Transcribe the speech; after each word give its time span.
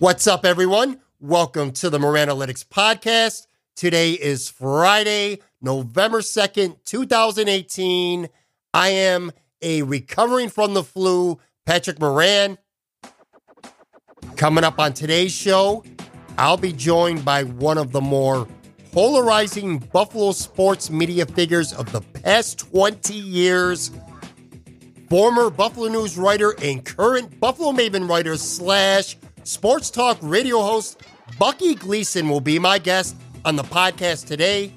What's 0.00 0.26
up, 0.26 0.46
everyone? 0.46 0.98
Welcome 1.20 1.72
to 1.72 1.90
the 1.90 1.98
Moran-Alytics 1.98 2.64
Podcast. 2.64 3.46
Today 3.76 4.12
is 4.12 4.48
Friday, 4.48 5.40
November 5.60 6.20
2nd, 6.22 6.76
2018. 6.86 8.30
I 8.72 8.88
am 8.88 9.30
a 9.60 9.82
recovering 9.82 10.48
from 10.48 10.72
the 10.72 10.82
flu, 10.82 11.38
Patrick 11.66 12.00
Moran. 12.00 12.56
Coming 14.36 14.64
up 14.64 14.78
on 14.78 14.94
today's 14.94 15.32
show, 15.32 15.84
I'll 16.38 16.56
be 16.56 16.72
joined 16.72 17.22
by 17.22 17.42
one 17.42 17.76
of 17.76 17.92
the 17.92 18.00
more 18.00 18.48
polarizing 18.92 19.80
Buffalo 19.80 20.32
sports 20.32 20.88
media 20.88 21.26
figures 21.26 21.74
of 21.74 21.92
the 21.92 22.00
past 22.00 22.58
20 22.58 23.12
years. 23.12 23.90
Former 25.10 25.50
Buffalo 25.50 25.88
News 25.88 26.16
writer 26.16 26.54
and 26.62 26.82
current 26.86 27.38
Buffalo 27.38 27.72
Maven 27.72 28.08
writer 28.08 28.38
slash 28.38 29.18
sports 29.44 29.90
talk 29.90 30.18
radio 30.20 30.60
host 30.60 31.02
Bucky 31.38 31.74
Gleason 31.74 32.28
will 32.28 32.40
be 32.40 32.58
my 32.58 32.78
guest 32.78 33.16
on 33.44 33.56
the 33.56 33.62
podcast 33.62 34.26
today. 34.26 34.72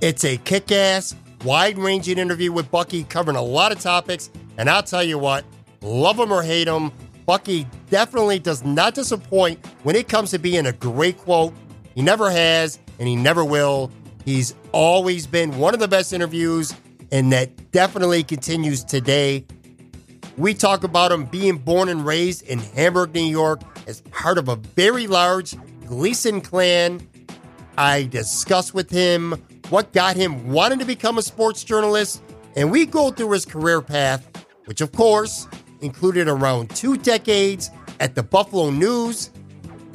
It's 0.00 0.24
a 0.24 0.36
kick 0.38 0.70
ass, 0.72 1.14
wide 1.44 1.78
ranging 1.78 2.18
interview 2.18 2.52
with 2.52 2.70
Bucky 2.70 3.04
covering 3.04 3.36
a 3.36 3.42
lot 3.42 3.72
of 3.72 3.80
topics. 3.80 4.30
And 4.58 4.68
I'll 4.68 4.82
tell 4.82 5.02
you 5.02 5.18
what, 5.18 5.44
love 5.80 6.18
him 6.18 6.32
or 6.32 6.42
hate 6.42 6.68
him, 6.68 6.92
Bucky 7.26 7.66
definitely 7.88 8.38
does 8.38 8.64
not 8.64 8.94
disappoint 8.94 9.64
when 9.82 9.96
it 9.96 10.08
comes 10.08 10.30
to 10.32 10.38
being 10.38 10.66
a 10.66 10.72
great 10.72 11.16
quote. 11.16 11.54
He 11.94 12.02
never 12.02 12.30
has, 12.30 12.78
and 12.98 13.08
he 13.08 13.16
never 13.16 13.44
will. 13.44 13.90
He's 14.24 14.54
always 14.72 15.26
been 15.26 15.56
one 15.58 15.74
of 15.74 15.80
the 15.80 15.88
best 15.88 16.12
interviews, 16.12 16.74
and 17.12 17.32
that 17.32 17.70
definitely 17.72 18.24
continues 18.24 18.84
today. 18.84 19.46
We 20.36 20.52
talk 20.52 20.82
about 20.82 21.12
him 21.12 21.26
being 21.26 21.58
born 21.58 21.88
and 21.88 22.04
raised 22.04 22.42
in 22.42 22.58
Hamburg, 22.58 23.14
New 23.14 23.22
York, 23.22 23.60
as 23.86 24.00
part 24.10 24.36
of 24.36 24.48
a 24.48 24.56
very 24.56 25.06
large 25.06 25.54
Gleason 25.86 26.40
clan. 26.40 27.06
I 27.78 28.04
discuss 28.04 28.74
with 28.74 28.90
him 28.90 29.34
what 29.68 29.92
got 29.92 30.16
him 30.16 30.50
wanting 30.50 30.80
to 30.80 30.84
become 30.84 31.18
a 31.18 31.22
sports 31.22 31.62
journalist, 31.62 32.20
and 32.56 32.70
we 32.70 32.84
go 32.84 33.12
through 33.12 33.30
his 33.30 33.44
career 33.44 33.80
path, 33.80 34.44
which 34.64 34.80
of 34.80 34.90
course 34.90 35.46
included 35.82 36.26
around 36.26 36.70
two 36.70 36.96
decades 36.96 37.70
at 38.00 38.16
the 38.16 38.22
Buffalo 38.22 38.70
News. 38.70 39.30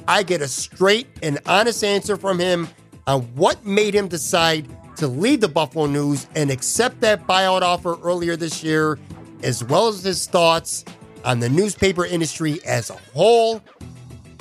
I 0.08 0.24
get 0.24 0.42
a 0.42 0.48
straight 0.48 1.08
and 1.22 1.38
honest 1.48 1.84
answer 1.84 2.16
from 2.16 2.40
him 2.40 2.70
on 3.08 3.24
what 3.36 3.66
made 3.66 3.94
him 3.94 4.08
decide 4.08 4.68
to 4.98 5.08
leave 5.08 5.42
the 5.42 5.48
Buffalo 5.50 5.86
News 5.86 6.28
and 6.36 6.50
accept 6.50 7.02
that 7.02 7.28
buyout 7.28 7.62
offer 7.62 7.98
earlier 8.04 8.36
this 8.36 8.64
year 8.64 8.98
as 9.44 9.64
well 9.64 9.88
as 9.88 10.04
his 10.04 10.28
thoughts 10.28 10.86
on 11.26 11.40
the 11.40 11.50
newspaper 11.50 12.06
industry 12.06 12.60
as 12.66 12.90
a 12.90 12.98
whole. 13.14 13.62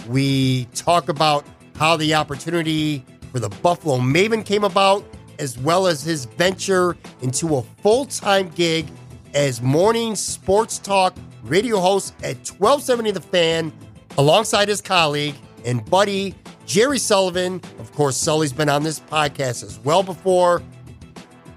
We 0.09 0.67
talk 0.75 1.09
about 1.09 1.45
how 1.77 1.97
the 1.97 2.15
opportunity 2.15 3.05
for 3.33 3.39
the 3.39 3.49
Buffalo 3.49 3.99
Maven 3.99 4.45
came 4.45 4.65
about, 4.65 5.05
as 5.39 5.59
well 5.59 5.87
as 5.87 6.03
his 6.03 6.25
venture 6.25 6.97
into 7.23 7.57
a 7.57 7.63
full 7.83 8.07
time 8.07 8.49
gig 8.51 8.87
as 9.35 9.61
morning 9.61 10.17
sports 10.17 10.79
talk 10.79 11.15
radio 11.45 11.79
host 11.79 12.15
at 12.23 12.37
1270 12.49 13.11
The 13.13 13.21
Fan, 13.21 13.73
alongside 14.17 14.69
his 14.69 14.81
colleague 14.81 15.37
and 15.65 15.85
buddy 15.89 16.35
Jerry 16.67 16.99
Sullivan. 16.99 17.61
Of 17.79 17.93
course, 17.93 18.17
Sully's 18.17 18.53
been 18.53 18.69
on 18.69 18.83
this 18.83 19.01
podcast 19.01 19.63
as 19.63 19.79
well 19.81 20.03
before. 20.03 20.63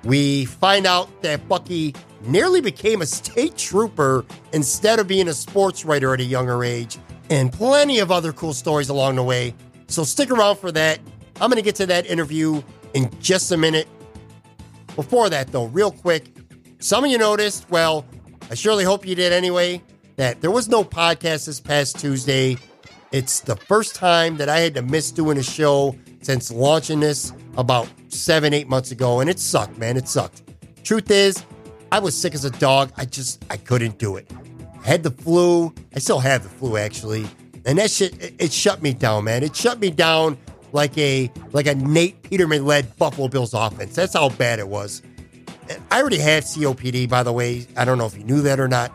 We 0.03 0.45
find 0.45 0.85
out 0.85 1.21
that 1.21 1.47
Bucky 1.47 1.93
nearly 2.23 2.61
became 2.61 3.01
a 3.01 3.05
state 3.05 3.57
trooper 3.57 4.25
instead 4.53 4.99
of 4.99 5.07
being 5.07 5.27
a 5.27 5.33
sports 5.33 5.85
writer 5.85 6.13
at 6.13 6.19
a 6.19 6.23
younger 6.23 6.63
age, 6.63 6.97
and 7.29 7.51
plenty 7.51 7.99
of 7.99 8.11
other 8.11 8.33
cool 8.33 8.53
stories 8.53 8.89
along 8.89 9.15
the 9.15 9.23
way. 9.23 9.53
So 9.87 10.03
stick 10.03 10.31
around 10.31 10.57
for 10.57 10.71
that. 10.71 10.99
I'm 11.39 11.49
going 11.49 11.57
to 11.57 11.63
get 11.63 11.75
to 11.75 11.85
that 11.87 12.05
interview 12.05 12.61
in 12.93 13.09
just 13.19 13.51
a 13.51 13.57
minute. 13.57 13.87
Before 14.95 15.29
that, 15.29 15.51
though, 15.51 15.65
real 15.65 15.91
quick, 15.91 16.25
some 16.79 17.03
of 17.03 17.11
you 17.11 17.17
noticed, 17.17 17.69
well, 17.69 18.05
I 18.49 18.55
surely 18.55 18.83
hope 18.83 19.05
you 19.05 19.15
did 19.15 19.31
anyway, 19.31 19.81
that 20.17 20.41
there 20.41 20.51
was 20.51 20.67
no 20.67 20.83
podcast 20.83 21.45
this 21.45 21.59
past 21.59 21.99
Tuesday. 21.99 22.57
It's 23.11 23.39
the 23.39 23.55
first 23.55 23.95
time 23.95 24.37
that 24.37 24.49
I 24.49 24.59
had 24.59 24.73
to 24.75 24.81
miss 24.81 25.11
doing 25.11 25.37
a 25.37 25.43
show 25.43 25.95
since 26.21 26.51
launching 26.51 26.99
this 26.99 27.33
about 27.57 27.87
seven, 28.13 28.53
eight 28.53 28.67
months 28.67 28.91
ago, 28.91 29.19
and 29.19 29.29
it 29.29 29.39
sucked, 29.39 29.77
man. 29.77 29.97
It 29.97 30.07
sucked. 30.07 30.43
Truth 30.83 31.11
is, 31.11 31.43
I 31.91 31.99
was 31.99 32.17
sick 32.17 32.33
as 32.33 32.45
a 32.45 32.49
dog. 32.51 32.91
I 32.97 33.05
just 33.05 33.43
I 33.49 33.57
couldn't 33.57 33.97
do 33.97 34.15
it. 34.15 34.31
I 34.83 34.87
had 34.87 35.03
the 35.03 35.11
flu. 35.11 35.73
I 35.95 35.99
still 35.99 36.19
have 36.19 36.43
the 36.43 36.49
flu 36.49 36.77
actually, 36.77 37.27
and 37.65 37.77
that 37.77 37.91
shit 37.91 38.21
it, 38.21 38.35
it 38.39 38.53
shut 38.53 38.81
me 38.81 38.93
down, 38.93 39.25
man. 39.25 39.43
It 39.43 39.55
shut 39.55 39.79
me 39.79 39.91
down 39.91 40.37
like 40.71 40.97
a 40.97 41.31
like 41.51 41.67
a 41.67 41.75
Nate 41.75 42.21
Peterman 42.23 42.65
led 42.65 42.95
Buffalo 42.97 43.27
Bills 43.27 43.53
offense. 43.53 43.95
That's 43.95 44.13
how 44.13 44.29
bad 44.29 44.59
it 44.59 44.67
was. 44.67 45.01
I 45.89 46.01
already 46.01 46.17
had 46.17 46.43
COPD, 46.43 47.07
by 47.09 47.23
the 47.23 47.31
way. 47.31 47.65
I 47.77 47.85
don't 47.85 47.97
know 47.97 48.05
if 48.05 48.17
you 48.17 48.23
knew 48.23 48.41
that 48.41 48.59
or 48.59 48.67
not. 48.67 48.91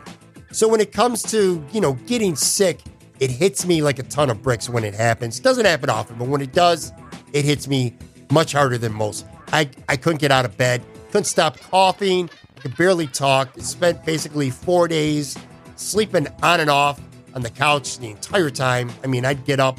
So 0.51 0.67
when 0.67 0.79
it 0.79 0.91
comes 0.91 1.23
to 1.31 1.63
you 1.71 1.81
know 1.81 1.93
getting 1.93 2.35
sick, 2.35 2.81
it 3.19 3.31
hits 3.31 3.65
me 3.65 3.81
like 3.81 3.99
a 3.99 4.03
ton 4.03 4.29
of 4.29 4.41
bricks 4.41 4.69
when 4.69 4.83
it 4.83 4.93
happens. 4.93 5.39
It 5.39 5.43
doesn't 5.43 5.65
happen 5.65 5.89
often, 5.89 6.17
but 6.17 6.27
when 6.27 6.41
it 6.41 6.53
does, 6.53 6.91
it 7.33 7.45
hits 7.45 7.67
me 7.67 7.95
much 8.31 8.53
harder 8.53 8.77
than 8.77 8.93
most. 8.93 9.25
I, 9.53 9.69
I 9.87 9.97
couldn't 9.97 10.19
get 10.19 10.31
out 10.31 10.45
of 10.45 10.57
bed, 10.57 10.81
couldn't 11.07 11.25
stop 11.25 11.59
coughing, 11.59 12.29
could 12.59 12.75
barely 12.75 13.07
talk. 13.07 13.49
Spent 13.59 14.03
basically 14.05 14.49
four 14.49 14.87
days 14.87 15.37
sleeping 15.75 16.27
on 16.43 16.59
and 16.59 16.69
off 16.69 16.99
on 17.33 17.41
the 17.41 17.49
couch 17.49 17.97
the 17.99 18.09
entire 18.09 18.49
time. 18.49 18.91
I 19.03 19.07
mean, 19.07 19.25
I'd 19.25 19.45
get 19.45 19.59
up, 19.59 19.77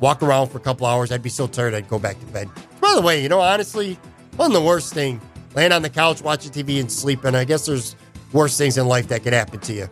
walk 0.00 0.22
around 0.22 0.48
for 0.48 0.58
a 0.58 0.60
couple 0.60 0.86
hours. 0.86 1.12
I'd 1.12 1.22
be 1.22 1.30
so 1.30 1.46
tired, 1.46 1.74
I'd 1.74 1.88
go 1.88 1.98
back 1.98 2.18
to 2.20 2.26
bed. 2.26 2.50
By 2.80 2.94
the 2.94 3.02
way, 3.02 3.22
you 3.22 3.28
know, 3.28 3.40
honestly, 3.40 3.98
wasn't 4.36 4.54
the 4.54 4.62
worst 4.62 4.92
thing. 4.92 5.20
Laying 5.54 5.72
on 5.72 5.82
the 5.82 5.90
couch, 5.90 6.20
watching 6.20 6.50
TV, 6.50 6.80
and 6.80 6.90
sleeping. 6.90 7.34
I 7.34 7.44
guess 7.44 7.66
there's 7.66 7.94
worse 8.32 8.58
things 8.58 8.76
in 8.76 8.88
life 8.88 9.08
that 9.08 9.22
could 9.22 9.32
happen 9.32 9.60
to 9.60 9.72
you. 9.72 9.88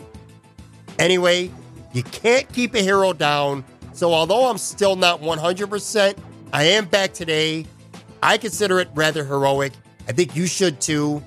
Anyway, 0.98 1.50
you 1.92 2.02
can't 2.02 2.52
keep 2.52 2.74
a 2.74 2.80
hero 2.80 3.12
down. 3.12 3.64
So, 3.92 4.12
although 4.12 4.50
I'm 4.50 4.58
still 4.58 4.96
not 4.96 5.20
100%, 5.20 6.18
I 6.52 6.64
am 6.64 6.84
back 6.84 7.14
today. 7.14 7.66
I 8.22 8.38
consider 8.38 8.78
it 8.80 8.88
rather 8.94 9.24
heroic. 9.24 9.72
I 10.08 10.12
think 10.12 10.36
you 10.36 10.46
should 10.46 10.80
too. 10.80 11.22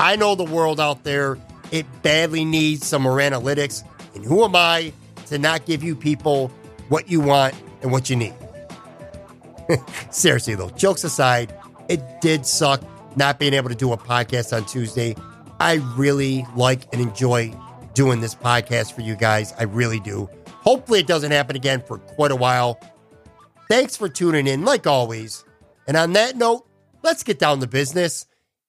I 0.00 0.16
know 0.16 0.34
the 0.34 0.44
world 0.44 0.80
out 0.80 1.04
there, 1.04 1.38
it 1.70 1.86
badly 2.02 2.44
needs 2.44 2.86
some 2.86 3.02
more 3.02 3.18
analytics. 3.18 3.84
And 4.14 4.24
who 4.24 4.44
am 4.44 4.56
I 4.56 4.92
to 5.26 5.38
not 5.38 5.66
give 5.66 5.82
you 5.82 5.94
people 5.94 6.48
what 6.88 7.08
you 7.08 7.20
want 7.20 7.54
and 7.82 7.92
what 7.92 8.10
you 8.10 8.16
need? 8.16 8.34
Seriously, 10.10 10.54
though, 10.54 10.70
jokes 10.70 11.04
aside, 11.04 11.54
it 11.88 12.02
did 12.20 12.44
suck 12.44 12.82
not 13.16 13.38
being 13.38 13.54
able 13.54 13.68
to 13.68 13.74
do 13.74 13.92
a 13.92 13.96
podcast 13.96 14.54
on 14.54 14.64
Tuesday. 14.66 15.14
I 15.60 15.74
really 15.96 16.44
like 16.56 16.92
and 16.92 17.00
enjoy 17.00 17.54
doing 17.94 18.20
this 18.20 18.34
podcast 18.34 18.92
for 18.92 19.00
you 19.00 19.14
guys. 19.14 19.54
I 19.58 19.62
really 19.62 20.00
do. 20.00 20.28
Hopefully, 20.48 21.00
it 21.00 21.06
doesn't 21.06 21.30
happen 21.30 21.56
again 21.56 21.82
for 21.86 21.98
quite 21.98 22.32
a 22.32 22.36
while. 22.36 22.80
Thanks 23.68 23.96
for 23.96 24.08
tuning 24.08 24.46
in, 24.46 24.64
like 24.64 24.86
always. 24.86 25.44
And 25.86 25.96
on 25.96 26.12
that 26.12 26.36
note, 26.36 26.68
let's 27.02 27.22
get 27.22 27.38
down 27.38 27.60
to 27.60 27.66
business. 27.66 28.26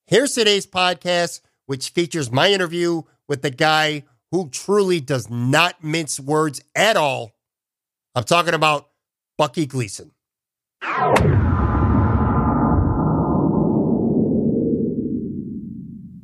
Here's 0.08 0.34
today's 0.34 0.66
podcast 0.66 1.42
which 1.66 1.90
features 1.90 2.32
my 2.32 2.52
interview 2.52 3.02
with 3.28 3.42
the 3.42 3.50
guy 3.50 4.04
who 4.32 4.50
truly 4.50 5.00
does 5.00 5.30
not 5.30 5.84
mince 5.84 6.20
words 6.20 6.62
at 6.76 6.96
all. 6.96 7.32
I'm 8.14 8.24
talking 8.24 8.54
about 8.54 8.90
Bucky 9.38 9.66
Gleason. 9.66 10.12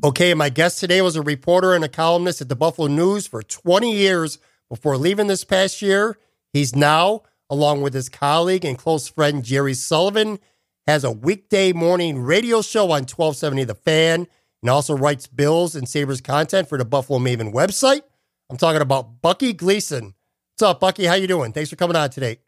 Okay, 0.03 0.33
my 0.33 0.49
guest 0.49 0.79
today 0.79 1.01
was 1.01 1.15
a 1.15 1.21
reporter 1.21 1.73
and 1.73 1.83
a 1.83 1.89
columnist 1.89 2.41
at 2.41 2.49
the 2.49 2.55
Buffalo 2.55 2.87
News 2.87 3.27
for 3.27 3.43
20 3.43 3.95
years 3.95 4.39
before 4.69 4.97
leaving 4.97 5.27
this 5.27 5.43
past 5.43 5.81
year. 5.81 6.17
He's 6.53 6.75
now, 6.75 7.21
along 7.51 7.81
with 7.81 7.93
his 7.93 8.07
colleague 8.07 8.63
and 8.63 8.77
close 8.77 9.09
friend 9.09 9.43
Jerry 9.43 9.73
Sullivan, 9.73 10.39
has 10.87 11.03
a 11.03 11.11
weekday 11.11 11.73
morning 11.73 12.19
radio 12.19 12.61
show 12.61 12.85
on 12.85 13.03
1270 13.03 13.65
The 13.65 13.75
Fan 13.75 14.27
and 14.63 14.69
also 14.69 14.95
writes 14.95 15.27
Bills 15.27 15.75
and 15.75 15.87
Sabres 15.87 16.21
content 16.21 16.69
for 16.69 16.77
the 16.77 16.85
Buffalo 16.85 17.19
Maven 17.19 17.53
website. 17.53 18.01
I'm 18.49 18.57
talking 18.57 18.81
about 18.81 19.21
Bucky 19.21 19.51
Gleason. 19.51 20.15
What's 20.53 20.61
up, 20.63 20.79
Bucky? 20.79 21.05
How 21.05 21.15
you 21.15 21.27
doing? 21.27 21.51
Thanks 21.51 21.69
for 21.69 21.75
coming 21.75 21.95
on 21.95 22.09
today. 22.09 22.39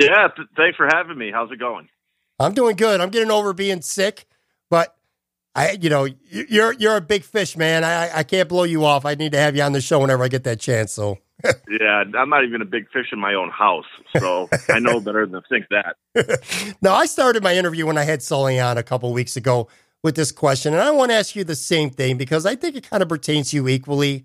Yeah, 0.00 0.28
th- 0.34 0.48
thanks 0.56 0.76
for 0.76 0.88
having 0.92 1.16
me. 1.16 1.30
How's 1.32 1.50
it 1.52 1.58
going? 1.58 1.88
I'm 2.38 2.52
doing 2.52 2.76
good. 2.76 3.00
I'm 3.00 3.10
getting 3.10 3.30
over 3.30 3.52
being 3.52 3.80
sick, 3.80 4.26
but 4.68 4.94
I, 5.54 5.78
you 5.80 5.88
know, 5.88 6.06
you're 6.28 6.74
you're 6.74 6.96
a 6.96 7.00
big 7.00 7.22
fish, 7.22 7.56
man. 7.56 7.82
I 7.82 8.18
I 8.18 8.22
can't 8.24 8.48
blow 8.48 8.64
you 8.64 8.84
off. 8.84 9.06
I 9.06 9.14
need 9.14 9.32
to 9.32 9.38
have 9.38 9.56
you 9.56 9.62
on 9.62 9.72
the 9.72 9.80
show 9.80 10.00
whenever 10.00 10.24
I 10.24 10.28
get 10.28 10.44
that 10.44 10.60
chance. 10.60 10.92
So. 10.92 11.18
Yeah, 11.68 12.04
I'm 12.16 12.28
not 12.28 12.44
even 12.44 12.62
a 12.62 12.64
big 12.64 12.90
fish 12.90 13.06
in 13.12 13.18
my 13.18 13.34
own 13.34 13.50
house, 13.50 13.86
so 14.18 14.48
I 14.68 14.78
know 14.78 15.00
better 15.00 15.26
than 15.26 15.42
to 15.42 15.48
think 15.48 15.66
that. 15.70 16.76
now, 16.82 16.94
I 16.94 17.06
started 17.06 17.42
my 17.42 17.54
interview 17.54 17.86
when 17.86 17.98
I 17.98 18.04
had 18.04 18.22
Sully 18.22 18.58
on 18.60 18.78
a 18.78 18.82
couple 18.82 19.12
weeks 19.12 19.36
ago 19.36 19.68
with 20.02 20.16
this 20.16 20.32
question, 20.32 20.72
and 20.72 20.82
I 20.82 20.90
want 20.90 21.10
to 21.10 21.16
ask 21.16 21.34
you 21.36 21.44
the 21.44 21.54
same 21.54 21.90
thing 21.90 22.16
because 22.16 22.46
I 22.46 22.54
think 22.54 22.76
it 22.76 22.88
kind 22.88 23.02
of 23.02 23.08
pertains 23.08 23.50
to 23.50 23.56
you 23.56 23.68
equally 23.68 24.24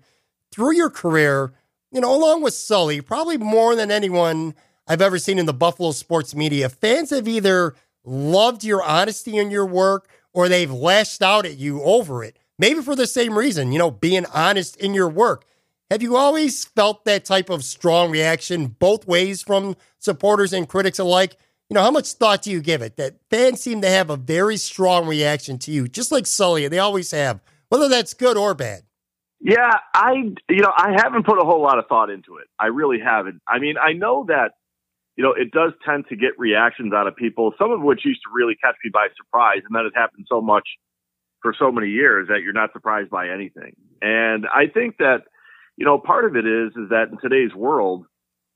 through 0.50 0.74
your 0.74 0.90
career. 0.90 1.52
You 1.90 2.00
know, 2.00 2.14
along 2.14 2.42
with 2.42 2.54
Sully, 2.54 3.00
probably 3.00 3.36
more 3.36 3.76
than 3.76 3.90
anyone 3.90 4.54
I've 4.86 5.02
ever 5.02 5.18
seen 5.18 5.38
in 5.38 5.46
the 5.46 5.52
Buffalo 5.52 5.92
sports 5.92 6.34
media, 6.34 6.68
fans 6.68 7.10
have 7.10 7.28
either 7.28 7.74
loved 8.04 8.64
your 8.64 8.82
honesty 8.82 9.36
in 9.36 9.50
your 9.50 9.66
work 9.66 10.08
or 10.32 10.48
they've 10.48 10.72
lashed 10.72 11.22
out 11.22 11.46
at 11.46 11.58
you 11.58 11.82
over 11.82 12.24
it. 12.24 12.38
Maybe 12.58 12.80
for 12.80 12.96
the 12.96 13.06
same 13.06 13.36
reason, 13.36 13.72
you 13.72 13.78
know, 13.78 13.90
being 13.90 14.26
honest 14.26 14.76
in 14.76 14.94
your 14.94 15.08
work. 15.08 15.44
Have 15.92 16.00
you 16.00 16.16
always 16.16 16.64
felt 16.64 17.04
that 17.04 17.26
type 17.26 17.50
of 17.50 17.62
strong 17.62 18.10
reaction 18.10 18.68
both 18.68 19.06
ways 19.06 19.42
from 19.42 19.76
supporters 19.98 20.54
and 20.54 20.66
critics 20.66 20.98
alike? 20.98 21.36
You 21.68 21.74
know, 21.74 21.82
how 21.82 21.90
much 21.90 22.14
thought 22.14 22.40
do 22.40 22.50
you 22.50 22.62
give 22.62 22.80
it 22.80 22.96
that 22.96 23.16
fans 23.28 23.60
seem 23.60 23.82
to 23.82 23.90
have 23.90 24.08
a 24.08 24.16
very 24.16 24.56
strong 24.56 25.06
reaction 25.06 25.58
to 25.58 25.70
you, 25.70 25.86
just 25.86 26.10
like 26.10 26.26
Sully, 26.26 26.64
and 26.64 26.72
they 26.72 26.78
always 26.78 27.10
have, 27.10 27.42
whether 27.68 27.90
that's 27.90 28.14
good 28.14 28.38
or 28.38 28.54
bad? 28.54 28.84
Yeah, 29.38 29.80
I, 29.92 30.14
you 30.48 30.62
know, 30.62 30.72
I 30.74 30.92
haven't 30.96 31.26
put 31.26 31.38
a 31.38 31.44
whole 31.44 31.60
lot 31.60 31.78
of 31.78 31.84
thought 31.88 32.08
into 32.08 32.38
it. 32.38 32.46
I 32.58 32.68
really 32.68 32.98
haven't. 32.98 33.42
I 33.46 33.58
mean, 33.58 33.74
I 33.76 33.92
know 33.92 34.24
that, 34.28 34.52
you 35.16 35.22
know, 35.22 35.34
it 35.34 35.50
does 35.50 35.72
tend 35.84 36.06
to 36.08 36.16
get 36.16 36.30
reactions 36.38 36.94
out 36.94 37.06
of 37.06 37.16
people, 37.16 37.52
some 37.58 37.70
of 37.70 37.82
which 37.82 38.06
used 38.06 38.22
to 38.22 38.30
really 38.34 38.54
catch 38.54 38.76
me 38.82 38.90
by 38.90 39.08
surprise. 39.14 39.60
And 39.68 39.76
that 39.76 39.84
has 39.84 39.92
happened 39.94 40.24
so 40.26 40.40
much 40.40 40.66
for 41.42 41.54
so 41.58 41.70
many 41.70 41.88
years 41.88 42.28
that 42.28 42.40
you're 42.42 42.54
not 42.54 42.72
surprised 42.72 43.10
by 43.10 43.28
anything. 43.28 43.76
And 44.00 44.46
I 44.46 44.68
think 44.72 44.96
that, 44.96 45.24
you 45.76 45.84
know, 45.84 45.98
part 45.98 46.24
of 46.24 46.36
it 46.36 46.46
is 46.46 46.70
is 46.76 46.90
that 46.90 47.08
in 47.10 47.18
today's 47.18 47.54
world, 47.54 48.06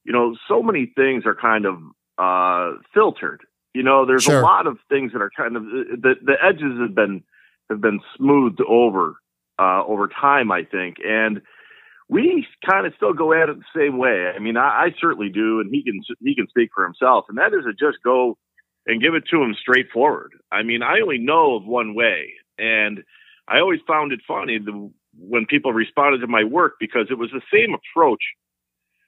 you 0.04 0.12
know, 0.12 0.36
so 0.48 0.62
many 0.62 0.92
things 0.94 1.24
are 1.26 1.34
kind 1.34 1.66
of 1.66 1.78
uh, 2.18 2.78
filtered. 2.94 3.40
You 3.74 3.82
know, 3.82 4.06
there's 4.06 4.24
sure. 4.24 4.40
a 4.40 4.42
lot 4.42 4.66
of 4.66 4.78
things 4.88 5.12
that 5.12 5.20
are 5.20 5.30
kind 5.36 5.56
of 5.56 5.64
the 5.64 6.14
the 6.22 6.34
edges 6.42 6.80
have 6.80 6.94
been 6.94 7.22
have 7.70 7.80
been 7.80 8.00
smoothed 8.16 8.60
over 8.66 9.16
uh, 9.58 9.84
over 9.84 10.08
time, 10.08 10.50
I 10.52 10.64
think, 10.64 10.96
and 11.04 11.40
we 12.08 12.46
kind 12.68 12.86
of 12.86 12.92
still 12.96 13.12
go 13.12 13.32
at 13.32 13.48
it 13.48 13.56
the 13.58 13.80
same 13.80 13.98
way. 13.98 14.30
I 14.34 14.38
mean, 14.38 14.56
I, 14.56 14.86
I 14.86 14.94
certainly 15.00 15.28
do, 15.28 15.60
and 15.60 15.70
he 15.70 15.82
can 15.82 16.00
he 16.20 16.34
can 16.34 16.48
speak 16.48 16.70
for 16.74 16.84
himself, 16.84 17.26
and 17.28 17.38
that 17.38 17.52
is 17.52 17.64
to 17.64 17.72
just 17.72 18.02
go 18.04 18.38
and 18.86 19.02
give 19.02 19.14
it 19.14 19.24
to 19.30 19.42
him 19.42 19.54
straightforward. 19.60 20.32
I 20.52 20.62
mean, 20.62 20.82
I 20.82 21.00
only 21.02 21.18
know 21.18 21.56
of 21.56 21.66
one 21.66 21.94
way, 21.94 22.34
and 22.58 23.02
I 23.48 23.58
always 23.58 23.80
found 23.86 24.12
it 24.12 24.20
funny 24.26 24.58
the 24.58 24.90
when 25.18 25.46
people 25.46 25.72
responded 25.72 26.18
to 26.18 26.26
my 26.26 26.44
work 26.44 26.74
because 26.78 27.06
it 27.10 27.18
was 27.18 27.30
the 27.30 27.42
same 27.52 27.74
approach 27.74 28.20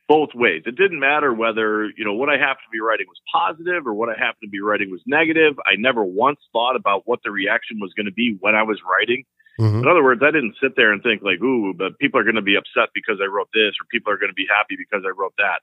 both 0.09 0.31
ways. 0.35 0.63
It 0.65 0.77
didn't 0.77 0.99
matter 0.99 1.35
whether, 1.35 1.85
you 1.97 2.05
know, 2.05 2.15
what 2.15 2.31
I 2.31 2.39
happened 2.39 2.65
to 2.65 2.73
be 2.73 2.81
writing 2.81 3.07
was 3.07 3.21
positive 3.31 3.87
or 3.87 3.93
what 3.93 4.09
I 4.09 4.19
happened 4.19 4.49
to 4.49 4.49
be 4.49 4.61
writing 4.61 4.91
was 4.91 5.03
negative. 5.07 5.55
I 5.67 5.77
never 5.77 6.03
once 6.03 6.41
thought 6.51 6.77
about 6.77 7.03
what 7.05 7.21
the 7.25 7.31
reaction 7.31 7.79
was 7.79 7.93
going 7.95 8.07
to 8.07 8.13
be 8.13 8.37
when 8.41 8.55
I 8.55 8.63
was 8.63 8.81
writing. 8.89 9.25
Mm-hmm. 9.61 9.81
In 9.81 9.89
other 9.89 10.03
words, 10.03 10.23
I 10.25 10.31
didn't 10.31 10.57
sit 10.63 10.77
there 10.77 10.93
and 10.93 11.03
think 11.03 11.23
like, 11.23 11.43
ooh, 11.43 11.75
but 11.77 11.99
people 11.99 12.19
are 12.19 12.25
going 12.25 12.37
to 12.37 12.43
be 12.43 12.57
upset 12.57 12.89
because 12.95 13.19
I 13.23 13.27
wrote 13.27 13.51
this 13.53 13.75
or 13.77 13.85
people 13.91 14.13
are 14.13 14.17
going 14.17 14.31
to 14.31 14.35
be 14.35 14.47
happy 14.49 14.77
because 14.79 15.05
I 15.05 15.11
wrote 15.11 15.35
that. 15.37 15.61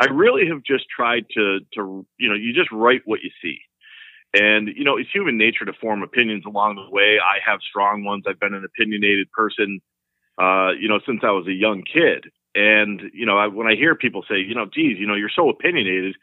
I 0.00 0.12
really 0.12 0.46
have 0.48 0.62
just 0.62 0.84
tried 0.94 1.24
to, 1.34 1.60
to, 1.74 2.06
you 2.18 2.28
know, 2.28 2.34
you 2.34 2.52
just 2.52 2.70
write 2.70 3.02
what 3.04 3.20
you 3.22 3.30
see. 3.42 3.58
And, 4.34 4.68
you 4.76 4.84
know, 4.84 4.96
it's 4.96 5.10
human 5.10 5.38
nature 5.38 5.64
to 5.64 5.72
form 5.80 6.02
opinions 6.02 6.44
along 6.46 6.76
the 6.76 6.94
way. 6.94 7.18
I 7.18 7.38
have 7.48 7.60
strong 7.68 8.04
ones. 8.04 8.24
I've 8.28 8.40
been 8.40 8.54
an 8.54 8.64
opinionated 8.64 9.30
person, 9.32 9.80
uh, 10.40 10.72
you 10.78 10.88
know, 10.88 11.00
since 11.06 11.20
I 11.22 11.30
was 11.30 11.46
a 11.46 11.52
young 11.52 11.82
kid. 11.82 12.30
And, 12.54 13.00
you 13.14 13.24
know, 13.24 13.38
I, 13.38 13.46
when 13.46 13.66
I 13.66 13.74
hear 13.74 13.94
people 13.94 14.24
say, 14.28 14.38
you 14.38 14.54
know, 14.54 14.66
geez, 14.66 14.98
you 14.98 15.06
know, 15.06 15.14
you're 15.14 15.30
so 15.34 15.48
opinionated, 15.48 16.16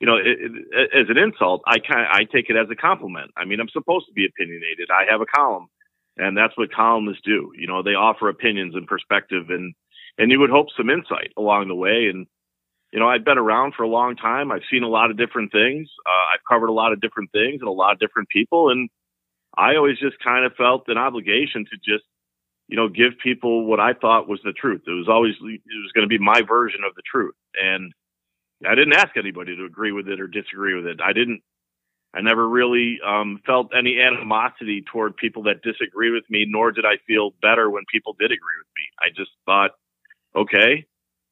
you 0.00 0.06
know, 0.06 0.16
it, 0.16 0.26
it, 0.26 0.90
as 0.94 1.10
an 1.10 1.18
insult, 1.18 1.62
I 1.66 1.78
kind 1.78 2.06
I 2.10 2.24
take 2.24 2.48
it 2.48 2.56
as 2.56 2.68
a 2.70 2.76
compliment. 2.76 3.30
I 3.36 3.44
mean, 3.44 3.60
I'm 3.60 3.68
supposed 3.68 4.06
to 4.06 4.12
be 4.12 4.26
opinionated. 4.26 4.90
I 4.90 5.10
have 5.10 5.20
a 5.20 5.26
column 5.26 5.68
and 6.16 6.36
that's 6.36 6.56
what 6.56 6.72
columnists 6.72 7.22
do. 7.24 7.52
You 7.56 7.66
know, 7.66 7.82
they 7.82 7.94
offer 7.94 8.28
opinions 8.28 8.74
and 8.74 8.86
perspective 8.86 9.50
and, 9.50 9.74
and 10.18 10.30
you 10.30 10.40
would 10.40 10.50
hope 10.50 10.68
some 10.76 10.90
insight 10.90 11.32
along 11.36 11.68
the 11.68 11.74
way. 11.74 12.08
And, 12.12 12.26
you 12.92 13.00
know, 13.00 13.08
I've 13.08 13.24
been 13.24 13.38
around 13.38 13.74
for 13.74 13.84
a 13.84 13.88
long 13.88 14.16
time. 14.16 14.52
I've 14.52 14.68
seen 14.70 14.82
a 14.82 14.88
lot 14.88 15.10
of 15.10 15.16
different 15.16 15.50
things. 15.50 15.88
Uh, 16.04 16.34
I've 16.34 16.44
covered 16.48 16.68
a 16.68 16.72
lot 16.72 16.92
of 16.92 17.00
different 17.00 17.32
things 17.32 17.60
and 17.60 17.68
a 17.68 17.72
lot 17.72 17.92
of 17.92 17.98
different 17.98 18.28
people. 18.28 18.70
And 18.70 18.90
I 19.56 19.76
always 19.76 19.98
just 19.98 20.18
kind 20.22 20.44
of 20.44 20.54
felt 20.56 20.84
an 20.88 20.98
obligation 20.98 21.64
to 21.64 21.76
just, 21.78 22.04
you 22.68 22.76
know, 22.76 22.88
give 22.88 23.12
people 23.22 23.64
what 23.64 23.80
I 23.80 23.94
thought 23.94 24.28
was 24.28 24.40
the 24.44 24.52
truth. 24.52 24.82
It 24.86 24.90
was 24.90 25.08
always, 25.08 25.34
it 25.40 25.60
was 25.82 25.92
going 25.94 26.04
to 26.04 26.08
be 26.08 26.18
my 26.18 26.42
version 26.46 26.80
of 26.86 26.94
the 26.94 27.02
truth. 27.10 27.34
And 27.54 27.92
I 28.66 28.74
didn't 28.74 28.94
ask 28.94 29.16
anybody 29.16 29.56
to 29.56 29.64
agree 29.64 29.92
with 29.92 30.08
it 30.08 30.20
or 30.20 30.26
disagree 30.26 30.74
with 30.74 30.86
it. 30.86 31.00
I 31.02 31.14
didn't, 31.14 31.42
I 32.14 32.20
never 32.20 32.46
really 32.46 32.98
um, 33.06 33.40
felt 33.46 33.70
any 33.76 33.98
animosity 34.00 34.84
toward 34.92 35.16
people 35.16 35.44
that 35.44 35.62
disagree 35.62 36.10
with 36.10 36.24
me, 36.28 36.44
nor 36.46 36.70
did 36.70 36.84
I 36.84 36.98
feel 37.06 37.30
better 37.40 37.70
when 37.70 37.84
people 37.90 38.14
did 38.18 38.26
agree 38.26 38.58
with 38.58 38.68
me. 38.76 38.82
I 39.00 39.08
just 39.16 39.30
thought, 39.46 39.70
okay, 40.36 40.84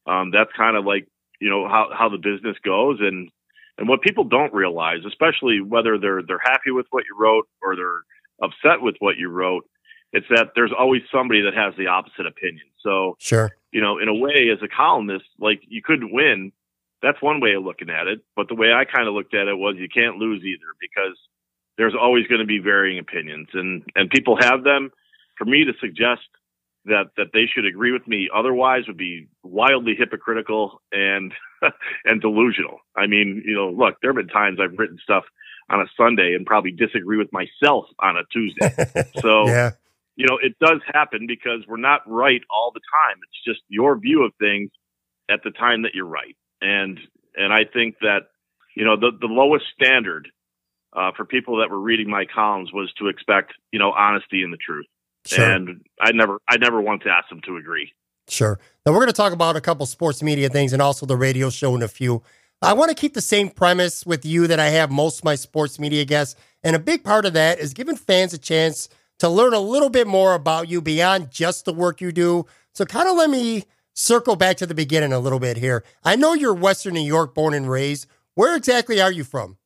um, 0.07 0.31
that's 0.31 0.51
kind 0.57 0.77
of 0.79 0.87
like 0.87 1.07
you 1.41 1.51
know 1.51 1.69
how 1.69 1.89
how 1.97 2.09
the 2.09 2.19
business 2.19 2.57
goes 2.65 2.99
and 3.01 3.31
and 3.79 3.89
what 3.89 4.03
people 4.03 4.25
don't 4.25 4.53
realize 4.53 5.01
especially 5.07 5.61
whether 5.61 5.99
they're 5.99 6.23
they're 6.23 6.43
happy 6.43 6.71
with 6.71 6.87
what 6.91 7.05
you 7.09 7.17
wrote 7.19 7.49
or 7.63 7.77
they're 7.77 8.03
upset 8.43 8.83
with 8.83 8.97
what 9.01 9.17
you 9.17 9.29
wrote 9.29 9.65
it's 10.13 10.27
that 10.31 10.53
there's 10.55 10.73
always 10.77 11.03
somebody 11.13 11.43
that 11.43 11.55
has 11.55 11.75
the 11.77 11.87
opposite 11.87 12.27
opinion. 12.27 12.67
So 12.83 13.17
sure. 13.19 13.51
you 13.73 13.81
know 13.81 13.99
in 13.99 14.09
a 14.09 14.15
way 14.15 14.51
as 14.53 14.59
a 14.63 14.69
columnist 14.69 15.27
like 15.39 15.63
you 15.69 15.83
couldn't 15.83 16.13
win. 16.13 16.53
That's 17.03 17.23
one 17.23 17.41
way 17.41 17.55
of 17.55 17.65
looking 17.65 17.89
at 17.89 18.09
it. 18.09 18.21
But 18.37 18.49
the 18.49 18.55
way 18.55 18.73
i 18.73 18.85
kind 18.85 19.09
of 19.09 19.15
looked 19.15 19.35
at 19.35 19.49
it 19.49 19.57
was 19.57 19.77
you 19.79 19.89
can't 19.89 20.17
lose 20.17 20.43
either 20.45 20.67
because 20.81 21.17
there's 21.79 21.95
always 21.99 22.27
going 22.27 22.41
to 22.41 22.47
be 22.47 22.59
varying 22.59 22.99
opinions 22.99 23.49
and 23.55 23.85
and 23.95 24.11
people 24.11 24.37
have 24.41 24.65
them. 24.65 24.91
For 25.37 25.45
me 25.47 25.65
to 25.65 25.73
suggest 25.81 26.29
that 26.87 27.11
that 27.17 27.29
they 27.33 27.47
should 27.47 27.67
agree 27.67 27.93
with 27.93 28.07
me 28.09 28.29
otherwise 28.35 28.87
would 28.87 28.97
be 28.97 29.29
wildly 29.43 29.95
hypocritical 29.99 30.81
and 30.93 31.33
and 32.05 32.21
delusional. 32.21 32.79
I 32.97 33.07
mean, 33.07 33.43
you 33.45 33.55
know, 33.55 33.71
look, 33.71 33.97
there 34.01 34.11
have 34.11 34.17
been 34.17 34.29
times 34.29 34.59
I've 34.61 34.79
written 34.79 34.99
stuff 35.03 35.25
on 35.71 35.81
a 35.81 35.87
Sunday 35.97 36.35
and 36.35 36.45
probably 36.45 36.73
disagree 36.73 37.17
with 37.17 37.33
myself 37.33 37.87
on 38.01 38.17
a 38.17 38.23
Tuesday. 38.33 38.75
So, 39.21 39.47
yeah. 39.47 39.71
you 40.17 40.27
know, 40.27 40.39
it 40.43 40.59
does 40.59 40.81
happen 40.87 41.27
because 41.27 41.65
we're 41.69 41.77
not 41.77 42.01
right 42.07 42.41
all 42.51 42.73
the 42.73 42.81
time. 42.81 43.19
It's 43.23 43.45
just 43.45 43.61
your 43.69 43.99
view 43.99 44.25
of 44.25 44.33
things 44.41 44.71
at 45.31 45.43
the 45.45 45.51
time 45.51 45.83
that 45.83 45.95
you're 45.95 46.07
right. 46.07 46.37
And 46.61 46.99
and 47.37 47.53
I 47.53 47.65
think 47.65 47.97
that 48.01 48.29
you 48.75 48.85
know 48.85 48.97
the 48.97 49.11
the 49.19 49.27
lowest 49.27 49.67
standard 49.75 50.29
uh, 50.95 51.13
for 51.17 51.25
people 51.25 51.59
that 51.59 51.71
were 51.71 51.79
reading 51.79 52.11
my 52.11 52.25
columns 52.25 52.73
was 52.73 52.93
to 52.99 53.09
expect 53.09 53.53
you 53.73 53.79
know 53.79 53.93
honesty 53.93 54.43
and 54.43 54.53
the 54.53 54.59
truth. 54.59 54.87
Sure. 55.27 55.45
And 55.45 55.85
I 56.01 56.13
never, 56.13 56.39
I 56.49 56.57
never 56.57 56.81
want 56.81 57.03
to 57.03 57.11
ask 57.11 57.29
them 57.29 57.41
to 57.47 57.57
agree. 57.57 57.93
Sure. 58.29 58.59
Now 58.87 58.93
we're 58.93 58.99
going 58.99 59.09
to 59.09 59.13
talk 59.13 59.33
about 59.33 59.57
a 59.57 59.61
couple 59.61 59.85
sports 59.87 60.23
media 60.23 60.49
things 60.49 60.73
and 60.73 60.81
also 60.81 61.05
the 61.05 61.17
radio 61.17 61.51
show 61.51 61.75
and 61.75 61.83
a 61.83 61.89
few. 61.89 62.23
I 62.63 62.75
want 62.75 62.91
to 62.91 62.95
keep 62.95 63.15
the 63.15 63.23
same 63.23 63.49
premise 63.49 64.05
with 64.05 64.25
you 64.25 64.47
that 64.47 64.61
I 64.61 64.69
have 64.69 64.91
most 64.91 65.19
of 65.21 65.25
my 65.25 65.35
sports 65.35 65.79
media 65.79 66.05
guests. 66.05 66.39
And 66.63 66.77
a 66.77 66.79
big 66.79 67.03
part 67.03 67.25
of 67.25 67.33
that 67.33 67.59
is 67.59 67.73
giving 67.73 67.97
fans 67.97 68.35
a 68.35 68.39
chance 68.39 68.89
to 69.19 69.29
learn 69.29 69.55
a 69.55 69.61
little 69.61 69.89
bit 69.89 70.07
more 70.07 70.35
about 70.35 70.69
you 70.69 70.81
beyond 70.81 71.31
just 71.31 71.65
the 71.65 71.73
work 71.73 72.01
you 72.01 72.13
do. 72.13 72.47
So 72.75 72.85
kind 72.85 73.09
of 73.09 73.17
let 73.17 73.31
me 73.31 73.65
circle 73.95 74.37
back 74.37 74.57
to 74.59 74.67
the 74.67 74.75
beginning 74.75 75.13
a 75.13 75.19
little 75.19 75.41
bit 75.41 75.57
here. 75.57 75.85
I 76.05 76.17
know 76.17 76.35
you're 76.35 76.55
Western 76.55 76.95
New 76.95 77.01
York 77.01 77.35
born 77.35 77.55
and 77.55 77.69
raised. 77.69 78.07
Where 78.35 78.55
exactly 78.57 79.01
are 79.01 79.13
you 79.13 79.25
from? 79.25 79.57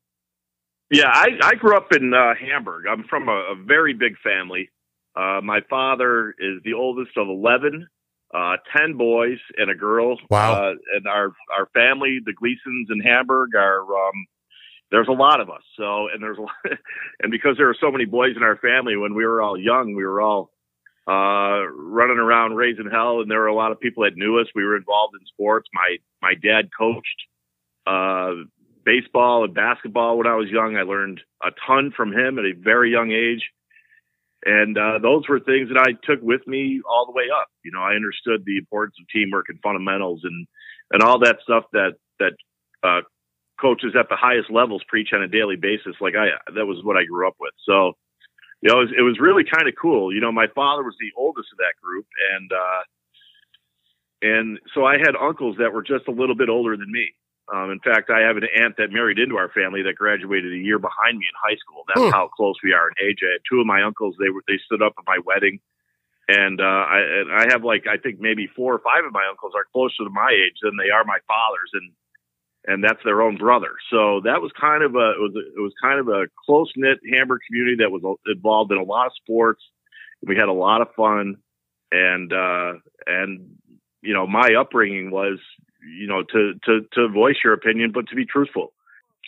Yeah, 0.90 1.08
I, 1.08 1.28
I 1.42 1.54
grew 1.54 1.76
up 1.76 1.92
in 1.92 2.14
uh, 2.14 2.34
Hamburg. 2.34 2.86
I'm 2.88 3.04
from 3.04 3.28
a, 3.28 3.32
a 3.32 3.54
very 3.56 3.94
big 3.94 4.16
family. 4.18 4.70
Uh, 5.16 5.40
my 5.42 5.60
father 5.70 6.34
is 6.38 6.60
the 6.64 6.74
oldest 6.74 7.16
of 7.16 7.28
11, 7.28 7.86
uh, 8.34 8.56
10 8.76 8.96
boys 8.96 9.38
and 9.56 9.70
a 9.70 9.74
girl. 9.74 10.18
Wow. 10.28 10.54
Uh, 10.54 10.74
and 10.96 11.06
our, 11.06 11.32
our 11.56 11.66
family, 11.72 12.18
the 12.24 12.32
Gleasons 12.32 12.88
in 12.90 13.00
Hamburg 13.00 13.54
are, 13.54 13.82
um, 13.82 14.26
there's 14.90 15.08
a 15.08 15.12
lot 15.12 15.40
of 15.40 15.50
us. 15.50 15.62
So, 15.76 16.08
and 16.12 16.22
there's 16.22 16.38
a 16.38 16.42
lot, 16.42 16.54
and 17.22 17.30
because 17.30 17.56
there 17.56 17.68
are 17.68 17.76
so 17.80 17.90
many 17.90 18.04
boys 18.04 18.36
in 18.36 18.42
our 18.42 18.56
family, 18.56 18.96
when 18.96 19.14
we 19.14 19.24
were 19.24 19.40
all 19.40 19.58
young, 19.58 19.94
we 19.94 20.04
were 20.04 20.20
all, 20.20 20.50
uh, 21.06 21.66
running 21.68 22.18
around 22.18 22.54
raising 22.54 22.90
hell. 22.90 23.20
And 23.20 23.30
there 23.30 23.40
were 23.40 23.46
a 23.46 23.54
lot 23.54 23.72
of 23.72 23.80
people 23.80 24.04
that 24.04 24.16
knew 24.16 24.38
us. 24.38 24.46
We 24.54 24.64
were 24.64 24.76
involved 24.76 25.14
in 25.14 25.24
sports. 25.26 25.68
My, 25.72 25.98
my 26.22 26.34
dad 26.34 26.70
coached, 26.76 27.22
uh, 27.86 28.32
baseball 28.84 29.44
and 29.44 29.54
basketball 29.54 30.18
when 30.18 30.26
I 30.26 30.34
was 30.34 30.48
young. 30.48 30.76
I 30.76 30.82
learned 30.82 31.20
a 31.42 31.50
ton 31.66 31.92
from 31.96 32.12
him 32.12 32.38
at 32.38 32.44
a 32.44 32.52
very 32.52 32.90
young 32.90 33.12
age. 33.12 33.42
And 34.44 34.76
uh, 34.76 34.98
those 35.00 35.26
were 35.28 35.40
things 35.40 35.68
that 35.70 35.78
I 35.78 35.92
took 36.04 36.22
with 36.22 36.46
me 36.46 36.82
all 36.88 37.06
the 37.06 37.12
way 37.12 37.24
up. 37.34 37.48
You 37.64 37.72
know, 37.72 37.80
I 37.80 37.94
understood 37.94 38.44
the 38.44 38.58
importance 38.58 38.96
of 39.00 39.08
teamwork 39.08 39.46
and 39.48 39.58
fundamentals 39.62 40.20
and 40.24 40.46
and 40.92 41.02
all 41.02 41.18
that 41.20 41.38
stuff 41.42 41.64
that 41.72 41.94
that 42.18 42.32
uh, 42.82 43.00
coaches 43.60 43.94
at 43.98 44.08
the 44.08 44.16
highest 44.16 44.50
levels 44.50 44.82
preach 44.88 45.10
on 45.12 45.22
a 45.22 45.28
daily 45.28 45.56
basis. 45.56 45.96
Like 46.00 46.14
I, 46.16 46.28
that 46.54 46.66
was 46.66 46.84
what 46.84 46.96
I 46.96 47.04
grew 47.04 47.26
up 47.26 47.36
with. 47.40 47.54
So, 47.64 47.92
you 48.60 48.70
know, 48.70 48.80
it 48.80 48.84
was, 48.84 48.92
it 48.98 49.02
was 49.02 49.18
really 49.20 49.44
kind 49.44 49.68
of 49.68 49.74
cool. 49.80 50.12
You 50.12 50.20
know, 50.20 50.32
my 50.32 50.46
father 50.54 50.82
was 50.82 50.96
the 51.00 51.12
oldest 51.16 51.48
of 51.52 51.58
that 51.58 51.74
group, 51.82 52.06
and 52.34 52.50
uh, 52.52 52.82
and 54.22 54.58
so 54.74 54.84
I 54.84 54.98
had 54.98 55.16
uncles 55.20 55.56
that 55.58 55.72
were 55.72 55.82
just 55.82 56.08
a 56.08 56.12
little 56.12 56.34
bit 56.34 56.48
older 56.48 56.76
than 56.76 56.90
me. 56.90 57.14
Um, 57.52 57.70
in 57.70 57.80
fact, 57.80 58.08
I 58.10 58.20
have 58.20 58.36
an 58.38 58.48
aunt 58.56 58.76
that 58.78 58.90
married 58.90 59.18
into 59.18 59.36
our 59.36 59.50
family 59.50 59.82
that 59.82 59.96
graduated 59.96 60.52
a 60.52 60.56
year 60.56 60.78
behind 60.78 61.18
me 61.18 61.26
in 61.28 61.36
high 61.36 61.56
school. 61.56 61.84
That's 61.88 62.06
Hmm. 62.06 62.10
how 62.10 62.28
close 62.28 62.56
we 62.64 62.72
are 62.72 62.88
in 62.88 62.94
age. 63.06 63.20
I 63.22 63.32
had 63.32 63.42
two 63.48 63.60
of 63.60 63.66
my 63.66 63.82
uncles; 63.82 64.16
they 64.18 64.30
were 64.30 64.42
they 64.48 64.58
stood 64.64 64.82
up 64.82 64.94
at 64.98 65.04
my 65.06 65.18
wedding, 65.24 65.60
and 66.28 66.60
uh, 66.60 66.64
I 66.64 66.98
and 67.00 67.32
I 67.32 67.46
have 67.52 67.64
like 67.64 67.86
I 67.86 67.98
think 67.98 68.20
maybe 68.20 68.46
four 68.56 68.72
or 68.74 68.78
five 68.80 69.04
of 69.04 69.12
my 69.12 69.26
uncles 69.28 69.52
are 69.54 69.66
closer 69.72 70.04
to 70.04 70.10
my 70.10 70.30
age 70.32 70.56
than 70.62 70.76
they 70.76 70.90
are 70.90 71.04
my 71.04 71.18
father's, 71.28 71.70
and 71.74 71.92
and 72.66 72.82
that's 72.82 73.02
their 73.04 73.20
own 73.20 73.36
brother. 73.36 73.72
So 73.90 74.22
that 74.24 74.40
was 74.40 74.50
kind 74.58 74.82
of 74.82 74.94
a 74.94 75.10
it 75.12 75.20
was 75.20 75.34
a, 75.36 75.44
it 75.58 75.62
was 75.62 75.74
kind 75.82 76.00
of 76.00 76.08
a 76.08 76.26
close 76.46 76.72
knit 76.76 76.98
Hamburg 77.12 77.40
community 77.46 77.76
that 77.80 77.90
was 77.90 78.02
involved 78.26 78.72
in 78.72 78.78
a 78.78 78.82
lot 78.84 79.06
of 79.06 79.12
sports. 79.20 79.62
We 80.26 80.36
had 80.36 80.48
a 80.48 80.52
lot 80.52 80.80
of 80.80 80.88
fun, 80.96 81.36
and 81.92 82.32
uh, 82.32 82.72
and 83.06 83.56
you 84.00 84.14
know 84.14 84.26
my 84.26 84.54
upbringing 84.58 85.10
was 85.10 85.38
you 85.86 86.06
know 86.06 86.22
to 86.22 86.54
to 86.64 86.80
to 86.92 87.08
voice 87.08 87.36
your 87.44 87.52
opinion, 87.52 87.92
but 87.92 88.08
to 88.08 88.14
be 88.14 88.24
truthful 88.24 88.72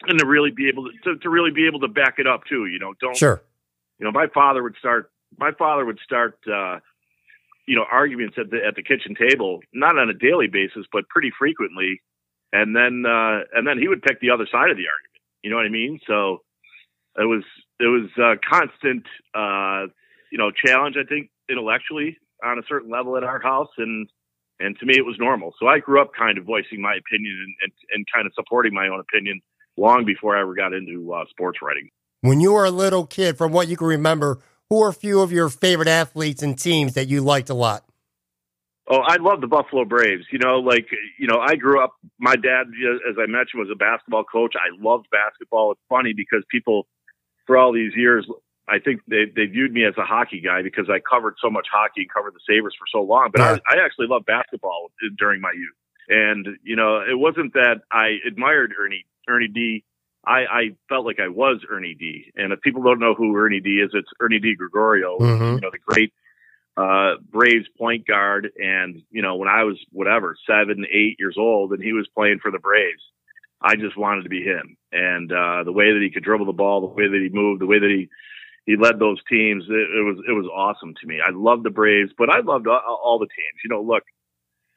and 0.07 0.19
to 0.19 0.27
really 0.27 0.51
be 0.51 0.69
able 0.69 0.85
to, 0.85 0.93
to 1.05 1.19
to 1.21 1.31
really 1.31 1.51
be 1.51 1.67
able 1.67 1.81
to 1.81 1.89
back 1.89 2.15
it 2.19 2.27
up 2.27 2.45
too. 2.49 2.67
You 2.67 2.79
know, 2.79 2.95
don't 3.01 3.17
Sure. 3.17 3.43
you 3.99 4.05
know 4.05 4.13
my 4.13 4.27
father 4.33 4.63
would 4.63 4.77
start 4.79 5.11
my 5.39 5.53
father 5.53 5.85
would 5.85 5.99
start 6.05 6.39
uh 6.53 6.79
you 7.67 7.75
know 7.75 7.85
arguments 7.91 8.37
at 8.39 8.51
the 8.51 8.59
at 8.67 8.75
the 8.77 8.83
kitchen 8.83 9.15
table 9.15 9.61
not 9.73 9.99
on 9.99 10.09
a 10.09 10.15
daily 10.15 10.47
basis 10.47 10.87
but 10.93 11.09
pretty 11.09 11.31
frequently 11.37 12.01
and 12.53 12.77
then 12.77 13.05
uh 13.07 13.41
and 13.55 13.67
then 13.67 13.79
he 13.79 13.89
would 13.89 14.03
pick 14.03 14.21
the 14.21 14.31
other 14.31 14.47
side 14.51 14.71
of 14.71 14.77
the 14.77 14.87
argument 14.87 15.21
you 15.43 15.51
know 15.51 15.57
what 15.57 15.67
i 15.67 15.69
mean 15.69 15.99
so 16.07 16.43
it 17.19 17.25
was 17.25 17.43
it 17.81 17.87
was 17.87 18.09
a 18.19 18.37
constant 18.49 19.05
uh 19.35 19.87
you 20.31 20.39
know 20.39 20.51
challenge 20.51 20.97
i 20.97 21.05
think 21.05 21.31
intellectually 21.51 22.17
on 22.45 22.59
a 22.59 22.63
certain 22.69 22.91
level 22.91 23.17
at 23.17 23.25
our 23.25 23.41
house 23.41 23.71
and 23.79 24.09
and 24.61 24.79
to 24.79 24.87
me 24.87 24.95
it 24.97 25.05
was 25.05 25.17
normal 25.19 25.53
so 25.59 25.67
i 25.67 25.79
grew 25.79 26.01
up 26.01 26.11
kind 26.19 26.39
of 26.39 26.45
voicing 26.45 26.81
my 26.81 26.95
opinion 26.95 27.37
and 27.39 27.55
and, 27.63 27.73
and 27.93 28.07
kind 28.13 28.27
of 28.27 28.33
supporting 28.35 28.73
my 28.75 28.89
own 28.89 29.01
opinion 29.01 29.41
long 29.77 30.05
before 30.05 30.37
i 30.37 30.41
ever 30.41 30.55
got 30.55 30.73
into 30.73 31.13
uh 31.13 31.25
sports 31.31 31.59
writing 31.63 31.91
When 32.23 32.41
you 32.41 32.53
were 32.53 32.65
a 32.65 32.71
little 32.71 33.07
kid, 33.07 33.37
from 33.39 33.53
what 33.53 33.69
you 33.69 33.77
can 33.77 33.87
remember, 33.87 34.41
who 34.69 34.83
are 34.83 34.89
a 34.89 34.95
few 34.95 35.21
of 35.21 35.31
your 35.31 35.49
favorite 35.49 35.89
athletes 35.89 36.43
and 36.43 36.59
teams 36.59 36.95
that 36.95 37.09
you 37.09 37.21
liked 37.21 37.51
a 37.51 37.55
lot? 37.55 37.85
Oh, 38.89 38.99
I 38.99 39.17
love 39.17 39.41
the 39.41 39.47
Buffalo 39.47 39.85
Braves. 39.85 40.25
You 40.31 40.39
know, 40.39 40.59
like 40.59 40.87
you 41.19 41.27
know, 41.27 41.39
I 41.41 41.57
grew 41.57 41.83
up. 41.83 41.95
My 42.19 42.37
dad, 42.37 42.67
as 43.09 43.17
I 43.19 43.27
mentioned, 43.27 43.61
was 43.61 43.69
a 43.73 43.77
basketball 43.77 44.25
coach. 44.25 44.55
I 44.57 44.75
loved 44.81 45.07
basketball. 45.11 45.73
It's 45.73 45.81
funny 45.89 46.15
because 46.17 46.45
people, 46.51 46.87
for 47.47 47.57
all 47.57 47.73
these 47.73 47.93
years, 47.97 48.27
I 48.69 48.79
think 48.79 49.01
they 49.07 49.27
they 49.35 49.47
viewed 49.47 49.73
me 49.73 49.85
as 49.85 49.95
a 49.97 50.05
hockey 50.05 50.41
guy 50.41 50.63
because 50.63 50.89
I 50.91 50.99
covered 51.01 51.35
so 51.41 51.51
much 51.51 51.67
hockey 51.73 52.03
and 52.03 52.11
covered 52.13 52.35
the 52.35 52.41
Sabres 52.49 52.75
for 52.79 52.87
so 52.91 53.03
long. 53.03 53.31
But 53.33 53.41
Yeah. 53.41 53.59
I, 53.71 53.77
I 53.77 53.85
actually 53.85 54.09
loved 54.09 54.27
basketball 54.27 54.91
during 55.19 55.41
my 55.41 55.53
youth. 55.53 55.75
And 56.09 56.59
you 56.63 56.77
know, 56.77 56.99
it 57.01 57.19
wasn't 57.19 57.53
that 57.55 57.83
I 57.93 58.19
admired 58.27 58.73
Ernie 58.79 59.07
Ernie 59.29 59.49
D. 59.49 59.85
I, 60.27 60.41
I 60.51 60.63
felt 60.89 61.07
like 61.07 61.21
I 61.21 61.29
was 61.29 61.61
Ernie 61.71 61.95
D. 61.95 62.33
And 62.35 62.53
if 62.53 62.61
people 62.61 62.83
don't 62.83 62.99
know 62.99 63.15
who 63.15 63.37
Ernie 63.37 63.61
D 63.61 63.79
is, 63.81 63.91
it's 63.95 64.09
Ernie 64.19 64.41
DiGregorio, 64.41 65.21
Mhm. 65.21 65.55
you 65.55 65.61
know, 65.61 65.71
the 65.71 65.79
great 65.87 66.13
uh, 66.77 67.15
Braves 67.31 67.67
point 67.79 68.07
guard. 68.07 68.51
And, 68.59 69.03
you 69.11 69.23
know, 69.23 69.37
when 69.37 69.49
I 69.49 69.63
was 69.63 69.79
whatever, 69.93 70.37
seven, 70.47 70.85
eight 70.93 71.17
years 71.21 71.37
old 71.39 71.73
and 71.73 71.83
he 71.83 71.93
was 71.93 72.09
playing 72.15 72.41
for 72.43 72.51
the 72.51 72.59
Braves, 72.59 73.03
I 73.63 73.77
just 73.77 73.97
wanted 73.97 74.25
to 74.25 74.29
be 74.29 74.43
him. 74.43 74.77
And, 74.93 75.31
uh, 75.33 75.63
the 75.65 75.73
way 75.73 75.93
that 75.93 76.03
he 76.03 76.11
could 76.11 76.25
dribble 76.25 76.47
the 76.47 76.53
ball, 76.53 76.81
the 76.81 76.89
way 76.89 77.07
that 77.09 77.21
he 77.23 77.29
moved, 77.33 77.61
the 77.63 77.67
way 77.67 77.79
that 77.79 77.89
he, 77.89 78.09
he 78.67 78.77
led 78.77 78.99
those 78.99 79.23
teams, 79.31 79.65
it, 79.69 79.73
it 79.73 80.05
was, 80.05 80.19
it 80.29 80.33
was 80.33 80.47
awesome 80.53 80.95
to 81.01 81.07
me. 81.07 81.21
I 81.27 81.31
loved 81.33 81.65
the 81.65 81.71
Braves, 81.71 82.11
but 82.19 82.29
I 82.29 82.41
loved 82.41 82.67
all, 82.67 82.81
all 83.03 83.19
the 83.19 83.27
teams. 83.27 83.63
You 83.65 83.71
know, 83.71 83.81
look, 83.81 84.03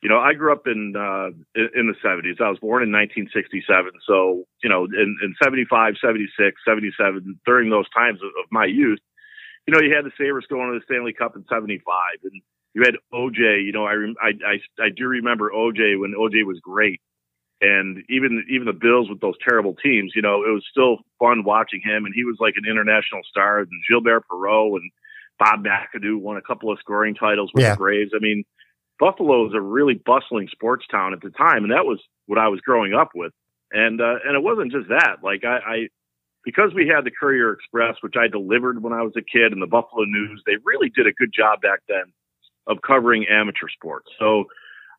you 0.02 0.08
know, 0.08 0.20
I 0.20 0.34
grew 0.34 0.54
up 0.54 0.68
in, 0.68 0.94
uh, 0.96 1.36
in, 1.76 1.88
the 1.88 1.96
seventies. 2.02 2.38
I 2.40 2.48
was 2.50 2.60
born 2.60 2.84
in 2.84 2.92
1967. 2.94 3.92
So, 4.08 4.46
you 4.64 4.70
know, 4.70 4.86
in, 4.86 5.18
in 5.22 5.36
75, 5.44 5.96
76, 6.00 6.62
77, 6.66 7.40
during 7.46 7.70
those 7.70 7.90
times 7.90 8.22
of, 8.22 8.30
of 8.40 8.46
my 8.52 8.66
youth, 8.66 9.00
you 9.70 9.74
know, 9.74 9.82
you 9.82 9.94
had 9.94 10.06
the 10.06 10.12
Sabres 10.18 10.48
going 10.50 10.72
to 10.72 10.80
the 10.80 10.86
Stanley 10.86 11.14
Cup 11.14 11.36
in 11.36 11.46
'75, 11.48 11.86
and 12.24 12.42
you 12.74 12.82
had 12.82 12.96
OJ. 13.14 13.64
You 13.64 13.72
know, 13.72 13.86
I, 13.86 13.94
I 14.20 14.32
I 14.42 14.86
I 14.86 14.90
do 14.90 15.06
remember 15.06 15.52
OJ 15.52 16.00
when 16.00 16.16
OJ 16.18 16.44
was 16.44 16.60
great, 16.60 17.02
and 17.62 18.04
even 18.10 18.46
even 18.50 18.66
the 18.66 18.74
Bills 18.74 19.10
with 19.10 19.20
those 19.22 19.36
terrible 19.48 19.76
teams. 19.76 20.14
You 20.16 20.22
know, 20.22 20.44
it 20.44 20.52
was 20.52 20.64
still 20.70 21.00
fun 21.20 21.44
watching 21.44 21.82
him, 21.84 22.06
and 22.06 22.14
he 22.16 22.24
was 22.24 22.38
like 22.40 22.54
an 22.58 22.70
international 22.70 23.22
star. 23.30 23.60
And 23.60 23.68
Gilbert 23.90 24.24
Perreault 24.30 24.76
and 24.78 24.92
Bob 25.40 25.64
McAdoo 25.64 26.20
won 26.20 26.38
a 26.38 26.42
couple 26.42 26.72
of 26.72 26.80
scoring 26.80 27.16
titles 27.16 27.52
with 27.54 27.64
Yeah. 27.64 27.72
the 27.74 27.78
Braves. 27.78 28.12
I 28.16 28.20
mean, 28.20 28.44
Buffalo 29.00 29.44
was 29.44 29.54
a 29.54 29.62
really 29.62 29.94
bustling 29.96 30.48
sports 30.52 30.86
town 30.92 31.14
at 31.14 31.22
the 31.22 31.30
time, 31.32 31.64
and 31.64 31.72
that 31.72 31.86
was 31.86 32.00
what 32.28 32.38
I 32.40 32.48
was 32.50 32.60
growing 32.62 32.94
up 32.94 33.12
with. 33.16 33.34
And 33.72 34.02
uh, 34.02 34.16
and 34.26 34.36
it 34.36 34.44
wasn't 34.44 34.72
just 34.72 34.90
that. 34.90 35.18
Like 35.24 35.44
I, 35.44 35.58
I 35.58 35.88
because 36.46 36.74
we 36.74 36.88
had 36.88 37.04
the 37.06 37.12
Courier 37.12 37.52
Express, 37.54 37.98
which 38.02 38.16
I 38.18 38.28
delivered 38.28 38.82
when 38.82 38.94
I 38.94 39.02
was 39.04 39.14
a 39.18 39.22
kid, 39.22 39.52
and 39.52 39.62
the 39.62 39.68
Buffalo 39.68 40.06
News, 40.06 40.42
they 40.46 40.56
really 40.64 40.90
did 40.90 41.08
a 41.08 41.12
good 41.14 41.32
job 41.34 41.62
back 41.62 41.80
then 41.88 42.14
of 42.68 42.82
covering 42.82 43.26
amateur 43.28 43.68
sports. 43.68 44.08
So 44.20 44.46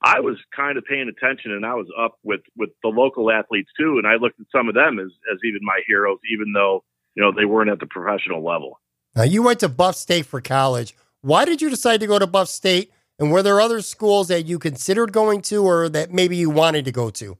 I 0.03 0.21
was 0.21 0.39
kind 0.55 0.79
of 0.79 0.85
paying 0.85 1.09
attention, 1.09 1.53
and 1.53 1.65
I 1.67 1.75
was 1.75 1.87
up 1.99 2.19
with 2.23 2.41
with 2.57 2.71
the 2.83 2.89
local 2.89 3.31
athletes 3.31 3.71
too, 3.79 3.99
and 3.99 4.07
I 4.07 4.15
looked 4.15 4.41
at 4.41 4.47
some 4.51 4.69
of 4.69 4.75
them 4.75 4.99
as 4.99 5.11
as 5.33 5.39
even 5.45 5.61
my 5.63 5.81
heroes, 5.87 6.19
even 6.33 6.53
though 6.53 6.85
you 7.15 7.23
know 7.23 7.33
they 7.33 7.45
weren't 7.45 7.71
at 7.71 7.81
the 7.81 7.87
professional 7.87 8.45
level. 8.45 8.81
Now, 9.15 9.25
you 9.25 9.43
went 9.43 9.61
to 9.61 9.69
Buff 9.69 9.97
State 9.97 10.27
for 10.27 10.41
college. 10.41 10.95
Why 11.21 11.45
did 11.45 11.61
you 11.61 11.69
decide 11.69 12.01
to 12.01 12.07
go 12.07 12.19
to 12.19 12.27
Buff 12.27 12.49
State? 12.49 12.93
And 13.19 13.31
were 13.31 13.43
there 13.43 13.61
other 13.61 13.83
schools 13.83 14.29
that 14.29 14.47
you 14.47 14.59
considered 14.59 15.13
going 15.13 15.43
to 15.43 15.63
or 15.63 15.91
that 15.91 16.11
maybe 16.11 16.37
you 16.37 16.49
wanted 16.49 16.87
to 16.87 16.93
go 16.93 17.11
to? 17.11 17.37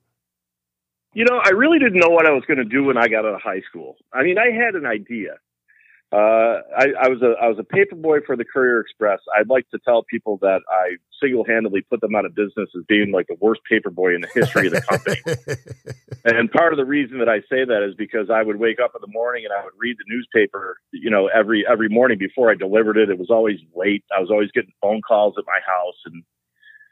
You 1.15 1.25
know, 1.25 1.41
I 1.43 1.51
really 1.51 1.79
didn't 1.79 1.99
know 1.99 2.11
what 2.11 2.27
I 2.27 2.33
was 2.33 2.45
going 2.47 2.59
to 2.59 2.65
do 2.65 2.85
when 2.85 2.99
I 2.99 3.09
got 3.09 3.25
out 3.25 3.35
of 3.35 3.41
high 3.41 3.63
school. 3.63 3.97
I 4.13 4.23
mean, 4.23 4.37
I 4.39 4.51
had 4.51 4.75
an 4.75 4.85
idea. 4.85 5.39
Uh, 6.13 6.63
I, 6.77 6.87
I 7.03 7.09
was 7.09 7.23
a 7.23 7.35
I 7.41 7.47
was 7.47 7.59
a 7.61 7.65
paper 7.65 7.95
boy 7.95 8.19
for 8.27 8.37
the 8.37 8.45
Courier 8.45 8.81
Express. 8.81 9.21
I'd 9.39 9.49
like 9.49 9.69
to 9.71 9.79
tell 9.79 10.03
people 10.03 10.39
that 10.43 10.61
I 10.69 10.97
single 11.23 11.45
handedly 11.45 11.83
put 11.83 12.01
them 12.01 12.17
out 12.17 12.25
of 12.25 12.35
business 12.35 12.69
as 12.77 12.83
being 12.89 13.13
like 13.13 13.29
the 13.29 13.37
worst 13.41 13.61
paper 13.71 13.91
boy 13.91 14.15
in 14.15 14.23
the 14.23 14.29
history 14.35 14.67
of 14.67 14.73
the 14.73 14.81
company. 14.83 15.21
And 16.25 16.51
part 16.53 16.73
of 16.73 16.77
the 16.77 16.85
reason 16.85 17.19
that 17.19 17.29
I 17.31 17.41
say 17.41 17.65
that 17.65 17.83
is 17.83 17.95
because 17.95 18.29
I 18.29 18.43
would 18.43 18.57
wake 18.57 18.79
up 18.79 18.93
in 18.95 19.01
the 19.01 19.11
morning 19.11 19.45
and 19.45 19.55
I 19.55 19.65
would 19.65 19.73
read 19.79 19.97
the 19.97 20.05
newspaper, 20.07 20.77
you 20.93 21.09
know, 21.09 21.29
every 21.29 21.65
every 21.67 21.89
morning 21.89 22.19
before 22.19 22.51
I 22.51 22.55
delivered 22.55 22.99
it. 22.99 23.09
It 23.09 23.19
was 23.19 23.31
always 23.31 23.59
late. 23.75 24.05
I 24.15 24.21
was 24.21 24.31
always 24.31 24.51
getting 24.51 24.73
phone 24.83 25.01
calls 25.01 25.37
at 25.39 25.45
my 25.47 25.59
house 25.67 25.97
and 26.05 26.23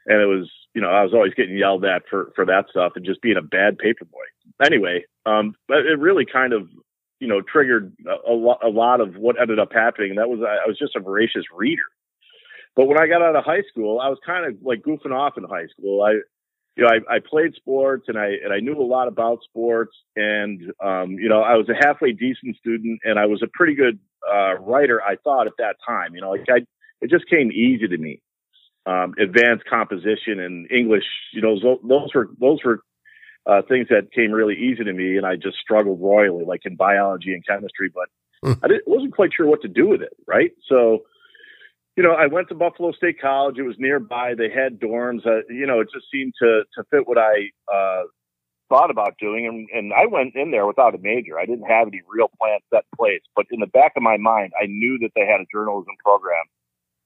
and 0.07 0.21
it 0.21 0.25
was, 0.25 0.49
you 0.73 0.81
know, 0.81 0.89
I 0.89 1.03
was 1.03 1.13
always 1.13 1.33
getting 1.35 1.57
yelled 1.57 1.85
at 1.85 2.03
for 2.09 2.31
for 2.35 2.45
that 2.45 2.65
stuff 2.71 2.93
and 2.95 3.05
just 3.05 3.21
being 3.21 3.37
a 3.37 3.43
bad 3.43 3.77
paper 3.77 4.05
boy. 4.05 4.65
Anyway, 4.65 5.05
um 5.27 5.53
but 5.67 5.85
it 5.85 5.99
really 5.99 6.25
kind 6.25 6.53
of, 6.53 6.67
you 7.19 7.27
know, 7.27 7.41
triggered 7.41 7.93
a, 8.27 8.33
lot, 8.33 8.59
a 8.63 8.69
lot 8.69 9.01
of 9.01 9.15
what 9.15 9.39
ended 9.39 9.59
up 9.59 9.73
happening 9.73 10.11
and 10.11 10.19
that 10.19 10.29
was 10.29 10.39
I 10.41 10.67
was 10.67 10.77
just 10.77 10.95
a 10.95 10.99
voracious 10.99 11.43
reader. 11.53 11.81
But 12.75 12.85
when 12.85 12.99
I 12.99 13.07
got 13.07 13.21
out 13.21 13.35
of 13.35 13.43
high 13.43 13.63
school, 13.69 13.99
I 13.99 14.09
was 14.09 14.19
kind 14.25 14.45
of 14.45 14.61
like 14.61 14.81
goofing 14.81 15.11
off 15.11 15.37
in 15.37 15.43
high 15.43 15.67
school. 15.67 16.01
I 16.01 16.19
you 16.75 16.85
know, 16.85 16.89
I, 16.89 17.15
I 17.15 17.19
played 17.19 17.55
sports 17.55 18.05
and 18.07 18.17
I 18.17 18.27
and 18.43 18.53
I 18.53 18.59
knew 18.59 18.79
a 18.79 18.83
lot 18.83 19.07
about 19.07 19.43
sports 19.43 19.95
and 20.15 20.61
um, 20.83 21.11
you 21.11 21.27
know, 21.27 21.41
I 21.41 21.55
was 21.55 21.67
a 21.69 21.75
halfway 21.75 22.13
decent 22.13 22.55
student 22.57 23.01
and 23.03 23.19
I 23.19 23.25
was 23.25 23.41
a 23.43 23.47
pretty 23.53 23.75
good 23.75 23.99
uh, 24.25 24.55
writer, 24.59 25.01
I 25.01 25.15
thought 25.17 25.47
at 25.47 25.53
that 25.57 25.75
time. 25.85 26.15
You 26.15 26.21
know, 26.21 26.31
like 26.31 26.45
I 26.49 26.59
it 27.01 27.09
just 27.09 27.29
came 27.29 27.51
easy 27.51 27.87
to 27.87 27.97
me. 27.97 28.21
Um, 28.85 29.13
advanced 29.19 29.65
composition 29.69 30.39
and 30.39 30.71
English, 30.71 31.03
you 31.33 31.41
know, 31.41 31.59
those, 31.59 31.79
those 31.87 32.13
were 32.15 32.29
those 32.39 32.59
were 32.63 32.79
uh, 33.45 33.61
things 33.67 33.87
that 33.89 34.11
came 34.13 34.31
really 34.31 34.55
easy 34.55 34.83
to 34.83 34.93
me, 34.93 35.17
and 35.17 35.25
I 35.25 35.35
just 35.35 35.57
struggled 35.57 36.01
royally, 36.01 36.45
like 36.45 36.61
in 36.65 36.75
biology 36.75 37.33
and 37.33 37.45
chemistry. 37.45 37.89
But 37.93 38.09
Hmm. 38.43 38.53
I 38.63 38.67
didn't, 38.67 38.87
wasn't 38.87 39.13
quite 39.15 39.31
sure 39.35 39.47
what 39.47 39.61
to 39.63 39.67
do 39.67 39.87
with 39.87 40.01
it, 40.01 40.15
right? 40.27 40.51
So, 40.67 40.99
you 41.97 42.03
know, 42.03 42.13
I 42.13 42.27
went 42.27 42.47
to 42.49 42.55
Buffalo 42.55 42.93
State 42.93 43.19
College. 43.19 43.57
It 43.57 43.63
was 43.63 43.75
nearby. 43.77 44.33
They 44.33 44.49
had 44.49 44.79
dorms. 44.79 45.25
Uh, 45.25 45.41
you 45.49 45.65
know, 45.67 45.81
it 45.81 45.89
just 45.93 46.05
seemed 46.11 46.33
to 46.41 46.63
to 46.75 46.83
fit 46.89 47.07
what 47.07 47.17
I 47.17 47.49
uh, 47.73 48.03
thought 48.69 48.91
about 48.91 49.15
doing. 49.19 49.45
And, 49.45 49.67
and 49.77 49.93
I 49.93 50.05
went 50.05 50.35
in 50.35 50.51
there 50.51 50.65
without 50.65 50.95
a 50.95 50.99
major. 50.99 51.37
I 51.37 51.45
didn't 51.45 51.65
have 51.65 51.87
any 51.87 52.01
real 52.07 52.31
plans 52.39 52.63
set 52.73 52.85
in 52.91 52.97
place. 52.97 53.21
But 53.35 53.47
in 53.51 53.59
the 53.59 53.67
back 53.67 53.93
of 53.97 54.03
my 54.03 54.15
mind, 54.15 54.53
I 54.61 54.67
knew 54.67 54.97
that 55.01 55.11
they 55.15 55.25
had 55.25 55.41
a 55.41 55.45
journalism 55.53 55.95
program, 56.01 56.45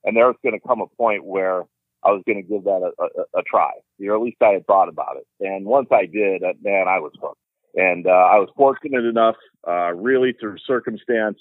and 0.04 0.16
there 0.16 0.28
was 0.28 0.36
going 0.44 0.54
to 0.54 0.68
come 0.68 0.82
a 0.82 0.88
point 0.88 1.26
where 1.26 1.64
I 2.06 2.12
was 2.12 2.22
going 2.26 2.42
to 2.42 2.48
give 2.48 2.64
that 2.66 2.82
a, 2.82 3.04
a, 3.04 3.40
a 3.40 3.44
try, 3.44 3.72
or 4.02 4.16
at 4.16 4.22
least 4.22 4.42
I 4.42 4.54
had 4.54 4.66
thought 4.68 4.90
about 4.90 5.18
it. 5.18 5.28
And 5.40 5.66
once 5.66 5.88
I 5.92 6.06
did, 6.06 6.44
uh, 6.44 6.54
man, 6.62 6.88
I 6.88 7.00
was 7.00 7.12
hooked. 7.22 7.40
And 7.76 8.06
uh, 8.06 8.12
I 8.12 8.38
was 8.38 8.50
fortunate 8.56 9.06
enough, 9.06 9.36
uh, 9.68 9.94
really 9.94 10.34
through 10.40 10.58
circumstance, 10.68 11.40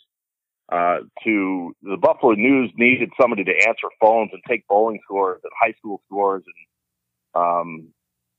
uh, 0.70 0.98
to 1.24 1.76
the 1.82 1.98
Buffalo 2.00 2.32
News 2.32 2.72
needed 2.76 3.10
somebody 3.20 3.44
to 3.44 3.52
answer 3.68 3.88
phones 4.00 4.30
and 4.32 4.40
take 4.48 4.66
bowling 4.68 5.00
scores 5.04 5.40
and 5.44 5.52
high 5.60 5.74
school 5.78 6.00
scores, 6.06 6.42
and 6.46 7.42
um, 7.44 7.88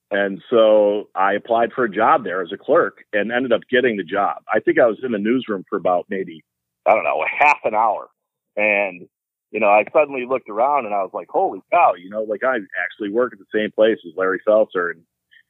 and 0.10 0.42
so 0.50 1.10
I 1.13 1.34
applied 1.34 1.74
for 1.74 1.84
a 1.84 1.92
job 1.92 2.24
there 2.24 2.42
as 2.42 2.51
a 2.51 2.58
clerk 2.58 3.03
and 3.13 3.32
ended 3.32 3.51
up 3.51 3.62
getting 3.70 3.98
the 3.98 4.03
job. 4.03 4.44
I 4.51 4.60
think 4.62 4.80
I 4.80 4.88
was 4.88 4.98
in 5.03 5.12
the 5.12 5.20
newsroom 5.20 5.63
for 5.70 5.77
about 5.77 6.06
maybe 6.10 6.44
I 6.88 6.96
don't 6.96 7.03
know 7.03 7.24
a 7.24 7.46
half 7.46 7.60
an 7.65 7.75
hour, 7.75 8.08
and 8.56 9.08
you 9.53 9.60
know 9.60 9.67
I 9.67 9.86
suddenly 9.93 10.25
looked 10.25 10.50
around 10.50 10.86
and 10.86 10.93
I 10.93 11.03
was 11.03 11.12
like, 11.13 11.29
holy 11.29 11.62
cow, 11.72 11.93
you 11.93 12.10
know, 12.10 12.24
like 12.24 12.43
I 12.43 12.57
actually 12.83 13.12
work 13.12 13.31
at 13.31 13.39
the 13.39 13.45
same 13.53 13.72
place 13.72 14.00
as 14.05 14.17
Larry 14.17 14.41
Felser 14.45 14.91
and 14.91 15.03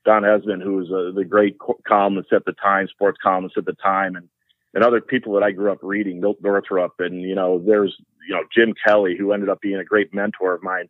Donn 0.05 0.23
Esmonde, 0.23 0.61
who 0.61 0.75
was 0.75 0.91
uh, 0.91 1.15
the 1.15 1.25
great 1.25 1.57
columnist 1.87 2.33
at 2.33 2.45
the 2.45 2.53
time, 2.53 2.87
sports 2.89 3.17
columnist 3.23 3.57
at 3.57 3.65
the 3.65 3.73
time, 3.73 4.15
and 4.15 4.27
and 4.73 4.83
other 4.83 5.01
people 5.01 5.33
that 5.33 5.43
I 5.43 5.51
grew 5.51 5.71
up 5.71 5.79
reading, 5.81 6.19
Milt 6.19 6.37
Northrop, 6.41 6.93
and 6.99 7.21
you 7.21 7.35
know, 7.35 7.61
there's 7.65 7.95
you 8.27 8.35
know 8.35 8.43
Jim 8.55 8.73
Kelley, 8.85 9.15
who 9.17 9.31
ended 9.31 9.49
up 9.49 9.61
being 9.61 9.77
a 9.77 9.83
great 9.83 10.13
mentor 10.13 10.53
of 10.53 10.63
mine. 10.63 10.89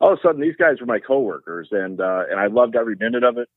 All 0.00 0.12
of 0.12 0.18
a 0.18 0.22
sudden, 0.22 0.40
these 0.40 0.56
guys 0.56 0.80
were 0.80 0.86
my 0.86 0.98
coworkers, 0.98 1.68
and 1.70 2.00
uh, 2.00 2.24
and 2.30 2.40
I 2.40 2.46
loved 2.46 2.76
every 2.76 2.96
minute 2.98 3.24
of 3.24 3.38
it. 3.38 3.48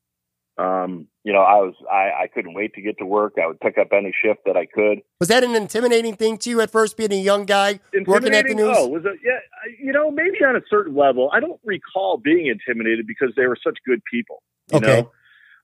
Um, 0.58 1.08
you 1.24 1.32
know, 1.32 1.40
I 1.40 1.54
was 1.60 1.74
I, 1.90 2.24
I 2.24 2.26
couldn't 2.32 2.54
wait 2.54 2.74
to 2.74 2.82
get 2.82 2.98
to 2.98 3.06
work. 3.06 3.34
I 3.42 3.46
would 3.46 3.60
pick 3.60 3.78
up 3.78 3.88
any 3.92 4.12
shift 4.22 4.40
that 4.44 4.56
I 4.56 4.66
could. 4.66 5.00
Was 5.18 5.28
that 5.28 5.44
an 5.44 5.54
intimidating 5.54 6.14
thing 6.14 6.36
to 6.38 6.50
you 6.50 6.60
at 6.60 6.70
first, 6.70 6.96
being 6.96 7.12
a 7.12 7.20
young 7.20 7.46
guy 7.46 7.80
working 8.06 8.34
at 8.34 8.46
the 8.46 8.54
news? 8.54 8.76
Oh, 8.76 8.88
was 8.88 9.04
it? 9.04 9.18
Yeah, 9.24 9.38
you 9.82 9.92
know, 9.92 10.10
maybe 10.10 10.44
on 10.44 10.56
a 10.56 10.60
certain 10.68 10.94
level. 10.94 11.30
I 11.32 11.40
don't 11.40 11.60
recall 11.64 12.18
being 12.18 12.46
intimidated 12.46 13.06
because 13.06 13.32
they 13.36 13.46
were 13.46 13.56
such 13.64 13.78
good 13.86 14.02
people. 14.10 14.42
You 14.70 14.78
okay. 14.78 15.06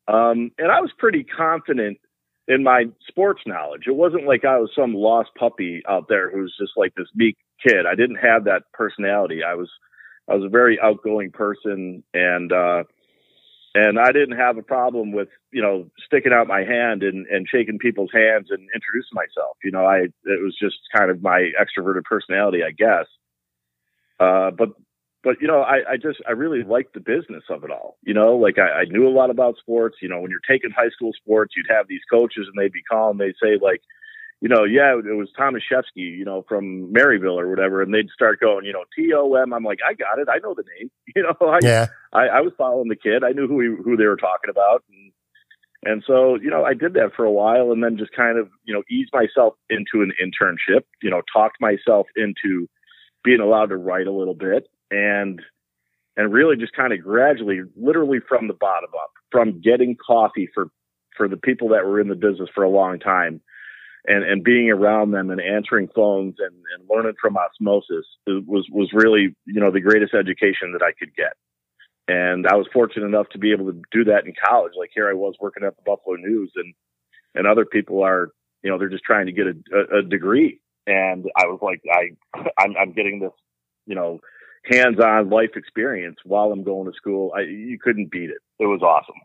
know, 0.08 0.14
um, 0.14 0.50
and 0.58 0.72
I 0.72 0.80
was 0.80 0.90
pretty 0.96 1.22
confident 1.24 1.98
in 2.48 2.62
my 2.62 2.86
sports 3.06 3.42
knowledge. 3.46 3.82
It 3.86 3.94
wasn't 3.94 4.26
like 4.26 4.44
I 4.44 4.58
was 4.58 4.70
some 4.74 4.94
lost 4.94 5.30
puppy 5.38 5.82
out 5.86 6.06
there 6.08 6.30
who's 6.30 6.56
just 6.58 6.72
like 6.76 6.94
this 6.96 7.08
meek 7.14 7.36
kid. 7.62 7.84
I 7.86 7.94
didn't 7.94 8.16
have 8.16 8.44
that 8.44 8.62
personality. 8.72 9.42
I 9.44 9.54
was 9.54 9.70
I 10.28 10.34
was 10.34 10.44
a 10.44 10.48
very 10.48 10.78
outgoing 10.80 11.30
person 11.30 12.02
and 12.14 12.52
uh 12.52 12.84
and 13.78 13.98
I 13.98 14.10
didn't 14.10 14.36
have 14.36 14.58
a 14.58 14.62
problem 14.62 15.12
with, 15.12 15.28
you 15.52 15.62
know, 15.62 15.88
sticking 16.04 16.32
out 16.32 16.48
my 16.48 16.64
hand 16.64 17.02
and, 17.02 17.26
and 17.26 17.46
shaking 17.48 17.78
people's 17.78 18.10
hands 18.12 18.48
and 18.50 18.68
introducing 18.74 19.14
myself. 19.14 19.56
You 19.62 19.70
know, 19.70 19.86
I 19.86 19.98
it 20.24 20.42
was 20.42 20.56
just 20.60 20.76
kind 20.94 21.10
of 21.10 21.22
my 21.22 21.50
extroverted 21.60 22.02
personality, 22.04 22.60
I 22.64 22.72
guess. 22.72 23.06
Uh, 24.18 24.50
but 24.50 24.70
but 25.22 25.36
you 25.40 25.46
know, 25.46 25.60
I, 25.60 25.92
I 25.92 25.96
just 25.96 26.18
I 26.26 26.32
really 26.32 26.64
liked 26.64 26.94
the 26.94 27.00
business 27.00 27.44
of 27.50 27.62
it 27.62 27.70
all. 27.70 27.98
You 28.02 28.14
know, 28.14 28.36
like 28.36 28.58
I, 28.58 28.80
I 28.80 28.84
knew 28.84 29.06
a 29.06 29.14
lot 29.14 29.30
about 29.30 29.58
sports. 29.58 29.98
You 30.02 30.08
know, 30.08 30.20
when 30.20 30.30
you're 30.30 30.40
taking 30.48 30.70
high 30.70 30.90
school 30.90 31.12
sports, 31.12 31.54
you'd 31.56 31.74
have 31.74 31.86
these 31.88 32.02
coaches 32.10 32.48
and 32.48 32.54
they'd 32.56 32.72
be 32.72 32.82
calling. 32.82 33.18
They'd 33.18 33.34
say 33.40 33.58
like, 33.62 33.82
you 34.40 34.48
know, 34.48 34.64
yeah, 34.64 34.94
it 34.94 35.16
was 35.16 35.28
Tomaszewski, 35.38 35.96
you 35.96 36.24
know, 36.24 36.44
from 36.48 36.92
Maryvale 36.92 37.40
or 37.40 37.48
whatever, 37.48 37.82
and 37.82 37.92
they'd 37.92 38.10
start 38.10 38.38
going, 38.40 38.64
you 38.64 38.72
know, 38.72 38.84
T 38.96 39.12
O 39.14 39.34
M. 39.34 39.52
I'm 39.52 39.64
like, 39.64 39.80
I 39.88 39.94
got 39.94 40.18
it. 40.18 40.28
I 40.30 40.38
know 40.38 40.54
the 40.54 40.64
name. 40.78 40.90
You 41.16 41.22
know, 41.22 41.48
I, 41.48 41.58
yeah. 41.62 41.86
I, 42.12 42.26
I 42.26 42.40
was 42.42 42.52
following 42.56 42.88
the 42.88 42.94
kid. 42.94 43.24
I 43.24 43.32
knew 43.32 43.48
who 43.48 43.60
he, 43.60 43.82
who 43.82 43.96
they 43.96 44.04
were 44.04 44.16
talking 44.16 44.50
about, 44.50 44.84
and 44.88 45.12
and 45.84 46.04
so 46.06 46.36
you 46.36 46.50
know, 46.50 46.64
I 46.64 46.74
did 46.74 46.94
that 46.94 47.12
for 47.16 47.24
a 47.24 47.32
while, 47.32 47.72
and 47.72 47.82
then 47.82 47.96
just 47.96 48.12
kind 48.12 48.38
of 48.38 48.48
you 48.64 48.74
know 48.74 48.82
eased 48.90 49.10
myself 49.12 49.54
into 49.68 50.02
an 50.02 50.12
internship. 50.22 50.82
You 51.02 51.10
know, 51.10 51.22
talked 51.32 51.60
myself 51.60 52.06
into 52.14 52.68
being 53.24 53.40
allowed 53.40 53.70
to 53.70 53.76
write 53.76 54.06
a 54.06 54.12
little 54.12 54.34
bit 54.34 54.68
and 54.90 55.40
and 56.16 56.32
really 56.32 56.56
just 56.56 56.72
kind 56.72 56.92
of 56.92 57.00
gradually, 57.00 57.60
literally 57.76 58.18
from 58.28 58.48
the 58.48 58.54
bottom 58.54 58.90
up, 59.00 59.10
from 59.30 59.60
getting 59.60 59.96
coffee 59.96 60.48
for 60.52 60.68
for 61.16 61.28
the 61.28 61.36
people 61.36 61.68
that 61.70 61.84
were 61.84 62.00
in 62.00 62.08
the 62.08 62.14
business 62.14 62.48
for 62.54 62.62
a 62.62 62.70
long 62.70 62.98
time, 62.98 63.40
and 64.06 64.24
and 64.24 64.44
being 64.44 64.70
around 64.70 65.10
them 65.10 65.30
and 65.30 65.40
answering 65.40 65.88
phones 65.94 66.36
and, 66.38 66.54
and 66.74 66.88
learning 66.88 67.14
from 67.20 67.36
osmosis 67.36 68.06
was 68.26 68.66
was 68.70 68.90
really 68.92 69.34
you 69.46 69.60
know 69.60 69.70
the 69.70 69.80
greatest 69.80 70.14
education 70.14 70.72
that 70.72 70.82
I 70.82 70.92
could 70.98 71.14
get. 71.14 71.34
And 72.08 72.46
I 72.46 72.54
was 72.54 72.66
fortunate 72.72 73.04
enough 73.04 73.28
to 73.30 73.38
be 73.38 73.52
able 73.52 73.66
to 73.66 73.82
do 73.92 74.04
that 74.04 74.24
in 74.24 74.32
college. 74.42 74.72
Like 74.78 74.90
here 74.94 75.10
I 75.10 75.12
was 75.12 75.34
working 75.40 75.62
at 75.64 75.76
the 75.76 75.82
Buffalo 75.84 76.16
News, 76.16 76.50
and 76.56 76.74
and 77.34 77.46
other 77.46 77.66
people 77.66 78.02
are 78.02 78.30
you 78.62 78.70
know 78.70 78.78
they're 78.78 78.88
just 78.88 79.04
trying 79.04 79.26
to 79.26 79.32
get 79.32 79.46
a, 79.46 79.98
a, 79.98 80.02
degree. 80.02 80.60
And 80.86 81.26
I 81.36 81.46
was 81.46 81.58
like, 81.60 81.82
I 81.92 82.40
I'm, 82.58 82.74
I'm 82.80 82.92
getting 82.92 83.20
this 83.20 83.32
you 83.86 83.94
know 83.94 84.20
hands-on 84.64 85.30
life 85.30 85.50
experience 85.54 86.16
while 86.24 86.50
I'm 86.52 86.64
going 86.64 86.90
to 86.90 86.96
school. 86.96 87.32
I, 87.36 87.42
you 87.42 87.78
couldn't 87.78 88.10
beat 88.10 88.30
it. 88.30 88.38
It 88.58 88.66
was 88.66 88.82
awesome. 88.82 89.20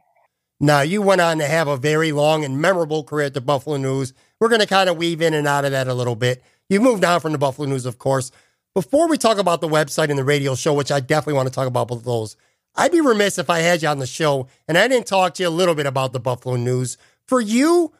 Now, 0.60 0.82
you 0.82 1.02
went 1.02 1.20
on 1.20 1.40
to 1.40 1.46
have 1.46 1.68
a 1.68 1.76
very 1.76 2.12
long 2.14 2.46
and 2.46 2.62
memorable 2.62 3.04
career 3.04 3.26
at 3.26 3.34
the 3.34 3.42
Buffalo 3.42 3.76
News. 3.76 4.14
We're 4.44 4.50
going 4.50 4.60
to 4.60 4.68
kind 4.68 4.90
of 4.90 4.98
weave 4.98 5.22
in 5.22 5.34
and 5.34 5.48
out 5.48 5.64
of 5.64 5.72
that 5.72 5.88
a 5.88 5.94
little 5.94 6.18
bit. 6.18 6.44
You 6.68 6.82
moved 6.82 7.06
on 7.06 7.22
from 7.22 7.32
the 7.32 7.38
Buffalo 7.38 7.66
News, 7.66 7.86
of 7.86 7.98
course. 7.98 8.30
Before 8.74 9.08
we 9.08 9.18
talk 9.18 9.38
about 9.38 9.62
the 9.62 9.70
website 9.70 10.10
and 10.10 10.20
the 10.20 10.24
radio 10.26 10.54
show, 10.54 10.74
which 10.74 10.92
I 10.92 11.00
definitely 11.00 11.36
want 11.36 11.48
to 11.48 11.54
talk 11.54 11.66
about 11.66 11.88
both 11.88 12.04
those, 12.04 12.36
I'd 12.76 12.92
be 12.92 13.00
remiss 13.00 13.38
if 13.38 13.50
I 13.50 13.60
had 13.60 13.82
you 13.82 13.88
on 13.88 14.00
the 14.00 14.06
show 14.06 14.50
and 14.68 14.78
I 14.78 14.90
didn't 14.90 15.08
talk 15.08 15.36
to 15.36 15.44
you 15.44 15.48
a 15.48 15.50
little 15.50 15.76
bit 15.76 15.86
about 15.86 16.12
the 16.12 16.20
Buffalo 16.20 16.58
News. 16.58 16.98
For 17.26 17.40
you, 17.40 17.94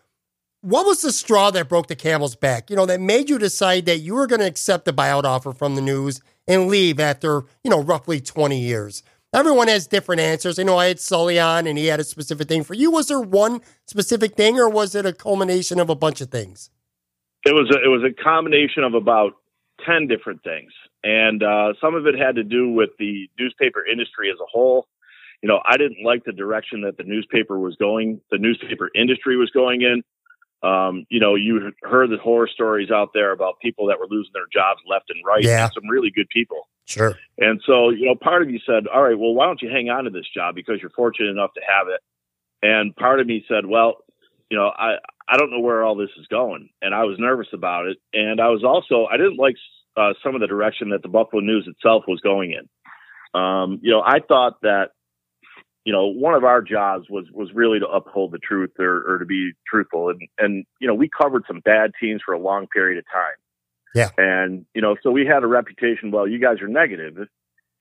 what 0.60 0.86
was 0.86 1.02
the 1.02 1.14
straw 1.14 1.50
that 1.52 1.70
broke 1.70 1.88
the 1.88 1.96
camel's 1.96 2.36
back? 2.36 2.70
You 2.70 2.76
know, 2.76 2.88
that 2.88 3.00
made 3.00 3.30
you 3.30 3.40
decide 3.40 3.86
that 3.86 4.00
you 4.00 4.14
were 4.14 4.28
going 4.28 4.42
to 4.42 4.46
accept 4.46 4.84
the 4.84 4.92
buyout 4.92 5.24
offer 5.24 5.54
from 5.54 5.76
the 5.76 5.82
news 5.82 6.20
and 6.46 6.68
leave 6.68 7.00
after, 7.00 7.46
you 7.64 7.72
know, 7.72 7.82
roughly 7.82 8.20
20 8.20 8.60
years? 8.60 9.02
Everyone 9.34 9.68
has 9.68 9.88
different 9.88 10.22
answers. 10.22 10.60
I 10.60 10.64
know 10.64 10.78
I 10.78 10.86
had 10.86 11.00
Sully 11.00 11.40
on 11.40 11.66
and 11.66 11.76
he 11.76 11.88
had 11.88 12.00
a 12.00 12.04
specific 12.04 12.48
thing. 12.48 12.64
For 12.64 12.76
you, 12.76 12.92
was 12.92 13.08
there 13.08 13.20
one 13.20 13.62
specific 13.88 14.36
thing 14.36 14.60
or 14.60 14.70
was 14.70 14.94
it 14.94 15.08
a 15.08 15.14
culmination 15.14 15.80
of 15.80 15.90
a 15.90 15.96
bunch 15.96 16.22
of 16.22 16.30
things? 16.30 16.70
It 17.44 17.54
was 17.54 17.70
a, 17.76 17.84
it 17.84 17.88
was 17.88 18.04
a 18.04 18.14
combination 18.24 18.84
of 18.84 18.94
about 18.94 19.34
10 19.86 20.08
different 20.08 20.44
things. 20.44 20.72
And 21.04 21.42
uh, 21.42 21.74
some 21.82 21.96
of 21.96 22.06
it 22.06 22.16
had 22.16 22.36
to 22.36 22.44
do 22.44 22.70
with 22.70 22.92
the 23.00 23.28
newspaper 23.40 23.84
industry 23.86 24.30
as 24.30 24.38
a 24.40 24.46
whole. 24.50 24.88
You 25.42 25.50
know, 25.50 25.60
I 25.66 25.78
didn't 25.78 26.06
like 26.06 26.24
the 26.26 26.32
direction 26.32 26.82
that 26.82 26.98
the 26.98 27.04
newspaper 27.04 27.60
was 27.60 27.76
going, 27.76 28.22
the 28.32 28.38
newspaper 28.38 28.90
industry 28.96 29.36
was 29.36 29.50
going 29.50 29.82
in. 29.82 30.04
Um, 30.64 31.06
you 31.10 31.20
know, 31.20 31.36
you 31.36 31.72
heard 31.84 32.10
the 32.10 32.18
horror 32.18 32.48
stories 32.48 32.90
out 32.90 33.10
there 33.14 33.32
about 33.34 33.60
people 33.62 33.88
that 33.88 34.00
were 34.00 34.08
losing 34.10 34.32
their 34.34 34.48
jobs 34.52 34.80
left 34.90 35.10
and 35.10 35.20
right. 35.26 35.44
Yeah. 35.44 35.70
Some 35.74 35.90
really 35.90 36.10
good 36.10 36.30
people. 36.30 36.70
Sure. 36.86 37.18
And 37.38 37.62
so, 37.66 37.90
you 37.90 38.06
know, 38.06 38.16
part 38.16 38.42
of 38.42 38.50
you 38.50 38.60
said, 38.66 38.88
all 38.88 39.04
right, 39.04 39.18
well, 39.18 39.34
why 39.34 39.46
don't 39.46 39.62
you 39.62 39.70
hang 39.70 39.90
on 39.90 40.06
to 40.06 40.10
this 40.10 40.28
job 40.34 40.56
because 40.56 40.80
you're 40.82 40.92
fortunate 40.92 41.30
enough 41.30 41.54
to 41.56 41.62
have 41.68 41.88
it? 41.88 42.02
And 42.62 42.96
part 42.96 43.20
of 43.20 43.28
me 43.28 43.44
said, 43.48 43.66
well, 43.66 43.98
you 44.50 44.58
know, 44.58 44.68
I, 44.68 44.96
I 45.28 45.38
don't 45.38 45.52
know 45.52 45.60
where 45.60 45.84
all 45.84 45.96
this 45.96 46.12
is 46.18 46.28
going. 46.28 46.70
And 46.82 46.96
I 46.96 47.04
was 47.04 47.18
nervous 47.20 47.48
about 47.54 47.88
it. 47.88 47.98
And 48.14 48.40
I 48.40 48.50
was 48.50 48.64
also, 48.64 49.06
I 49.06 49.18
didn't 49.18 49.38
like 49.38 49.56
uh, 49.98 50.14
some 50.24 50.36
of 50.36 50.42
the 50.42 50.48
direction 50.48 50.90
that 50.90 51.02
the 51.02 51.10
Buffalo 51.10 51.42
News 51.42 51.68
itself 51.68 52.04
was 52.08 52.22
going 52.22 52.52
in. 52.54 53.40
Um, 53.40 53.80
you 53.82 53.92
know, 53.92 54.02
I 54.02 54.20
thought 54.26 54.62
that 54.62 54.92
you 55.86 55.92
know, 55.92 56.08
one 56.08 56.34
of 56.34 56.44
our 56.44 56.62
jobs 56.62 57.10
was 57.10 57.26
was 57.34 57.50
really 57.54 57.80
to 57.80 57.88
uphold 57.88 58.32
the 58.32 58.38
truth 58.40 58.72
or, 58.80 59.04
or 59.08 59.18
to 59.20 59.26
be 59.26 59.52
truthful. 59.68 60.10
And 60.10 60.22
and 60.38 60.66
you 60.80 60.88
know, 60.88 60.94
we 60.94 61.10
covered 61.10 61.44
some 61.48 61.60
bad 61.60 61.92
teams 62.00 62.22
for 62.26 62.34
a 62.34 62.40
long 62.40 62.68
period 62.68 62.98
of 62.98 63.06
time. 63.12 63.36
Yeah. 63.94 64.10
And 64.18 64.66
you 64.74 64.82
know, 64.82 64.96
so 65.04 65.12
we 65.12 65.26
had 65.26 65.44
a 65.44 65.48
reputation. 65.48 66.12
Well, 66.12 66.28
you 66.28 66.40
guys 66.40 66.62
are 66.62 66.68
negative. 66.68 67.18
If 67.18 67.28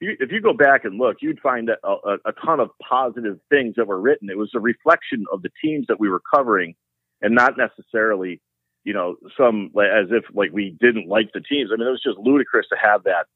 you, 0.01 0.17
if 0.19 0.33
you 0.33 0.41
go 0.41 0.53
back 0.53 0.85
and 0.85 0.99
look, 0.99 1.19
you'd 1.21 1.41
find 1.41 1.71
a, 1.71 1.77
a, 1.87 2.17
a 2.27 2.33
ton 2.45 2.59
of 2.61 2.71
positive 2.83 3.38
things 3.49 3.75
that 3.77 3.87
were 3.87 4.01
written. 4.01 4.31
It 4.31 4.38
was 4.38 4.51
a 4.55 4.61
reflection 4.61 5.25
of 5.33 5.43
the 5.43 5.51
teams 5.62 5.87
that 5.87 6.01
we 6.01 6.09
were 6.09 6.21
covering, 6.35 6.75
and 7.21 7.35
not 7.35 7.55
necessarily, 7.57 8.41
you 8.83 8.93
know, 8.93 9.15
some 9.37 9.71
as 9.77 10.09
if 10.11 10.25
like 10.35 10.51
we 10.53 10.77
didn't 10.81 11.09
like 11.09 11.31
the 11.33 11.41
teams. 11.41 11.71
I 11.73 11.77
mean, 11.77 11.87
it 11.87 11.91
was 11.91 12.03
just 12.05 12.19
ludicrous 12.19 12.67
to 12.71 12.77
have 12.83 13.05
that 13.05 13.27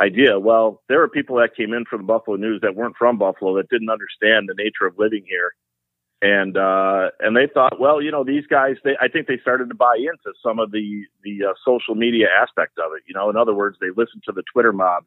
idea. 0.00 0.38
Well, 0.38 0.82
there 0.88 0.98
were 0.98 1.08
people 1.08 1.36
that 1.36 1.56
came 1.56 1.72
in 1.72 1.84
from 1.84 2.02
the 2.02 2.06
Buffalo 2.06 2.36
News 2.36 2.60
that 2.62 2.74
weren't 2.74 2.96
from 2.96 3.18
Buffalo 3.18 3.56
that 3.56 3.68
didn't 3.68 3.90
understand 3.90 4.48
the 4.48 4.54
nature 4.56 4.86
of 4.86 4.98
living 4.98 5.24
here. 5.26 5.52
And 6.20 6.56
uh, 6.56 7.10
and 7.20 7.36
they 7.36 7.46
thought, 7.52 7.78
well, 7.78 8.02
you 8.02 8.10
know, 8.10 8.24
these 8.24 8.44
guys. 8.46 8.74
They, 8.82 8.96
I 9.00 9.06
think 9.06 9.28
they 9.28 9.38
started 9.40 9.68
to 9.68 9.76
buy 9.76 9.96
into 9.98 10.36
some 10.42 10.58
of 10.58 10.72
the 10.72 11.04
the 11.22 11.50
uh, 11.50 11.52
social 11.64 11.94
media 11.94 12.26
aspect 12.42 12.78
of 12.78 12.90
it. 12.96 13.04
You 13.06 13.14
know, 13.14 13.30
in 13.30 13.36
other 13.36 13.54
words, 13.54 13.76
they 13.80 13.90
listened 13.90 14.24
to 14.24 14.32
the 14.32 14.42
Twitter 14.52 14.72
mob 14.72 15.04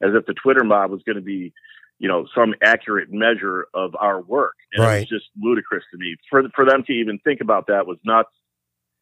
as 0.00 0.10
if 0.14 0.24
the 0.26 0.34
Twitter 0.34 0.62
mob 0.62 0.92
was 0.92 1.02
going 1.02 1.16
to 1.16 1.22
be, 1.22 1.52
you 1.98 2.06
know, 2.06 2.26
some 2.32 2.54
accurate 2.62 3.12
measure 3.12 3.66
of 3.74 3.96
our 3.98 4.20
work. 4.20 4.54
And 4.72 4.84
right. 4.84 4.96
it 4.98 5.00
was 5.00 5.08
just 5.08 5.30
ludicrous 5.40 5.82
to 5.90 5.98
me 5.98 6.14
for 6.30 6.44
for 6.54 6.64
them 6.64 6.84
to 6.86 6.92
even 6.92 7.18
think 7.18 7.40
about 7.40 7.66
that 7.66 7.88
was 7.88 7.98
nuts. 8.04 8.30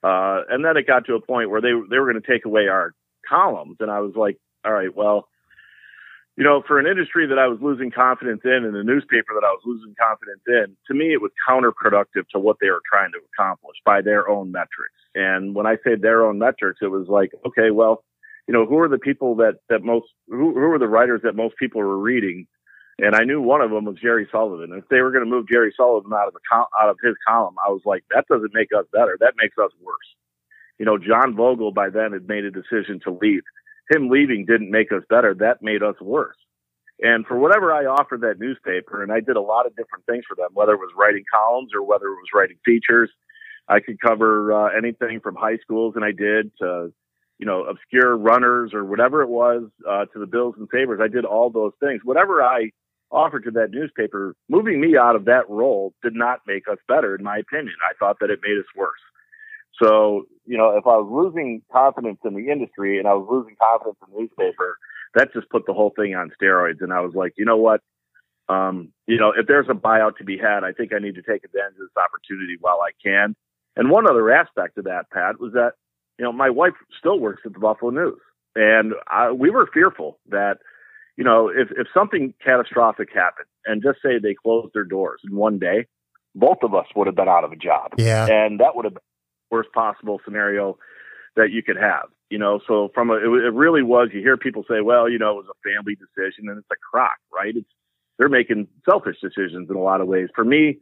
Uh, 0.02 0.40
and 0.48 0.64
then 0.64 0.78
it 0.78 0.86
got 0.86 1.04
to 1.06 1.14
a 1.14 1.20
point 1.20 1.50
where 1.50 1.60
they 1.60 1.72
they 1.90 1.98
were 1.98 2.10
going 2.10 2.22
to 2.22 2.26
take 2.26 2.46
away 2.46 2.68
our 2.68 2.94
columns, 3.28 3.76
and 3.80 3.90
I 3.90 4.00
was 4.00 4.14
like, 4.16 4.38
all 4.64 4.72
right, 4.72 4.94
well, 4.94 5.28
you 6.36 6.44
know, 6.44 6.62
for 6.66 6.78
an 6.78 6.86
industry 6.86 7.26
that 7.26 7.38
I 7.38 7.48
was 7.48 7.58
losing 7.60 7.90
confidence 7.90 8.40
in 8.44 8.64
and 8.64 8.74
a 8.74 8.84
newspaper 8.84 9.34
that 9.34 9.44
I 9.44 9.50
was 9.50 9.60
losing 9.64 9.94
confidence 10.00 10.40
in, 10.46 10.76
to 10.86 10.94
me, 10.94 11.12
it 11.12 11.20
was 11.20 11.32
counterproductive 11.46 12.28
to 12.32 12.38
what 12.38 12.56
they 12.60 12.70
were 12.70 12.80
trying 12.90 13.12
to 13.12 13.18
accomplish 13.32 13.76
by 13.84 14.00
their 14.00 14.28
own 14.28 14.50
metrics. 14.50 14.96
And 15.14 15.54
when 15.54 15.66
I 15.66 15.76
say 15.84 15.96
their 15.96 16.24
own 16.24 16.38
metrics, 16.38 16.78
it 16.80 16.90
was 16.90 17.08
like, 17.08 17.32
okay, 17.46 17.70
well, 17.70 18.04
you 18.48 18.54
know, 18.54 18.64
who 18.64 18.78
are 18.78 18.88
the 18.88 18.98
people 18.98 19.36
that, 19.36 19.56
that 19.68 19.82
most, 19.82 20.06
who, 20.28 20.54
who 20.54 20.72
are 20.72 20.78
the 20.78 20.88
writers 20.88 21.20
that 21.24 21.36
most 21.36 21.56
people 21.58 21.82
were 21.82 21.98
reading? 21.98 22.46
And 22.98 23.14
I 23.14 23.24
knew 23.24 23.40
one 23.40 23.60
of 23.60 23.70
them 23.70 23.84
was 23.84 23.96
Jerry 24.00 24.26
Sullivan. 24.30 24.72
If 24.72 24.88
they 24.88 25.00
were 25.00 25.10
going 25.10 25.24
to 25.24 25.30
move 25.30 25.48
Jerry 25.48 25.72
Sullivan 25.76 26.12
out 26.12 26.28
of 26.28 26.34
the 26.34 26.40
out 26.56 26.88
of 26.88 26.96
his 27.02 27.14
column, 27.26 27.56
I 27.66 27.70
was 27.70 27.82
like, 27.84 28.04
that 28.14 28.26
doesn't 28.28 28.54
make 28.54 28.68
us 28.76 28.84
better. 28.92 29.16
That 29.20 29.34
makes 29.36 29.56
us 29.58 29.70
worse. 29.82 29.96
You 30.78 30.86
know, 30.86 30.98
John 30.98 31.36
Vogel 31.36 31.72
by 31.72 31.90
then 31.90 32.12
had 32.12 32.28
made 32.28 32.44
a 32.44 32.50
decision 32.50 33.00
to 33.04 33.18
leave 33.20 33.42
him 33.90 34.08
leaving 34.08 34.44
didn't 34.46 34.70
make 34.70 34.92
us 34.92 35.02
better. 35.08 35.34
That 35.34 35.62
made 35.62 35.82
us 35.82 35.96
worse. 36.00 36.36
And 37.02 37.26
for 37.26 37.38
whatever 37.38 37.72
I 37.72 37.86
offered 37.86 38.20
that 38.22 38.38
newspaper, 38.38 39.02
and 39.02 39.10
I 39.10 39.20
did 39.20 39.36
a 39.36 39.40
lot 39.40 39.66
of 39.66 39.74
different 39.74 40.04
things 40.06 40.24
for 40.28 40.34
them, 40.34 40.50
whether 40.52 40.72
it 40.72 40.78
was 40.78 40.92
writing 40.96 41.24
columns 41.32 41.70
or 41.74 41.82
whether 41.82 42.06
it 42.06 42.16
was 42.16 42.28
writing 42.34 42.58
features, 42.64 43.10
I 43.68 43.80
could 43.80 44.00
cover 44.00 44.52
uh, 44.52 44.76
anything 44.76 45.20
from 45.20 45.34
high 45.36 45.56
schools, 45.58 45.94
and 45.96 46.04
I 46.04 46.12
did 46.12 46.50
to, 46.58 46.92
you 47.38 47.46
know, 47.46 47.64
obscure 47.64 48.16
runners 48.16 48.72
or 48.74 48.84
whatever 48.84 49.22
it 49.22 49.28
was 49.28 49.64
uh, 49.88 50.06
to 50.06 50.18
the 50.18 50.26
Bills 50.26 50.56
and 50.58 50.68
Sabres. 50.72 51.00
I 51.02 51.08
did 51.08 51.24
all 51.24 51.50
those 51.50 51.72
things. 51.80 52.02
Whatever 52.04 52.42
I 52.42 52.70
offered 53.10 53.44
to 53.44 53.50
that 53.52 53.70
newspaper, 53.70 54.34
moving 54.48 54.80
me 54.80 54.96
out 54.96 55.16
of 55.16 55.24
that 55.24 55.48
role 55.48 55.94
did 56.02 56.14
not 56.14 56.40
make 56.46 56.68
us 56.68 56.78
better, 56.86 57.14
in 57.14 57.24
my 57.24 57.38
opinion. 57.38 57.74
I 57.88 57.94
thought 57.98 58.18
that 58.20 58.30
it 58.30 58.40
made 58.42 58.58
us 58.58 58.66
worse. 58.76 59.00
So, 59.82 60.24
you 60.44 60.58
know, 60.58 60.76
if 60.76 60.86
I 60.86 60.96
was 60.96 61.08
losing 61.10 61.62
confidence 61.72 62.18
in 62.24 62.34
the 62.34 62.50
industry 62.50 62.98
and 62.98 63.08
I 63.08 63.14
was 63.14 63.26
losing 63.30 63.56
confidence 63.60 63.96
in 64.06 64.12
the 64.12 64.20
newspaper, 64.20 64.76
that 65.14 65.32
just 65.32 65.48
put 65.50 65.66
the 65.66 65.72
whole 65.72 65.92
thing 65.96 66.14
on 66.14 66.30
steroids. 66.40 66.82
And 66.82 66.92
I 66.92 67.00
was 67.00 67.14
like, 67.14 67.34
you 67.36 67.44
know 67.44 67.56
what? 67.56 67.80
Um, 68.48 68.92
you 69.06 69.18
know, 69.18 69.32
if 69.36 69.46
there's 69.46 69.68
a 69.70 69.74
buyout 69.74 70.16
to 70.16 70.24
be 70.24 70.36
had, 70.36 70.64
I 70.64 70.72
think 70.72 70.92
I 70.92 70.98
need 70.98 71.14
to 71.14 71.22
take 71.22 71.44
advantage 71.44 71.74
of 71.80 71.88
this 71.88 72.02
opportunity 72.02 72.56
while 72.60 72.80
I 72.82 72.90
can. 73.02 73.36
And 73.76 73.90
one 73.90 74.08
other 74.08 74.30
aspect 74.32 74.76
of 74.78 74.84
that, 74.84 75.10
Pat, 75.12 75.40
was 75.40 75.52
that, 75.52 75.72
you 76.18 76.24
know, 76.24 76.32
my 76.32 76.50
wife 76.50 76.74
still 76.98 77.18
works 77.18 77.42
at 77.46 77.52
the 77.52 77.60
Buffalo 77.60 77.90
News. 77.90 78.18
And 78.56 78.94
I, 79.06 79.30
we 79.30 79.50
were 79.50 79.68
fearful 79.72 80.18
that, 80.30 80.58
you 81.16 81.24
know, 81.24 81.48
if, 81.48 81.68
if 81.70 81.86
something 81.94 82.34
catastrophic 82.44 83.08
happened 83.14 83.46
and 83.64 83.82
just 83.82 83.98
say 84.02 84.18
they 84.18 84.34
closed 84.34 84.72
their 84.74 84.84
doors 84.84 85.20
in 85.24 85.36
one 85.36 85.58
day, 85.58 85.86
both 86.34 86.58
of 86.62 86.74
us 86.74 86.86
would 86.96 87.06
have 87.06 87.16
been 87.16 87.28
out 87.28 87.44
of 87.44 87.52
a 87.52 87.56
job. 87.56 87.92
Yeah. 87.98 88.26
And 88.26 88.58
that 88.60 88.74
would 88.74 88.84
have 88.84 88.96
worst 89.50 89.70
possible 89.72 90.20
scenario 90.24 90.78
that 91.36 91.50
you 91.50 91.62
could 91.62 91.76
have. 91.76 92.06
You 92.30 92.38
know, 92.38 92.60
so 92.66 92.90
from 92.94 93.10
a, 93.10 93.14
it, 93.14 93.44
it 93.44 93.54
really 93.54 93.82
was. 93.82 94.08
You 94.12 94.20
hear 94.20 94.36
people 94.36 94.64
say, 94.68 94.80
"Well, 94.82 95.08
you 95.08 95.18
know, 95.18 95.32
it 95.32 95.44
was 95.44 95.50
a 95.50 95.68
family 95.68 95.96
decision," 95.96 96.48
and 96.48 96.58
it's 96.58 96.68
a 96.72 96.76
crock, 96.76 97.18
right? 97.32 97.56
It's 97.56 97.68
they're 98.18 98.28
making 98.28 98.68
selfish 98.88 99.16
decisions 99.20 99.68
in 99.70 99.76
a 99.76 99.80
lot 99.80 100.00
of 100.00 100.06
ways. 100.06 100.28
For 100.34 100.44
me, 100.44 100.78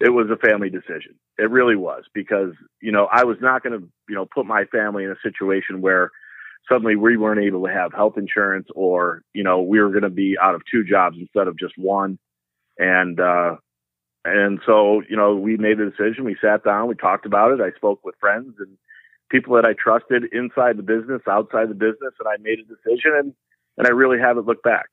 it 0.00 0.10
was 0.10 0.26
a 0.30 0.48
family 0.48 0.70
decision. 0.70 1.14
It 1.38 1.50
really 1.50 1.76
was 1.76 2.04
because 2.12 2.52
you 2.82 2.92
know 2.92 3.08
I 3.10 3.24
was 3.24 3.38
not 3.40 3.62
going 3.62 3.80
to 3.80 3.88
you 4.08 4.14
know 4.14 4.26
put 4.26 4.46
my 4.46 4.64
family 4.66 5.04
in 5.04 5.10
a 5.10 5.16
situation 5.22 5.80
where 5.80 6.10
suddenly 6.70 6.96
we 6.96 7.16
weren't 7.16 7.44
able 7.44 7.64
to 7.64 7.72
have 7.72 7.92
health 7.92 8.14
insurance 8.16 8.68
or 8.74 9.22
you 9.32 9.44
know 9.44 9.62
we 9.62 9.80
were 9.80 9.90
going 9.90 10.02
to 10.02 10.10
be 10.10 10.36
out 10.40 10.54
of 10.54 10.62
two 10.70 10.84
jobs 10.84 11.16
instead 11.18 11.48
of 11.48 11.58
just 11.58 11.74
one 11.76 12.18
and 12.78 13.20
uh 13.20 13.56
and 14.24 14.60
so, 14.64 15.02
you 15.08 15.16
know, 15.16 15.34
we 15.34 15.56
made 15.56 15.78
the 15.78 15.90
decision. 15.90 16.24
We 16.24 16.36
sat 16.40 16.64
down, 16.64 16.88
we 16.88 16.94
talked 16.94 17.26
about 17.26 17.52
it. 17.52 17.60
I 17.60 17.76
spoke 17.76 18.04
with 18.04 18.14
friends 18.18 18.54
and 18.58 18.76
people 19.30 19.56
that 19.56 19.64
I 19.64 19.72
trusted 19.72 20.24
inside 20.32 20.76
the 20.76 20.82
business, 20.82 21.22
outside 21.28 21.68
the 21.68 21.74
business, 21.74 22.14
and 22.18 22.28
I 22.28 22.36
made 22.40 22.58
a 22.58 22.62
decision 22.62 23.12
and, 23.18 23.34
and 23.76 23.86
I 23.86 23.90
really 23.90 24.18
haven't 24.18 24.46
looked 24.46 24.64
back. 24.64 24.86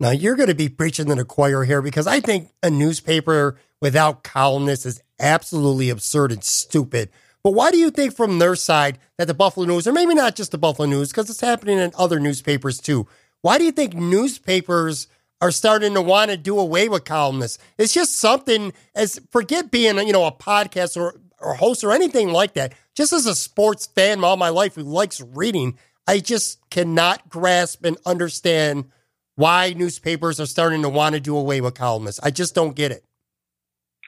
Now 0.00 0.10
you're 0.10 0.36
going 0.36 0.48
to 0.48 0.54
be 0.54 0.68
preaching 0.68 1.06
to 1.06 1.14
the 1.16 1.24
choir 1.24 1.64
here 1.64 1.82
because 1.82 2.06
I 2.06 2.20
think 2.20 2.50
a 2.62 2.70
newspaper 2.70 3.58
without 3.80 4.22
columnists 4.22 4.86
is 4.86 5.02
absolutely 5.18 5.90
absurd 5.90 6.30
and 6.30 6.44
stupid. 6.44 7.10
But 7.42 7.52
why 7.52 7.70
do 7.70 7.78
you 7.78 7.90
think 7.90 8.14
from 8.14 8.38
their 8.38 8.54
side 8.54 8.98
that 9.16 9.26
the 9.26 9.34
Buffalo 9.34 9.66
News, 9.66 9.86
or 9.86 9.92
maybe 9.92 10.14
not 10.14 10.36
just 10.36 10.52
the 10.52 10.58
Buffalo 10.58 10.88
News, 10.88 11.08
because 11.08 11.30
it's 11.30 11.40
happening 11.40 11.78
in 11.78 11.92
other 11.96 12.20
newspapers 12.20 12.78
too, 12.78 13.08
why 13.42 13.58
do 13.58 13.64
you 13.64 13.72
think 13.72 13.94
newspapers 13.94 15.08
are 15.40 15.50
starting 15.50 15.94
to 15.94 16.02
want 16.02 16.30
to 16.30 16.36
do 16.36 16.58
away 16.58 16.88
with 16.88 17.04
columnists. 17.04 17.58
It's 17.76 17.92
just 17.92 18.18
something 18.18 18.72
as 18.94 19.20
forget 19.30 19.70
being 19.70 19.98
you 19.98 20.12
know 20.12 20.26
a 20.26 20.32
podcast 20.32 20.96
or 20.96 21.20
or 21.40 21.54
host 21.54 21.84
or 21.84 21.92
anything 21.92 22.32
like 22.32 22.54
that. 22.54 22.74
Just 22.94 23.12
as 23.12 23.26
a 23.26 23.34
sports 23.34 23.86
fan 23.86 24.24
all 24.24 24.36
my 24.36 24.48
life 24.48 24.74
who 24.74 24.82
likes 24.82 25.20
reading, 25.20 25.78
I 26.06 26.18
just 26.18 26.58
cannot 26.70 27.28
grasp 27.28 27.84
and 27.84 27.96
understand 28.04 28.86
why 29.36 29.72
newspapers 29.76 30.40
are 30.40 30.46
starting 30.46 30.82
to 30.82 30.88
want 30.88 31.14
to 31.14 31.20
do 31.20 31.36
away 31.36 31.60
with 31.60 31.74
columnists. 31.74 32.20
I 32.22 32.30
just 32.30 32.54
don't 32.54 32.74
get 32.74 32.90
it. 32.90 33.04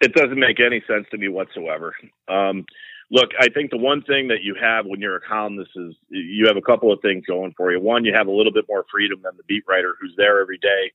It 0.01 0.14
doesn't 0.14 0.40
make 0.40 0.59
any 0.59 0.83
sense 0.88 1.07
to 1.12 1.19
me 1.19 1.29
whatsoever. 1.29 1.95
Um, 2.27 2.64
look, 3.12 3.31
I 3.38 3.49
think 3.49 3.71
the 3.71 3.77
one 3.77 4.03
thing 4.03 4.29
that 4.29 4.43
you 4.43 4.57
have 4.61 4.87
when 4.87 4.99
you're 4.99 5.16
a 5.16 5.21
columnist 5.21 5.71
is 5.77 5.95
you 6.09 6.47
have 6.49 6.57
a 6.57 6.62
couple 6.62 6.90
of 6.90 7.01
things 7.01 7.25
going 7.27 7.53
for 7.57 7.71
you. 7.71 7.79
One, 7.79 8.05
you 8.05 8.12
have 8.14 8.27
a 8.27 8.33
little 8.33 8.53
bit 8.53 8.64
more 8.69 8.85
freedom 8.90 9.21
than 9.23 9.37
the 9.37 9.45
beat 9.45 9.62
writer 9.69 9.95
who's 10.01 10.14
there 10.16 10.40
every 10.40 10.59
day 10.59 10.90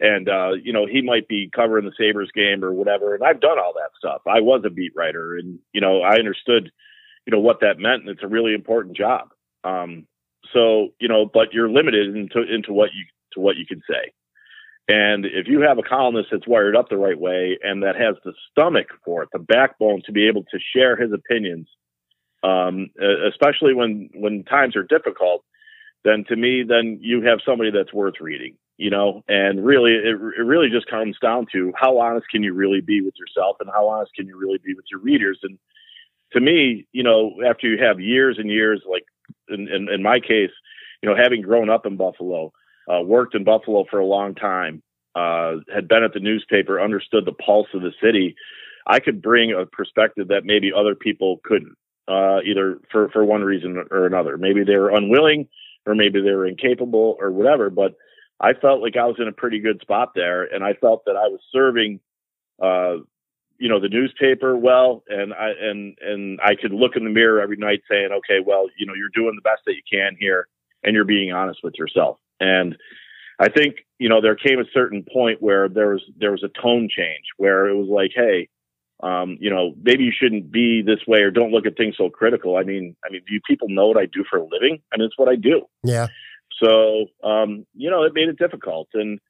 and 0.00 0.28
uh, 0.28 0.52
you 0.62 0.72
know 0.72 0.86
he 0.86 1.02
might 1.02 1.28
be 1.28 1.50
covering 1.54 1.84
the 1.84 1.92
Sabres 1.98 2.30
game 2.34 2.64
or 2.64 2.72
whatever. 2.72 3.14
And 3.14 3.24
I've 3.24 3.40
done 3.40 3.58
all 3.58 3.72
that 3.74 3.90
stuff. 3.96 4.22
I 4.26 4.40
was 4.40 4.62
a 4.66 4.70
beat 4.70 4.92
writer, 4.96 5.36
and 5.36 5.58
you 5.72 5.80
know 5.80 6.02
I 6.02 6.16
understood, 6.16 6.70
you 7.26 7.30
know 7.30 7.40
what 7.40 7.60
that 7.60 7.78
meant, 7.78 8.02
and 8.02 8.10
it's 8.10 8.22
a 8.22 8.28
really 8.28 8.54
important 8.54 8.96
job. 8.96 9.28
Um, 9.64 10.06
so 10.52 10.88
you 10.98 11.08
know, 11.08 11.26
but 11.32 11.52
you're 11.52 11.70
limited 11.70 12.16
into 12.16 12.42
into 12.42 12.72
what 12.72 12.90
you 12.94 13.04
to 13.34 13.40
what 13.40 13.56
you 13.56 13.66
can 13.66 13.82
say. 13.88 14.12
And 14.88 15.24
if 15.24 15.46
you 15.46 15.60
have 15.60 15.78
a 15.78 15.82
columnist 15.82 16.30
that's 16.32 16.46
wired 16.46 16.74
up 16.74 16.88
the 16.88 16.96
right 16.96 17.18
way 17.18 17.56
and 17.62 17.84
that 17.84 17.94
has 17.94 18.16
the 18.24 18.32
stomach 18.50 18.88
for 19.04 19.22
it, 19.22 19.28
the 19.32 19.38
backbone 19.38 20.02
to 20.06 20.12
be 20.12 20.26
able 20.26 20.42
to 20.42 20.58
share 20.74 20.96
his 20.96 21.12
opinions, 21.12 21.68
um, 22.42 22.90
especially 23.28 23.74
when 23.74 24.10
when 24.14 24.42
times 24.42 24.74
are 24.74 24.82
difficult, 24.82 25.44
then 26.04 26.24
to 26.28 26.36
me, 26.36 26.64
then 26.66 26.98
you 27.00 27.22
have 27.22 27.38
somebody 27.46 27.70
that's 27.70 27.92
worth 27.92 28.14
reading 28.20 28.56
you 28.76 28.90
know, 28.90 29.22
and 29.28 29.64
really, 29.64 29.92
it, 29.92 30.16
it 30.38 30.42
really 30.42 30.68
just 30.70 30.86
comes 30.86 31.16
down 31.20 31.46
to 31.52 31.72
how 31.76 31.98
honest 31.98 32.26
can 32.30 32.42
you 32.42 32.52
really 32.52 32.80
be 32.80 33.00
with 33.00 33.14
yourself 33.18 33.56
and 33.60 33.70
how 33.72 33.88
honest 33.88 34.12
can 34.14 34.26
you 34.26 34.36
really 34.36 34.58
be 34.64 34.74
with 34.74 34.86
your 34.90 35.00
readers. 35.00 35.38
And 35.42 35.58
to 36.32 36.40
me, 36.40 36.86
you 36.92 37.02
know, 37.02 37.34
after 37.46 37.68
you 37.68 37.82
have 37.82 38.00
years 38.00 38.36
and 38.38 38.50
years, 38.50 38.82
like 38.88 39.04
in, 39.48 39.68
in, 39.68 39.88
in 39.88 40.02
my 40.02 40.18
case, 40.20 40.50
you 41.02 41.08
know, 41.08 41.16
having 41.16 41.42
grown 41.42 41.68
up 41.68 41.86
in 41.86 41.96
Buffalo, 41.96 42.52
uh, 42.92 43.02
worked 43.02 43.34
in 43.34 43.44
Buffalo 43.44 43.84
for 43.90 43.98
a 43.98 44.06
long 44.06 44.34
time, 44.34 44.82
uh, 45.14 45.56
had 45.72 45.88
been 45.88 46.02
at 46.02 46.14
the 46.14 46.20
newspaper, 46.20 46.80
understood 46.80 47.24
the 47.24 47.32
pulse 47.32 47.68
of 47.74 47.82
the 47.82 47.92
city, 48.02 48.34
I 48.86 49.00
could 49.00 49.22
bring 49.22 49.52
a 49.52 49.66
perspective 49.66 50.28
that 50.28 50.44
maybe 50.44 50.72
other 50.76 50.94
people 50.94 51.40
couldn't, 51.44 51.76
uh, 52.08 52.40
either 52.44 52.80
for, 52.90 53.10
for 53.10 53.24
one 53.24 53.42
reason 53.42 53.84
or 53.90 54.06
another. 54.06 54.36
Maybe 54.36 54.64
they 54.64 54.76
were 54.76 54.90
unwilling 54.90 55.48
or 55.86 55.94
maybe 55.94 56.20
they 56.20 56.30
were 56.30 56.46
incapable 56.46 57.16
or 57.20 57.30
whatever, 57.30 57.70
but 57.70 57.94
I 58.42 58.54
felt 58.54 58.82
like 58.82 58.96
I 58.96 59.06
was 59.06 59.16
in 59.18 59.28
a 59.28 59.32
pretty 59.32 59.60
good 59.60 59.80
spot 59.80 60.12
there, 60.14 60.42
and 60.42 60.64
I 60.64 60.74
felt 60.74 61.04
that 61.06 61.16
I 61.16 61.28
was 61.28 61.40
serving, 61.52 62.00
uh, 62.60 62.96
you 63.58 63.68
know, 63.68 63.80
the 63.80 63.88
newspaper 63.88 64.56
well, 64.56 65.04
and 65.08 65.32
I 65.32 65.52
and 65.60 65.96
and 66.00 66.40
I 66.42 66.56
could 66.56 66.72
look 66.72 66.96
in 66.96 67.04
the 67.04 67.10
mirror 67.10 67.40
every 67.40 67.56
night 67.56 67.82
saying, 67.88 68.10
okay, 68.10 68.40
well, 68.44 68.66
you 68.76 68.86
know, 68.86 68.94
you're 68.94 69.14
doing 69.14 69.36
the 69.36 69.48
best 69.48 69.62
that 69.66 69.74
you 69.74 69.82
can 69.90 70.16
here, 70.18 70.48
and 70.82 70.94
you're 70.94 71.04
being 71.04 71.32
honest 71.32 71.60
with 71.62 71.74
yourself. 71.78 72.18
And 72.40 72.76
I 73.38 73.48
think 73.48 73.76
you 73.98 74.08
know 74.08 74.20
there 74.20 74.34
came 74.34 74.58
a 74.58 74.64
certain 74.74 75.04
point 75.12 75.40
where 75.40 75.68
there 75.68 75.90
was 75.90 76.02
there 76.18 76.32
was 76.32 76.42
a 76.42 76.60
tone 76.60 76.88
change 76.90 77.26
where 77.36 77.68
it 77.68 77.76
was 77.76 77.88
like, 77.88 78.10
hey, 78.12 78.48
um, 79.02 79.36
you 79.40 79.50
know, 79.50 79.74
maybe 79.82 80.04
you 80.04 80.12
shouldn't 80.16 80.50
be 80.50 80.82
this 80.82 81.00
way 81.06 81.20
or 81.20 81.30
don't 81.30 81.52
look 81.52 81.66
at 81.66 81.76
things 81.76 81.96
so 81.96 82.08
critical. 82.08 82.56
I 82.56 82.62
mean, 82.62 82.96
I 83.04 83.10
mean, 83.12 83.22
do 83.28 83.38
people 83.48 83.68
know 83.68 83.88
what 83.88 83.96
I 83.96 84.06
do 84.06 84.24
for 84.28 84.38
a 84.38 84.44
living? 84.44 84.80
I 84.92 84.96
mean, 84.96 85.06
it's 85.06 85.18
what 85.18 85.28
I 85.28 85.36
do. 85.36 85.62
Yeah. 85.82 86.08
So, 86.60 87.06
um, 87.22 87.66
you 87.74 87.90
know, 87.90 88.02
it 88.02 88.14
made 88.14 88.28
it 88.28 88.38
difficult. 88.38 88.88
And, 88.94 89.20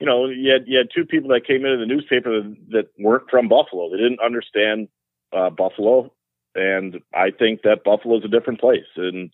you 0.00 0.06
know, 0.06 0.26
you 0.26 0.50
had, 0.52 0.62
you 0.66 0.78
had 0.78 0.88
two 0.94 1.04
people 1.04 1.30
that 1.30 1.46
came 1.46 1.64
into 1.64 1.78
the 1.78 1.86
newspaper 1.86 2.42
that, 2.70 2.86
weren't 2.98 3.30
from 3.30 3.48
Buffalo. 3.48 3.90
They 3.90 3.96
didn't 3.96 4.20
understand 4.20 4.88
uh, 5.32 5.50
Buffalo. 5.50 6.12
And 6.54 7.00
I 7.14 7.30
think 7.30 7.62
that 7.62 7.84
Buffalo 7.84 8.18
is 8.18 8.24
a 8.24 8.28
different 8.28 8.60
place. 8.60 8.88
And, 8.96 9.30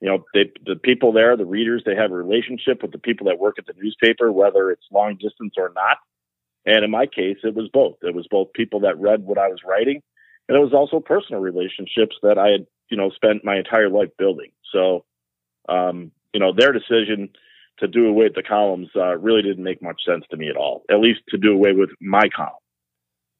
you 0.00 0.08
know, 0.08 0.24
they, 0.34 0.52
the 0.66 0.76
people 0.76 1.12
there, 1.12 1.36
the 1.36 1.44
readers, 1.44 1.82
they 1.84 1.94
have 1.96 2.12
a 2.12 2.16
relationship 2.16 2.82
with 2.82 2.92
the 2.92 2.98
people 2.98 3.26
that 3.26 3.38
work 3.38 3.56
at 3.58 3.66
the 3.66 3.74
newspaper, 3.80 4.30
whether 4.30 4.70
it's 4.70 4.84
long 4.92 5.16
distance 5.16 5.54
or 5.56 5.72
not. 5.74 5.98
And 6.66 6.84
in 6.84 6.90
my 6.90 7.06
case, 7.06 7.38
it 7.44 7.54
was 7.54 7.70
both. 7.72 7.96
It 8.02 8.14
was 8.14 8.26
both 8.30 8.52
people 8.52 8.80
that 8.80 8.98
read 8.98 9.24
what 9.24 9.38
I 9.38 9.48
was 9.48 9.60
writing, 9.66 10.02
and 10.48 10.56
it 10.56 10.60
was 10.60 10.74
also 10.74 11.00
personal 11.00 11.40
relationships 11.40 12.16
that 12.22 12.36
I 12.36 12.48
had, 12.48 12.66
you 12.90 12.96
know, 12.96 13.10
spent 13.10 13.44
my 13.44 13.56
entire 13.56 13.88
life 13.88 14.10
building. 14.18 14.50
So, 14.72 15.04
um, 15.68 16.10
you 16.32 16.40
know, 16.40 16.52
their 16.52 16.72
decision 16.72 17.30
to 17.78 17.88
do 17.88 18.06
away 18.06 18.24
with 18.24 18.34
the 18.34 18.42
columns 18.42 18.88
uh, 18.96 19.16
really 19.18 19.42
didn't 19.42 19.62
make 19.62 19.82
much 19.82 20.00
sense 20.04 20.24
to 20.30 20.36
me 20.36 20.48
at 20.48 20.56
all. 20.56 20.82
At 20.90 21.00
least 21.00 21.20
to 21.28 21.38
do 21.38 21.52
away 21.52 21.72
with 21.72 21.90
my 22.00 22.28
column. 22.34 22.52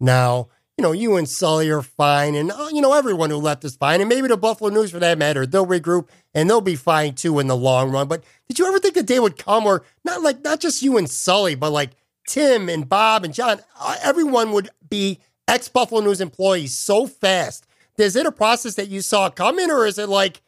Now, 0.00 0.48
you 0.76 0.82
know, 0.82 0.92
you 0.92 1.16
and 1.16 1.28
Sully 1.28 1.68
are 1.70 1.82
fine, 1.82 2.36
and 2.36 2.52
uh, 2.52 2.68
you 2.72 2.80
know 2.80 2.92
everyone 2.92 3.30
who 3.30 3.36
left 3.36 3.64
is 3.64 3.74
fine, 3.74 4.00
and 4.00 4.08
maybe 4.08 4.28
the 4.28 4.36
Buffalo 4.36 4.70
News 4.70 4.92
for 4.92 5.00
that 5.00 5.18
matter, 5.18 5.44
they'll 5.44 5.66
regroup 5.66 6.08
and 6.34 6.48
they'll 6.48 6.60
be 6.60 6.76
fine 6.76 7.14
too 7.14 7.40
in 7.40 7.48
the 7.48 7.56
long 7.56 7.90
run. 7.90 8.06
But 8.06 8.22
did 8.48 8.60
you 8.60 8.66
ever 8.68 8.78
think 8.78 8.96
a 8.96 9.02
day 9.02 9.18
would 9.18 9.36
come 9.36 9.64
where 9.64 9.82
not 10.04 10.22
like 10.22 10.44
not 10.44 10.60
just 10.60 10.82
you 10.82 10.96
and 10.96 11.10
Sully, 11.10 11.56
but 11.56 11.72
like 11.72 11.90
Tim 12.28 12.68
and 12.68 12.88
Bob 12.88 13.24
and 13.24 13.34
John, 13.34 13.60
uh, 13.80 13.96
everyone 14.04 14.52
would 14.52 14.68
be 14.88 15.18
ex 15.48 15.68
Buffalo 15.68 16.00
News 16.00 16.20
employees 16.20 16.78
so 16.78 17.08
fast? 17.08 17.66
Is 17.96 18.14
it 18.14 18.26
a 18.26 18.32
process 18.32 18.76
that 18.76 18.88
you 18.88 19.00
saw 19.00 19.28
coming, 19.28 19.72
or 19.72 19.84
is 19.84 19.98
it 19.98 20.08
like, 20.08 20.40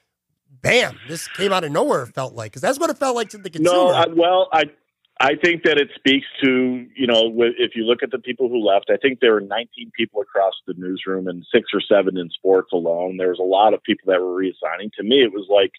bam, 0.62 0.98
this 1.08 1.28
came 1.28 1.52
out 1.52 1.64
of 1.64 1.72
nowhere? 1.72 2.02
It 2.02 2.14
felt 2.14 2.34
like 2.34 2.52
because 2.52 2.62
that's 2.62 2.78
what 2.78 2.90
it 2.90 2.98
felt 2.98 3.16
like 3.16 3.30
to 3.30 3.38
the 3.38 3.50
consumer. 3.50 3.76
No, 3.76 3.88
I, 3.88 4.06
well, 4.08 4.48
I 4.52 4.64
I 5.20 5.34
think 5.36 5.64
that 5.64 5.76
it 5.76 5.90
speaks 5.94 6.26
to, 6.42 6.86
you 6.96 7.06
know, 7.06 7.30
if 7.58 7.72
you 7.76 7.84
look 7.84 8.02
at 8.02 8.10
the 8.10 8.18
people 8.18 8.48
who 8.48 8.66
left, 8.66 8.88
I 8.88 8.96
think 8.96 9.20
there 9.20 9.34
were 9.34 9.42
19 9.42 9.92
people 9.94 10.22
across 10.22 10.54
the 10.66 10.72
newsroom 10.78 11.28
and 11.28 11.44
six 11.52 11.68
or 11.74 11.82
seven 11.82 12.16
in 12.16 12.30
sports 12.30 12.72
alone. 12.72 13.18
There 13.18 13.28
was 13.28 13.38
a 13.38 13.42
lot 13.42 13.74
of 13.74 13.82
people 13.82 14.10
that 14.10 14.22
were 14.22 14.34
reassigning. 14.34 14.90
To 14.94 15.02
me, 15.02 15.16
it 15.22 15.30
was 15.30 15.46
like 15.50 15.72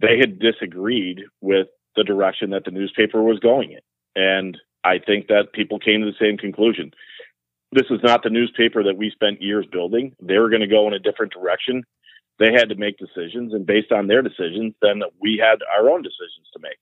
they 0.00 0.18
had 0.18 0.40
disagreed 0.40 1.20
with 1.40 1.68
the 1.94 2.02
direction 2.02 2.50
that 2.50 2.64
the 2.64 2.72
newspaper 2.72 3.22
was 3.22 3.38
going 3.38 3.72
in. 3.72 3.80
And 4.16 4.58
I 4.82 4.98
think 4.98 5.28
that 5.28 5.52
people 5.52 5.78
came 5.78 6.00
to 6.00 6.06
the 6.06 6.18
same 6.20 6.36
conclusion. 6.36 6.90
This 7.70 7.86
is 7.90 8.00
not 8.02 8.24
the 8.24 8.30
newspaper 8.30 8.82
that 8.82 8.98
we 8.98 9.10
spent 9.10 9.40
years 9.40 9.66
building. 9.70 10.16
They 10.20 10.38
were 10.38 10.50
going 10.50 10.62
to 10.62 10.66
go 10.66 10.88
in 10.88 10.94
a 10.94 10.98
different 10.98 11.32
direction. 11.32 11.84
They 12.38 12.52
had 12.52 12.70
to 12.70 12.74
make 12.74 12.98
decisions, 12.98 13.52
and 13.52 13.66
based 13.66 13.92
on 13.92 14.06
their 14.06 14.22
decisions, 14.22 14.74
then 14.82 15.02
we 15.20 15.42
had 15.42 15.58
our 15.76 15.90
own 15.90 16.02
decisions 16.02 16.48
to 16.52 16.60
make. 16.60 16.78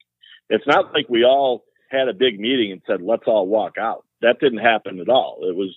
It's 0.48 0.66
not 0.66 0.92
like 0.94 1.08
we 1.08 1.24
all 1.24 1.64
had 1.90 2.08
a 2.08 2.14
big 2.14 2.38
meeting 2.38 2.72
and 2.72 2.82
said, 2.86 3.02
let's 3.02 3.24
all 3.26 3.46
walk 3.46 3.76
out. 3.78 4.04
That 4.22 4.40
didn't 4.40 4.58
happen 4.58 5.00
at 5.00 5.08
all. 5.08 5.40
It 5.42 5.56
was 5.56 5.74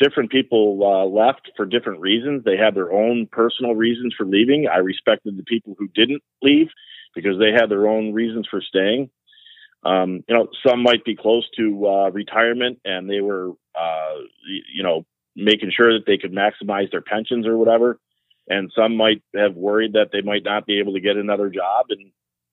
different 0.00 0.30
people 0.30 0.80
uh, 0.82 1.06
left 1.06 1.50
for 1.56 1.66
different 1.66 2.00
reasons. 2.00 2.44
They 2.44 2.56
had 2.56 2.74
their 2.74 2.92
own 2.92 3.28
personal 3.30 3.74
reasons 3.74 4.14
for 4.16 4.26
leaving. 4.26 4.66
I 4.72 4.78
respected 4.78 5.36
the 5.36 5.44
people 5.44 5.76
who 5.78 5.88
didn't 5.88 6.22
leave 6.42 6.68
because 7.14 7.38
they 7.38 7.52
had 7.52 7.70
their 7.70 7.86
own 7.86 8.12
reasons 8.12 8.48
for 8.50 8.60
staying. 8.60 9.10
Um, 9.84 10.24
you 10.28 10.34
know, 10.34 10.48
some 10.66 10.82
might 10.82 11.04
be 11.04 11.16
close 11.16 11.48
to 11.56 11.86
uh, 11.86 12.10
retirement 12.10 12.78
and 12.84 13.10
they 13.10 13.20
were, 13.20 13.50
uh, 13.78 14.14
you 14.72 14.82
know, 14.82 15.04
making 15.34 15.72
sure 15.74 15.92
that 15.98 16.06
they 16.06 16.18
could 16.18 16.32
maximize 16.32 16.90
their 16.90 17.00
pensions 17.00 17.46
or 17.46 17.56
whatever. 17.56 17.98
And 18.48 18.72
some 18.76 18.96
might 18.96 19.22
have 19.34 19.54
worried 19.54 19.92
that 19.92 20.10
they 20.12 20.20
might 20.20 20.44
not 20.44 20.66
be 20.66 20.80
able 20.80 20.94
to 20.94 21.00
get 21.00 21.16
another 21.16 21.48
job. 21.48 21.86
And, 21.90 22.10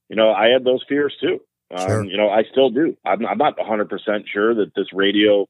you 0.08 0.16
know, 0.16 0.32
I 0.32 0.50
had 0.50 0.64
those 0.64 0.84
fears 0.88 1.16
too. 1.20 1.40
Sure. 1.78 2.02
Um, 2.02 2.06
you 2.08 2.18
know, 2.18 2.30
I 2.30 2.44
still 2.52 2.70
do. 2.70 2.98
I'm, 3.06 3.26
I'm 3.26 3.38
not 3.38 3.58
100% 3.58 3.90
sure 4.32 4.56
that 4.56 4.72
this 4.76 4.88
radio 4.94 5.48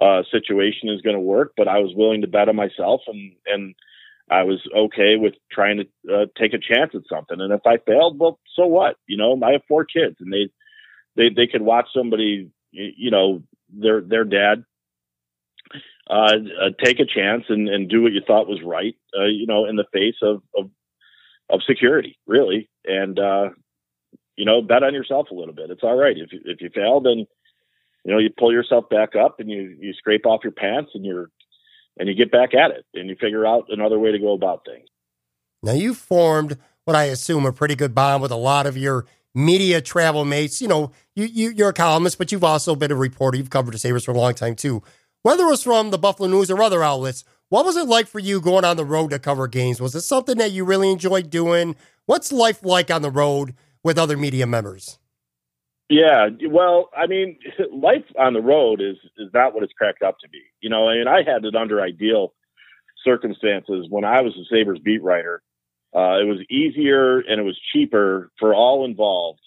uh, 0.00 0.22
situation 0.30 0.88
is 0.88 1.00
going 1.00 1.16
to 1.16 1.20
work, 1.20 1.52
but 1.56 1.68
I 1.68 1.78
was 1.78 1.94
willing 1.94 2.22
to 2.22 2.28
bet 2.28 2.48
on 2.48 2.56
myself 2.56 3.02
and, 3.06 3.32
and 3.46 3.74
I 4.30 4.42
was 4.42 4.60
okay 4.74 5.16
with 5.16 5.34
trying 5.52 5.78
to 5.78 6.14
uh, 6.14 6.26
take 6.38 6.54
a 6.54 6.58
chance 6.58 6.92
at 6.94 7.02
something. 7.08 7.40
And 7.40 7.52
if 7.52 7.60
I 7.66 7.76
failed, 7.78 8.18
well, 8.18 8.38
so 8.56 8.66
what? 8.66 8.96
You 9.06 9.16
know, 9.16 9.38
I 9.44 9.52
have 9.52 9.62
four 9.68 9.84
kids 9.84 10.16
and 10.20 10.32
they, 10.32 10.50
they, 11.16 11.28
they 11.34 11.46
could 11.46 11.62
watch 11.62 11.86
somebody, 11.94 12.50
you 12.72 13.10
know, 13.10 13.42
their, 13.72 14.00
their 14.00 14.24
dad 14.24 14.64
uh, 16.08 16.14
uh, 16.14 16.70
take 16.82 17.00
a 17.00 17.06
chance 17.06 17.44
and, 17.48 17.68
and 17.68 17.88
do 17.88 18.02
what 18.02 18.12
you 18.12 18.20
thought 18.26 18.48
was 18.48 18.60
right, 18.64 18.94
uh, 19.18 19.24
you 19.24 19.46
know, 19.46 19.66
in 19.66 19.76
the 19.76 19.86
face 19.92 20.16
of, 20.22 20.42
of, 20.56 20.70
of 21.50 21.60
security, 21.66 22.18
really. 22.26 22.68
And, 22.84 23.18
uh, 23.18 23.50
you 24.36 24.44
know, 24.44 24.62
bet 24.62 24.82
on 24.82 24.94
yourself 24.94 25.28
a 25.30 25.34
little 25.34 25.54
bit. 25.54 25.70
It's 25.70 25.82
all 25.82 25.96
right. 25.96 26.16
If 26.16 26.32
you, 26.32 26.40
if 26.44 26.60
you 26.60 26.70
fail, 26.74 27.00
then, 27.00 27.26
you 28.04 28.12
know, 28.12 28.18
you 28.18 28.30
pull 28.36 28.52
yourself 28.52 28.88
back 28.90 29.16
up 29.16 29.40
and 29.40 29.50
you, 29.50 29.76
you 29.80 29.92
scrape 29.94 30.26
off 30.26 30.40
your 30.42 30.52
pants 30.52 30.90
and 30.94 31.04
you're, 31.04 31.30
and 31.98 32.08
you 32.08 32.14
get 32.14 32.32
back 32.32 32.54
at 32.54 32.70
it 32.72 32.84
and 32.94 33.08
you 33.08 33.16
figure 33.20 33.46
out 33.46 33.66
another 33.68 33.98
way 33.98 34.12
to 34.12 34.18
go 34.18 34.34
about 34.34 34.64
things. 34.66 34.88
Now 35.62 35.72
you 35.72 35.94
formed 35.94 36.58
what 36.84 36.96
I 36.96 37.04
assume 37.04 37.46
a 37.46 37.52
pretty 37.52 37.74
good 37.74 37.94
bond 37.94 38.20
with 38.20 38.30
a 38.30 38.36
lot 38.36 38.66
of 38.66 38.76
your 38.76 39.06
media 39.34 39.80
travel 39.80 40.24
mates. 40.24 40.60
You 40.60 40.68
know, 40.68 40.92
you, 41.14 41.24
you 41.24 41.50
you're 41.50 41.70
a 41.70 41.74
columnist, 41.74 42.18
but 42.18 42.30
you've 42.30 42.44
also 42.44 42.74
been 42.74 42.92
a 42.92 42.96
reporter. 42.96 43.38
You've 43.38 43.50
covered 43.50 43.74
the 43.74 43.78
Sabres 43.78 44.04
for 44.04 44.10
a 44.10 44.18
long 44.18 44.34
time 44.34 44.54
too. 44.54 44.82
Whether 45.24 45.44
it 45.44 45.52
was 45.52 45.62
from 45.62 45.90
the 45.90 45.96
Buffalo 45.96 46.28
News 46.28 46.50
or 46.50 46.62
other 46.62 46.84
outlets, 46.84 47.24
what 47.48 47.64
was 47.64 47.78
it 47.78 47.88
like 47.88 48.06
for 48.06 48.18
you 48.18 48.42
going 48.42 48.66
on 48.66 48.76
the 48.76 48.84
road 48.84 49.08
to 49.08 49.18
cover 49.18 49.48
games? 49.48 49.80
Was 49.80 49.94
it 49.94 50.02
something 50.02 50.36
that 50.36 50.52
you 50.52 50.66
really 50.66 50.90
enjoyed 50.90 51.30
doing? 51.30 51.76
What's 52.04 52.30
life 52.30 52.62
like 52.62 52.90
on 52.90 53.00
the 53.00 53.10
road 53.10 53.54
with 53.82 53.96
other 53.96 54.18
media 54.18 54.46
members? 54.46 54.98
Yeah, 55.88 56.28
well, 56.50 56.90
I 56.94 57.06
mean, 57.06 57.38
life 57.72 58.04
on 58.18 58.34
the 58.34 58.42
road 58.42 58.82
is 58.82 58.96
is 59.16 59.30
not 59.32 59.54
what 59.54 59.62
it's 59.62 59.72
cracked 59.72 60.02
up 60.02 60.18
to 60.18 60.28
be. 60.28 60.42
You 60.60 60.68
know, 60.68 60.88
I 60.90 60.96
mean, 60.96 61.08
I 61.08 61.22
had 61.22 61.42
it 61.46 61.56
under 61.56 61.80
ideal 61.80 62.34
circumstances 63.02 63.86
when 63.88 64.04
I 64.04 64.20
was 64.20 64.34
a 64.36 64.44
Sabres 64.54 64.80
beat 64.84 65.02
writer. 65.02 65.42
Uh, 65.96 66.20
it 66.20 66.26
was 66.26 66.44
easier 66.50 67.20
and 67.20 67.40
it 67.40 67.44
was 67.44 67.58
cheaper 67.72 68.30
for 68.38 68.54
all 68.54 68.84
involved 68.84 69.40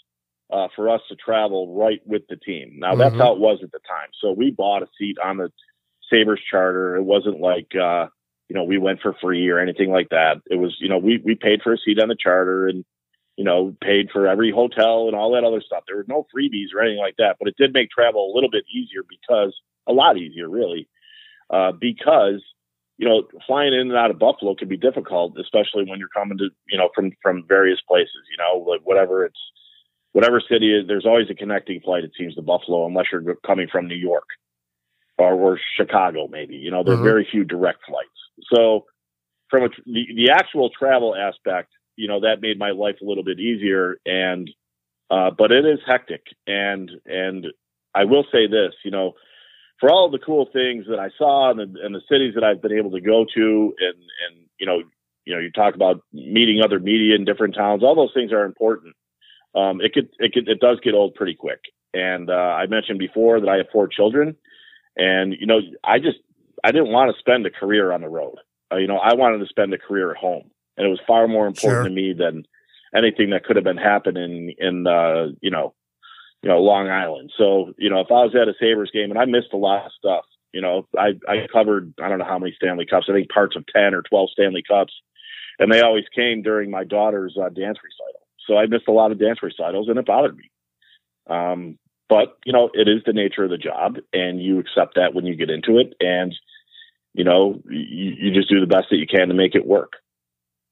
uh, 0.51 0.69
for 0.75 0.89
us 0.89 1.01
to 1.09 1.15
travel 1.15 1.75
right 1.75 2.01
with 2.05 2.23
the 2.29 2.37
team. 2.37 2.77
Now 2.79 2.91
mm-hmm. 2.91 2.99
that's 2.99 3.15
how 3.15 3.33
it 3.33 3.39
was 3.39 3.59
at 3.61 3.71
the 3.71 3.79
time. 3.79 4.09
So 4.21 4.31
we 4.31 4.49
bought 4.49 4.81
a 4.81 4.87
seat 4.97 5.17
on 5.23 5.37
the 5.37 5.51
Sabres 6.09 6.41
charter. 6.49 6.95
It 6.95 7.03
wasn't 7.03 7.39
like 7.39 7.71
uh, 7.75 8.07
you 8.49 8.55
know 8.55 8.63
we 8.63 8.77
went 8.77 9.01
for 9.01 9.15
free 9.21 9.49
or 9.49 9.59
anything 9.59 9.91
like 9.91 10.09
that. 10.09 10.41
It 10.49 10.55
was 10.55 10.75
you 10.79 10.89
know 10.89 10.97
we 10.97 11.21
we 11.23 11.35
paid 11.35 11.61
for 11.63 11.73
a 11.73 11.77
seat 11.77 12.01
on 12.01 12.09
the 12.09 12.17
charter 12.19 12.67
and 12.67 12.85
you 13.37 13.43
know, 13.43 13.75
paid 13.81 14.09
for 14.11 14.27
every 14.27 14.51
hotel 14.51 15.05
and 15.05 15.15
all 15.15 15.31
that 15.33 15.43
other 15.43 15.61
stuff. 15.61 15.83
There 15.85 15.95
were 15.95 16.05
no 16.07 16.25
freebies 16.35 16.73
or 16.73 16.81
anything 16.81 16.97
like 16.99 17.17
that, 17.19 17.37
but 17.39 17.47
it 17.47 17.55
did 17.55 17.71
make 17.71 17.91
travel 17.91 18.31
a 18.31 18.33
little 18.33 18.49
bit 18.49 18.65
easier 18.67 19.03
because 19.07 19.55
a 19.87 19.93
lot 19.93 20.17
easier, 20.17 20.49
really, 20.49 20.89
uh, 21.51 21.71
because 21.71 22.41
you 22.97 23.07
know, 23.07 23.27
flying 23.45 23.73
in 23.73 23.91
and 23.91 23.95
out 23.95 24.09
of 24.09 24.17
Buffalo 24.17 24.55
can 24.55 24.67
be 24.67 24.75
difficult, 24.75 25.37
especially 25.39 25.85
when 25.87 25.99
you're 25.99 26.07
coming 26.09 26.37
to, 26.39 26.49
you 26.67 26.77
know, 26.79 26.89
from 26.95 27.11
from 27.21 27.45
various 27.47 27.79
places. 27.87 28.25
You 28.31 28.37
know, 28.37 28.67
like 28.67 28.81
whatever 28.83 29.23
it's 29.23 29.39
whatever 30.13 30.41
city 30.41 30.73
is, 30.73 30.87
there's 30.87 31.05
always 31.05 31.29
a 31.29 31.35
connecting 31.35 31.79
flight. 31.81 32.03
It 32.03 32.13
seems 32.17 32.33
to 32.35 32.41
Buffalo, 32.41 32.87
unless 32.87 33.05
you're 33.11 33.35
coming 33.45 33.67
from 33.71 33.87
New 33.87 33.95
York 33.95 34.25
or, 35.17 35.33
or 35.33 35.59
Chicago, 35.75 36.27
maybe. 36.27 36.55
You 36.55 36.71
know, 36.71 36.83
there's 36.83 36.97
mm-hmm. 36.97 37.05
very 37.05 37.27
few 37.29 37.43
direct 37.43 37.79
flights. 37.87 38.09
So, 38.53 38.85
from 39.49 39.63
a, 39.63 39.69
the 39.85 40.05
the 40.15 40.29
actual 40.31 40.69
travel 40.69 41.15
aspect, 41.15 41.69
you 41.97 42.07
know 42.07 42.21
that 42.21 42.41
made 42.41 42.57
my 42.57 42.71
life 42.71 42.95
a 43.01 43.05
little 43.05 43.23
bit 43.23 43.39
easier 43.39 43.97
and 44.05 44.49
uh, 45.09 45.31
but 45.37 45.51
it 45.51 45.65
is 45.65 45.79
hectic 45.85 46.21
and 46.45 46.89
and 47.05 47.47
I 47.93 48.05
will 48.05 48.23
say 48.31 48.47
this 48.47 48.73
you 48.85 48.91
know 48.91 49.13
for 49.79 49.91
all 49.91 50.09
the 50.09 50.19
cool 50.19 50.47
things 50.53 50.85
that 50.89 50.99
I 50.99 51.09
saw 51.17 51.51
and 51.51 51.59
the, 51.59 51.79
and 51.83 51.93
the 51.93 52.01
cities 52.09 52.33
that 52.35 52.43
I've 52.43 52.61
been 52.61 52.77
able 52.77 52.91
to 52.91 53.01
go 53.01 53.25
to 53.35 53.73
and 53.79 53.95
and 53.95 54.47
you 54.59 54.65
know 54.65 54.83
you 55.25 55.33
know 55.33 55.41
you 55.41 55.51
talk 55.51 55.75
about 55.75 56.01
meeting 56.13 56.61
other 56.63 56.79
media 56.79 57.15
in 57.15 57.25
different 57.25 57.55
towns 57.55 57.83
all 57.83 57.95
those 57.95 58.13
things 58.13 58.31
are 58.31 58.45
important 58.45 58.95
um, 59.55 59.81
it 59.81 59.93
could 59.93 60.09
it 60.19 60.33
could 60.33 60.47
it 60.47 60.59
does 60.59 60.79
get 60.81 60.93
old 60.93 61.15
pretty 61.15 61.35
quick 61.35 61.59
and 61.93 62.29
uh, 62.29 62.33
I 62.33 62.67
mentioned 62.67 62.99
before 62.99 63.39
that 63.39 63.49
I 63.49 63.57
have 63.57 63.67
four 63.73 63.87
children 63.87 64.35
and 64.97 65.33
you 65.39 65.45
know 65.45 65.59
I 65.83 65.99
just 65.99 66.17
I 66.63 66.71
didn't 66.71 66.91
want 66.91 67.13
to 67.13 67.19
spend 67.19 67.45
a 67.45 67.51
career 67.51 67.91
on 67.91 68.01
the 68.01 68.09
road 68.09 68.37
uh, 68.71 68.77
you 68.77 68.87
know 68.87 68.97
I 68.97 69.13
wanted 69.13 69.39
to 69.39 69.47
spend 69.47 69.73
a 69.73 69.77
career 69.77 70.11
at 70.11 70.17
home 70.17 70.49
and 70.77 70.85
it 70.85 70.89
was 70.89 70.99
far 71.07 71.27
more 71.27 71.47
important 71.47 71.77
sure. 71.77 71.83
to 71.83 71.89
me 71.89 72.13
than 72.13 72.45
anything 72.95 73.31
that 73.31 73.43
could 73.43 73.55
have 73.55 73.65
been 73.65 73.77
happening 73.77 74.53
in 74.57 74.87
uh, 74.87 75.27
you 75.41 75.51
know 75.51 75.73
you 76.41 76.49
know 76.49 76.59
Long 76.59 76.89
Island. 76.89 77.31
So 77.37 77.73
you 77.77 77.89
know 77.89 77.99
if 77.99 78.07
I 78.09 78.23
was 78.23 78.35
at 78.35 78.47
a 78.47 78.53
Sabres 78.59 78.91
game 78.93 79.09
and 79.09 79.19
I 79.19 79.25
missed 79.25 79.53
a 79.53 79.57
lot 79.57 79.85
of 79.85 79.91
stuff, 79.97 80.25
you 80.53 80.61
know 80.61 80.87
I 80.97 81.13
I 81.27 81.47
covered 81.51 81.93
I 82.01 82.09
don't 82.09 82.19
know 82.19 82.25
how 82.25 82.39
many 82.39 82.53
Stanley 82.55 82.85
Cups. 82.85 83.07
I 83.09 83.13
think 83.13 83.29
parts 83.29 83.55
of 83.55 83.65
ten 83.67 83.93
or 83.93 84.03
twelve 84.03 84.29
Stanley 84.31 84.63
Cups, 84.67 84.93
and 85.59 85.71
they 85.71 85.81
always 85.81 86.05
came 86.15 86.41
during 86.41 86.71
my 86.71 86.83
daughter's 86.83 87.37
uh, 87.37 87.49
dance 87.49 87.77
recital. 87.83 88.21
So 88.47 88.57
I 88.57 88.65
missed 88.67 88.87
a 88.87 88.93
lot 88.93 89.11
of 89.11 89.19
dance 89.19 89.39
recitals, 89.43 89.89
and 89.89 89.99
it 89.99 90.05
bothered 90.05 90.37
me. 90.37 90.49
Um, 91.29 91.77
but 92.09 92.37
you 92.45 92.53
know 92.53 92.69
it 92.73 92.87
is 92.87 93.01
the 93.05 93.13
nature 93.13 93.43
of 93.43 93.49
the 93.49 93.57
job, 93.57 93.97
and 94.13 94.41
you 94.41 94.59
accept 94.59 94.95
that 94.95 95.13
when 95.13 95.25
you 95.25 95.35
get 95.35 95.49
into 95.49 95.77
it, 95.77 95.93
and 95.99 96.33
you 97.13 97.23
know 97.23 97.61
you, 97.69 98.13
you 98.19 98.33
just 98.33 98.49
do 98.49 98.59
the 98.59 98.67
best 98.67 98.87
that 98.91 98.97
you 98.97 99.07
can 99.07 99.27
to 99.27 99.33
make 99.33 99.55
it 99.55 99.65
work. 99.65 99.93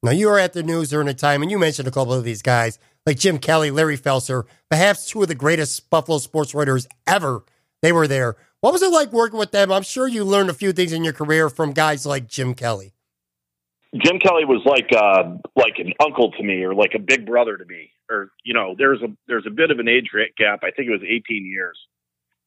Now, 0.03 0.11
you 0.11 0.27
were 0.27 0.37
at 0.37 0.53
the 0.53 0.61
news 0.61 0.89
during 0.91 1.07
a 1.07 1.15
time, 1.15 1.41
and 1.41 1.49
you 1.49 1.57
mentioned 1.57 1.87
a 1.87 1.91
couple 1.91 2.13
of 2.13 2.23
these 2.23 2.43
guys, 2.43 2.77
like 3.07 3.17
Jim 3.17 3.39
Kelley, 3.39 3.71
Larry 3.71 3.97
Felser, 3.97 4.43
perhaps 4.69 5.09
two 5.09 5.23
of 5.23 5.27
the 5.27 5.33
greatest 5.33 5.89
Buffalo 5.89 6.19
sports 6.19 6.53
writers 6.53 6.87
ever. 7.07 7.43
They 7.81 7.91
were 7.91 8.07
there. 8.07 8.35
What 8.61 8.71
was 8.71 8.83
it 8.83 8.91
like 8.91 9.11
working 9.11 9.39
with 9.39 9.51
them? 9.51 9.71
I'm 9.71 9.81
sure 9.81 10.07
you 10.07 10.23
learned 10.23 10.51
a 10.51 10.53
few 10.53 10.73
things 10.73 10.93
in 10.93 11.03
your 11.03 11.13
career 11.13 11.49
from 11.49 11.71
guys 11.71 12.05
like 12.05 12.27
Jim 12.27 12.53
Kelley. 12.53 12.93
Jim 13.95 14.19
Kelley 14.19 14.45
was 14.45 14.61
like 14.65 14.89
uh, 14.95 15.37
like 15.55 15.79
an 15.79 15.93
uncle 15.99 16.31
to 16.33 16.43
me, 16.43 16.63
or 16.63 16.75
like 16.75 16.93
a 16.93 16.99
big 16.99 17.25
brother 17.25 17.57
to 17.57 17.65
me, 17.65 17.91
or 18.09 18.31
you 18.43 18.53
know, 18.53 18.75
there's 18.77 19.01
a 19.01 19.07
there's 19.27 19.45
a 19.47 19.51
bit 19.51 19.71
of 19.71 19.79
an 19.79 19.87
age 19.87 20.09
gap. 20.37 20.59
I 20.63 20.71
think 20.71 20.87
it 20.87 20.91
was 20.91 21.03
18 21.03 21.45
years 21.45 21.77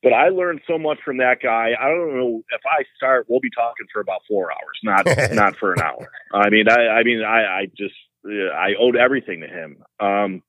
but 0.02 0.12
I 0.12 0.28
learned 0.28 0.60
so 0.66 0.78
much 0.78 0.98
from 1.04 1.18
that 1.18 1.38
guy. 1.42 1.72
I 1.78 1.88
don't 1.88 2.16
know 2.16 2.42
if 2.50 2.60
I 2.64 2.84
start, 2.96 3.26
we'll 3.28 3.40
be 3.40 3.50
talking 3.50 3.86
for 3.92 4.00
about 4.00 4.20
four 4.28 4.50
hours, 4.52 4.78
not 4.82 5.06
not 5.32 5.56
for 5.56 5.72
an 5.72 5.80
hour. 5.80 6.10
I 6.32 6.50
mean, 6.50 6.68
I, 6.68 6.88
I 6.88 7.02
mean, 7.02 7.22
I, 7.22 7.60
I 7.60 7.66
just 7.76 7.94
I 8.26 8.74
owed 8.78 8.96
everything 8.96 9.40
to 9.40 9.48
him. 9.48 9.82
Um, 10.00 10.42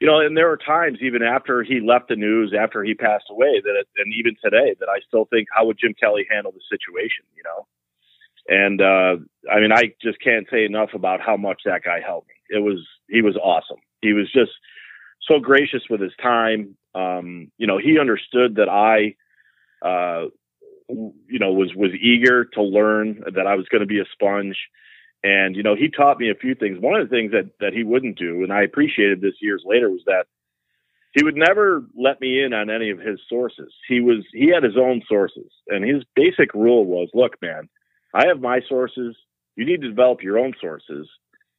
you 0.00 0.06
know, 0.06 0.18
and 0.18 0.36
there 0.36 0.48
were 0.48 0.56
times 0.56 0.98
even 1.00 1.22
after 1.22 1.62
he 1.62 1.80
left 1.80 2.08
the 2.08 2.16
news, 2.16 2.52
after 2.58 2.82
he 2.82 2.94
passed 2.94 3.26
away, 3.30 3.60
that 3.62 3.76
it, 3.78 3.86
and 3.98 4.12
even 4.14 4.34
today, 4.42 4.74
that 4.80 4.88
I 4.88 4.98
still 5.06 5.26
think, 5.26 5.46
how 5.54 5.66
would 5.66 5.78
Jim 5.78 5.94
Kelley 5.98 6.26
handle 6.28 6.52
the 6.52 6.60
situation? 6.68 7.24
You 7.36 7.42
know, 7.44 7.66
and 8.48 8.80
uh, 8.80 9.52
I 9.52 9.60
mean, 9.60 9.72
I 9.72 9.92
just 10.02 10.20
can't 10.20 10.46
say 10.50 10.64
enough 10.64 10.90
about 10.94 11.20
how 11.20 11.36
much 11.36 11.62
that 11.66 11.84
guy 11.84 12.00
helped 12.04 12.28
me. 12.28 12.34
It 12.48 12.62
was 12.62 12.84
he 13.08 13.20
was 13.20 13.36
awesome. 13.36 13.78
He 14.02 14.12
was 14.12 14.30
just 14.32 14.52
so 15.28 15.38
gracious 15.38 15.82
with 15.88 16.00
his 16.00 16.12
time. 16.20 16.76
Um, 16.94 17.50
you 17.56 17.66
know, 17.66 17.78
he 17.78 17.98
understood 17.98 18.56
that 18.56 18.68
I, 18.68 19.14
uh, 19.86 20.26
you 20.88 21.38
know, 21.38 21.52
was 21.52 21.72
was 21.74 21.92
eager 22.00 22.44
to 22.44 22.62
learn 22.62 23.22
that 23.34 23.46
I 23.46 23.54
was 23.54 23.66
going 23.68 23.80
to 23.80 23.86
be 23.86 24.00
a 24.00 24.04
sponge. 24.12 24.56
And 25.24 25.56
you 25.56 25.62
know, 25.62 25.76
he 25.76 25.88
taught 25.88 26.18
me 26.18 26.30
a 26.30 26.34
few 26.34 26.54
things. 26.54 26.78
One 26.80 27.00
of 27.00 27.08
the 27.08 27.16
things 27.16 27.32
that 27.32 27.50
that 27.60 27.72
he 27.72 27.84
wouldn't 27.84 28.18
do, 28.18 28.42
and 28.42 28.52
I 28.52 28.62
appreciated 28.62 29.20
this 29.20 29.40
years 29.40 29.62
later, 29.64 29.88
was 29.88 30.02
that 30.06 30.26
he 31.12 31.22
would 31.22 31.36
never 31.36 31.84
let 31.96 32.20
me 32.20 32.42
in 32.42 32.52
on 32.52 32.70
any 32.70 32.90
of 32.90 32.98
his 32.98 33.20
sources. 33.28 33.72
He 33.88 34.00
was 34.00 34.24
he 34.32 34.48
had 34.48 34.62
his 34.64 34.76
own 34.76 35.02
sources, 35.08 35.50
and 35.68 35.84
his 35.84 36.02
basic 36.16 36.52
rule 36.54 36.84
was, 36.84 37.08
look, 37.14 37.40
man, 37.40 37.68
I 38.14 38.26
have 38.26 38.40
my 38.40 38.60
sources. 38.68 39.16
You 39.54 39.66
need 39.66 39.82
to 39.82 39.88
develop 39.88 40.22
your 40.22 40.38
own 40.38 40.54
sources, 40.60 41.08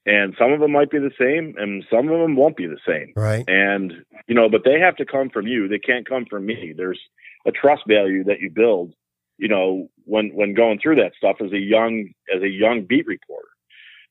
and 0.06 0.36
some 0.38 0.52
of 0.52 0.60
them 0.60 0.72
might 0.72 0.92
be 0.92 1.00
the 1.00 1.12
same, 1.18 1.56
and 1.58 1.84
some 1.89 2.10
of 2.10 2.20
them 2.20 2.36
won't 2.36 2.58
be 2.58 2.68
the 2.68 2.80
same. 2.88 3.13
Right. 3.16 3.44
And 3.48 3.94
you 4.28 4.36
know, 4.36 4.50
but 4.50 4.62
they 4.66 4.80
have 4.80 4.96
to 4.98 5.06
come 5.06 5.30
from 5.30 5.48
you. 5.48 5.68
They 5.68 5.80
can't 5.80 6.08
come 6.08 6.26
from 6.30 6.46
me. 6.46 6.74
There's 6.76 7.00
a 7.46 7.52
trust 7.52 7.84
value 7.88 8.24
that 8.26 8.39
you 8.39 8.50
build. 8.50 8.94
You 9.38 9.48
know, 9.48 9.89
when 10.06 10.30
when 10.36 10.54
going 10.54 10.80
through 10.80 10.98
that 10.98 11.13
stuff 11.18 11.38
as 11.44 11.52
a 11.52 11.60
young 11.60 12.10
as 12.34 12.42
a 12.42 12.50
young 12.50 12.86
beat 12.88 13.08
reporter. 13.08 13.48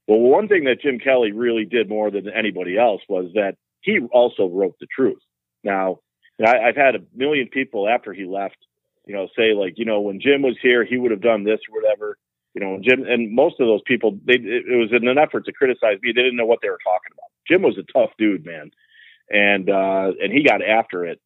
Well, 0.09 0.19
one 0.19 0.49
thing 0.49 0.65
that 0.65 0.81
Jim 0.83 0.99
Kelley 0.99 1.33
really 1.33 1.65
did 1.65 1.89
more 1.89 2.11
than 2.11 2.29
anybody 2.29 2.77
else 2.77 3.03
was 3.09 3.31
that 3.35 3.57
he 3.83 4.01
also 4.13 4.49
wrote 4.49 4.77
the 4.81 4.87
truth. 4.95 5.21
Now, 5.63 6.01
I, 6.45 6.59
I've 6.59 6.77
had 6.77 6.97
a 6.97 7.01
million 7.15 7.49
people 7.49 7.89
after 7.89 8.13
he 8.13 8.25
left, 8.25 8.57
you 9.07 9.15
know, 9.15 9.29
say 9.37 9.55
like, 9.55 9.75
you 9.77 9.85
know, 9.85 10.01
when 10.01 10.21
Jim 10.21 10.43
was 10.43 10.57
here, 10.61 10.85
he 10.85 10.97
would 10.97 11.13
have 11.13 11.21
done 11.21 11.45
this 11.45 11.61
or 11.71 11.81
whatever. 11.81 12.19
You 12.55 12.61
know, 12.61 12.79
Jim 12.83 13.05
and 13.07 13.33
most 13.35 13.61
of 13.61 13.67
those 13.67 13.81
people, 13.87 14.19
they 14.27 14.35
it 14.35 14.79
was 14.79 14.91
in 14.93 15.09
an 15.09 15.19
effort 15.19 15.47
to 15.47 15.53
criticize 15.53 15.99
me. 16.03 16.13
They 16.15 16.23
didn't 16.23 16.37
know 16.37 16.47
what 16.47 16.59
they 16.63 16.69
were 16.69 16.81
talking 16.85 17.13
about. 17.13 17.31
Jim 17.49 17.63
was 17.63 17.79
a 17.79 17.93
tough 17.93 18.11
dude, 18.19 18.45
man, 18.45 18.71
and 19.31 19.71
uh, 19.71 20.13
and 20.23 20.33
he 20.33 20.45
got 20.45 20.63
after 20.63 21.07
it 21.07 21.21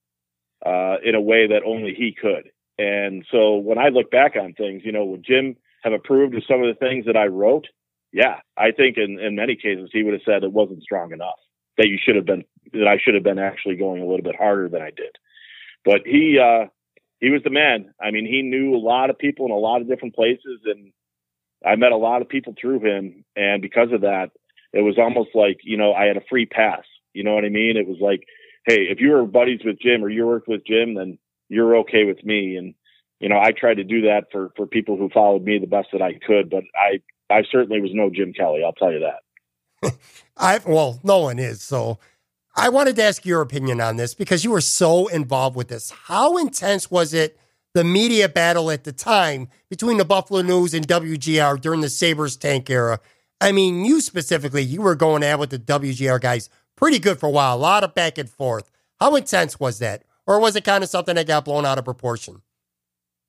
uh, 0.64 0.96
in 1.04 1.14
a 1.14 1.20
way 1.20 1.48
that 1.48 1.62
only 1.66 1.94
he 1.94 2.14
could. 2.18 2.50
And 2.78 3.24
so 3.30 3.56
when 3.56 3.78
I 3.78 3.88
look 3.88 4.10
back 4.10 4.36
on 4.36 4.52
things, 4.52 4.82
you 4.84 4.92
know, 4.92 5.04
would 5.06 5.24
Jim 5.24 5.56
have 5.82 5.92
approved 5.92 6.34
of 6.34 6.42
some 6.48 6.62
of 6.62 6.68
the 6.68 6.78
things 6.78 7.06
that 7.06 7.16
I 7.16 7.26
wrote? 7.26 7.66
Yeah, 8.12 8.40
I 8.56 8.70
think 8.70 8.96
in, 8.96 9.18
in 9.18 9.34
many 9.34 9.56
cases 9.56 9.90
he 9.92 10.02
would 10.02 10.12
have 10.14 10.22
said 10.24 10.44
it 10.44 10.52
wasn't 10.52 10.82
strong 10.82 11.12
enough. 11.12 11.38
That 11.78 11.88
you 11.88 11.98
should 12.02 12.16
have 12.16 12.24
been 12.24 12.44
that 12.72 12.88
I 12.88 12.98
should 13.02 13.14
have 13.14 13.24
been 13.24 13.38
actually 13.38 13.76
going 13.76 14.00
a 14.00 14.06
little 14.06 14.22
bit 14.22 14.36
harder 14.36 14.68
than 14.68 14.80
I 14.80 14.90
did. 14.90 15.16
But 15.84 16.02
he 16.06 16.38
uh, 16.38 16.66
he 17.20 17.30
was 17.30 17.42
the 17.44 17.50
man. 17.50 17.92
I 18.00 18.10
mean, 18.10 18.26
he 18.26 18.42
knew 18.42 18.74
a 18.74 18.78
lot 18.78 19.10
of 19.10 19.18
people 19.18 19.46
in 19.46 19.52
a 19.52 19.56
lot 19.56 19.80
of 19.80 19.88
different 19.88 20.14
places, 20.14 20.60
and 20.64 20.92
I 21.64 21.76
met 21.76 21.92
a 21.92 21.96
lot 21.96 22.22
of 22.22 22.28
people 22.28 22.54
through 22.60 22.80
him, 22.80 23.24
and 23.34 23.62
because 23.62 23.92
of 23.92 24.02
that, 24.02 24.30
it 24.72 24.82
was 24.82 24.98
almost 24.98 25.30
like 25.34 25.58
you 25.62 25.76
know 25.76 25.92
I 25.92 26.04
had 26.06 26.16
a 26.16 26.26
free 26.28 26.46
pass. 26.46 26.84
You 27.12 27.24
know 27.24 27.34
what 27.34 27.44
I 27.44 27.48
mean? 27.48 27.76
It 27.76 27.88
was 27.88 27.98
like, 28.00 28.24
hey, 28.66 28.82
if 28.90 29.00
you 29.00 29.10
were 29.10 29.24
buddies 29.24 29.60
with 29.64 29.80
Jim 29.80 30.04
or 30.04 30.10
you 30.10 30.26
worked 30.26 30.48
with 30.48 30.66
Jim, 30.66 30.94
then 30.94 31.18
you're 31.48 31.76
okay 31.78 32.04
with 32.04 32.22
me. 32.24 32.56
And 32.56 32.74
you 33.20 33.28
know, 33.28 33.38
I 33.38 33.52
tried 33.52 33.76
to 33.76 33.84
do 33.84 34.02
that 34.02 34.24
for 34.30 34.50
for 34.56 34.66
people 34.66 34.96
who 34.96 35.08
followed 35.08 35.42
me 35.42 35.58
the 35.58 35.66
best 35.66 35.88
that 35.92 36.02
I 36.02 36.18
could. 36.26 36.50
But 36.50 36.64
I 36.74 37.00
I 37.34 37.42
certainly 37.50 37.80
was 37.80 37.90
no 37.94 38.10
Jim 38.10 38.32
Kelley. 38.32 38.62
I'll 38.64 38.72
tell 38.72 38.92
you 38.92 39.00
that. 39.00 39.92
I 40.36 40.60
well, 40.66 41.00
no 41.02 41.20
one 41.20 41.38
is. 41.38 41.62
So 41.62 41.98
I 42.54 42.68
wanted 42.68 42.96
to 42.96 43.02
ask 43.02 43.24
your 43.24 43.40
opinion 43.40 43.80
on 43.80 43.96
this 43.96 44.14
because 44.14 44.44
you 44.44 44.50
were 44.50 44.60
so 44.60 45.08
involved 45.08 45.56
with 45.56 45.68
this. 45.68 45.90
How 45.90 46.36
intense 46.36 46.90
was 46.90 47.14
it? 47.14 47.38
The 47.76 47.84
media 47.84 48.26
battle 48.26 48.70
at 48.70 48.84
the 48.84 48.92
time 48.92 49.48
between 49.68 49.98
the 49.98 50.04
Buffalo 50.04 50.40
News 50.40 50.72
and 50.72 50.88
WGR 50.88 51.60
during 51.60 51.82
the 51.82 51.90
Sabres 51.90 52.34
tank 52.34 52.70
era. 52.70 53.00
I 53.38 53.52
mean, 53.52 53.84
you 53.84 54.00
specifically, 54.00 54.62
you 54.62 54.80
were 54.80 54.94
going 54.94 55.22
at 55.22 55.38
with 55.38 55.50
the 55.50 55.58
WGR 55.58 56.18
guys 56.18 56.48
pretty 56.74 56.98
good 56.98 57.20
for 57.20 57.26
a 57.26 57.30
while, 57.30 57.54
a 57.54 57.58
lot 57.58 57.84
of 57.84 57.94
back 57.94 58.16
and 58.16 58.30
forth. 58.30 58.70
How 58.98 59.14
intense 59.14 59.60
was 59.60 59.78
that? 59.80 60.04
Or 60.26 60.40
was 60.40 60.56
it 60.56 60.64
kind 60.64 60.82
of 60.82 60.88
something 60.88 61.16
that 61.16 61.26
got 61.26 61.44
blown 61.44 61.66
out 61.66 61.76
of 61.76 61.84
proportion? 61.84 62.40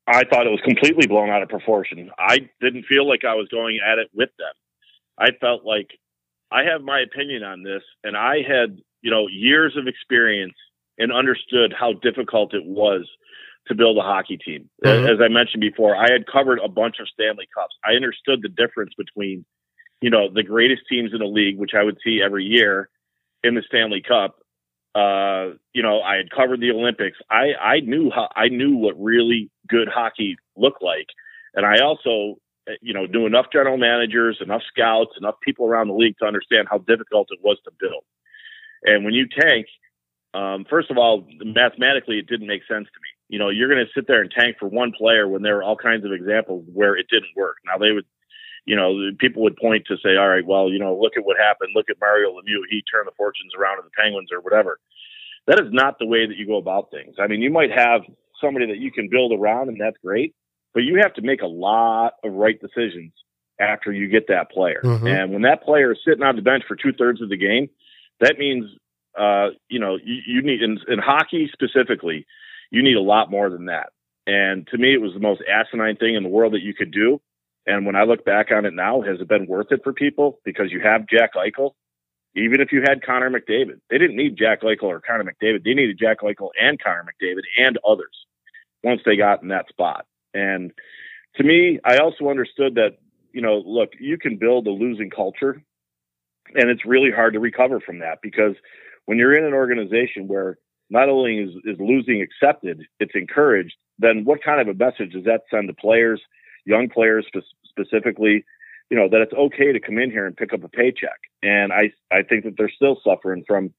I 0.06 0.24
thought 0.24 0.46
it 0.46 0.50
was 0.50 0.62
completely 0.64 1.06
blown 1.06 1.28
out 1.28 1.42
of 1.42 1.50
proportion. 1.50 2.10
I 2.18 2.48
didn't 2.62 2.86
feel 2.86 3.06
like 3.06 3.26
I 3.26 3.34
was 3.34 3.48
going 3.48 3.80
at 3.86 3.98
it 3.98 4.08
with 4.14 4.30
them. 4.38 4.54
I 5.18 5.32
felt 5.38 5.66
like 5.66 5.90
I 6.50 6.62
have 6.62 6.80
my 6.80 7.00
opinion 7.00 7.42
on 7.42 7.64
this, 7.64 7.82
and 8.02 8.16
I 8.16 8.36
had, 8.36 8.80
you 9.02 9.10
know, 9.10 9.26
years 9.30 9.76
of 9.76 9.86
experience 9.86 10.56
and 10.96 11.12
understood 11.12 11.74
how 11.78 11.92
difficult 11.92 12.54
it 12.54 12.64
was 12.64 13.06
to 13.68 13.74
build 13.74 13.96
a 13.98 14.02
hockey 14.02 14.36
team. 14.36 14.68
Mm-hmm. 14.84 15.06
As 15.06 15.20
I 15.22 15.28
mentioned 15.28 15.60
before, 15.60 15.96
I 15.96 16.10
had 16.10 16.26
covered 16.26 16.58
a 16.64 16.68
bunch 16.68 16.96
of 17.00 17.08
Stanley 17.08 17.48
Cups. 17.54 17.74
I 17.84 17.92
understood 17.92 18.40
the 18.42 18.48
difference 18.48 18.92
between, 18.96 19.44
you 20.00 20.10
know, 20.10 20.28
the 20.32 20.42
greatest 20.42 20.82
teams 20.88 21.12
in 21.12 21.18
the 21.18 21.26
league, 21.26 21.58
which 21.58 21.72
I 21.78 21.82
would 21.82 21.98
see 22.04 22.20
every 22.24 22.44
year 22.44 22.88
in 23.42 23.54
the 23.54 23.62
Stanley 23.66 24.02
Cup. 24.06 24.36
Uh, 24.94 25.54
you 25.72 25.82
know, 25.82 26.00
I 26.00 26.16
had 26.16 26.30
covered 26.30 26.60
the 26.60 26.70
Olympics. 26.70 27.18
I, 27.30 27.54
I 27.60 27.80
knew 27.80 28.10
how 28.10 28.28
I 28.34 28.48
knew 28.48 28.76
what 28.76 29.00
really 29.00 29.50
good 29.68 29.88
hockey 29.88 30.36
looked 30.56 30.82
like. 30.82 31.06
And 31.54 31.64
I 31.64 31.84
also, 31.84 32.38
you 32.80 32.94
know, 32.94 33.06
knew 33.06 33.26
enough 33.26 33.46
general 33.52 33.76
managers, 33.76 34.38
enough 34.40 34.62
scouts, 34.68 35.12
enough 35.20 35.36
people 35.42 35.66
around 35.66 35.88
the 35.88 35.94
league 35.94 36.16
to 36.20 36.26
understand 36.26 36.68
how 36.70 36.78
difficult 36.78 37.28
it 37.30 37.38
was 37.42 37.58
to 37.64 37.70
build. 37.78 38.04
And 38.82 39.04
when 39.04 39.14
you 39.14 39.26
tank, 39.28 39.66
um, 40.34 40.64
first 40.68 40.90
of 40.90 40.98
all, 40.98 41.26
mathematically, 41.44 42.18
it 42.18 42.26
didn't 42.26 42.46
make 42.46 42.62
sense 42.62 42.86
to 42.86 43.00
me 43.02 43.17
you 43.28 43.38
know, 43.38 43.50
you're 43.50 43.68
going 43.68 43.84
to 43.84 43.92
sit 43.94 44.06
there 44.06 44.22
and 44.22 44.30
tank 44.30 44.56
for 44.58 44.68
one 44.68 44.92
player 44.96 45.28
when 45.28 45.42
there 45.42 45.58
are 45.58 45.62
all 45.62 45.76
kinds 45.76 46.04
of 46.04 46.12
examples 46.12 46.64
where 46.72 46.96
it 46.96 47.06
didn't 47.10 47.36
work. 47.36 47.56
Now 47.64 47.78
they 47.78 47.92
would, 47.92 48.06
you 48.64 48.74
know, 48.74 49.10
people 49.18 49.42
would 49.42 49.56
point 49.56 49.86
to 49.86 49.96
say, 50.02 50.16
all 50.16 50.28
right, 50.28 50.46
well, 50.46 50.70
you 50.70 50.78
know, 50.78 50.98
look 50.98 51.12
at 51.16 51.24
what 51.24 51.36
happened. 51.38 51.70
Look 51.74 51.86
at 51.90 51.96
Mario 52.00 52.30
Lemieux. 52.30 52.64
He 52.70 52.82
turned 52.90 53.06
the 53.06 53.16
fortunes 53.16 53.52
around 53.58 53.78
of 53.78 53.84
the 53.84 53.90
Penguins 53.98 54.30
or 54.32 54.40
whatever. 54.40 54.78
That 55.46 55.60
is 55.60 55.68
not 55.70 55.98
the 55.98 56.06
way 56.06 56.26
that 56.26 56.36
you 56.36 56.46
go 56.46 56.56
about 56.56 56.90
things. 56.90 57.16
I 57.18 57.26
mean, 57.26 57.40
you 57.40 57.50
might 57.50 57.70
have 57.70 58.02
somebody 58.40 58.66
that 58.66 58.78
you 58.78 58.92
can 58.92 59.08
build 59.10 59.32
around 59.32 59.68
and 59.68 59.80
that's 59.80 59.96
great, 60.04 60.34
but 60.74 60.80
you 60.80 60.98
have 61.02 61.14
to 61.14 61.22
make 61.22 61.42
a 61.42 61.46
lot 61.46 62.14
of 62.24 62.32
right 62.32 62.60
decisions 62.60 63.12
after 63.60 63.92
you 63.92 64.08
get 64.08 64.28
that 64.28 64.50
player. 64.50 64.80
Mm-hmm. 64.84 65.06
And 65.06 65.32
when 65.32 65.42
that 65.42 65.62
player 65.62 65.92
is 65.92 65.98
sitting 66.06 66.22
on 66.22 66.36
the 66.36 66.42
bench 66.42 66.64
for 66.68 66.76
two 66.76 66.92
thirds 66.92 67.20
of 67.20 67.28
the 67.28 67.36
game, 67.36 67.68
that 68.20 68.38
means, 68.38 68.66
uh, 69.18 69.48
you 69.68 69.80
know, 69.80 69.96
you, 70.02 70.20
you 70.26 70.42
need 70.42 70.62
in, 70.62 70.78
in 70.88 70.98
hockey 70.98 71.50
specifically, 71.52 72.26
you 72.70 72.82
need 72.82 72.96
a 72.96 73.02
lot 73.02 73.30
more 73.30 73.50
than 73.50 73.66
that. 73.66 73.90
And 74.26 74.66
to 74.68 74.78
me, 74.78 74.92
it 74.92 75.00
was 75.00 75.14
the 75.14 75.20
most 75.20 75.42
asinine 75.48 75.96
thing 75.96 76.14
in 76.14 76.22
the 76.22 76.28
world 76.28 76.52
that 76.52 76.62
you 76.62 76.74
could 76.74 76.90
do. 76.90 77.20
And 77.66 77.86
when 77.86 77.96
I 77.96 78.04
look 78.04 78.24
back 78.24 78.50
on 78.50 78.66
it 78.66 78.74
now, 78.74 79.02
has 79.02 79.20
it 79.20 79.28
been 79.28 79.46
worth 79.46 79.72
it 79.72 79.80
for 79.84 79.92
people? 79.92 80.40
Because 80.44 80.70
you 80.70 80.80
have 80.80 81.06
Jack 81.06 81.34
Eichel. 81.34 81.72
Even 82.34 82.60
if 82.60 82.72
you 82.72 82.82
had 82.82 83.04
Connor 83.04 83.30
McDavid, 83.30 83.80
they 83.90 83.98
didn't 83.98 84.16
need 84.16 84.36
Jack 84.36 84.62
Eichel 84.62 84.84
or 84.84 85.00
Connor 85.00 85.24
McDavid. 85.24 85.64
They 85.64 85.74
needed 85.74 85.98
Jack 85.98 86.20
Eichel 86.20 86.50
and 86.60 86.80
Connor 86.82 87.04
McDavid 87.04 87.42
and 87.58 87.78
others 87.86 88.26
once 88.84 89.00
they 89.04 89.16
got 89.16 89.42
in 89.42 89.48
that 89.48 89.68
spot. 89.68 90.06
And 90.34 90.72
to 91.36 91.42
me, 91.42 91.80
I 91.84 91.98
also 91.98 92.28
understood 92.28 92.74
that, 92.76 92.98
you 93.32 93.40
know, 93.40 93.62
look, 93.64 93.92
you 93.98 94.18
can 94.18 94.36
build 94.36 94.66
a 94.66 94.70
losing 94.70 95.10
culture 95.10 95.62
and 96.54 96.70
it's 96.70 96.84
really 96.84 97.10
hard 97.10 97.34
to 97.34 97.40
recover 97.40 97.80
from 97.80 98.00
that 98.00 98.18
because 98.22 98.54
when 99.06 99.18
you're 99.18 99.36
in 99.36 99.44
an 99.44 99.54
organization 99.54 100.28
where 100.28 100.58
not 100.90 101.08
only 101.08 101.38
is, 101.38 101.50
is 101.64 101.78
losing 101.78 102.22
accepted, 102.22 102.82
it's 102.98 103.14
encouraged, 103.14 103.74
then 103.98 104.24
what 104.24 104.42
kind 104.42 104.60
of 104.60 104.68
a 104.68 104.78
message 104.78 105.12
does 105.12 105.24
that 105.24 105.42
send 105.50 105.68
to 105.68 105.74
players, 105.74 106.20
young 106.64 106.88
players 106.88 107.26
specifically, 107.68 108.44
you 108.90 108.96
know, 108.96 109.08
that 109.08 109.20
it's 109.20 109.32
okay 109.34 109.72
to 109.72 109.80
come 109.80 109.98
in 109.98 110.10
here 110.10 110.26
and 110.26 110.36
pick 110.36 110.52
up 110.52 110.64
a 110.64 110.68
paycheck? 110.68 111.18
And 111.42 111.72
I, 111.72 111.92
I 112.10 112.22
think 112.22 112.44
that 112.44 112.54
they're 112.56 112.70
still 112.74 112.98
suffering 113.04 113.44
from 113.46 113.72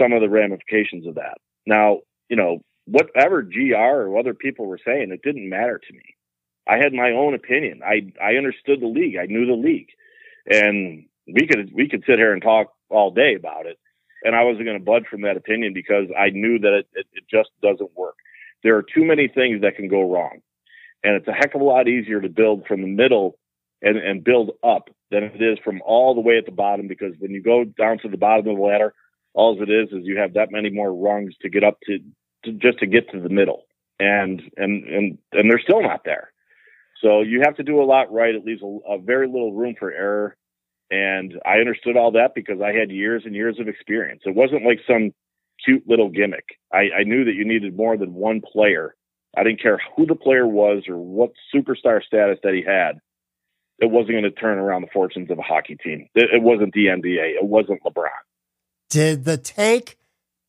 some 0.00 0.12
of 0.12 0.20
the 0.20 0.28
ramifications 0.28 1.06
of 1.06 1.16
that. 1.16 1.38
Now, 1.66 2.00
you 2.28 2.36
know, 2.36 2.60
whatever 2.86 3.42
GR 3.42 3.74
or 3.74 4.18
other 4.18 4.34
people 4.34 4.66
were 4.66 4.80
saying, 4.84 5.10
it 5.10 5.22
didn't 5.22 5.48
matter 5.48 5.78
to 5.78 5.92
me. 5.92 6.14
I 6.66 6.76
had 6.76 6.92
my 6.92 7.10
own 7.10 7.34
opinion. 7.34 7.80
I, 7.84 8.12
I 8.22 8.36
understood 8.36 8.80
the 8.80 8.86
league. 8.86 9.16
I 9.16 9.26
knew 9.26 9.46
the 9.46 9.52
league. 9.52 9.88
And 10.46 11.06
we 11.26 11.46
could, 11.46 11.70
we 11.74 11.88
could 11.88 12.04
sit 12.06 12.18
here 12.18 12.32
and 12.32 12.42
talk 12.42 12.72
all 12.90 13.10
day 13.10 13.34
about 13.34 13.66
it 13.66 13.78
and 14.24 14.34
I 14.34 14.44
wasn't 14.44 14.66
going 14.66 14.78
to 14.78 14.84
budge 14.84 15.06
from 15.10 15.22
that 15.22 15.36
opinion 15.36 15.72
because 15.74 16.06
I 16.18 16.30
knew 16.30 16.58
that 16.58 16.72
it, 16.72 16.88
it, 16.94 17.06
it 17.12 17.24
just 17.30 17.50
doesn't 17.62 17.96
work. 17.96 18.16
There 18.62 18.76
are 18.76 18.82
too 18.82 19.04
many 19.04 19.28
things 19.28 19.62
that 19.62 19.76
can 19.76 19.88
go 19.88 20.10
wrong, 20.10 20.40
and 21.04 21.14
it's 21.14 21.28
a 21.28 21.32
heck 21.32 21.54
of 21.54 21.60
a 21.60 21.64
lot 21.64 21.88
easier 21.88 22.20
to 22.20 22.28
build 22.28 22.66
from 22.66 22.82
the 22.82 22.88
middle 22.88 23.38
and, 23.82 23.96
and 23.96 24.24
build 24.24 24.52
up 24.64 24.88
than 25.10 25.22
it 25.24 25.40
is 25.40 25.58
from 25.64 25.80
all 25.86 26.14
the 26.14 26.20
way 26.20 26.38
at 26.38 26.46
the 26.46 26.52
bottom. 26.52 26.88
Because 26.88 27.14
when 27.18 27.30
you 27.30 27.42
go 27.42 27.64
down 27.64 27.98
to 27.98 28.08
the 28.08 28.16
bottom 28.16 28.48
of 28.48 28.56
the 28.56 28.62
ladder, 28.62 28.94
all 29.34 29.60
it 29.62 29.70
is 29.70 29.88
is 29.92 30.04
you 30.04 30.18
have 30.18 30.34
that 30.34 30.50
many 30.50 30.70
more 30.70 30.92
rungs 30.92 31.34
to 31.42 31.48
get 31.48 31.62
up 31.62 31.78
to, 31.84 31.98
to 32.44 32.52
just 32.52 32.80
to 32.80 32.86
get 32.86 33.10
to 33.10 33.20
the 33.20 33.28
middle, 33.28 33.66
and 34.00 34.42
and 34.56 34.84
and 34.84 35.18
and 35.32 35.50
they're 35.50 35.60
still 35.60 35.82
not 35.82 36.02
there. 36.04 36.32
So 37.00 37.20
you 37.20 37.42
have 37.44 37.56
to 37.56 37.62
do 37.62 37.80
a 37.80 37.84
lot 37.84 38.12
right. 38.12 38.34
It 38.34 38.44
leaves 38.44 38.62
a, 38.62 38.94
a 38.94 38.98
very 38.98 39.28
little 39.28 39.52
room 39.52 39.76
for 39.78 39.92
error 39.92 40.36
and 40.90 41.34
I 41.44 41.58
understood 41.58 41.96
all 41.96 42.12
that 42.12 42.34
because 42.34 42.60
I 42.62 42.72
had 42.72 42.90
years 42.90 43.22
and 43.24 43.34
years 43.34 43.58
of 43.60 43.68
experience. 43.68 44.22
It 44.24 44.34
wasn't 44.34 44.64
like 44.64 44.80
some 44.86 45.12
cute 45.64 45.84
little 45.86 46.08
gimmick. 46.08 46.44
I, 46.72 47.00
I 47.00 47.04
knew 47.04 47.24
that 47.24 47.34
you 47.34 47.46
needed 47.46 47.76
more 47.76 47.96
than 47.96 48.14
one 48.14 48.40
player. 48.40 48.94
I 49.36 49.42
didn't 49.42 49.62
care 49.62 49.80
who 49.96 50.06
the 50.06 50.14
player 50.14 50.46
was 50.46 50.84
or 50.88 50.96
what 50.96 51.32
superstar 51.54 52.02
status 52.02 52.38
that 52.42 52.54
he 52.54 52.62
had. 52.66 53.00
It 53.78 53.90
wasn't 53.90 54.12
going 54.12 54.24
to 54.24 54.30
turn 54.30 54.58
around 54.58 54.82
the 54.82 54.88
fortunes 54.92 55.30
of 55.30 55.38
a 55.38 55.42
hockey 55.42 55.76
team. 55.76 56.08
It, 56.14 56.30
it 56.34 56.42
wasn't 56.42 56.72
the 56.72 56.86
NBA. 56.86 57.36
It 57.36 57.44
wasn't 57.44 57.82
LeBron. 57.84 58.08
Did 58.90 59.24
the 59.24 59.36
tank 59.36 59.98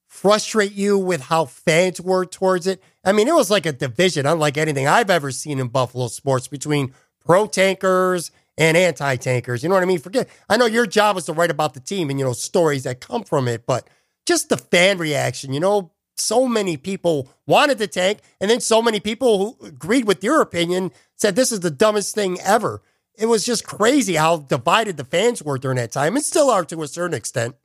frustrate 0.08 0.72
you 0.72 0.98
with 0.98 1.22
how 1.22 1.46
fans 1.46 2.02
were 2.02 2.26
towards 2.26 2.66
it? 2.66 2.82
I 3.04 3.12
mean, 3.12 3.28
it 3.28 3.36
was 3.36 3.52
like 3.52 3.66
a 3.66 3.72
division, 3.72 4.26
unlike 4.26 4.58
anything 4.58 4.88
I've 4.88 5.10
ever 5.10 5.32
seen 5.32 5.60
in 5.60 5.68
Buffalo 5.68 6.08
sports 6.08 6.48
between 6.48 6.94
pro 7.24 7.46
tankers 7.46 8.32
and 8.60 8.78
anti 8.78 9.16
tankers. 9.16 9.64
You 9.64 9.70
know 9.70 9.76
what 9.76 9.84
I 9.84 9.88
mean? 9.88 9.99
Forget, 9.99 10.30
I 10.47 10.57
know 10.57 10.68
your 10.68 10.86
job 10.86 11.18
is 11.18 11.26
to 11.26 11.34
write 11.34 11.49
about 11.49 11.74
the 11.74 11.80
team 11.80 12.12
and, 12.12 12.20
you 12.20 12.26
know, 12.26 12.34
stories 12.34 12.84
that 12.84 12.99
come 12.99 13.24
from 13.24 13.47
it, 13.47 13.66
but 13.66 13.89
just 14.28 14.49
the 14.49 14.57
fan 14.57 14.99
reaction, 14.99 15.53
you 15.53 15.60
know, 15.60 15.91
so 16.16 16.47
many 16.47 16.76
people 16.76 17.30
wanted 17.47 17.78
the 17.78 17.88
tank, 17.88 18.20
and 18.41 18.51
then 18.51 18.60
so 18.60 18.82
many 18.82 18.99
people 18.99 19.38
who 19.38 19.66
agreed 19.66 20.05
with 20.05 20.22
your 20.24 20.41
opinion 20.41 20.91
said 21.16 21.36
this 21.36 21.51
is 21.51 21.62
the 21.62 21.72
dumbest 21.72 22.14
thing 22.14 22.38
ever. 22.41 22.82
It 23.18 23.28
was 23.28 23.45
just 23.45 23.66
crazy 23.66 24.16
how 24.16 24.38
divided 24.38 24.97
the 24.97 25.05
fans 25.05 25.41
were 25.41 25.57
during 25.57 25.78
that 25.78 25.93
time, 25.93 26.18
and 26.18 26.24
still 26.24 26.49
are 26.49 26.66
to 26.66 26.84
a 26.84 26.88
certain 26.88 27.16
extent. 27.16 27.55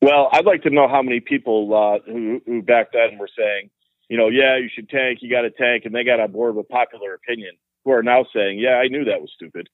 Well, 0.00 0.28
I'd 0.32 0.46
like 0.46 0.62
to 0.62 0.70
know 0.70 0.88
how 0.88 1.02
many 1.02 1.20
people 1.20 1.74
uh, 1.74 2.10
who, 2.10 2.40
who 2.46 2.62
back 2.62 2.92
then 2.92 3.18
were 3.18 3.28
saying, 3.36 3.70
you 4.08 4.16
know, 4.16 4.28
yeah, 4.28 4.58
you 4.58 4.68
should 4.72 4.88
tank, 4.88 5.18
you 5.20 5.30
got 5.30 5.42
to 5.42 5.50
tank, 5.50 5.84
and 5.84 5.94
they 5.94 6.04
got 6.04 6.20
on 6.20 6.30
board 6.30 6.54
with 6.54 6.68
popular 6.68 7.14
opinion, 7.14 7.52
who 7.84 7.90
are 7.90 8.02
now 8.02 8.24
saying, 8.34 8.60
yeah, 8.60 8.76
I 8.76 8.86
knew 8.86 9.04
that 9.04 9.20
was 9.20 9.30
stupid. 9.34 9.68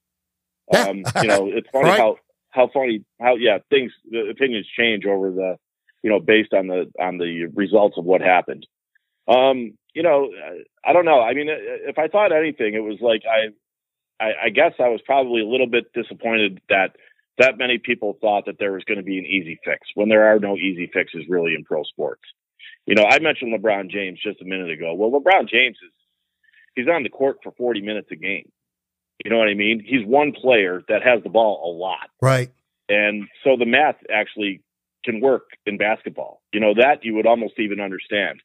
Um, 0.77 1.03
you 1.23 1.29
know, 1.29 1.49
it's 1.49 1.69
funny 1.73 1.89
right. 1.89 1.99
how 1.99 2.17
how 2.51 2.69
funny 2.73 3.05
how 3.21 3.37
yeah 3.37 3.59
things 3.71 3.93
the 4.11 4.29
opinions 4.31 4.67
change 4.79 5.07
over 5.07 5.31
the 5.31 5.57
you 6.03 6.11
know 6.11 6.21
based 6.21 6.53
on 6.53 6.67
the 6.67 6.91
on 7.01 7.19
the 7.19 7.47
results 7.55 7.97
of 7.97 8.05
what 8.05 8.21
happened. 8.21 8.67
Um, 9.27 9.79
you 9.95 10.03
know, 10.03 10.31
I 10.85 10.93
don't 10.93 11.05
know. 11.05 11.21
I 11.21 11.35
mean, 11.35 11.49
if 11.49 11.99
I 11.99 12.09
thought 12.09 12.33
anything, 12.33 12.75
it 12.75 12.83
was 12.83 12.99
like 13.01 13.23
I, 13.27 14.25
I, 14.25 14.33
I 14.45 14.49
guess 14.51 14.73
I 14.79 14.89
was 14.89 15.01
probably 15.05 15.43
a 15.43 15.47
little 15.47 15.67
bit 15.67 15.93
disappointed 15.93 16.61
that 16.69 16.97
that 17.39 17.59
many 17.59 17.79
people 17.79 18.19
thought 18.21 18.47
that 18.47 18.59
there 18.59 18.73
was 18.73 18.85
going 18.85 18.99
to 18.99 19.05
be 19.05 19.19
an 19.19 19.27
easy 19.27 19.59
fix 19.65 19.81
when 19.95 20.09
there 20.09 20.25
are 20.25 20.39
no 20.39 20.57
easy 20.57 20.91
fixes 20.93 21.25
really 21.29 21.55
in 21.55 21.65
pro 21.65 21.83
sports. 21.85 22.23
You 22.87 22.95
know, 22.95 23.05
I 23.05 23.19
mentioned 23.19 23.53
LeBron 23.55 23.91
James 23.91 24.19
just 24.23 24.41
a 24.41 24.45
minute 24.45 24.71
ago. 24.71 24.95
Well, 24.95 25.11
LeBron 25.11 25.49
James 25.49 25.77
is 25.85 25.93
he's 26.75 26.89
on 26.89 27.03
the 27.03 27.11
court 27.11 27.39
for 27.43 27.53
40 27.53 27.83
minutes 27.83 28.09
a 28.11 28.17
game. 28.17 28.51
You 29.25 29.31
know 29.31 29.39
what 29.39 29.49
I 29.49 29.55
mean? 29.55 29.83
He's 29.85 30.07
one 30.07 30.33
player 30.33 30.83
that 30.89 31.03
has 31.03 31.23
the 31.23 31.29
ball 31.29 31.73
a 31.73 31.73
lot. 31.77 32.11
Right. 32.23 32.51
And 32.89 33.29
so 33.45 33.57
the 33.57 33.67
math 33.67 33.97
actually 34.13 34.63
can 35.05 35.21
work 35.21 35.51
in 35.67 35.77
basketball. 35.77 36.41
You 36.53 36.61
know, 36.61 36.75
that 36.75 37.05
you 37.05 37.15
would 37.15 37.27
almost 37.27 37.55
even 37.59 37.81
understand. 37.81 38.41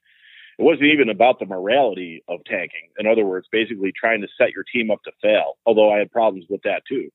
It 0.60 0.64
wasn't 0.64 0.90
even 0.94 1.10
about 1.10 1.40
the 1.40 1.46
morality 1.46 2.24
of 2.28 2.40
tanking. 2.46 2.90
In 3.00 3.08
other 3.08 3.26
words, 3.26 3.48
basically 3.52 3.92
trying 3.92 4.22
to 4.22 4.28
set 4.38 4.52
your 4.52 4.64
team 4.64 4.92
up 4.92 5.02
to 5.04 5.12
fail, 5.22 5.58
although 5.66 5.92
I 5.92 5.98
had 5.98 6.12
problems 6.12 6.46
with 6.50 6.62
that 6.64 6.84
too. 6.88 7.10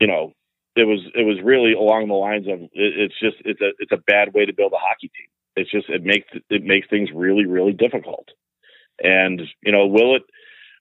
You 0.00 0.06
know, 0.06 0.32
it 0.76 0.86
was 0.86 1.00
it 1.14 1.24
was 1.24 1.38
really 1.42 1.72
along 1.72 2.06
the 2.08 2.14
lines 2.14 2.46
of 2.46 2.60
it, 2.60 2.70
it's 2.72 3.18
just 3.20 3.36
it's 3.44 3.60
a 3.60 3.70
it's 3.78 3.92
a 3.92 3.96
bad 4.06 4.32
way 4.32 4.46
to 4.46 4.52
build 4.52 4.72
a 4.72 4.78
hockey 4.78 5.08
team. 5.08 5.26
It's 5.56 5.70
just 5.70 5.88
it 5.88 6.04
makes 6.04 6.28
it 6.50 6.62
makes 6.62 6.88
things 6.88 7.10
really 7.12 7.46
really 7.46 7.72
difficult. 7.72 8.28
And 9.02 9.42
you 9.62 9.72
know, 9.72 9.86
will 9.86 10.14
it 10.14 10.22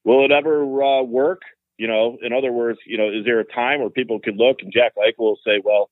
will 0.04 0.24
it 0.24 0.32
ever 0.32 0.84
uh, 0.84 1.02
work? 1.02 1.42
You 1.78 1.88
know, 1.88 2.18
in 2.22 2.34
other 2.34 2.52
words, 2.52 2.80
you 2.86 2.98
know, 2.98 3.10
is 3.10 3.26
there 3.26 3.40
a 3.40 3.46
time 3.46 3.82
where 3.82 3.90
people 3.90 4.20
could 4.20 4.38
look 4.38 4.58
and 4.62 4.74
Jack 4.74 4.94
Eichel 4.98 5.20
will 5.20 5.40
say, 5.46 5.62
well, 5.64 5.90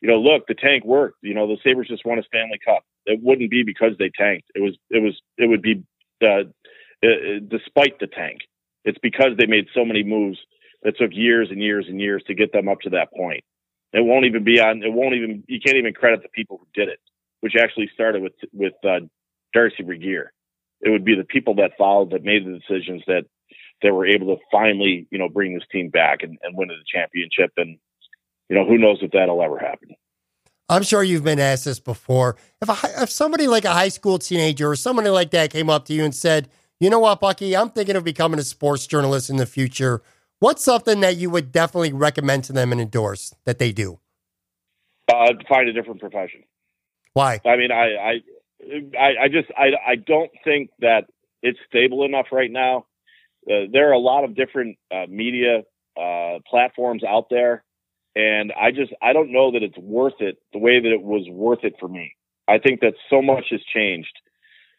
you 0.00 0.08
know, 0.08 0.20
look, 0.20 0.46
the 0.46 0.54
tank 0.54 0.84
worked. 0.84 1.18
You 1.22 1.34
know, 1.34 1.46
the 1.46 1.56
Sabres 1.64 1.88
just 1.88 2.04
won 2.04 2.18
a 2.18 2.22
Stanley 2.24 2.58
Cup. 2.64 2.82
It 3.06 3.20
wouldn't 3.22 3.50
be 3.50 3.62
because 3.62 3.92
they 3.98 4.10
tanked. 4.10 4.48
It 4.54 4.60
was, 4.60 4.76
it 4.90 5.02
was, 5.02 5.14
it 5.38 5.48
would 5.48 5.62
be, 5.62 5.82
uh, 6.22 6.44
despite 7.48 7.98
the 8.00 8.06
tank. 8.06 8.40
It's 8.84 8.98
because 9.02 9.32
they 9.38 9.46
made 9.46 9.66
so 9.74 9.84
many 9.84 10.02
moves 10.02 10.38
that 10.82 10.98
took 10.98 11.10
years 11.12 11.48
and 11.50 11.62
years 11.62 11.86
and 11.88 12.00
years 12.00 12.22
to 12.26 12.34
get 12.34 12.52
them 12.52 12.68
up 12.68 12.80
to 12.82 12.90
that 12.90 13.12
point. 13.16 13.42
It 13.92 14.04
won't 14.04 14.26
even 14.26 14.44
be 14.44 14.60
on. 14.60 14.82
It 14.82 14.92
won't 14.92 15.14
even. 15.14 15.44
You 15.46 15.60
can't 15.64 15.76
even 15.76 15.94
credit 15.94 16.22
the 16.22 16.28
people 16.28 16.58
who 16.58 16.66
did 16.74 16.88
it, 16.88 16.98
which 17.40 17.54
actually 17.58 17.88
started 17.94 18.22
with 18.22 18.32
with 18.52 18.74
uh, 18.84 19.00
Darcy 19.52 19.84
Regier. 19.84 20.32
It 20.80 20.90
would 20.90 21.04
be 21.04 21.14
the 21.14 21.24
people 21.24 21.54
that 21.56 21.72
followed 21.78 22.10
that 22.10 22.24
made 22.24 22.44
the 22.44 22.58
decisions 22.58 23.02
that 23.06 23.24
that 23.84 23.94
were 23.94 24.06
able 24.06 24.34
to 24.34 24.42
finally, 24.50 25.06
you 25.10 25.18
know, 25.18 25.28
bring 25.28 25.54
this 25.54 25.62
team 25.70 25.90
back 25.90 26.22
and, 26.22 26.36
and 26.42 26.56
win 26.56 26.68
the 26.68 26.74
championship. 26.92 27.52
And 27.56 27.78
you 28.48 28.56
know, 28.56 28.66
who 28.66 28.76
knows 28.76 28.98
if 29.00 29.12
that'll 29.12 29.42
ever 29.42 29.58
happen. 29.58 29.90
I'm 30.68 30.82
sure 30.82 31.02
you've 31.02 31.22
been 31.22 31.38
asked 31.38 31.66
this 31.66 31.78
before. 31.78 32.36
If 32.60 32.68
a, 32.68 33.02
if 33.02 33.10
somebody 33.10 33.46
like 33.46 33.64
a 33.64 33.72
high 33.72 33.88
school 33.88 34.18
teenager 34.18 34.70
or 34.70 34.76
somebody 34.76 35.10
like 35.10 35.30
that 35.30 35.50
came 35.50 35.70
up 35.70 35.84
to 35.86 35.92
you 35.92 36.02
and 36.02 36.14
said, 36.14 36.48
"You 36.80 36.90
know 36.90 36.98
what, 36.98 37.20
Bucky? 37.20 37.56
I'm 37.56 37.70
thinking 37.70 37.94
of 37.94 38.02
becoming 38.02 38.40
a 38.40 38.42
sports 38.42 38.86
journalist 38.86 39.30
in 39.30 39.36
the 39.36 39.46
future." 39.46 40.02
What's 40.40 40.64
something 40.64 41.00
that 41.00 41.16
you 41.16 41.30
would 41.30 41.52
definitely 41.52 41.92
recommend 41.92 42.44
to 42.44 42.52
them 42.52 42.72
and 42.72 42.80
endorse 42.80 43.34
that 43.44 43.58
they 43.58 43.72
do? 43.72 44.00
Uh, 45.08 45.32
find 45.48 45.68
a 45.68 45.72
different 45.72 46.00
profession. 46.00 46.42
Why? 47.12 47.40
I 47.46 47.56
mean, 47.56 47.70
I, 47.70 47.94
I, 47.94 48.12
I, 48.98 49.24
I 49.24 49.28
just, 49.28 49.48
I, 49.56 49.92
I 49.92 49.94
don't 49.94 50.30
think 50.42 50.70
that 50.80 51.04
it's 51.42 51.58
stable 51.68 52.04
enough 52.04 52.26
right 52.32 52.50
now. 52.50 52.86
Uh, 53.48 53.66
there 53.72 53.88
are 53.90 53.92
a 53.92 53.98
lot 53.98 54.24
of 54.24 54.34
different 54.34 54.76
uh, 54.92 55.06
media 55.08 55.62
uh, 56.00 56.38
platforms 56.50 57.02
out 57.04 57.26
there 57.30 57.64
and 58.16 58.52
I 58.52 58.70
just, 58.70 58.92
I 59.02 59.12
don't 59.12 59.32
know 59.32 59.52
that 59.52 59.62
it's 59.62 59.78
worth 59.78 60.20
it 60.20 60.36
the 60.52 60.58
way 60.58 60.80
that 60.80 60.92
it 60.92 61.02
was 61.02 61.26
worth 61.30 61.64
it 61.64 61.74
for 61.80 61.88
me. 61.88 62.14
I 62.46 62.58
think 62.58 62.80
that 62.80 62.94
so 63.10 63.20
much 63.20 63.46
has 63.50 63.60
changed. 63.62 64.12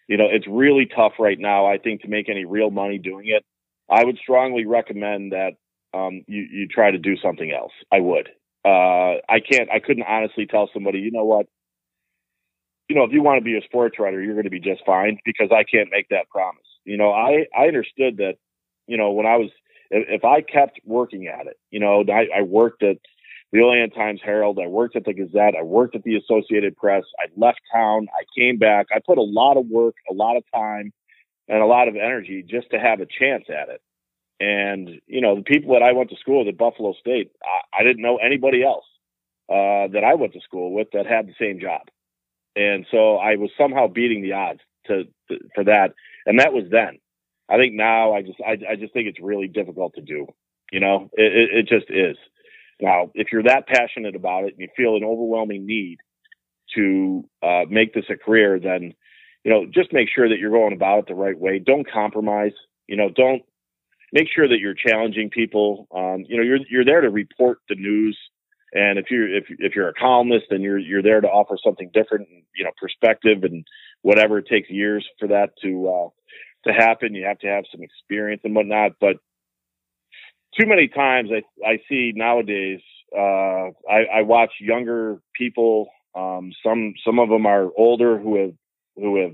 You 0.08 0.18
know, 0.18 0.28
it's 0.30 0.48
really 0.48 0.86
tough 0.86 1.14
right 1.20 1.38
now, 1.38 1.66
I 1.66 1.78
think, 1.78 2.02
to 2.02 2.08
make 2.08 2.30
any 2.30 2.46
real 2.46 2.70
money 2.70 2.98
doing 2.98 3.28
it. 3.28 3.44
I 3.90 4.04
would 4.06 4.18
strongly 4.18 4.66
recommend 4.66 5.34
that 5.34 5.54
um, 5.94 6.24
you, 6.28 6.48
you 6.50 6.68
try 6.68 6.92
to 6.92 6.98
do 6.98 7.18
something 7.18 7.52
else. 7.52 7.72
I 7.92 8.00
would. 8.00 8.30
Uh, 8.64 9.20
I 9.30 9.40
can't, 9.40 9.70
I 9.70 9.80
couldn't 9.80 10.06
honestly 10.08 10.46
tell 10.46 10.70
somebody, 10.74 11.00
you 11.00 11.12
know 11.12 11.26
what? 11.26 11.48
You 12.88 12.96
know, 12.96 13.04
if 13.04 13.12
you 13.12 13.22
want 13.22 13.40
to 13.40 13.44
be 13.44 13.58
a 13.58 13.64
sports 13.64 13.98
writer, 14.00 14.22
you're 14.22 14.34
going 14.34 14.46
to 14.46 14.50
be 14.50 14.60
just 14.60 14.86
fine 14.86 15.18
because 15.26 15.50
I 15.52 15.64
can't 15.64 15.90
make 15.92 16.08
that 16.10 16.30
promise. 16.30 16.66
You 16.86 16.98
know, 16.98 17.12
I, 17.12 17.46
I 17.58 17.68
understood 17.68 18.18
that, 18.18 18.36
you 18.88 18.98
know, 18.98 19.12
when 19.12 19.26
I 19.26 19.38
was, 19.38 19.50
if, 19.92 20.22
if 20.22 20.26
I 20.26 20.42
kept 20.42 20.80
working 20.86 21.28
at 21.28 21.48
it, 21.48 21.58
you 21.72 21.80
know, 21.80 22.04
I, 22.10 22.40
I 22.40 22.42
worked 22.42 22.84
at, 22.84 22.98
the 23.56 23.62
Olean 23.62 23.90
Times 23.92 24.20
Herald. 24.24 24.60
I 24.62 24.68
worked 24.68 24.96
at 24.96 25.06
the 25.06 25.14
Gazette. 25.14 25.56
I 25.58 25.64
worked 25.64 25.96
at 25.96 26.04
the 26.04 26.18
Associated 26.18 26.76
Press. 26.76 27.04
I 27.20 27.28
left 27.38 27.62
town. 27.72 28.08
I 28.14 28.24
came 28.38 28.58
back. 28.58 28.88
I 28.94 29.00
put 29.06 29.18
a 29.18 29.24
lot 29.24 29.56
of 29.56 29.68
work, 29.68 29.96
a 30.10 30.14
lot 30.14 30.36
of 30.36 30.44
time, 30.54 30.92
and 31.48 31.62
a 31.62 31.66
lot 31.66 31.88
of 31.88 31.96
energy 31.96 32.44
just 32.48 32.70
to 32.72 32.80
have 32.80 33.00
a 33.00 33.06
chance 33.06 33.46
at 33.50 33.70
it. 33.70 33.82
And, 34.42 35.00
you 35.08 35.22
know, 35.22 35.36
the 35.36 35.44
people 35.44 35.74
that 35.74 35.84
I 35.84 35.94
went 35.94 36.10
to 36.10 36.18
school 36.18 36.40
with 36.40 36.50
at 36.50 36.58
Buffalo 36.58 36.94
State, 37.00 37.32
I, 37.44 37.80
I 37.80 37.84
didn't 37.84 38.02
know 38.02 38.18
anybody 38.18 38.62
else 38.64 38.86
uh, 39.48 39.88
that 39.94 40.04
I 40.06 40.16
went 40.16 40.34
to 40.34 40.42
school 40.42 40.74
with 40.74 40.88
that 40.92 41.06
had 41.06 41.28
the 41.28 41.36
same 41.40 41.62
job. 41.62 41.84
And 42.58 42.86
so 42.92 43.16
I 43.16 43.36
was 43.36 43.52
somehow 43.58 43.88
beating 43.88 44.22
the 44.22 44.34
odds 44.34 44.60
to, 44.88 45.06
to 45.30 45.40
for 45.54 45.64
that. 45.64 45.94
And 46.26 46.40
that 46.40 46.52
was 46.52 46.66
then. 46.70 46.98
I 47.50 47.58
think 47.58 47.74
now 47.74 48.14
I 48.14 48.22
just 48.22 48.40
I, 48.46 48.58
I 48.72 48.76
just 48.76 48.94
think 48.94 49.08
it's 49.08 49.20
really 49.22 49.48
difficult 49.48 49.96
to 49.96 50.02
do. 50.02 50.28
You 50.72 50.80
know, 50.80 51.10
it, 51.14 51.34
it, 51.34 51.50
it 51.60 51.68
just 51.68 51.90
is. 51.90 52.18
Now, 52.82 53.12
if 53.14 53.28
you're 53.32 53.44
that 53.44 53.68
passionate 53.68 54.16
about 54.16 54.46
it 54.46 54.54
and 54.54 54.60
you 54.60 54.68
feel 54.76 54.96
an 54.96 55.04
overwhelming 55.04 55.66
need 55.66 55.98
to 56.76 57.24
uh, 57.42 57.64
make 57.70 57.94
this 57.94 58.06
a 58.10 58.18
career, 58.18 58.60
then 58.60 58.94
you 59.44 59.52
know 59.52 59.66
just 59.66 59.94
make 59.94 60.10
sure 60.14 60.28
that 60.28 60.40
you're 60.40 60.52
going 60.52 60.74
about 60.74 61.00
it 61.00 61.08
the 61.08 61.16
right 61.16 61.38
way. 61.38 61.60
Don't 61.60 61.90
compromise. 61.90 62.54
You 62.88 62.98
know, 62.98 63.10
don't 63.10 63.44
make 64.12 64.28
sure 64.34 64.48
that 64.48 64.60
you're 64.60 64.74
challenging 64.74 65.30
people. 65.30 65.88
Um, 65.96 66.26
you 66.28 66.38
know, 66.38 66.44
you're 66.44 66.60
you're 66.70 66.86
there 66.86 67.02
to 67.02 67.10
report 67.10 67.60
the 67.70 67.76
news, 67.76 68.18
and 68.74 68.98
if 68.98 69.06
you're 69.12 69.34
if 69.34 69.46
if 69.60 69.76
you're 69.76 69.90
a 69.90 69.94
columnist, 69.94 70.46
then 70.50 70.62
you're 70.62 70.80
you're 70.80 71.04
there 71.04 71.22
to 71.22 71.28
offer 71.28 71.58
something 71.64 71.92
different, 71.94 72.28
you 72.56 72.64
know, 72.64 72.72
perspective 72.82 73.44
and 73.44 73.66
whatever. 74.02 74.40
It 74.40 74.48
takes 74.48 74.70
years 74.70 75.06
for 75.20 75.28
that 75.28 75.52
to 75.64 75.88
uh, 75.88 76.10
to 76.68 76.74
happen. 76.74 77.14
You 77.14 77.26
have 77.26 77.40
to 77.40 77.48
have 77.48 77.66
some 77.72 77.82
experience 77.84 78.42
and 78.44 78.56
whatnot, 78.56 78.94
but 79.00 79.18
too 80.60 80.68
many 80.68 80.88
times 80.88 81.30
I 81.32 81.68
I 81.68 81.80
see 81.90 82.14
nowadays. 82.16 82.82
Uh, 83.16 83.72
I, 83.90 84.06
I 84.14 84.22
watch 84.22 84.52
younger 84.60 85.20
people. 85.34 85.88
Um, 86.16 86.52
some 86.64 86.94
some 87.06 87.20
of 87.20 87.30
them 87.30 87.46
are 87.46 87.70
older 87.78 88.18
who 88.18 88.42
have 88.42 88.54
who 88.96 89.22
have 89.22 89.34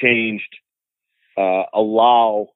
changed. 0.00 0.56
Uh, 1.36 1.64
allow 1.72 2.48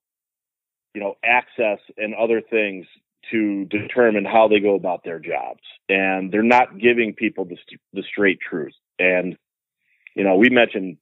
you 0.94 1.00
know 1.00 1.14
access 1.24 1.78
and 1.96 2.14
other 2.14 2.40
things 2.40 2.86
to 3.30 3.64
determine 3.66 4.24
how 4.24 4.48
they 4.48 4.58
go 4.58 4.74
about 4.74 5.04
their 5.04 5.20
jobs, 5.20 5.62
and 5.88 6.32
they're 6.32 6.42
not 6.42 6.78
giving 6.78 7.14
people 7.14 7.44
the, 7.44 7.56
the 7.92 8.02
straight 8.02 8.38
truth. 8.40 8.74
And 8.98 9.36
you 10.14 10.24
know, 10.24 10.36
we 10.36 10.50
mentioned 10.50 10.98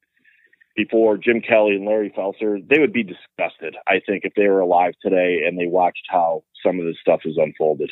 before 0.77 1.17
Jim 1.17 1.41
Kelley 1.41 1.77
and 1.77 1.85
Larry 1.85 2.13
Felser, 2.17 2.67
they 2.69 2.79
would 2.79 2.93
be 2.93 3.03
disgusted, 3.03 3.77
I 3.87 4.01
think, 4.07 4.25
if 4.25 4.33
they 4.35 4.49
were 4.49 4.61
alive 4.61 4.95
today 5.03 5.41
and 5.47 5.59
they 5.59 5.67
watched 5.67 6.05
how 6.09 6.45
some 6.65 6.79
of 6.79 6.87
this 6.87 6.97
stuff 7.01 7.21
is 7.25 7.37
unfolded. 7.37 7.91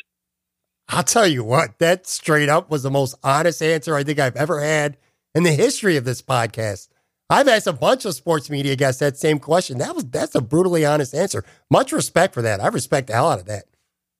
I'll 0.87 1.03
tell 1.03 1.27
you 1.27 1.43
what, 1.43 1.77
that 1.79 2.07
straight 2.07 2.49
up 2.49 2.71
was 2.71 2.83
the 2.83 2.89
most 2.89 3.15
honest 3.23 3.61
answer 3.61 3.95
I 3.95 4.03
think 4.03 4.17
I've 4.17 4.35
ever 4.35 4.59
had 4.61 4.97
in 5.35 5.43
the 5.43 5.51
history 5.51 5.97
of 5.97 6.05
this 6.05 6.21
podcast. 6.21 6.87
I've 7.29 7.47
asked 7.47 7.67
a 7.67 7.73
bunch 7.73 8.05
of 8.05 8.15
sports 8.15 8.49
media 8.49 8.75
guests 8.75 8.99
that 9.01 9.17
same 9.17 9.37
question. 9.37 9.77
That 9.77 9.93
was 9.93 10.05
that's 10.05 10.33
a 10.33 10.41
brutally 10.41 10.83
honest 10.83 11.13
answer. 11.13 11.45
Much 11.69 11.91
respect 11.91 12.33
for 12.33 12.41
that. 12.41 12.59
I 12.59 12.69
respect 12.69 13.07
the 13.07 13.13
hell 13.13 13.29
out 13.29 13.39
of 13.39 13.45
that. 13.45 13.65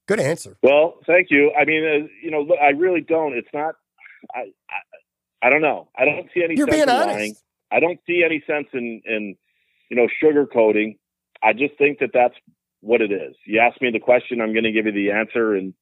Good 0.08 0.20
answer. 0.20 0.58
Well, 0.62 1.00
thank 1.08 1.32
you. 1.32 1.52
I 1.60 1.66
mean, 1.66 1.84
uh, 1.84 2.08
you 2.22 2.30
know, 2.30 2.48
I 2.62 2.70
really 2.70 3.02
don't. 3.02 3.34
It's 3.34 3.48
not. 3.52 3.76
I, 4.36 4.52
I, 4.70 5.48
I 5.48 5.50
don't 5.50 5.62
know. 5.62 5.88
I 5.98 6.06
don't 6.06 6.30
see 6.34 6.44
any. 6.44 6.56
You're 6.56 6.68
being 6.68 6.88
honest. 6.88 7.08
lying. 7.08 7.36
I 7.72 7.80
don't 7.80 8.00
see 8.08 8.24
any 8.26 8.44
sense 8.48 8.68
in 8.74 9.02
in 9.06 9.36
you 9.90 9.98
know 9.98 10.08
sugarcoating. 10.22 10.98
I 11.42 11.54
just 11.54 11.78
think 11.78 12.00
that 12.00 12.12
that's 12.14 12.36
what 12.82 13.02
it 13.02 13.12
is. 13.12 13.36
You 13.46 13.60
ask 13.60 13.82
me 13.82 13.92
the 13.92 14.00
question, 14.00 14.42
I'm 14.42 14.54
going 14.54 14.64
to 14.64 14.72
give 14.72 14.86
you 14.86 14.92
the 14.92 15.12
answer, 15.12 15.54
and 15.54 15.74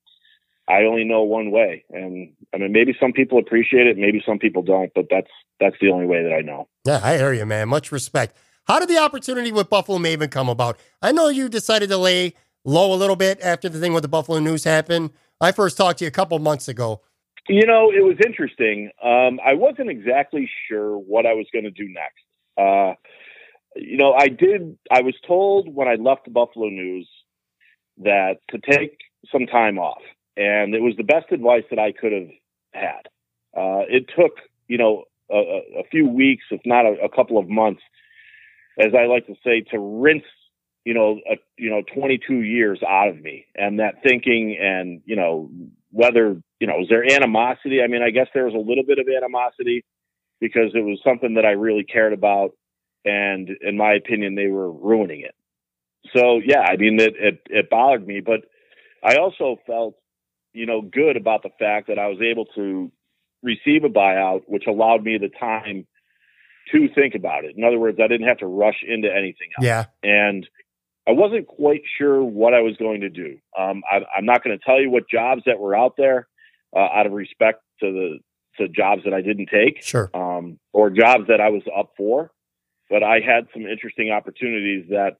I 0.67 0.83
only 0.83 1.03
know 1.03 1.23
one 1.23 1.51
way. 1.51 1.85
And 1.91 2.33
I 2.53 2.57
mean, 2.57 2.71
maybe 2.71 2.95
some 2.99 3.13
people 3.13 3.39
appreciate 3.39 3.87
it, 3.87 3.97
maybe 3.97 4.21
some 4.25 4.39
people 4.39 4.61
don't, 4.61 4.91
but 4.93 5.05
that's 5.09 5.31
that's 5.59 5.75
the 5.81 5.89
only 5.89 6.05
way 6.05 6.23
that 6.23 6.33
I 6.33 6.41
know. 6.41 6.67
Yeah, 6.85 6.99
I 7.03 7.17
hear 7.17 7.33
you, 7.33 7.45
man. 7.45 7.69
Much 7.69 7.91
respect. 7.91 8.35
How 8.65 8.79
did 8.79 8.89
the 8.89 8.97
opportunity 8.97 9.51
with 9.51 9.69
Buffalo 9.69 9.97
Maven 9.97 10.29
come 10.29 10.49
about? 10.49 10.77
I 11.01 11.13
know 11.13 11.29
you 11.29 11.47
decided 11.47 11.89
to 11.89 11.97
lay 11.97 12.33
low 12.65 12.93
a 12.93 12.97
little 12.97 13.15
bit 13.15 13.39
after 13.41 13.69
the 13.69 13.79
thing 13.79 13.93
with 13.93 14.03
the 14.03 14.09
Buffalo 14.09 14.39
News 14.39 14.65
happened. 14.65 15.11
I 15.39 15.53
first 15.53 15.77
talked 15.77 15.99
to 15.99 16.05
you 16.05 16.09
a 16.09 16.11
couple 16.11 16.37
months 16.39 16.67
ago. 16.67 17.01
You 17.49 17.65
know, 17.65 17.91
it 17.91 18.03
was 18.03 18.17
interesting. 18.25 18.91
Um, 19.01 19.39
I 19.45 19.53
wasn't 19.53 19.89
exactly 19.89 20.49
sure 20.67 20.97
what 20.97 21.25
I 21.25 21.33
was 21.33 21.47
going 21.53 21.65
to 21.65 21.71
do 21.71 21.87
next. 21.87 22.25
Uh, 22.57 22.95
you 23.75 23.97
know, 23.97 24.13
I 24.13 24.27
did. 24.27 24.77
I 24.91 25.01
was 25.01 25.15
told 25.25 25.73
when 25.73 25.87
I 25.87 25.95
left 25.95 26.25
the 26.25 26.31
Buffalo 26.31 26.67
News 26.67 27.07
that 27.99 28.37
to 28.49 28.59
take 28.59 28.97
some 29.31 29.45
time 29.45 29.79
off, 29.79 30.01
and 30.35 30.75
it 30.75 30.81
was 30.81 30.95
the 30.97 31.03
best 31.03 31.31
advice 31.31 31.63
that 31.69 31.79
I 31.79 31.93
could 31.93 32.11
have 32.11 32.29
had. 32.73 33.07
Uh, 33.55 33.85
it 33.89 34.05
took, 34.15 34.33
you 34.67 34.77
know, 34.77 35.03
a, 35.31 35.37
a 35.79 35.83
few 35.89 36.07
weeks, 36.07 36.43
if 36.51 36.61
not 36.65 36.85
a, 36.85 36.95
a 37.03 37.09
couple 37.09 37.37
of 37.37 37.47
months, 37.47 37.81
as 38.79 38.93
I 38.97 39.05
like 39.05 39.25
to 39.27 39.35
say, 39.43 39.61
to 39.71 39.79
rinse, 39.79 40.23
you 40.85 40.93
know, 40.93 41.19
a, 41.29 41.37
you 41.57 41.69
know, 41.69 41.81
22 41.93 42.41
years 42.41 42.81
out 42.87 43.09
of 43.09 43.21
me, 43.21 43.45
and 43.55 43.79
that 43.79 44.03
thinking, 44.03 44.57
and 44.59 45.01
you 45.05 45.15
know, 45.15 45.49
whether 45.91 46.41
you 46.59 46.67
know, 46.67 46.81
is 46.81 46.89
there 46.89 47.03
animosity? 47.03 47.81
I 47.81 47.87
mean, 47.87 48.01
I 48.01 48.09
guess 48.09 48.27
there 48.33 48.45
was 48.45 48.53
a 48.53 48.57
little 48.57 48.83
bit 48.83 48.99
of 48.99 49.07
animosity 49.07 49.85
because 50.39 50.71
it 50.73 50.83
was 50.83 50.99
something 51.03 51.35
that 51.35 51.45
I 51.45 51.51
really 51.51 51.83
cared 51.83 52.13
about, 52.13 52.51
and 53.05 53.49
in 53.61 53.77
my 53.77 53.93
opinion, 53.93 54.35
they 54.35 54.47
were 54.47 54.71
ruining 54.71 55.21
it. 55.21 55.35
So 56.15 56.39
yeah, 56.43 56.61
I 56.61 56.77
mean, 56.77 56.99
it 56.99 57.13
it, 57.17 57.41
it 57.47 57.69
bothered 57.69 58.05
me, 58.05 58.21
but 58.21 58.41
I 59.03 59.17
also 59.17 59.57
felt, 59.65 59.95
you 60.53 60.65
know, 60.65 60.81
good 60.81 61.17
about 61.17 61.43
the 61.43 61.51
fact 61.59 61.87
that 61.87 61.99
I 61.99 62.07
was 62.07 62.19
able 62.21 62.45
to 62.55 62.91
receive 63.43 63.83
a 63.83 63.89
buyout, 63.89 64.41
which 64.47 64.63
allowed 64.67 65.03
me 65.03 65.17
the 65.17 65.29
time 65.29 65.85
to 66.71 66.89
think 66.93 67.15
about 67.15 67.45
it. 67.45 67.55
In 67.55 67.63
other 67.63 67.79
words, 67.79 67.99
I 68.03 68.07
didn't 68.07 68.27
have 68.27 68.39
to 68.39 68.47
rush 68.47 68.83
into 68.85 69.09
anything 69.09 69.49
else. 69.57 69.65
Yeah. 69.65 69.85
And 70.03 70.47
I 71.07 71.11
wasn't 71.11 71.47
quite 71.47 71.81
sure 71.97 72.23
what 72.23 72.53
I 72.53 72.61
was 72.61 72.75
going 72.77 73.01
to 73.01 73.09
do. 73.09 73.37
Um, 73.57 73.81
I, 73.89 74.01
I'm 74.15 74.25
not 74.25 74.43
going 74.43 74.57
to 74.57 74.63
tell 74.63 74.81
you 74.81 74.89
what 74.89 75.09
jobs 75.09 75.43
that 75.45 75.59
were 75.59 75.75
out 75.75 75.95
there 75.97 76.27
uh, 76.75 76.79
out 76.79 77.05
of 77.05 77.13
respect 77.13 77.61
to 77.79 77.91
the 77.91 78.19
to 78.57 78.67
jobs 78.67 79.03
that 79.05 79.13
I 79.13 79.21
didn't 79.21 79.49
take 79.51 79.83
Sure. 79.83 80.09
um, 80.15 80.59
or 80.73 80.89
jobs 80.89 81.27
that 81.27 81.39
I 81.39 81.49
was 81.49 81.61
up 81.77 81.91
for. 81.95 82.31
But 82.89 83.03
I 83.03 83.19
had 83.19 83.47
some 83.53 83.63
interesting 83.63 84.11
opportunities 84.11 84.85
that 84.89 85.17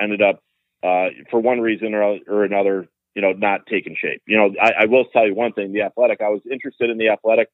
ended 0.00 0.22
up, 0.22 0.40
uh, 0.82 1.08
for 1.30 1.40
one 1.40 1.60
reason 1.60 1.94
or, 1.94 2.18
or 2.28 2.44
another, 2.44 2.86
you 3.14 3.22
know, 3.22 3.32
not 3.32 3.66
taking 3.66 3.96
shape. 4.00 4.22
You 4.28 4.36
know, 4.36 4.54
I, 4.62 4.82
I 4.82 4.84
will 4.86 5.06
tell 5.06 5.26
you 5.26 5.34
one 5.34 5.52
thing: 5.52 5.72
the 5.72 5.82
athletic. 5.82 6.20
I 6.20 6.28
was 6.28 6.40
interested 6.50 6.88
in 6.88 6.98
the 6.98 7.08
athletic 7.08 7.48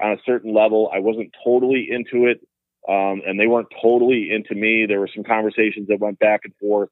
on 0.00 0.12
a 0.12 0.18
certain 0.24 0.54
level. 0.54 0.90
I 0.94 1.00
wasn't 1.00 1.34
totally 1.44 1.88
into 1.90 2.26
it, 2.26 2.40
um, 2.88 3.22
and 3.26 3.40
they 3.40 3.46
weren't 3.46 3.68
totally 3.82 4.30
into 4.30 4.54
me. 4.54 4.86
There 4.86 5.00
were 5.00 5.10
some 5.12 5.24
conversations 5.24 5.88
that 5.88 5.98
went 5.98 6.18
back 6.18 6.42
and 6.44 6.54
forth. 6.60 6.90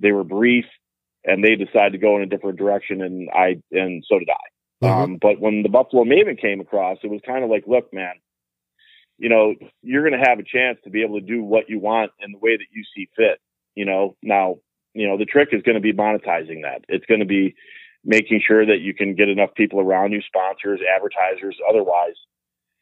They 0.00 0.12
were 0.12 0.24
brief, 0.24 0.66
and 1.24 1.42
they 1.42 1.56
decided 1.56 1.92
to 1.92 1.98
go 1.98 2.16
in 2.16 2.22
a 2.22 2.26
different 2.26 2.58
direction, 2.58 3.02
and 3.02 3.28
I 3.30 3.56
and 3.72 4.04
so 4.08 4.18
did 4.18 4.28
I. 4.30 4.84
Mhm. 4.86 4.90
Um, 4.90 5.18
but 5.20 5.40
when 5.40 5.62
the 5.62 5.68
Buffalo 5.68 6.04
Maven 6.04 6.38
came 6.40 6.60
across, 6.60 6.98
it 7.02 7.10
was 7.10 7.20
kind 7.26 7.42
of 7.42 7.50
like, 7.50 7.64
look, 7.66 7.92
man, 7.94 8.14
you 9.18 9.28
know, 9.30 9.54
you're 9.82 10.06
going 10.08 10.20
to 10.20 10.28
have 10.28 10.38
a 10.38 10.42
chance 10.44 10.78
to 10.84 10.90
be 10.90 11.02
able 11.02 11.18
to 11.18 11.26
do 11.26 11.42
what 11.42 11.70
you 11.70 11.78
want 11.78 12.12
in 12.20 12.32
the 12.32 12.38
way 12.38 12.56
that 12.56 12.66
you 12.72 12.84
see 12.94 13.08
fit. 13.16 13.40
You 13.74 13.86
know, 13.86 14.16
now, 14.22 14.56
you 14.94 15.06
know, 15.08 15.16
the 15.16 15.24
trick 15.24 15.48
is 15.52 15.62
going 15.62 15.76
to 15.76 15.80
be 15.80 15.92
monetizing 15.92 16.62
that. 16.62 16.84
It's 16.88 17.06
going 17.06 17.20
to 17.20 17.26
be 17.26 17.54
making 18.04 18.40
sure 18.46 18.64
that 18.66 18.80
you 18.80 18.94
can 18.94 19.14
get 19.14 19.28
enough 19.28 19.54
people 19.54 19.80
around 19.80 20.12
you, 20.12 20.20
sponsors, 20.22 20.80
advertisers, 20.94 21.56
otherwise, 21.68 22.14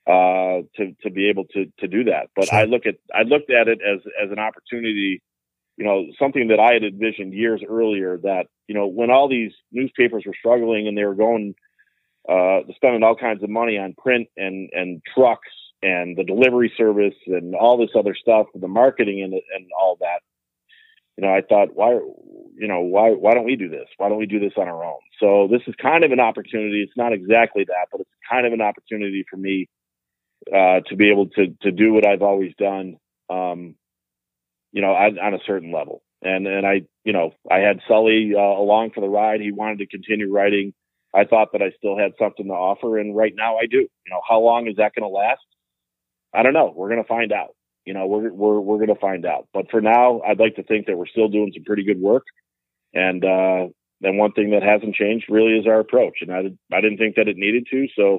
uh, 0.06 0.62
to 0.76 0.94
to 1.02 1.10
be 1.10 1.28
able 1.28 1.44
to 1.54 1.66
to 1.78 1.88
do 1.88 2.04
that. 2.04 2.28
But 2.36 2.46
Sure. 2.46 2.58
I 2.58 2.64
look 2.64 2.86
at 2.86 2.96
I 3.14 3.22
looked 3.22 3.50
at 3.50 3.68
it 3.68 3.78
as 3.80 4.00
as 4.22 4.30
an 4.30 4.38
opportunity. 4.38 5.22
You 5.77 5.85
know, 5.85 6.07
something 6.18 6.49
that 6.49 6.61
I 6.61 6.72
had 6.72 6.85
envisioned 6.85 7.33
years 7.33 7.62
earlier 7.68 8.18
that, 8.18 8.47
you 8.68 8.75
know, 8.75 8.87
when 8.87 9.11
all 9.11 9.29
these 9.29 9.53
newspapers 9.72 10.25
were 10.27 10.35
struggling 10.39 10.87
and 10.87 10.97
they 10.97 11.05
were 11.05 11.14
going 11.16 11.55
uh, 12.29 12.61
spending 12.77 13.03
all 13.03 13.16
kinds 13.16 13.43
of 13.43 13.51
money 13.51 13.77
on 13.79 13.95
print 13.95 14.29
and 14.37 14.70
and 14.72 15.03
trucks 15.14 15.51
and 15.83 16.16
the 16.16 16.25
delivery 16.25 16.72
service 16.77 17.14
and 17.27 17.55
all 17.55 17.77
this 17.77 17.91
other 17.99 18.14
stuff, 18.14 18.47
the 18.55 18.68
marketing 18.68 19.22
and 19.22 19.35
and 19.35 19.66
all 19.79 19.97
that. 20.01 20.20
You 21.16 21.25
know, 21.25 21.33
I 21.33 21.43
thought, 21.43 21.75
why, 21.75 21.93
you 21.93 22.66
know, 22.66 22.81
why 22.81 23.11
why 23.11 23.35
don't 23.35 23.45
we 23.45 23.57
do 23.57 23.68
this? 23.68 23.87
Why 23.99 24.09
don't 24.09 24.18
we 24.18 24.27
do 24.27 24.41
this 24.41 24.55
on 24.57 24.68
our 24.68 24.85
own? 24.85 25.01
So 25.20 25.49
this 25.51 25.62
is 25.66 25.75
kind 25.81 26.03
of 26.03 26.12
an 26.12 26.20
opportunity. 26.20 26.83
It's 26.83 26.97
not 26.97 27.12
exactly 27.12 27.64
that, 27.64 27.89
but 27.93 28.01
it's 28.01 28.11
kind 28.29 28.47
of 28.47 28.53
an 28.53 28.61
opportunity 28.61 29.25
for 29.29 29.37
me 29.37 29.68
uh, 30.53 30.81
to 30.89 30.97
be 30.97 31.11
able 31.11 31.29
to 31.31 31.55
to 31.62 31.70
do 31.70 31.93
what 31.93 32.07
I've 32.07 32.22
always 32.22 32.53
done. 32.59 32.97
Um, 33.29 33.77
you 34.75 34.83
know, 34.83 34.93
on, 34.93 35.18
on 35.20 35.35
a 35.35 35.39
certain 35.47 35.72
level. 35.72 36.03
And 36.20 36.47
and 36.47 36.66
I, 36.66 36.83
you 37.05 37.12
know, 37.12 37.33
I 37.51 37.59
had 37.59 37.81
Sully 37.89 38.33
uh, 38.37 38.41
along 38.41 38.91
for 38.95 39.01
the 39.01 39.09
ride. 39.09 39.41
He 39.41 39.53
wanted 39.53 39.79
to 39.79 39.87
continue 39.87 40.31
writing. 40.31 40.75
I 41.14 41.25
thought 41.25 41.53
that 41.53 41.62
I 41.62 41.70
still 41.79 41.97
had 41.97 42.12
something 42.18 42.47
to 42.47 42.53
offer, 42.53 42.99
and 42.99 43.16
right 43.16 43.33
now 43.35 43.57
I 43.57 43.66
do. 43.66 43.79
You 43.79 44.11
know, 44.11 44.20
how 44.29 44.41
long 44.41 44.66
is 44.66 44.77
that 44.77 44.93
going 44.95 45.09
to 45.09 45.14
last? 45.14 45.47
I 46.35 46.43
don't 46.43 46.55
know. 46.55 46.72
We're 46.75 46.89
going 46.89 47.03
to 47.03 47.09
find 47.09 47.33
out. 47.33 47.55
You 47.85 47.95
know, 47.95 48.07
we're 48.07 48.33
we're 48.33 48.61
we're 48.61 48.79
going 48.79 48.95
to 48.95 49.01
find 49.01 49.25
out. 49.25 49.47
But 49.55 49.70
for 49.70 49.81
now, 49.81 50.22
I'd 50.22 50.41
like 50.41 50.57
to 50.57 50.64
think 50.64 50.87
that 50.87 50.97
we're 50.97 51.07
still 51.07 51.29
doing 51.29 51.53
some 51.55 51.64
pretty 51.64 51.85
good 51.85 52.01
work. 52.01 52.25
And 52.95 53.25
uh, 53.25 53.68
then 54.01 54.16
one 54.16 54.33
thing 54.33 54.51
that 54.51 54.62
hasn't 54.62 54.97
changed 54.97 55.27
really 55.29 55.53
is 55.53 55.66
our 55.66 55.79
approach. 55.79 56.18
And 56.22 56.33
I 56.33 56.39
I 56.77 56.81
didn't 56.81 56.99
think 56.99 57.14
that 57.16 57.29
it 57.29 57.37
needed 57.37 57.66
to, 57.70 57.87
so 57.95 58.14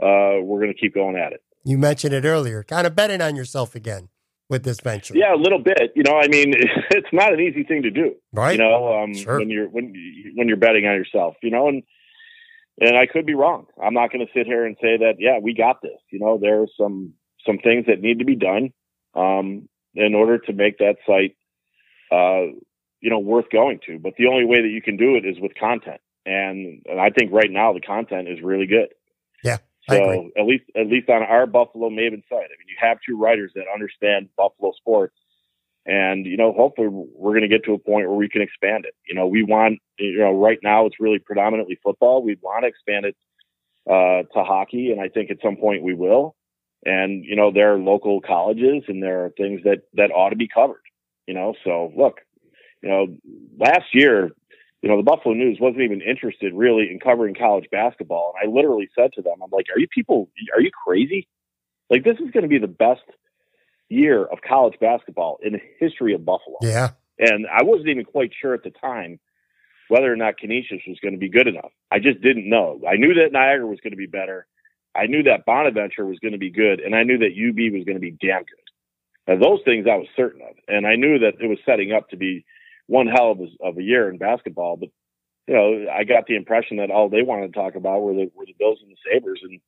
uh, 0.00 0.40
we're 0.40 0.60
going 0.60 0.72
to 0.72 0.80
keep 0.80 0.94
going 0.94 1.16
at 1.16 1.32
it. 1.32 1.42
You 1.64 1.76
mentioned 1.76 2.14
it 2.14 2.24
earlier, 2.24 2.62
kind 2.62 2.86
of 2.86 2.94
betting 2.94 3.20
on 3.20 3.36
yourself 3.36 3.74
again 3.74 4.08
with 4.50 4.64
this 4.64 4.80
venture. 4.80 5.14
Yeah, 5.16 5.34
a 5.34 5.36
little 5.36 5.60
bit. 5.62 5.92
You 5.94 6.02
know, 6.02 6.18
I 6.18 6.28
mean, 6.28 6.52
it's 6.90 7.08
not 7.12 7.32
an 7.32 7.40
easy 7.40 7.62
thing 7.62 7.82
to 7.84 7.90
do. 7.90 8.16
Right. 8.32 8.52
You 8.52 8.58
know, 8.58 9.02
um, 9.02 9.14
Sure. 9.14 9.38
when 9.38 9.48
you're 9.48 9.68
when 9.68 9.94
when 10.34 10.48
you're 10.48 10.58
betting 10.58 10.86
on 10.86 10.94
yourself. 10.94 11.36
You 11.42 11.50
know, 11.50 11.68
and 11.68 11.82
and 12.80 12.98
I 12.98 13.06
could 13.06 13.24
be 13.24 13.34
wrong. 13.34 13.66
I'm 13.82 13.94
not 13.94 14.12
going 14.12 14.26
to 14.26 14.32
sit 14.34 14.46
here 14.46 14.66
and 14.66 14.76
say 14.82 14.98
that. 14.98 15.14
Yeah, 15.18 15.38
we 15.40 15.54
got 15.54 15.80
this. 15.80 15.98
You 16.10 16.18
know, 16.18 16.38
there 16.38 16.60
are 16.62 16.68
some 16.76 17.14
some 17.46 17.58
things 17.58 17.86
that 17.86 18.00
need 18.00 18.18
to 18.18 18.24
be 18.24 18.36
done 18.36 18.72
um, 19.14 19.68
in 19.94 20.14
order 20.14 20.38
to 20.38 20.52
make 20.52 20.78
that 20.78 20.96
site, 21.06 21.36
uh, 22.12 22.52
you 23.00 23.10
know, 23.10 23.18
worth 23.18 23.50
going 23.50 23.80
to. 23.86 23.98
But 23.98 24.14
the 24.18 24.26
only 24.26 24.44
way 24.44 24.60
that 24.62 24.68
you 24.68 24.82
can 24.82 24.96
do 24.96 25.16
it 25.16 25.24
is 25.24 25.40
with 25.40 25.52
content. 25.54 26.00
And, 26.26 26.82
and 26.84 27.00
I 27.00 27.10
think 27.10 27.32
right 27.32 27.50
now 27.50 27.72
the 27.72 27.80
content 27.80 28.28
is 28.28 28.38
really 28.42 28.66
good. 28.66 28.88
Yeah, 29.42 29.56
So 29.98 30.30
at 30.36 30.46
least 30.46 30.64
at 30.76 30.86
least 30.86 31.08
on 31.08 31.22
our 31.22 31.46
Buffalo 31.46 31.90
Maven 31.90 32.22
site, 32.28 32.38
I 32.38 32.56
mean, 32.58 32.68
you 32.68 32.76
have 32.80 32.98
two 33.06 33.16
writers 33.16 33.52
that 33.54 33.64
understand 33.72 34.28
Buffalo 34.36 34.72
sports, 34.76 35.14
and 35.86 36.26
you 36.26 36.36
know, 36.36 36.52
hopefully, 36.52 36.88
we're 36.88 37.32
going 37.32 37.42
to 37.42 37.48
get 37.48 37.64
to 37.64 37.74
a 37.74 37.78
point 37.78 38.08
where 38.08 38.16
we 38.16 38.28
can 38.28 38.42
expand 38.42 38.84
it. 38.84 38.94
You 39.08 39.14
know, 39.14 39.26
we 39.26 39.42
want 39.42 39.78
you 39.98 40.18
know, 40.18 40.32
right 40.32 40.58
now 40.62 40.86
it's 40.86 41.00
really 41.00 41.18
predominantly 41.18 41.78
football. 41.82 42.22
We 42.22 42.36
want 42.42 42.64
to 42.64 42.68
expand 42.68 43.06
it 43.06 43.16
uh, 43.88 44.22
to 44.34 44.44
hockey, 44.44 44.92
and 44.92 45.00
I 45.00 45.08
think 45.08 45.30
at 45.30 45.38
some 45.42 45.56
point 45.56 45.82
we 45.82 45.94
will. 45.94 46.36
And 46.84 47.24
you 47.24 47.36
know, 47.36 47.50
there 47.52 47.74
are 47.74 47.78
local 47.78 48.20
colleges, 48.20 48.84
and 48.88 49.02
there 49.02 49.24
are 49.26 49.30
things 49.30 49.62
that 49.64 49.82
that 49.94 50.10
ought 50.10 50.30
to 50.30 50.36
be 50.36 50.48
covered. 50.48 50.82
You 51.26 51.34
know, 51.34 51.54
so 51.64 51.92
look, 51.96 52.20
you 52.82 52.88
know, 52.88 53.16
last 53.58 53.94
year 53.94 54.30
you 54.82 54.88
know, 54.88 54.96
the 54.96 55.02
Buffalo 55.02 55.34
News 55.34 55.58
wasn't 55.60 55.82
even 55.82 56.00
interested 56.00 56.54
really 56.54 56.88
in 56.90 57.00
covering 57.00 57.34
college 57.34 57.66
basketball. 57.70 58.34
And 58.34 58.48
I 58.48 58.54
literally 58.54 58.88
said 58.94 59.12
to 59.14 59.22
them, 59.22 59.42
I'm 59.42 59.50
like, 59.50 59.66
are 59.74 59.78
you 59.78 59.88
people, 59.88 60.30
are 60.54 60.60
you 60.60 60.70
crazy? 60.86 61.28
Like, 61.90 62.04
this 62.04 62.16
is 62.16 62.30
going 62.30 62.44
to 62.44 62.48
be 62.48 62.58
the 62.58 62.66
best 62.66 63.02
year 63.88 64.24
of 64.24 64.38
college 64.46 64.78
basketball 64.80 65.38
in 65.42 65.52
the 65.52 65.60
history 65.78 66.14
of 66.14 66.24
Buffalo. 66.24 66.56
Yeah. 66.62 66.90
And 67.18 67.46
I 67.46 67.64
wasn't 67.64 67.88
even 67.88 68.04
quite 68.04 68.30
sure 68.40 68.54
at 68.54 68.62
the 68.62 68.70
time 68.70 69.20
whether 69.88 70.10
or 70.10 70.16
not 70.16 70.38
Canisius 70.38 70.80
was 70.86 70.98
going 71.02 71.12
to 71.12 71.18
be 71.18 71.28
good 71.28 71.48
enough. 71.48 71.72
I 71.90 71.98
just 71.98 72.22
didn't 72.22 72.48
know. 72.48 72.80
I 72.88 72.96
knew 72.96 73.14
that 73.14 73.32
Niagara 73.32 73.66
was 73.66 73.80
going 73.82 73.90
to 73.90 73.96
be 73.96 74.06
better. 74.06 74.46
I 74.96 75.06
knew 75.06 75.24
that 75.24 75.44
Bonaventure 75.44 76.06
was 76.06 76.18
going 76.20 76.32
to 76.32 76.38
be 76.38 76.50
good. 76.50 76.80
And 76.80 76.94
I 76.94 77.02
knew 77.02 77.18
that 77.18 77.36
UB 77.36 77.74
was 77.74 77.84
going 77.84 77.96
to 77.96 78.00
be 78.00 78.12
damn 78.12 78.44
good. 78.44 79.26
Now, 79.26 79.36
those 79.38 79.60
things 79.64 79.86
I 79.90 79.96
was 79.96 80.06
certain 80.16 80.40
of. 80.42 80.56
And 80.68 80.86
I 80.86 80.94
knew 80.94 81.18
that 81.18 81.34
it 81.40 81.48
was 81.48 81.58
setting 81.66 81.92
up 81.92 82.08
to 82.10 82.16
be 82.16 82.44
one 82.90 83.06
hell 83.06 83.30
of 83.30 83.40
a, 83.40 83.48
of 83.64 83.78
a 83.78 83.82
year 83.82 84.10
in 84.10 84.18
basketball. 84.18 84.76
But, 84.76 84.88
you 85.46 85.54
know, 85.54 85.86
I 85.90 86.02
got 86.04 86.26
the 86.26 86.34
impression 86.34 86.78
that 86.78 86.90
all 86.90 87.08
they 87.08 87.22
wanted 87.22 87.52
to 87.52 87.58
talk 87.58 87.76
about 87.76 88.02
were 88.02 88.14
the, 88.14 88.30
were 88.34 88.46
the 88.46 88.56
Bills 88.58 88.80
and 88.82 88.90
the 88.90 88.96
Sabres. 89.06 89.40
And, 89.42 89.60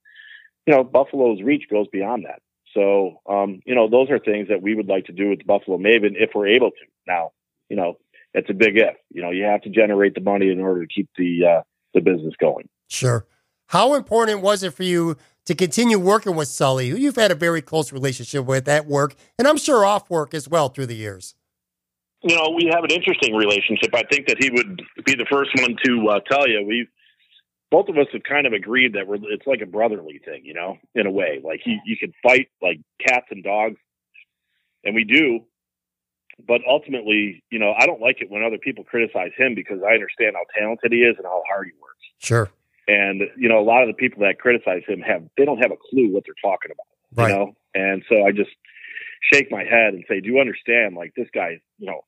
you 0.67 0.75
know, 0.75 0.83
Buffalo's 0.83 1.41
reach 1.41 1.65
goes 1.71 1.87
beyond 1.93 2.25
that. 2.25 2.41
So, 2.75 3.21
um, 3.29 3.61
you 3.65 3.75
know, 3.75 3.89
those 3.89 4.11
are 4.11 4.19
things 4.19 4.49
that 4.49 4.63
we 4.63 4.75
would 4.75 4.89
like 4.89 5.07
to 5.07 5.13
do 5.13 5.31
with 5.31 5.39
the 5.39 5.45
Buffalo 5.45 5.79
Maven 5.79 6.15
if 6.15 6.31
we're 6.35 6.49
able 6.49 6.71
to. 6.71 6.87
Now, 7.07 7.31
you 7.69 7.77
know, 7.77 7.95
it's 8.35 8.51
a 8.51 8.55
big 8.55 8.77
if. 8.77 8.97
You 9.11 9.23
know, 9.23 9.31
you 9.31 9.45
have 9.45 9.63
to 9.63 9.71
generate 9.71 10.15
the 10.15 10.21
money 10.21 10.51
in 10.51 10.61
order 10.61 10.81
to 10.85 10.93
keep 10.93 11.09
the 11.17 11.47
uh, 11.47 11.63
the 11.95 12.01
business 12.01 12.35
going. 12.41 12.69
Sure. 12.89 13.27
How 13.67 13.95
important 13.95 14.41
was 14.41 14.63
it 14.63 14.75
for 14.75 14.83
you 14.83 15.17
to 15.47 15.55
continue 15.55 15.99
working 15.99 16.35
with 16.35 16.49
Sully, 16.49 16.89
who 16.89 16.97
you've 16.97 17.17
had 17.17 17.31
a 17.31 17.37
very 17.37 17.63
close 17.63 17.93
relationship 17.93 18.47
with 18.47 18.69
at 18.69 18.87
work, 18.87 19.15
and 19.39 19.47
I'm 19.47 19.59
sure 19.59 19.85
off 19.85 20.11
work 20.11 20.35
as 20.35 20.49
well 20.49 20.69
through 20.69 20.87
the 20.87 20.97
years? 20.97 21.35
You 22.23 22.37
know, 22.37 22.51
we 22.57 22.71
have 22.73 22.85
an 22.85 22.91
interesting 22.91 23.35
relationship. 23.35 23.95
I 23.95 24.05
think 24.11 24.29
that 24.29 24.37
he 24.39 24.51
would 24.51 24.83
be 25.05 25.15
the 25.15 25.27
first 25.31 25.51
one 25.61 25.77
to 25.85 26.09
uh, 26.09 26.21
tell 26.21 26.49
you. 26.49 26.65
We 26.67 26.89
both 27.73 27.89
of 27.89 27.97
us 27.97 28.07
have 28.13 28.23
kind 28.23 28.47
of 28.47 28.53
agreed 28.53 28.93
that 28.93 29.09
we're 29.09 29.17
it's 29.31 29.47
like 29.47 29.63
a 29.63 29.67
brotherly 29.67 30.21
thing, 30.25 30.43
you 30.45 30.55
know, 30.55 30.77
in 30.95 31.07
a 31.07 31.11
way. 31.11 31.41
Like 31.43 31.61
he, 31.65 31.81
you 31.87 31.97
can 31.97 32.13
fight 32.23 32.49
like 32.61 32.79
cats 33.01 33.27
and 33.31 33.43
dogs, 33.43 33.79
and 34.85 34.95
we 34.95 35.05
do. 35.05 35.41
But 36.47 36.61
ultimately, 36.69 37.43
you 37.51 37.59
know, 37.59 37.73
I 37.77 37.87
don't 37.87 38.01
like 38.01 38.21
it 38.21 38.31
when 38.31 38.45
other 38.45 38.59
people 38.59 38.85
criticize 38.85 39.31
him 39.37 39.55
because 39.55 39.79
I 39.83 39.95
understand 39.95 40.37
how 40.37 40.45
talented 40.59 40.93
he 40.93 40.99
is 40.99 41.17
and 41.17 41.27
how 41.27 41.43
hard 41.49 41.67
he 41.67 41.73
works. 41.81 42.05
Sure. 42.19 42.51
And 42.89 43.23
you 43.37 43.49
know, 43.49 43.59
a 43.59 43.65
lot 43.65 43.83
of 43.83 43.89
the 43.89 43.95
people 43.95 44.23
that 44.23 44.39
criticize 44.39 44.83
him 44.87 45.01
have 45.01 45.25
they 45.39 45.45
don't 45.45 45.59
have 45.59 45.73
a 45.73 45.77
clue 45.91 46.13
what 46.13 46.25
they're 46.27 46.35
talking 46.43 46.71
about. 46.71 46.87
Right. 47.15 47.31
You 47.31 47.37
know, 47.37 47.57
and 47.75 48.05
so 48.09 48.27
I 48.27 48.33
just 48.33 48.51
shake 49.33 49.51
my 49.51 49.65
head 49.65 49.95
and 49.95 50.05
say, 50.09 50.21
"Do 50.21 50.29
you 50.29 50.41
understand? 50.41 50.95
Like 50.95 51.15
this 51.17 51.29
guy, 51.33 51.61
you 51.79 51.87
know, 51.87 52.03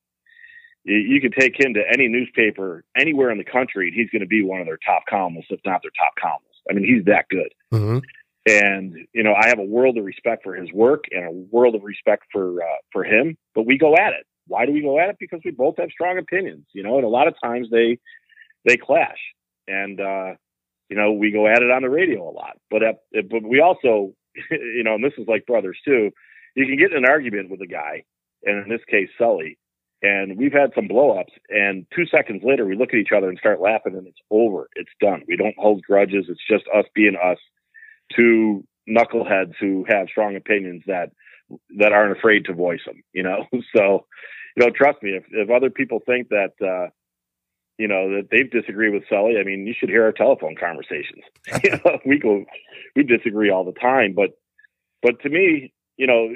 you, 0.84 0.96
you 0.96 1.20
could 1.20 1.34
take 1.38 1.58
him 1.58 1.74
to 1.74 1.82
any 1.92 2.08
newspaper 2.08 2.84
anywhere 2.96 3.30
in 3.30 3.38
the 3.38 3.44
country, 3.44 3.88
and 3.88 3.96
he's 3.96 4.10
going 4.10 4.22
to 4.22 4.28
be 4.28 4.42
one 4.42 4.60
of 4.60 4.66
their 4.66 4.78
top 4.78 5.02
columnists, 5.08 5.50
if 5.50 5.60
not 5.64 5.82
their 5.82 5.92
top 5.98 6.14
columnist. 6.20 6.60
I 6.70 6.74
mean, 6.74 6.84
he's 6.84 7.04
that 7.06 7.26
good. 7.28 7.52
Mm-hmm. 7.72 7.98
And 8.46 9.06
you 9.12 9.22
know, 9.22 9.34
I 9.34 9.48
have 9.48 9.58
a 9.58 9.64
world 9.64 9.96
of 9.96 10.04
respect 10.04 10.44
for 10.44 10.54
his 10.54 10.70
work 10.72 11.04
and 11.10 11.24
a 11.24 11.30
world 11.30 11.74
of 11.74 11.82
respect 11.82 12.24
for 12.30 12.62
uh, 12.62 12.76
for 12.92 13.04
him. 13.04 13.36
But 13.54 13.66
we 13.66 13.78
go 13.78 13.94
at 13.94 14.12
it. 14.12 14.26
Why 14.46 14.66
do 14.66 14.72
we 14.72 14.82
go 14.82 15.00
at 15.00 15.08
it? 15.08 15.16
Because 15.18 15.40
we 15.44 15.50
both 15.50 15.76
have 15.78 15.88
strong 15.90 16.18
opinions, 16.18 16.66
you 16.74 16.82
know, 16.82 16.96
and 16.96 17.04
a 17.04 17.08
lot 17.08 17.26
of 17.26 17.34
times 17.42 17.68
they 17.70 17.98
they 18.66 18.76
clash. 18.76 19.18
And 19.66 19.98
uh, 19.98 20.34
you 20.90 20.96
know, 20.96 21.12
we 21.12 21.30
go 21.30 21.46
at 21.46 21.62
it 21.62 21.70
on 21.70 21.82
the 21.82 21.88
radio 21.88 22.28
a 22.28 22.32
lot. 22.32 22.58
But 22.70 22.82
uh, 22.82 22.92
but 23.30 23.42
we 23.42 23.60
also, 23.60 24.12
you 24.50 24.84
know, 24.84 24.96
and 24.96 25.04
this 25.04 25.14
is 25.16 25.26
like 25.26 25.46
brothers 25.46 25.78
too. 25.84 26.10
You 26.54 26.66
can 26.66 26.76
get 26.76 26.92
in 26.92 26.98
an 26.98 27.08
argument 27.08 27.50
with 27.50 27.62
a 27.62 27.66
guy, 27.66 28.04
and 28.44 28.62
in 28.62 28.68
this 28.68 28.84
case, 28.88 29.08
Sully, 29.18 29.58
and 30.04 30.36
we've 30.36 30.52
had 30.52 30.72
some 30.74 30.86
blowups. 30.88 31.32
And 31.48 31.86
two 31.96 32.04
seconds 32.06 32.42
later, 32.44 32.66
we 32.66 32.76
look 32.76 32.90
at 32.90 32.98
each 32.98 33.12
other 33.16 33.28
and 33.28 33.38
start 33.38 33.60
laughing, 33.60 33.96
and 33.96 34.06
it's 34.06 34.20
over. 34.30 34.68
It's 34.76 34.90
done. 35.00 35.22
We 35.26 35.36
don't 35.36 35.56
hold 35.58 35.82
grudges. 35.82 36.26
It's 36.28 36.46
just 36.48 36.64
us 36.76 36.84
being 36.94 37.16
us. 37.16 37.38
Two 38.14 38.64
knuckleheads 38.88 39.54
who 39.58 39.86
have 39.88 40.08
strong 40.08 40.36
opinions 40.36 40.82
that 40.86 41.10
that 41.78 41.92
aren't 41.92 42.16
afraid 42.16 42.44
to 42.44 42.52
voice 42.52 42.80
them. 42.86 43.02
You 43.14 43.22
know, 43.22 43.46
so 43.76 44.06
you 44.56 44.64
know, 44.64 44.70
trust 44.70 45.02
me. 45.02 45.12
If 45.12 45.24
if 45.30 45.50
other 45.50 45.70
people 45.70 46.00
think 46.04 46.28
that. 46.28 46.52
uh 46.62 46.90
you 47.76 47.88
know 47.88 48.08
that 48.10 48.28
they've 48.30 48.50
disagreed 48.52 48.94
with 48.94 49.02
Sully. 49.08 49.34
I 49.40 49.42
mean, 49.42 49.66
you 49.66 49.74
should 49.76 49.88
hear 49.88 50.04
our 50.04 50.12
telephone 50.12 50.54
conversations. 50.54 51.24
you 51.64 51.70
know, 51.72 51.98
we 52.06 52.20
go, 52.20 52.44
we 52.94 53.02
disagree 53.02 53.50
all 53.50 53.64
the 53.64 53.72
time, 53.72 54.14
but 54.14 54.30
but 55.02 55.20
to 55.22 55.28
me, 55.28 55.72
you 55.96 56.06
know, 56.06 56.28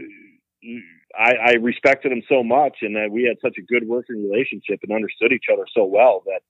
I, 1.17 1.33
I 1.35 1.53
respected 1.55 2.13
him 2.13 2.23
so 2.29 2.43
much, 2.43 2.79
and 2.83 2.97
that 2.97 3.11
we 3.11 3.25
had 3.25 3.39
such 3.41 3.59
a 3.59 3.63
good 3.63 3.89
working 3.89 4.29
relationship 4.29 4.81
and 4.83 4.93
understood 4.93 5.33
each 5.33 5.47
other 5.53 5.65
so 5.75 5.85
well 5.85 6.23
that 6.27 6.41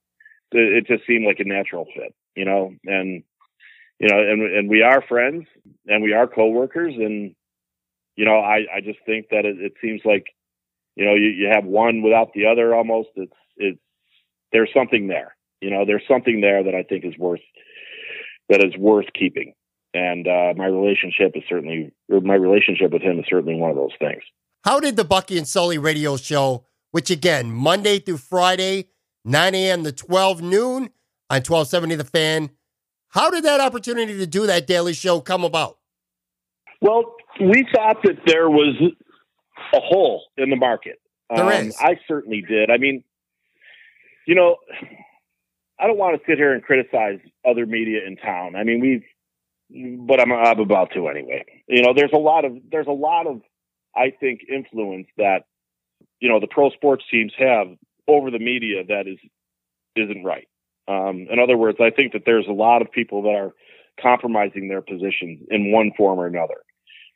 it 0.52 0.86
just 0.86 1.06
seemed 1.06 1.26
like 1.26 1.40
a 1.40 1.44
natural 1.44 1.86
fit, 1.94 2.14
you 2.34 2.44
know. 2.44 2.72
And 2.84 3.22
you 3.98 4.08
know, 4.08 4.18
and 4.18 4.42
and 4.42 4.68
we 4.68 4.82
are 4.82 5.02
friends, 5.08 5.46
and 5.86 6.02
we 6.02 6.12
are 6.12 6.26
coworkers, 6.26 6.94
and 6.96 7.34
you 8.16 8.24
know, 8.24 8.38
I 8.38 8.64
I 8.76 8.80
just 8.82 8.98
think 9.06 9.26
that 9.30 9.44
it, 9.44 9.58
it 9.60 9.74
seems 9.80 10.00
like 10.04 10.26
you 10.96 11.04
know 11.04 11.14
you, 11.14 11.28
you 11.28 11.48
have 11.52 11.64
one 11.64 12.02
without 12.02 12.32
the 12.34 12.46
other 12.46 12.74
almost. 12.74 13.10
It's 13.16 13.32
it's 13.56 13.80
there's 14.52 14.70
something 14.74 15.08
there, 15.08 15.36
you 15.60 15.70
know. 15.70 15.84
There's 15.86 16.06
something 16.08 16.40
there 16.40 16.64
that 16.64 16.74
I 16.74 16.82
think 16.82 17.04
is 17.04 17.16
worth 17.18 17.40
that 18.48 18.64
is 18.64 18.76
worth 18.76 19.06
keeping 19.14 19.52
and 19.94 20.26
uh, 20.26 20.52
my 20.56 20.66
relationship 20.66 21.32
is 21.34 21.42
certainly 21.48 21.92
my 22.08 22.34
relationship 22.34 22.92
with 22.92 23.02
him 23.02 23.18
is 23.18 23.24
certainly 23.28 23.54
one 23.54 23.70
of 23.70 23.76
those 23.76 23.96
things. 23.98 24.22
How 24.64 24.80
did 24.80 24.96
the 24.96 25.04
Bucky 25.04 25.38
and 25.38 25.46
Sully 25.46 25.78
radio 25.78 26.16
show, 26.16 26.64
which 26.90 27.10
again 27.10 27.50
Monday 27.50 27.98
through 27.98 28.18
Friday, 28.18 28.88
9 29.24 29.54
a.m. 29.54 29.84
to 29.84 29.92
12 29.92 30.42
noon 30.42 30.90
on 31.30 31.38
1270 31.38 31.94
The 31.94 32.04
Fan, 32.04 32.50
how 33.10 33.30
did 33.30 33.44
that 33.44 33.60
opportunity 33.60 34.18
to 34.18 34.26
do 34.26 34.46
that 34.46 34.66
daily 34.66 34.92
show 34.92 35.20
come 35.20 35.44
about? 35.44 35.78
Well, 36.80 37.14
we 37.40 37.66
thought 37.74 38.02
that 38.04 38.18
there 38.26 38.48
was 38.48 38.76
a 39.74 39.80
hole 39.80 40.24
in 40.36 40.50
the 40.50 40.56
market. 40.56 41.00
There 41.34 41.44
um, 41.44 41.52
is. 41.52 41.76
I 41.78 41.98
certainly 42.06 42.42
did. 42.46 42.70
I 42.70 42.78
mean, 42.78 43.04
you 44.26 44.34
know, 44.34 44.56
I 45.80 45.86
don't 45.86 45.98
want 45.98 46.18
to 46.18 46.30
sit 46.30 46.38
here 46.38 46.52
and 46.52 46.62
criticize 46.62 47.18
other 47.48 47.66
media 47.66 48.00
in 48.06 48.16
town. 48.16 48.56
I 48.56 48.64
mean, 48.64 48.80
we've 48.80 49.04
but 50.06 50.20
I'm, 50.20 50.32
I'm 50.32 50.60
about 50.60 50.92
to 50.94 51.08
anyway. 51.08 51.44
You 51.68 51.82
know, 51.82 51.92
there's 51.94 52.12
a 52.14 52.18
lot 52.18 52.44
of 52.44 52.52
there's 52.70 52.86
a 52.86 52.92
lot 52.92 53.26
of 53.26 53.42
I 53.98 54.12
think 54.18 54.40
influence 54.48 55.08
that 55.16 55.44
you 56.20 56.28
know 56.28 56.40
the 56.40 56.46
pro 56.46 56.70
sports 56.70 57.04
teams 57.10 57.32
have 57.38 57.66
over 58.06 58.30
the 58.30 58.38
media 58.38 58.84
that 58.88 59.06
is 59.06 59.18
isn't 59.96 60.24
right. 60.24 60.48
Um, 60.86 61.26
in 61.30 61.38
other 61.38 61.56
words, 61.56 61.78
I 61.80 61.90
think 61.90 62.12
that 62.12 62.22
there's 62.24 62.46
a 62.48 62.52
lot 62.52 62.80
of 62.80 62.90
people 62.90 63.22
that 63.22 63.34
are 63.34 63.52
compromising 64.00 64.68
their 64.68 64.80
positions 64.80 65.46
in 65.50 65.72
one 65.72 65.92
form 65.96 66.18
or 66.18 66.26
another, 66.26 66.62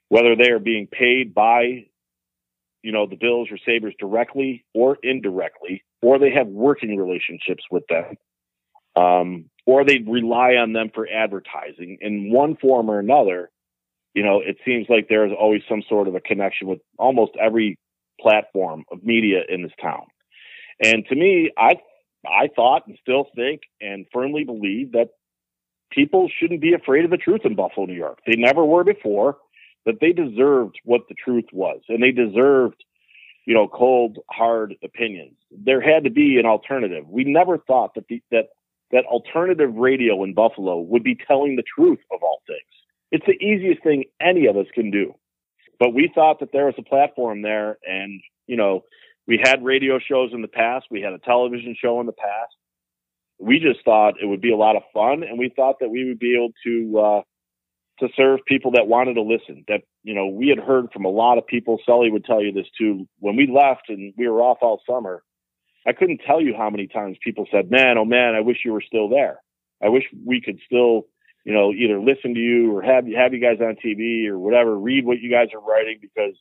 whether 0.09 0.37
they 0.37 0.51
are 0.51 0.59
being 0.59 0.89
paid 0.89 1.33
by 1.33 1.87
you 2.83 2.93
know 2.93 3.07
the 3.07 3.17
Bills 3.17 3.49
or 3.51 3.59
Sabres 3.65 3.95
directly 3.99 4.65
or 4.75 4.99
indirectly, 5.03 5.85
or 6.03 6.19
they 6.19 6.33
have 6.33 6.49
working 6.49 6.97
relationships 6.97 7.65
with 7.71 7.85
them. 7.89 8.17
Um, 8.95 9.47
or 9.65 9.85
they 9.85 9.99
rely 10.07 10.57
on 10.57 10.73
them 10.73 10.91
for 10.93 11.09
advertising 11.09 11.99
in 12.01 12.31
one 12.33 12.57
form 12.57 12.91
or 12.91 12.99
another. 12.99 13.51
You 14.15 14.23
know, 14.23 14.41
it 14.41 14.59
seems 14.65 14.87
like 14.89 15.07
there's 15.09 15.33
always 15.39 15.63
some 15.69 15.83
sort 15.89 16.09
of 16.09 16.15
a 16.15 16.21
connection 16.21 16.69
with 16.69 16.81
almost 16.99 17.33
every 17.41 17.79
platform 18.21 18.85
of 18.93 19.03
media 19.03 19.41
in 19.49 19.63
this 19.63 19.73
town. 19.81 20.07
And 20.83 21.05
to 21.07 21.15
me, 21.15 21.51
I 21.57 21.75
I 22.27 22.49
thought 22.55 22.87
and 22.87 22.97
still 23.01 23.27
think 23.35 23.63
and 23.81 24.07
firmly 24.13 24.45
believe 24.45 24.93
that 24.93 25.09
people 25.91 26.29
shouldn't 26.39 26.61
be 26.61 26.73
afraid 26.73 27.05
of 27.05 27.11
the 27.11 27.17
truth 27.17 27.41
in 27.45 27.55
Buffalo, 27.55 27.87
New 27.87 27.95
York. 27.95 28.19
They 28.27 28.37
never 28.37 28.65
were 28.65 28.85
before, 28.85 29.39
that 29.87 30.01
they 30.01 30.13
deserved 30.13 30.79
what 30.85 31.03
the 31.09 31.15
truth 31.15 31.47
was, 31.53 31.81
and 31.89 32.03
they 32.03 32.13
deserved, 32.13 32.83
you 33.45 33.55
know, 33.55 33.69
cold, 33.69 34.19
hard 34.31 34.77
opinions. 34.85 35.37
There 35.51 35.81
had 35.81 36.05
to 36.05 36.11
be 36.11 36.39
an 36.39 36.47
alternative. 36.47 37.05
We 37.09 37.25
never 37.25 37.59
thought 37.59 37.95
that 37.95 38.07
the, 38.09 38.23
that 38.31 38.47
that 38.93 39.05
alternative 39.07 39.75
radio 39.75 40.23
in 40.23 40.35
Buffalo 40.35 40.79
would 40.81 41.03
be 41.03 41.17
telling 41.17 41.57
the 41.57 41.63
truth 41.63 42.01
of 42.13 42.23
all 42.23 42.43
things. 42.47 42.61
It's 43.13 43.27
the 43.27 43.35
easiest 43.35 43.83
thing 43.85 44.05
any 44.21 44.47
of 44.47 44.57
us 44.57 44.67
can 44.75 44.91
do. 44.91 45.15
But 45.79 45.95
we 45.95 46.11
thought 46.15 46.41
that 46.41 46.51
there 46.53 46.67
was 46.67 46.75
a 46.79 46.83
platform 46.83 47.43
there 47.43 47.79
and, 47.87 48.21
you 48.47 48.57
know, 48.57 48.83
we 49.29 49.41
had 49.43 49.65
radio 49.65 49.99
shows 50.01 50.31
in 50.33 50.43
the 50.43 50.49
past, 50.49 50.87
we 50.91 51.03
had 51.03 51.13
a 51.13 51.19
television 51.19 51.77
show 51.81 52.01
in 52.01 52.07
the 52.07 52.13
past. 52.13 52.55
We 53.39 53.61
just 53.61 53.85
thought 53.85 54.15
it 54.21 54.27
would 54.27 54.41
be 54.41 54.53
a 54.53 54.57
lot 54.57 54.77
of 54.77 54.83
fun 54.95 55.23
and 55.23 55.39
we 55.39 55.53
thought 55.55 55.77
that 55.81 55.91
we 55.91 56.09
would 56.09 56.19
be 56.19 56.35
able 56.35 56.53
to 56.65 56.99
uh 56.99 57.23
to 58.01 58.09
serve 58.17 58.41
people 58.47 58.73
that 58.73 58.89
wanted 58.89 59.15
to 59.15 59.23
listen. 59.23 59.65
That 59.69 59.83
you 60.03 60.15
know, 60.15 60.27
we 60.29 60.49
had 60.49 60.59
heard 60.59 60.91
from 60.93 61.05
a 61.05 61.11
lot 61.11 61.39
of 61.39 61.47
people. 61.47 61.79
Sully 61.87 62.11
would 62.11 62.25
tell 62.25 62.43
you 62.43 62.53
this 62.53 62.67
too. 62.79 63.07
When 63.19 63.37
we 63.37 63.47
left 63.47 63.89
and 63.89 64.15
we 64.17 64.29
were 64.29 64.41
off 64.41 64.59
all 64.63 64.81
summer, 64.89 65.23
I 65.87 65.93
couldn't 65.93 66.23
tell 66.27 66.41
you 66.41 66.55
how 66.57 66.71
many 66.71 66.87
times 66.87 67.19
people 67.23 67.47
said, 67.51 67.71
"Man, 67.71 67.99
oh 67.99 68.05
man, 68.05 68.35
I 68.35 68.41
wish 68.41 68.59
you 68.65 68.73
were 68.73 68.83
still 68.83 69.09
there. 69.09 69.41
I 69.83 69.89
wish 69.89 70.05
we 70.25 70.41
could 70.41 70.61
still, 70.65 71.07
you 71.45 71.53
know, 71.53 71.73
either 71.73 72.01
listen 72.01 72.35
to 72.35 72.41
you 72.41 72.77
or 72.77 72.83
have 72.83 73.07
have 73.07 73.35
you 73.35 73.41
guys 73.41 73.59
on 73.61 73.77
TV 73.85 74.27
or 74.27 74.39
whatever, 74.39 74.77
read 74.77 75.05
what 75.05 75.21
you 75.21 75.31
guys 75.31 75.49
are 75.55 75.61
writing 75.61 75.99
because 76.01 76.35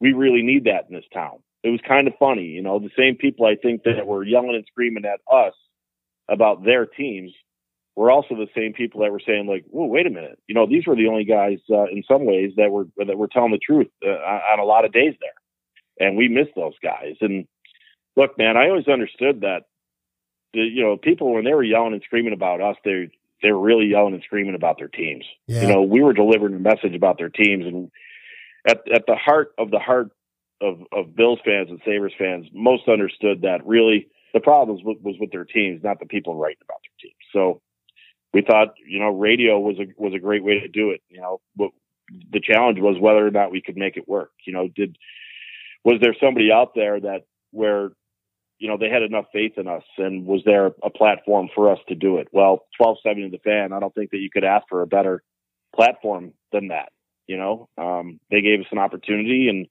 we 0.00 0.12
really 0.12 0.42
need 0.42 0.64
that 0.64 0.86
in 0.88 0.94
this 0.94 1.04
town." 1.12 1.38
It 1.62 1.70
was 1.70 1.80
kind 1.86 2.08
of 2.08 2.14
funny, 2.18 2.46
you 2.46 2.62
know, 2.62 2.78
the 2.78 2.90
same 2.96 3.16
people 3.16 3.46
I 3.46 3.54
think 3.54 3.84
that 3.84 4.06
were 4.06 4.24
yelling 4.24 4.56
and 4.56 4.64
screaming 4.66 5.04
at 5.04 5.20
us 5.32 5.54
about 6.28 6.64
their 6.64 6.86
teams 6.86 7.32
were 7.94 8.10
also 8.10 8.34
the 8.34 8.48
same 8.56 8.72
people 8.72 9.02
that 9.02 9.12
were 9.12 9.20
saying 9.24 9.46
like, 9.46 9.64
"Whoa, 9.68 9.86
wait 9.86 10.06
a 10.06 10.10
minute, 10.10 10.38
you 10.48 10.54
know, 10.54 10.66
these 10.66 10.86
were 10.86 10.96
the 10.96 11.08
only 11.08 11.24
guys 11.24 11.58
uh, 11.70 11.84
in 11.84 12.02
some 12.08 12.24
ways 12.24 12.52
that 12.56 12.70
were 12.70 12.88
that 12.96 13.18
were 13.18 13.28
telling 13.28 13.52
the 13.52 13.58
truth 13.58 13.88
uh, 14.04 14.08
on 14.08 14.58
a 14.58 14.64
lot 14.64 14.84
of 14.84 14.92
days 14.92 15.14
there." 15.20 16.08
And 16.08 16.16
we 16.16 16.28
missed 16.28 16.54
those 16.56 16.74
guys 16.82 17.16
and 17.20 17.46
look, 18.16 18.36
man, 18.38 18.56
I 18.56 18.68
always 18.68 18.88
understood 18.88 19.40
that, 19.42 19.62
the, 20.52 20.60
you 20.60 20.82
know, 20.82 20.96
people 20.96 21.32
when 21.32 21.44
they 21.44 21.54
were 21.54 21.62
yelling 21.62 21.94
and 21.94 22.02
screaming 22.02 22.32
about 22.34 22.60
us, 22.60 22.76
they 22.84 23.08
they 23.42 23.52
were 23.52 23.60
really 23.60 23.86
yelling 23.86 24.14
and 24.14 24.22
screaming 24.22 24.54
about 24.54 24.78
their 24.78 24.88
teams. 24.88 25.24
Yeah. 25.46 25.62
You 25.62 25.68
know, 25.68 25.82
we 25.82 26.02
were 26.02 26.12
delivering 26.12 26.54
a 26.54 26.58
message 26.58 26.94
about 26.94 27.18
their 27.18 27.28
teams, 27.28 27.66
and 27.66 27.90
at 28.66 28.80
at 28.92 29.04
the 29.06 29.16
heart 29.16 29.52
of 29.58 29.70
the 29.70 29.78
heart 29.78 30.10
of 30.60 30.80
of 30.92 31.16
Bills 31.16 31.40
fans 31.44 31.68
and 31.70 31.80
Sabres 31.84 32.12
fans, 32.18 32.46
most 32.52 32.88
understood 32.88 33.42
that 33.42 33.66
really 33.66 34.08
the 34.32 34.40
problem 34.40 34.78
was, 34.82 34.96
was 35.02 35.16
with 35.20 35.30
their 35.30 35.44
teams, 35.44 35.82
not 35.82 35.98
the 35.98 36.06
people 36.06 36.36
writing 36.36 36.62
about 36.62 36.78
their 36.82 37.08
teams. 37.08 37.16
So 37.32 37.60
we 38.32 38.42
thought, 38.42 38.74
you 38.86 38.98
know, 38.98 39.10
radio 39.10 39.58
was 39.58 39.76
a 39.78 39.86
was 39.96 40.14
a 40.14 40.18
great 40.18 40.44
way 40.44 40.60
to 40.60 40.68
do 40.68 40.90
it. 40.90 41.02
You 41.08 41.20
know, 41.20 41.40
the 42.30 42.40
challenge 42.40 42.78
was 42.80 42.96
whether 42.98 43.26
or 43.26 43.30
not 43.30 43.50
we 43.50 43.62
could 43.62 43.76
make 43.76 43.96
it 43.96 44.08
work. 44.08 44.30
You 44.46 44.52
know, 44.52 44.68
did 44.68 44.96
was 45.84 45.98
there 46.00 46.14
somebody 46.20 46.50
out 46.52 46.74
there 46.74 47.00
that 47.00 47.22
where 47.50 47.90
you 48.62 48.68
know 48.68 48.76
they 48.78 48.88
had 48.88 49.02
enough 49.02 49.24
faith 49.32 49.54
in 49.56 49.66
us, 49.66 49.82
and 49.98 50.24
was 50.24 50.42
there 50.46 50.66
a 50.84 50.88
platform 50.88 51.48
for 51.52 51.72
us 51.72 51.80
to 51.88 51.96
do 51.96 52.18
it? 52.18 52.28
Well, 52.30 52.64
twelve 52.76 52.98
seventy 53.02 53.28
the 53.28 53.38
fan. 53.38 53.72
I 53.72 53.80
don't 53.80 53.92
think 53.92 54.12
that 54.12 54.18
you 54.18 54.30
could 54.30 54.44
ask 54.44 54.68
for 54.68 54.82
a 54.82 54.86
better 54.86 55.24
platform 55.74 56.32
than 56.52 56.68
that. 56.68 56.92
You 57.26 57.38
know, 57.38 57.68
um, 57.76 58.20
they 58.30 58.40
gave 58.40 58.60
us 58.60 58.66
an 58.70 58.78
opportunity, 58.78 59.48
and 59.48 59.66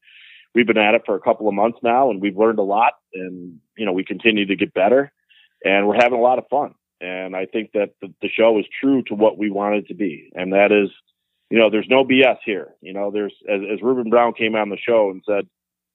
we've 0.54 0.68
been 0.68 0.78
at 0.78 0.94
it 0.94 1.04
for 1.06 1.16
a 1.16 1.22
couple 1.22 1.48
of 1.48 1.54
months 1.54 1.80
now, 1.82 2.12
and 2.12 2.22
we've 2.22 2.36
learned 2.36 2.60
a 2.60 2.64
lot, 2.64 2.96
and 3.14 3.60
you 3.78 3.86
know 3.86 3.94
we 3.94 4.04
continue 4.04 4.46
to 4.46 4.58
get 4.58 4.74
better, 4.74 5.10
and 5.64 5.88
we're 5.88 5.96
having 5.96 6.20
a 6.20 6.22
lot 6.22 6.38
of 6.38 6.44
fun. 6.50 6.76
And 7.00 7.34
I 7.34 7.46
think 7.46 7.72
that 7.72 7.92
the, 8.02 8.14
the 8.22 8.28
show 8.28 8.60
is 8.60 8.66
true 8.82 9.04
to 9.04 9.16
what 9.16 9.38
we 9.38 9.50
wanted 9.50 9.88
to 9.88 9.94
be, 9.94 10.34
and 10.36 10.52
that 10.52 10.74
is, 10.74 10.90
you 11.50 11.58
know, 11.58 11.70
there's 11.70 11.88
no 11.90 12.04
BS 12.04 12.40
here. 12.44 12.74
You 12.82 12.92
know, 12.92 13.10
there's 13.10 13.34
as, 13.50 13.62
as 13.72 13.82
Ruben 13.82 14.10
Brown 14.10 14.34
came 14.34 14.54
on 14.56 14.68
the 14.68 14.78
show 14.78 15.12
and 15.12 15.24
said, 15.26 15.48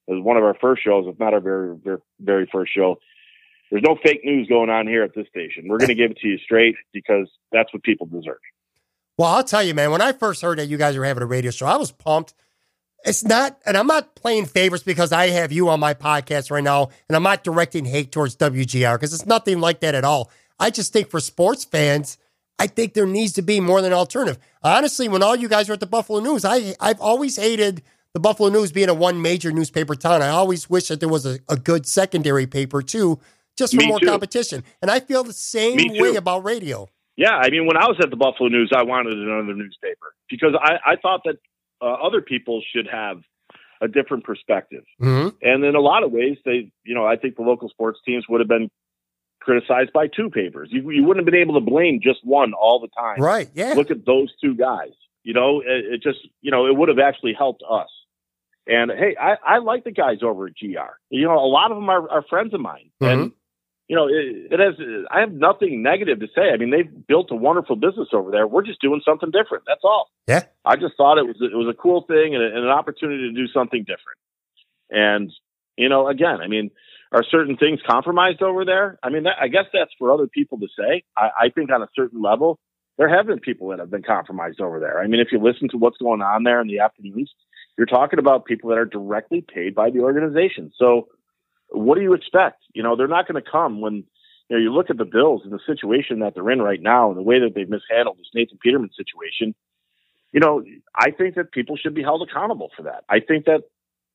it 0.07 0.13
was 0.13 0.23
one 0.23 0.37
of 0.37 0.43
our 0.43 0.55
first 0.59 0.83
shows, 0.83 1.05
if 1.07 1.19
not 1.19 1.33
our 1.33 1.39
very 1.39 1.75
very, 1.75 1.99
very 2.19 2.49
first 2.51 2.73
show. 2.73 2.99
There's 3.69 3.83
no 3.83 3.97
fake 4.01 4.21
news 4.23 4.47
going 4.47 4.69
on 4.69 4.87
here 4.87 5.03
at 5.03 5.13
this 5.13 5.27
station. 5.27 5.67
We're 5.67 5.77
going 5.77 5.89
to 5.89 5.95
give 5.95 6.11
it 6.11 6.17
to 6.19 6.27
you 6.27 6.37
straight 6.37 6.75
because 6.93 7.29
that's 7.51 7.73
what 7.73 7.83
people 7.83 8.07
deserve. 8.07 8.39
Well, 9.17 9.29
I'll 9.29 9.43
tell 9.43 9.63
you, 9.63 9.73
man, 9.73 9.91
when 9.91 10.01
I 10.01 10.13
first 10.13 10.41
heard 10.41 10.59
that 10.59 10.67
you 10.67 10.77
guys 10.77 10.95
were 10.95 11.03
having 11.03 11.23
a 11.23 11.25
radio 11.25 11.51
show, 11.51 11.65
I 11.65 11.75
was 11.75 11.91
pumped. 11.91 12.33
It's 13.03 13.25
not, 13.25 13.59
and 13.65 13.75
I'm 13.75 13.87
not 13.87 14.15
playing 14.15 14.45
favorites 14.45 14.83
because 14.83 15.11
I 15.11 15.29
have 15.29 15.51
you 15.51 15.69
on 15.69 15.79
my 15.79 15.93
podcast 15.93 16.49
right 16.49 16.63
now, 16.63 16.89
and 17.09 17.15
I'm 17.15 17.23
not 17.23 17.43
directing 17.43 17.85
hate 17.85 18.11
towards 18.11 18.35
WGR 18.37 18.95
because 18.95 19.13
it's 19.13 19.25
nothing 19.25 19.59
like 19.59 19.81
that 19.81 19.95
at 19.95 20.05
all. 20.05 20.31
I 20.59 20.69
just 20.69 20.93
think 20.93 21.09
for 21.09 21.19
sports 21.19 21.65
fans, 21.65 22.17
I 22.59 22.67
think 22.67 22.93
there 22.93 23.05
needs 23.05 23.33
to 23.33 23.41
be 23.41 23.59
more 23.59 23.81
than 23.81 23.91
an 23.91 23.97
alternative. 23.97 24.39
Honestly, 24.63 25.07
when 25.07 25.21
all 25.21 25.35
you 25.35 25.47
guys 25.47 25.67
were 25.67 25.73
at 25.73 25.79
the 25.79 25.85
Buffalo 25.85 26.19
News, 26.19 26.43
I 26.43 26.75
I've 26.79 26.99
always 26.99 27.35
hated 27.37 27.83
the 28.13 28.19
Buffalo 28.19 28.49
News 28.49 28.71
being 28.71 28.89
a 28.89 28.93
one 28.93 29.21
major 29.21 29.51
newspaper 29.51 29.95
town. 29.95 30.21
I 30.21 30.29
always 30.29 30.69
wish 30.69 30.87
that 30.87 30.99
there 30.99 31.09
was 31.09 31.25
a, 31.25 31.39
a 31.49 31.57
good 31.57 31.85
secondary 31.85 32.47
paper 32.47 32.81
too, 32.81 33.19
just 33.57 33.73
for 33.73 33.79
Me 33.79 33.87
more 33.87 33.99
too. 33.99 34.07
competition. 34.07 34.63
And 34.81 34.89
I 34.89 34.99
feel 34.99 35.23
the 35.23 35.33
same 35.33 35.77
Me 35.77 36.01
way 36.01 36.15
about 36.15 36.43
radio. 36.43 36.87
Yeah, 37.15 37.35
I 37.35 37.49
mean, 37.49 37.65
when 37.65 37.77
I 37.77 37.87
was 37.87 37.97
at 38.01 38.11
the 38.11 38.15
Buffalo 38.15 38.49
News, 38.49 38.71
I 38.75 38.83
wanted 38.83 39.13
another 39.13 39.55
newspaper 39.55 40.13
because 40.29 40.53
I, 40.59 40.77
I 40.85 40.95
thought 40.97 41.21
that 41.25 41.37
uh, 41.81 41.85
other 41.85 42.21
people 42.21 42.61
should 42.73 42.87
have 42.87 43.17
a 43.81 43.87
different 43.87 44.23
perspective. 44.23 44.83
Mm-hmm. 45.01 45.29
And 45.41 45.63
in 45.63 45.75
a 45.75 45.79
lot 45.79 46.03
of 46.03 46.11
ways, 46.11 46.37
they, 46.45 46.71
you 46.83 46.95
know, 46.95 47.05
I 47.05 47.15
think 47.15 47.35
the 47.35 47.41
local 47.43 47.69
sports 47.69 47.99
teams 48.05 48.25
would 48.29 48.39
have 48.39 48.47
been 48.47 48.69
criticized 49.41 49.93
by 49.93 50.07
two 50.07 50.29
papers. 50.29 50.69
You, 50.71 50.89
you 50.91 51.03
wouldn't 51.03 51.25
have 51.25 51.31
been 51.31 51.41
able 51.41 51.53
to 51.55 51.65
blame 51.65 51.99
just 52.03 52.19
one 52.23 52.53
all 52.53 52.79
the 52.79 52.89
time. 52.99 53.21
Right? 53.21 53.49
Yeah. 53.53 53.73
Look 53.73 53.91
at 53.91 54.05
those 54.05 54.31
two 54.43 54.55
guys. 54.55 54.91
You 55.23 55.33
know, 55.33 55.61
it, 55.61 55.93
it 55.93 56.03
just, 56.03 56.19
you 56.41 56.51
know, 56.51 56.67
it 56.67 56.75
would 56.75 56.89
have 56.89 56.99
actually 56.99 57.33
helped 57.33 57.63
us. 57.69 57.89
And 58.67 58.91
hey, 58.91 59.15
I, 59.19 59.55
I 59.55 59.57
like 59.59 59.83
the 59.83 59.91
guys 59.91 60.17
over 60.23 60.47
at 60.47 60.53
GR. 60.59 60.91
You 61.09 61.25
know, 61.25 61.35
a 61.35 61.47
lot 61.47 61.71
of 61.71 61.77
them 61.77 61.89
are, 61.89 62.09
are 62.09 62.23
friends 62.29 62.53
of 62.53 62.59
mine. 62.59 62.89
Mm-hmm. 63.01 63.21
And, 63.21 63.31
you 63.87 63.95
know, 63.95 64.07
it, 64.07 64.51
it 64.51 64.59
has, 64.59 64.75
I 65.09 65.21
have 65.21 65.31
nothing 65.31 65.81
negative 65.81 66.19
to 66.19 66.27
say. 66.35 66.49
I 66.53 66.57
mean, 66.57 66.71
they've 66.71 67.07
built 67.07 67.31
a 67.31 67.35
wonderful 67.35 67.77
business 67.77 68.09
over 68.11 68.29
there. 68.29 68.45
We're 68.45 68.65
just 68.65 68.81
doing 68.81 69.01
something 69.05 69.31
different. 69.31 69.63
That's 69.65 69.83
all. 69.83 70.09
Yeah. 70.27 70.43
I 70.65 70.75
just 70.75 70.97
thought 70.97 71.17
it 71.17 71.25
was, 71.25 71.37
it 71.39 71.55
was 71.55 71.73
a 71.73 71.81
cool 71.81 72.01
thing 72.01 72.35
and, 72.35 72.43
and 72.43 72.65
an 72.65 72.69
opportunity 72.69 73.29
to 73.29 73.33
do 73.33 73.47
something 73.47 73.79
different. 73.79 74.19
And, 74.89 75.31
you 75.77 75.87
know, 75.87 76.09
again, 76.09 76.41
I 76.43 76.47
mean, 76.47 76.71
are 77.13 77.23
certain 77.23 77.55
things 77.55 77.79
compromised 77.87 78.41
over 78.41 78.65
there? 78.65 78.99
I 79.01 79.09
mean, 79.09 79.23
that, 79.23 79.35
I 79.39 79.47
guess 79.47 79.65
that's 79.71 79.91
for 79.97 80.11
other 80.11 80.27
people 80.27 80.59
to 80.59 80.67
say. 80.77 81.03
I, 81.15 81.29
I 81.45 81.49
think 81.49 81.71
on 81.71 81.81
a 81.81 81.87
certain 81.95 82.21
level, 82.21 82.59
there 82.97 83.07
have 83.07 83.27
been 83.27 83.39
people 83.39 83.69
that 83.69 83.79
have 83.79 83.91
been 83.91 84.03
compromised 84.03 84.59
over 84.59 84.79
there. 84.79 84.99
I 84.99 85.07
mean, 85.07 85.21
if 85.21 85.27
you 85.31 85.39
listen 85.39 85.69
to 85.69 85.77
what's 85.77 85.97
going 85.97 86.21
on 86.21 86.43
there 86.43 86.59
in 86.59 86.67
the 86.67 86.79
afternoons, 86.79 87.31
you're 87.77 87.87
talking 87.87 88.19
about 88.19 88.45
people 88.45 88.69
that 88.69 88.77
are 88.79 88.85
directly 88.85 89.41
paid 89.41 89.75
by 89.75 89.89
the 89.89 89.99
organization. 89.99 90.71
So 90.77 91.07
what 91.69 91.95
do 91.95 92.01
you 92.01 92.13
expect? 92.13 92.63
You 92.73 92.83
know, 92.83 92.95
they're 92.95 93.07
not 93.07 93.27
going 93.27 93.41
to 93.41 93.49
come 93.49 93.81
when, 93.81 94.03
you 94.49 94.55
know, 94.55 94.57
you 94.57 94.73
look 94.73 94.89
at 94.89 94.97
the 94.97 95.05
Bills 95.05 95.41
and 95.43 95.51
the 95.51 95.59
situation 95.65 96.19
that 96.19 96.33
they're 96.33 96.49
in 96.49 96.61
right 96.61 96.81
now 96.81 97.09
and 97.09 97.17
the 97.17 97.23
way 97.23 97.39
that 97.39 97.53
they've 97.53 97.69
mishandled 97.69 98.17
this 98.17 98.31
Nathan 98.33 98.57
Peterman 98.61 98.89
situation. 98.95 99.53
You 100.31 100.39
know, 100.39 100.63
I 100.95 101.11
think 101.11 101.35
that 101.35 101.51
people 101.51 101.77
should 101.77 101.93
be 101.93 102.03
held 102.03 102.27
accountable 102.27 102.69
for 102.75 102.83
that. 102.83 103.03
I 103.09 103.19
think 103.19 103.45
that, 103.45 103.63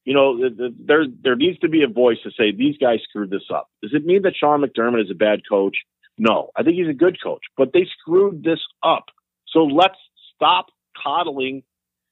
you 0.05 0.15
know, 0.15 0.39
the, 0.39 0.51
the, 0.55 0.75
there 0.85 1.05
there 1.23 1.37
needs 1.37 1.59
to 1.61 1.69
be 1.69 1.83
a 1.85 1.89
voice 1.89 2.19
to 2.25 2.31
say 2.31 2.53
these 2.53 2.77
guys 2.77 2.99
screwed 3.09 3.31
this 3.31 3.49
up. 3.55 3.69
Does 3.83 3.93
it 3.95 4.05
mean 4.05 4.23
that 4.23 4.35
Sean 4.37 4.63
McDermott 4.63 5.03
is 5.03 5.11
a 5.11 5.15
bad 5.15 5.41
coach? 5.49 5.77
No, 6.19 6.51
I 6.57 6.63
think 6.63 6.77
he's 6.77 6.89
a 6.89 6.93
good 6.93 7.23
coach, 7.23 7.43
but 7.57 7.73
they 7.73 7.87
screwed 8.01 8.43
this 8.43 8.61
up. 8.83 9.07
So 9.49 9.61
let's 9.65 9.97
stop 10.35 10.67
coddling, 11.03 11.63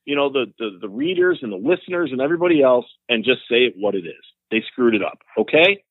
you 0.04 0.16
know, 0.16 0.30
the, 0.30 0.46
the, 0.58 0.78
the 0.80 0.88
readers 0.88 1.40
and 1.42 1.52
the 1.52 1.56
listeners 1.56 2.10
and 2.12 2.20
everybody 2.20 2.62
else 2.62 2.86
and 3.08 3.24
just 3.24 3.40
say 3.50 3.72
what 3.76 3.94
it 3.94 4.06
is. 4.06 4.24
They 4.50 4.62
screwed 4.72 4.94
it 4.94 5.02
up. 5.02 5.18
Okay. 5.38 5.84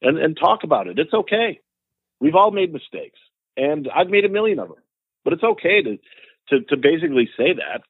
And, 0.00 0.18
and 0.18 0.36
talk 0.36 0.64
about 0.64 0.88
it. 0.88 0.98
It's 0.98 1.12
okay. 1.12 1.60
We've 2.20 2.34
all 2.34 2.50
made 2.50 2.72
mistakes 2.72 3.18
and 3.56 3.88
I've 3.94 4.08
made 4.08 4.24
a 4.24 4.28
million 4.28 4.58
of 4.58 4.68
them, 4.68 4.78
but 5.24 5.32
it's 5.32 5.44
okay 5.44 5.82
to, 5.82 5.98
to, 6.48 6.64
to 6.68 6.76
basically 6.76 7.28
say 7.36 7.54
that. 7.54 7.82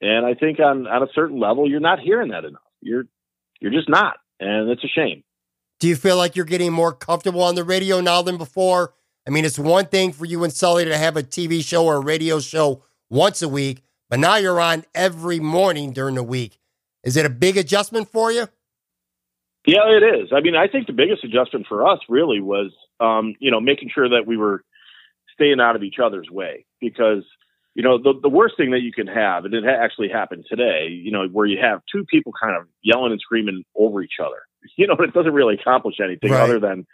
And 0.00 0.26
I 0.26 0.34
think 0.34 0.58
on, 0.58 0.86
on 0.86 1.02
a 1.02 1.12
certain 1.14 1.38
level, 1.38 1.68
you're 1.70 1.80
not 1.80 2.00
hearing 2.00 2.30
that 2.30 2.44
enough. 2.44 2.62
You're, 2.80 3.04
you're 3.60 3.72
just 3.72 3.88
not. 3.88 4.16
And 4.40 4.70
it's 4.70 4.82
a 4.82 4.88
shame. 4.88 5.22
Do 5.78 5.88
you 5.88 5.96
feel 5.96 6.16
like 6.16 6.36
you're 6.36 6.44
getting 6.44 6.72
more 6.72 6.92
comfortable 6.92 7.42
on 7.42 7.54
the 7.54 7.64
radio 7.64 8.00
now 8.00 8.22
than 8.22 8.36
before? 8.36 8.94
I 9.26 9.30
mean, 9.30 9.44
it's 9.44 9.58
one 9.58 9.86
thing 9.86 10.12
for 10.12 10.24
you 10.24 10.42
and 10.42 10.52
Sully 10.52 10.84
to 10.84 10.96
have 10.96 11.16
a 11.16 11.22
TV 11.22 11.64
show 11.64 11.84
or 11.86 11.96
a 11.96 12.00
radio 12.00 12.40
show 12.40 12.82
once 13.08 13.42
a 13.42 13.48
week, 13.48 13.82
but 14.12 14.20
now 14.20 14.36
you're 14.36 14.60
on 14.60 14.84
every 14.94 15.40
morning 15.40 15.90
during 15.90 16.16
the 16.16 16.22
week. 16.22 16.58
Is 17.02 17.16
it 17.16 17.24
a 17.24 17.30
big 17.30 17.56
adjustment 17.56 18.10
for 18.10 18.30
you? 18.30 18.46
Yeah, 19.66 19.88
it 19.88 20.02
is. 20.02 20.28
I 20.36 20.42
mean, 20.42 20.54
I 20.54 20.68
think 20.68 20.86
the 20.86 20.92
biggest 20.92 21.24
adjustment 21.24 21.64
for 21.66 21.88
us 21.88 21.98
really 22.10 22.38
was, 22.38 22.72
um, 23.00 23.34
you 23.40 23.50
know, 23.50 23.58
making 23.58 23.88
sure 23.88 24.10
that 24.10 24.26
we 24.26 24.36
were 24.36 24.64
staying 25.32 25.60
out 25.60 25.76
of 25.76 25.82
each 25.82 25.94
other's 25.98 26.28
way 26.30 26.66
because, 26.78 27.24
you 27.74 27.82
know, 27.82 27.96
the, 27.96 28.12
the 28.20 28.28
worst 28.28 28.58
thing 28.58 28.72
that 28.72 28.82
you 28.82 28.92
can 28.92 29.06
have, 29.06 29.46
and 29.46 29.54
it 29.54 29.64
actually 29.64 30.10
happened 30.10 30.44
today, 30.46 30.88
you 30.90 31.10
know, 31.10 31.26
where 31.28 31.46
you 31.46 31.56
have 31.62 31.80
two 31.90 32.04
people 32.04 32.34
kind 32.38 32.54
of 32.54 32.66
yelling 32.82 33.12
and 33.12 33.20
screaming 33.22 33.64
over 33.74 34.02
each 34.02 34.20
other. 34.20 34.42
You 34.76 34.88
know, 34.88 34.96
it 35.00 35.14
doesn't 35.14 35.32
really 35.32 35.54
accomplish 35.54 35.96
anything 36.04 36.32
Right. 36.32 36.42
other 36.42 36.60
than 36.60 36.86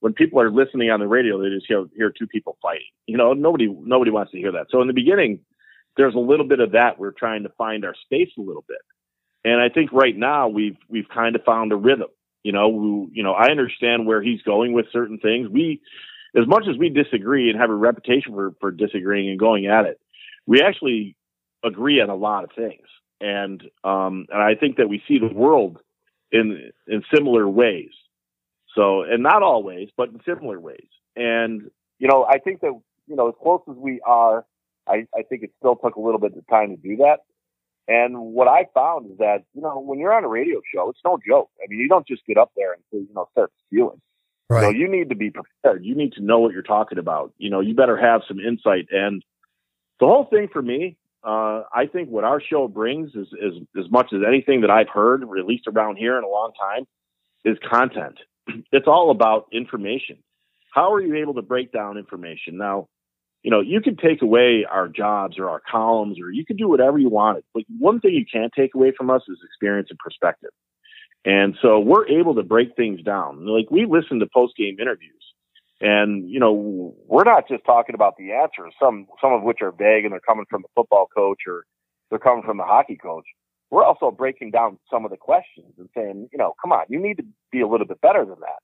when 0.00 0.12
people 0.12 0.38
are 0.38 0.50
listening 0.50 0.90
on 0.90 1.00
the 1.00 1.08
radio, 1.08 1.40
they 1.42 1.48
just 1.48 1.66
hear, 1.66 1.86
hear 1.96 2.12
two 2.16 2.26
people 2.26 2.58
fighting. 2.60 2.86
You 3.06 3.16
know, 3.16 3.32
nobody 3.32 3.66
nobody 3.66 4.10
wants 4.10 4.32
to 4.32 4.38
hear 4.38 4.52
that. 4.52 4.66
So 4.70 4.82
in 4.82 4.86
the 4.86 4.92
beginning, 4.92 5.40
there's 5.98 6.14
a 6.14 6.18
little 6.18 6.46
bit 6.46 6.60
of 6.60 6.72
that. 6.72 6.98
We're 6.98 7.10
trying 7.10 7.42
to 7.42 7.50
find 7.50 7.84
our 7.84 7.94
space 8.04 8.30
a 8.38 8.40
little 8.40 8.64
bit. 8.66 8.78
And 9.44 9.60
I 9.60 9.68
think 9.68 9.92
right 9.92 10.16
now 10.16 10.48
we've 10.48 10.76
we've 10.88 11.08
kind 11.12 11.36
of 11.36 11.44
found 11.44 11.72
a 11.72 11.76
rhythm. 11.76 12.08
You 12.42 12.52
know, 12.52 12.68
we, 12.68 13.08
you 13.12 13.22
know, 13.22 13.32
I 13.32 13.50
understand 13.50 14.06
where 14.06 14.22
he's 14.22 14.40
going 14.42 14.72
with 14.72 14.86
certain 14.92 15.18
things. 15.18 15.48
We, 15.48 15.82
as 16.36 16.46
much 16.46 16.64
as 16.70 16.78
we 16.78 16.88
disagree 16.88 17.50
and 17.50 17.58
have 17.58 17.70
a 17.70 17.74
reputation 17.74 18.32
for 18.32 18.54
for 18.60 18.70
disagreeing 18.70 19.28
and 19.28 19.38
going 19.38 19.66
at 19.66 19.84
it, 19.84 20.00
we 20.46 20.62
actually 20.62 21.16
agree 21.64 22.00
on 22.00 22.10
a 22.10 22.14
lot 22.14 22.44
of 22.44 22.50
things. 22.56 22.86
And 23.20 23.60
um, 23.84 24.26
and 24.30 24.40
I 24.40 24.54
think 24.54 24.76
that 24.76 24.88
we 24.88 25.02
see 25.08 25.18
the 25.18 25.32
world 25.34 25.78
in 26.30 26.70
in 26.86 27.02
similar 27.12 27.48
ways. 27.48 27.90
So, 28.74 29.02
and 29.02 29.22
not 29.22 29.42
always, 29.42 29.88
but 29.96 30.10
in 30.10 30.20
similar 30.24 30.60
ways. 30.60 30.88
And 31.16 31.70
you 31.98 32.06
know, 32.06 32.24
I 32.24 32.38
think 32.38 32.60
that 32.60 32.72
you 33.08 33.16
know, 33.16 33.28
as 33.28 33.34
close 33.42 33.62
as 33.68 33.76
we 33.76 34.00
are, 34.06 34.44
I, 34.88 35.06
I 35.16 35.22
think 35.22 35.42
it 35.42 35.50
still 35.58 35.76
took 35.76 35.96
a 35.96 36.00
little 36.00 36.20
bit 36.20 36.36
of 36.36 36.46
time 36.48 36.70
to 36.70 36.76
do 36.76 36.96
that. 36.98 37.18
And 37.88 38.18
what 38.18 38.48
I 38.48 38.66
found 38.74 39.10
is 39.10 39.18
that, 39.18 39.44
you 39.54 39.62
know, 39.62 39.80
when 39.80 39.98
you're 39.98 40.12
on 40.12 40.22
a 40.22 40.28
radio 40.28 40.60
show, 40.74 40.90
it's 40.90 41.00
no 41.04 41.18
joke. 41.26 41.50
I 41.62 41.66
mean, 41.68 41.80
you 41.80 41.88
don't 41.88 42.06
just 42.06 42.24
get 42.26 42.36
up 42.36 42.52
there 42.54 42.74
and 42.74 42.82
you 42.92 43.08
know, 43.14 43.28
start 43.32 43.50
spewing. 43.66 44.00
You 44.66 44.72
know, 44.72 44.78
you 44.78 44.90
need 44.90 45.08
to 45.08 45.14
be 45.14 45.30
prepared. 45.30 45.84
You 45.84 45.94
need 45.94 46.12
to 46.14 46.22
know 46.22 46.38
what 46.38 46.52
you're 46.52 46.62
talking 46.62 46.98
about. 46.98 47.32
You 47.38 47.50
know, 47.50 47.60
you 47.60 47.74
better 47.74 47.96
have 47.96 48.22
some 48.28 48.38
insight. 48.40 48.88
And 48.90 49.22
the 50.00 50.06
whole 50.06 50.24
thing 50.24 50.48
for 50.52 50.60
me, 50.60 50.96
uh, 51.24 51.64
I 51.72 51.86
think 51.90 52.08
what 52.10 52.24
our 52.24 52.40
show 52.40 52.68
brings 52.68 53.10
is, 53.14 53.28
is 53.32 53.54
as 53.78 53.90
much 53.90 54.12
as 54.12 54.20
anything 54.26 54.62
that 54.62 54.70
I've 54.70 54.88
heard, 54.88 55.24
or 55.24 55.38
at 55.38 55.46
least 55.46 55.66
around 55.66 55.96
here 55.96 56.16
in 56.16 56.24
a 56.24 56.28
long 56.28 56.52
time, 56.58 56.86
is 57.44 57.58
content. 57.68 58.18
It's 58.72 58.86
all 58.86 59.10
about 59.10 59.46
information. 59.52 60.18
How 60.72 60.94
are 60.94 61.00
you 61.00 61.16
able 61.16 61.34
to 61.34 61.42
break 61.42 61.72
down 61.72 61.98
information? 61.98 62.56
Now, 62.56 62.88
you 63.42 63.50
know, 63.50 63.60
you 63.60 63.80
can 63.80 63.96
take 63.96 64.22
away 64.22 64.66
our 64.68 64.88
jobs 64.88 65.38
or 65.38 65.48
our 65.48 65.60
columns, 65.70 66.18
or 66.20 66.30
you 66.30 66.44
can 66.44 66.56
do 66.56 66.68
whatever 66.68 66.98
you 66.98 67.08
want. 67.08 67.44
But 67.54 67.64
one 67.78 68.00
thing 68.00 68.14
you 68.14 68.24
can't 68.30 68.52
take 68.52 68.74
away 68.74 68.92
from 68.96 69.10
us 69.10 69.22
is 69.28 69.38
experience 69.44 69.88
and 69.90 69.98
perspective. 69.98 70.50
And 71.24 71.56
so 71.62 71.78
we're 71.78 72.08
able 72.08 72.34
to 72.36 72.42
break 72.42 72.74
things 72.76 73.02
down. 73.02 73.46
Like 73.46 73.70
we 73.70 73.86
listen 73.86 74.20
to 74.20 74.26
post 74.32 74.56
game 74.56 74.76
interviews, 74.80 75.22
and 75.80 76.28
you 76.28 76.40
know, 76.40 76.94
we're 77.06 77.24
not 77.24 77.48
just 77.48 77.64
talking 77.64 77.94
about 77.94 78.14
the 78.18 78.32
answers. 78.32 78.74
Some 78.80 79.06
some 79.20 79.32
of 79.32 79.42
which 79.42 79.58
are 79.62 79.72
vague 79.72 80.04
and 80.04 80.12
they're 80.12 80.20
coming 80.20 80.46
from 80.50 80.62
the 80.62 80.68
football 80.74 81.08
coach 81.14 81.40
or 81.46 81.64
they're 82.10 82.18
coming 82.18 82.44
from 82.44 82.56
the 82.56 82.64
hockey 82.64 82.96
coach. 82.96 83.24
We're 83.70 83.84
also 83.84 84.10
breaking 84.10 84.50
down 84.52 84.78
some 84.90 85.04
of 85.04 85.10
the 85.10 85.16
questions 85.16 85.74
and 85.78 85.88
saying, 85.94 86.28
you 86.32 86.38
know, 86.38 86.54
come 86.62 86.72
on, 86.72 86.84
you 86.88 86.98
need 86.98 87.18
to 87.18 87.24
be 87.52 87.60
a 87.60 87.68
little 87.68 87.86
bit 87.86 88.00
better 88.00 88.24
than 88.24 88.40
that. 88.40 88.60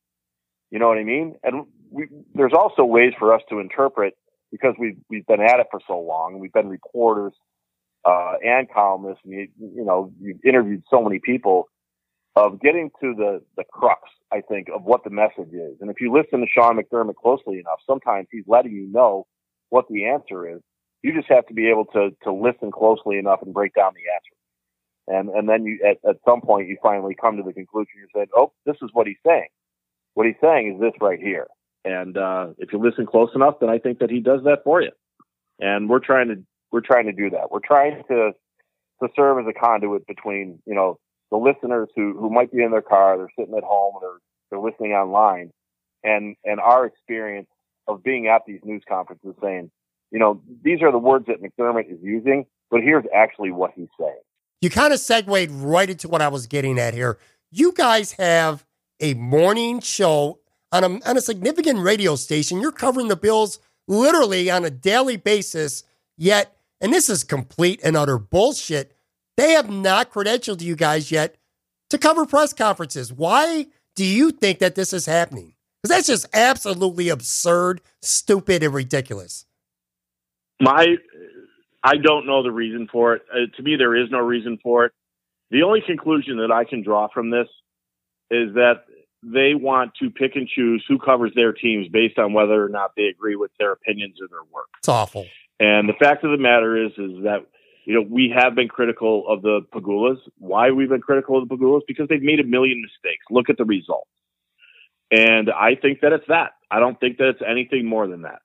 You 0.70 0.78
know 0.78 0.88
what 0.88 0.96
I 0.96 1.04
mean? 1.04 1.36
And 1.42 1.66
we, 1.90 2.08
there's 2.34 2.54
also 2.54 2.84
ways 2.84 3.12
for 3.18 3.34
us 3.34 3.42
to 3.50 3.60
interpret 3.60 4.14
because 4.54 4.74
we've 4.78 4.96
we've 5.10 5.26
been 5.26 5.40
at 5.40 5.58
it 5.58 5.66
for 5.68 5.80
so 5.84 5.98
long. 5.98 6.38
We've 6.38 6.52
been 6.52 6.68
reporters 6.68 7.32
uh, 8.04 8.34
and 8.44 8.70
columnists, 8.70 9.22
and 9.24 9.32
you, 9.32 9.48
you 9.58 9.84
know, 9.84 10.12
you've 10.20 10.38
interviewed 10.44 10.84
so 10.88 11.02
many 11.02 11.18
people 11.18 11.68
of 12.36 12.60
getting 12.60 12.90
to 13.00 13.14
the, 13.16 13.42
the 13.56 13.64
crux, 13.64 14.00
I 14.32 14.42
think, 14.42 14.68
of 14.74 14.84
what 14.84 15.02
the 15.02 15.10
message 15.10 15.52
is. 15.52 15.76
And 15.80 15.90
if 15.90 16.00
you 16.00 16.12
listen 16.12 16.40
to 16.40 16.46
Sean 16.46 16.76
McDermott 16.78 17.16
closely 17.16 17.58
enough, 17.58 17.80
sometimes 17.84 18.28
he's 18.30 18.44
letting 18.46 18.72
you 18.72 18.86
know 18.92 19.26
what 19.70 19.86
the 19.88 20.06
answer 20.06 20.48
is. 20.48 20.60
You 21.02 21.14
just 21.14 21.28
have 21.28 21.46
to 21.46 21.54
be 21.54 21.68
able 21.68 21.86
to, 21.86 22.10
to 22.22 22.32
listen 22.32 22.70
closely 22.70 23.18
enough 23.18 23.40
and 23.42 23.52
break 23.52 23.74
down 23.74 23.92
the 23.94 24.10
answer. 24.14 25.20
And, 25.20 25.36
and 25.36 25.48
then 25.48 25.64
you, 25.64 25.78
at, 25.84 25.98
at 26.08 26.16
some 26.24 26.40
point, 26.40 26.68
you 26.68 26.76
finally 26.82 27.16
come 27.20 27.36
to 27.36 27.42
the 27.42 27.52
conclusion, 27.52 27.92
you 27.96 28.08
say, 28.14 28.26
oh, 28.36 28.52
this 28.66 28.76
is 28.82 28.90
what 28.92 29.06
he's 29.06 29.16
saying. 29.26 29.48
What 30.14 30.26
he's 30.26 30.36
saying 30.40 30.74
is 30.74 30.80
this 30.80 30.94
right 31.00 31.20
here. 31.20 31.46
And, 31.84 32.16
uh, 32.16 32.48
if 32.58 32.72
you 32.72 32.78
listen 32.78 33.06
close 33.06 33.30
enough, 33.34 33.56
then 33.60 33.68
I 33.68 33.78
think 33.78 33.98
that 33.98 34.10
he 34.10 34.20
does 34.20 34.40
that 34.44 34.64
for 34.64 34.80
you. 34.80 34.90
And 35.60 35.88
we're 35.88 36.00
trying 36.00 36.28
to, 36.28 36.36
we're 36.72 36.80
trying 36.80 37.06
to 37.06 37.12
do 37.12 37.30
that. 37.30 37.50
We're 37.50 37.60
trying 37.60 38.02
to, 38.08 38.32
to 39.02 39.08
serve 39.14 39.38
as 39.38 39.44
a 39.48 39.58
conduit 39.58 40.06
between, 40.06 40.60
you 40.66 40.74
know, 40.74 40.98
the 41.30 41.36
listeners 41.36 41.88
who, 41.94 42.16
who 42.18 42.30
might 42.30 42.52
be 42.52 42.62
in 42.62 42.70
their 42.70 42.82
car, 42.82 43.16
they're 43.16 43.28
sitting 43.38 43.56
at 43.56 43.64
home, 43.64 43.94
they're, 44.00 44.18
they're 44.50 44.60
listening 44.60 44.92
online, 44.92 45.50
and, 46.02 46.36
and 46.44 46.60
our 46.60 46.86
experience 46.86 47.48
of 47.86 48.02
being 48.02 48.28
at 48.28 48.42
these 48.46 48.60
news 48.64 48.82
conferences 48.88 49.34
saying, 49.42 49.70
you 50.10 50.18
know, 50.18 50.40
these 50.62 50.80
are 50.80 50.92
the 50.92 50.98
words 50.98 51.26
that 51.26 51.42
McDermott 51.42 51.90
is 51.90 51.98
using, 52.02 52.46
but 52.70 52.82
here's 52.82 53.04
actually 53.14 53.50
what 53.50 53.72
he's 53.74 53.88
saying. 53.98 54.20
You 54.60 54.70
kind 54.70 54.92
of 54.92 55.00
segued 55.00 55.50
right 55.50 55.90
into 55.90 56.08
what 56.08 56.22
I 56.22 56.28
was 56.28 56.46
getting 56.46 56.78
at 56.78 56.94
here. 56.94 57.18
You 57.50 57.72
guys 57.72 58.12
have 58.12 58.64
a 59.00 59.14
morning 59.14 59.80
show 59.80 60.38
on 60.74 60.82
a, 60.82 61.08
on 61.08 61.16
a 61.16 61.20
significant 61.20 61.78
radio 61.78 62.16
station. 62.16 62.60
You're 62.60 62.72
covering 62.72 63.06
the 63.06 63.16
Bills 63.16 63.60
literally 63.86 64.50
on 64.50 64.64
a 64.64 64.70
daily 64.70 65.16
basis, 65.16 65.84
yet, 66.18 66.56
and 66.80 66.92
this 66.92 67.08
is 67.08 67.22
complete 67.22 67.80
and 67.84 67.96
utter 67.96 68.18
bullshit, 68.18 68.96
they 69.36 69.52
have 69.52 69.70
not 69.70 70.12
credentialed 70.12 70.62
you 70.62 70.74
guys 70.74 71.12
yet 71.12 71.36
to 71.90 71.98
cover 71.98 72.26
press 72.26 72.52
conferences. 72.52 73.12
Why 73.12 73.66
do 73.94 74.04
you 74.04 74.32
think 74.32 74.58
that 74.58 74.74
this 74.74 74.92
is 74.92 75.06
happening? 75.06 75.54
Because 75.80 75.96
that's 75.96 76.06
just 76.08 76.26
absolutely 76.34 77.08
absurd, 77.08 77.80
stupid, 78.02 78.62
and 78.62 78.74
ridiculous. 78.74 79.46
My, 80.60 80.86
I 81.82 81.96
don't 81.96 82.26
know 82.26 82.42
the 82.42 82.50
reason 82.50 82.88
for 82.90 83.14
it. 83.14 83.22
Uh, 83.32 83.54
to 83.56 83.62
me, 83.62 83.76
there 83.76 83.94
is 83.94 84.10
no 84.10 84.18
reason 84.18 84.58
for 84.62 84.86
it. 84.86 84.92
The 85.50 85.62
only 85.62 85.82
conclusion 85.86 86.38
that 86.38 86.50
I 86.50 86.64
can 86.64 86.82
draw 86.82 87.08
from 87.12 87.30
this 87.30 87.46
is 88.30 88.54
that 88.54 88.84
they 89.24 89.54
want 89.54 89.92
to 90.00 90.10
pick 90.10 90.36
and 90.36 90.48
choose 90.48 90.84
who 90.88 90.98
covers 90.98 91.32
their 91.34 91.52
teams 91.52 91.88
based 91.88 92.18
on 92.18 92.32
whether 92.32 92.64
or 92.64 92.68
not 92.68 92.92
they 92.96 93.04
agree 93.04 93.36
with 93.36 93.50
their 93.58 93.72
opinions 93.72 94.16
or 94.20 94.28
their 94.28 94.44
work. 94.52 94.66
It's 94.78 94.88
awful. 94.88 95.26
And 95.60 95.88
the 95.88 95.94
fact 95.94 96.24
of 96.24 96.30
the 96.30 96.36
matter 96.36 96.76
is, 96.76 96.92
is 96.92 97.24
that 97.24 97.46
you 97.84 97.94
know 97.94 98.06
we 98.08 98.32
have 98.36 98.54
been 98.54 98.68
critical 98.68 99.24
of 99.28 99.42
the 99.42 99.60
Pegulas. 99.72 100.18
Why 100.38 100.70
we've 100.70 100.88
been 100.88 101.00
critical 101.00 101.40
of 101.40 101.48
the 101.48 101.54
Pegulas 101.54 101.82
Because 101.86 102.08
they've 102.08 102.22
made 102.22 102.40
a 102.40 102.44
million 102.44 102.82
mistakes. 102.82 103.24
Look 103.30 103.50
at 103.50 103.56
the 103.56 103.64
results. 103.64 104.10
And 105.10 105.50
I 105.50 105.76
think 105.76 106.00
that 106.00 106.12
it's 106.12 106.26
that. 106.28 106.52
I 106.70 106.80
don't 106.80 106.98
think 106.98 107.18
that 107.18 107.28
it's 107.28 107.42
anything 107.46 107.86
more 107.86 108.06
than 108.08 108.22
that. 108.22 108.40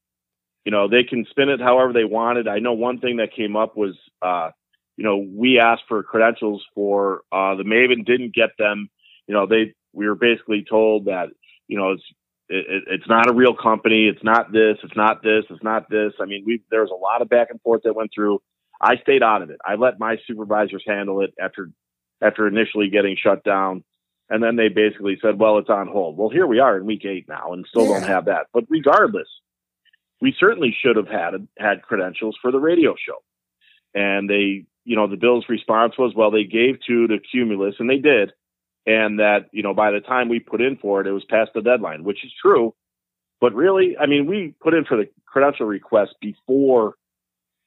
You 0.65 0.71
know, 0.71 0.87
they 0.87 1.03
can 1.03 1.25
spin 1.29 1.49
it 1.49 1.61
however 1.61 1.93
they 1.93 2.03
wanted. 2.03 2.47
I 2.47 2.59
know 2.59 2.73
one 2.73 2.99
thing 2.99 3.17
that 3.17 3.33
came 3.33 3.55
up 3.55 3.75
was, 3.75 3.97
uh, 4.21 4.51
you 4.97 5.03
know, 5.03 5.17
we 5.17 5.59
asked 5.59 5.83
for 5.87 6.03
credentials 6.03 6.63
for 6.75 7.21
uh, 7.31 7.55
the 7.55 7.63
Maven, 7.63 8.05
didn't 8.05 8.35
get 8.35 8.51
them. 8.59 8.89
You 9.25 9.33
know, 9.33 9.47
they 9.47 9.73
we 9.93 10.07
were 10.07 10.15
basically 10.15 10.65
told 10.67 11.05
that, 11.05 11.29
you 11.67 11.77
know, 11.77 11.91
it's 11.91 12.03
it, 12.49 12.83
it's 12.87 13.07
not 13.07 13.29
a 13.29 13.33
real 13.33 13.55
company. 13.55 14.07
It's 14.07 14.23
not 14.23 14.51
this. 14.51 14.77
It's 14.83 14.95
not 14.95 15.21
this. 15.21 15.45
It's 15.49 15.63
not 15.63 15.89
this. 15.89 16.13
I 16.19 16.25
mean, 16.25 16.43
we 16.45 16.61
there 16.71 16.81
was 16.81 16.91
a 16.91 16.95
lot 16.95 17.21
of 17.21 17.29
back 17.29 17.47
and 17.51 17.61
forth 17.61 17.81
that 17.83 17.95
went 17.95 18.11
through. 18.13 18.41
I 18.81 18.95
stayed 18.97 19.23
out 19.23 19.41
of 19.41 19.49
it. 19.49 19.59
I 19.65 19.75
let 19.75 19.99
my 19.99 20.17
supervisors 20.25 20.83
handle 20.87 21.21
it 21.21 21.33
after 21.39 21.69
after 22.21 22.47
initially 22.47 22.89
getting 22.89 23.15
shut 23.21 23.43
down. 23.43 23.83
And 24.29 24.43
then 24.43 24.55
they 24.55 24.69
basically 24.69 25.17
said, 25.21 25.39
well, 25.39 25.57
it's 25.57 25.69
on 25.69 25.87
hold. 25.87 26.17
Well, 26.17 26.29
here 26.29 26.45
we 26.45 26.59
are 26.59 26.77
in 26.77 26.85
week 26.85 27.03
eight 27.03 27.27
now 27.27 27.53
and 27.53 27.65
still 27.67 27.87
yeah. 27.87 27.99
don't 27.99 28.07
have 28.07 28.25
that. 28.25 28.47
But 28.53 28.65
regardless, 28.69 29.27
we 30.21 30.35
certainly 30.39 30.75
should 30.79 30.97
have 30.97 31.07
had, 31.07 31.47
had 31.57 31.81
credentials 31.81 32.37
for 32.41 32.51
the 32.51 32.59
radio 32.59 32.95
show. 32.95 33.23
And 33.95 34.29
they, 34.29 34.65
you 34.85 34.95
know, 34.95 35.07
the 35.07 35.17
Bills 35.17 35.45
response 35.49 35.97
was, 35.97 36.13
well, 36.15 36.29
they 36.29 36.43
gave 36.43 36.75
two 36.85 37.07
to 37.07 37.17
Cumulus 37.31 37.75
and 37.79 37.89
they 37.89 37.97
did. 37.97 38.31
And 38.89 39.19
that, 39.19 39.49
you 39.51 39.61
know, 39.61 39.73
by 39.73 39.91
the 39.91 39.99
time 39.99 40.29
we 40.29 40.39
put 40.39 40.61
in 40.61 40.77
for 40.77 41.01
it, 41.01 41.07
it 41.07 41.11
was 41.11 41.23
past 41.29 41.51
the 41.53 41.61
deadline, 41.61 42.03
which 42.03 42.23
is 42.25 42.31
true. 42.41 42.73
But 43.39 43.53
really, 43.53 43.95
I 43.99 44.07
mean, 44.07 44.25
we 44.25 44.55
put 44.61 44.73
in 44.73 44.85
for 44.85 44.97
the 44.97 45.09
credential 45.25 45.67
request 45.67 46.15
before 46.19 46.95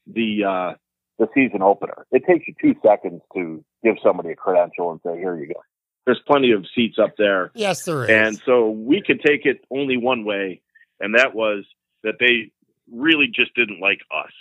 the, 0.07 0.45
uh, 0.45 0.75
the 1.19 1.29
season 1.35 1.63
opener. 1.63 2.07
It 2.11 2.25
takes 2.27 2.49
you 2.49 2.55
two 2.61 2.75
seconds 2.85 3.23
to 3.35 3.65
give 3.85 3.97
somebody 4.03 4.31
a 4.31 4.37
credential 4.37 4.91
and 4.91 5.01
say, 5.05 5.17
here 5.19 5.37
you 5.37 5.47
go 5.47 5.61
there's 6.05 6.21
plenty 6.27 6.53
of 6.53 6.65
seats 6.75 6.99
up 6.99 7.15
there. 7.17 7.51
Yes, 7.55 7.85
there 7.85 8.05
is. 8.05 8.11
And 8.11 8.43
so 8.45 8.71
we 8.71 9.03
could 9.03 9.21
take 9.21 9.47
it 9.47 9.65
only 9.71 9.97
one 9.97 10.25
way, 10.25 10.61
and 11.01 11.15
that 11.15 11.35
was 11.35 11.65
that 12.03 12.15
they 12.19 12.51
really 12.91 13.27
just 13.33 13.55
didn't 13.55 13.81
like 13.81 14.01
us. 14.13 14.33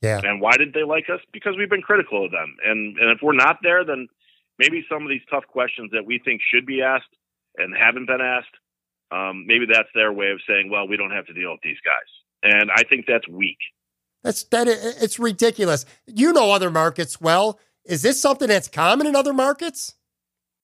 Yeah. 0.00 0.20
And 0.22 0.40
why 0.40 0.56
did 0.56 0.72
they 0.74 0.84
like 0.84 1.06
us? 1.12 1.20
Because 1.32 1.56
we've 1.58 1.70
been 1.70 1.82
critical 1.82 2.24
of 2.24 2.30
them. 2.30 2.56
And 2.64 2.96
and 2.98 3.10
if 3.10 3.18
we're 3.22 3.34
not 3.34 3.58
there, 3.62 3.84
then 3.84 4.08
maybe 4.58 4.84
some 4.90 5.02
of 5.02 5.08
these 5.08 5.22
tough 5.30 5.46
questions 5.46 5.90
that 5.92 6.04
we 6.06 6.20
think 6.24 6.40
should 6.52 6.66
be 6.66 6.82
asked 6.82 7.14
and 7.56 7.74
haven't 7.76 8.06
been 8.06 8.20
asked, 8.20 8.54
um, 9.10 9.44
maybe 9.46 9.66
that's 9.70 9.88
their 9.94 10.12
way 10.12 10.30
of 10.30 10.40
saying, 10.48 10.70
well, 10.70 10.86
we 10.86 10.96
don't 10.96 11.10
have 11.10 11.26
to 11.26 11.32
deal 11.32 11.50
with 11.50 11.60
these 11.62 11.78
guys. 11.84 12.08
And 12.42 12.70
I 12.70 12.82
think 12.84 13.06
that's 13.06 13.26
weak. 13.28 13.58
That's 14.22 14.42
that. 14.44 14.68
It's 14.68 15.18
ridiculous. 15.18 15.86
You 16.06 16.32
know 16.32 16.52
other 16.52 16.70
markets 16.70 17.20
well. 17.20 17.58
Is 17.84 18.02
this 18.02 18.20
something 18.20 18.48
that's 18.48 18.68
common 18.68 19.06
in 19.06 19.16
other 19.16 19.32
markets? 19.32 19.94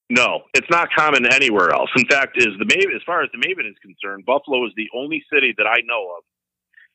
No, 0.09 0.41
it's 0.53 0.69
not 0.69 0.89
common 0.95 1.25
anywhere 1.25 1.71
else. 1.71 1.89
In 1.95 2.05
fact, 2.05 2.37
is 2.37 2.53
the 2.59 2.65
Maven, 2.65 2.95
as 2.95 3.01
far 3.05 3.23
as 3.23 3.29
the 3.31 3.39
Maven 3.39 3.67
is 3.67 3.75
concerned, 3.81 4.25
Buffalo 4.25 4.65
is 4.67 4.73
the 4.77 4.87
only 4.93 5.23
city 5.33 5.53
that 5.57 5.65
I 5.65 5.77
know 5.85 6.15
of 6.17 6.23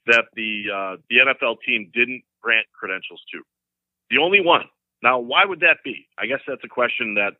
that 0.06 0.24
the 0.34 0.62
uh, 0.72 0.96
the 1.08 1.16
NFL 1.16 1.56
team 1.66 1.90
didn't 1.92 2.22
grant 2.40 2.66
credentials 2.78 3.20
to. 3.32 3.42
The 4.10 4.18
only 4.18 4.40
one. 4.40 4.64
Now, 5.02 5.18
why 5.18 5.44
would 5.44 5.60
that 5.60 5.78
be? 5.84 6.06
I 6.18 6.26
guess 6.26 6.40
that's 6.46 6.64
a 6.64 6.68
question 6.68 7.14
that 7.14 7.32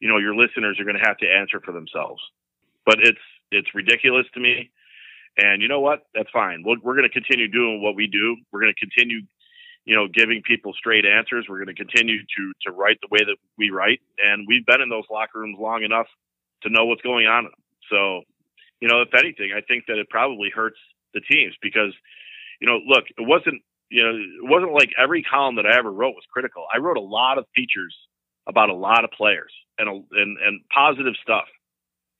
you 0.00 0.08
know 0.08 0.18
your 0.18 0.34
listeners 0.34 0.78
are 0.80 0.84
going 0.84 0.98
to 0.98 1.06
have 1.06 1.18
to 1.18 1.26
answer 1.26 1.60
for 1.60 1.72
themselves. 1.72 2.22
But 2.86 2.98
it's 3.00 3.26
it's 3.50 3.74
ridiculous 3.74 4.26
to 4.34 4.40
me. 4.40 4.70
And 5.36 5.62
you 5.62 5.68
know 5.68 5.80
what? 5.80 6.06
That's 6.14 6.30
fine. 6.32 6.64
We're, 6.66 6.82
we're 6.82 6.96
going 6.96 7.08
to 7.08 7.14
continue 7.14 7.46
doing 7.46 7.80
what 7.80 7.94
we 7.94 8.08
do. 8.08 8.36
We're 8.50 8.60
going 8.60 8.74
to 8.74 8.80
continue 8.80 9.20
you 9.88 9.96
know, 9.96 10.06
giving 10.06 10.42
people 10.42 10.74
straight 10.76 11.06
answers. 11.06 11.46
We're 11.48 11.64
going 11.64 11.74
to 11.74 11.82
continue 11.82 12.20
to 12.20 12.52
to 12.68 12.72
write 12.72 12.98
the 13.00 13.08
way 13.10 13.20
that 13.24 13.36
we 13.56 13.70
write, 13.70 14.00
and 14.22 14.44
we've 14.46 14.66
been 14.66 14.82
in 14.82 14.90
those 14.90 15.08
locker 15.10 15.40
rooms 15.40 15.56
long 15.58 15.82
enough 15.82 16.06
to 16.62 16.68
know 16.68 16.84
what's 16.84 17.00
going 17.00 17.26
on. 17.26 17.48
So, 17.90 18.20
you 18.80 18.88
know, 18.88 19.00
if 19.00 19.08
anything, 19.14 19.56
I 19.56 19.62
think 19.62 19.84
that 19.88 19.96
it 19.96 20.10
probably 20.10 20.50
hurts 20.54 20.76
the 21.14 21.20
teams 21.20 21.54
because, 21.62 21.94
you 22.60 22.68
know, 22.68 22.80
look, 22.86 23.04
it 23.16 23.26
wasn't 23.26 23.62
you 23.90 24.02
know 24.02 24.10
it 24.10 24.48
wasn't 24.48 24.72
like 24.72 24.90
every 24.98 25.22
column 25.22 25.56
that 25.56 25.66
I 25.66 25.76
ever 25.78 25.90
wrote 25.90 26.14
was 26.14 26.24
critical. 26.30 26.66
I 26.72 26.78
wrote 26.78 26.96
a 26.96 27.02
lot 27.02 27.38
of 27.38 27.46
features 27.54 27.94
about 28.46 28.70
a 28.70 28.74
lot 28.74 29.04
of 29.04 29.10
players 29.10 29.52
and 29.78 29.88
and 30.12 30.36
and 30.38 30.60
positive 30.74 31.14
stuff 31.22 31.46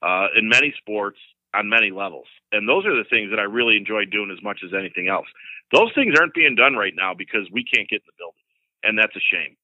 uh, 0.02 0.26
in 0.36 0.48
many 0.48 0.74
sports 0.78 1.18
on 1.54 1.68
many 1.68 1.90
levels, 1.90 2.26
and 2.52 2.68
those 2.68 2.84
are 2.86 2.96
the 2.96 3.08
things 3.08 3.30
that 3.30 3.38
I 3.38 3.44
really 3.44 3.76
enjoy 3.76 4.04
doing 4.04 4.34
as 4.36 4.42
much 4.42 4.60
as 4.64 4.72
anything 4.78 5.08
else. 5.08 5.26
Those 5.72 5.90
things 5.94 6.14
aren't 6.18 6.34
being 6.34 6.54
done 6.54 6.74
right 6.74 6.92
now 6.94 7.14
because 7.14 7.48
we 7.52 7.64
can't 7.64 7.88
get 7.88 7.96
in 7.96 8.06
the 8.06 8.18
building, 8.18 8.44
and 8.82 8.98
that's 8.98 9.16
a 9.16 9.20
shame. 9.20 9.56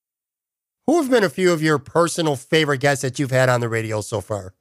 Who 0.86 1.00
have 1.00 1.10
been 1.10 1.24
a 1.24 1.30
few 1.30 1.52
of 1.52 1.62
your 1.62 1.78
personal 1.78 2.36
favorite 2.36 2.80
guests 2.80 3.02
that 3.02 3.18
you've 3.18 3.30
had 3.30 3.48
on 3.48 3.60
the 3.60 3.68
radio 3.68 4.00
so 4.02 4.20
far? 4.20 4.54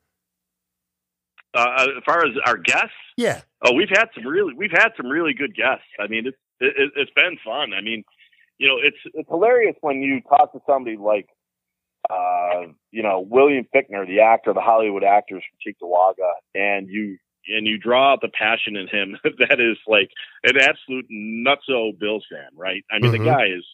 Uh, 1.54 1.88
as 1.98 2.04
far 2.06 2.26
as 2.26 2.32
our 2.46 2.58
guests, 2.58 2.96
yeah. 3.18 3.42
Oh, 3.62 3.74
we've 3.74 3.90
had 3.90 4.06
some 4.16 4.26
really 4.26 4.54
we've 4.54 4.72
had 4.72 4.90
some 4.98 5.08
really 5.08 5.34
good 5.34 5.56
guests. 5.56 5.86
I 6.00 6.08
mean, 6.08 6.26
it's 6.26 6.38
it, 6.60 6.92
it's 6.96 7.12
been 7.16 7.38
fun. 7.44 7.74
I 7.74 7.82
mean, 7.82 8.04
you 8.58 8.68
know, 8.68 8.78
it's 8.82 8.98
it's 9.14 9.30
hilarious 9.30 9.76
when 9.82 10.02
you 10.02 10.22
talk 10.22 10.54
to 10.54 10.60
somebody 10.68 10.98
like, 10.98 11.28
uh, 12.10 12.68
you 12.92 13.04
know, 13.04 13.26
William 13.28 13.66
Fichtner, 13.74 14.08
the 14.08 14.22
actor, 14.22 14.54
the 14.54 14.62
Hollywood 14.62 15.04
actors 15.04 15.44
from 15.44 15.74
Cheektowaga, 15.74 16.32
and 16.56 16.88
you 16.88 17.18
and 17.48 17.68
you 17.68 17.78
draw 17.78 18.14
out 18.14 18.22
the 18.22 18.30
passion 18.30 18.76
in 18.76 18.88
him 18.88 19.18
that 19.24 19.60
is 19.60 19.78
like 19.88 20.10
an 20.44 20.58
absolute 20.58 21.06
nutso 21.12 21.98
Bills 21.98 22.26
fan, 22.32 22.50
right? 22.56 22.84
I 22.92 23.00
mean, 23.00 23.12
mm-hmm. 23.12 23.24
the 23.24 23.30
guy 23.30 23.46
is 23.48 23.66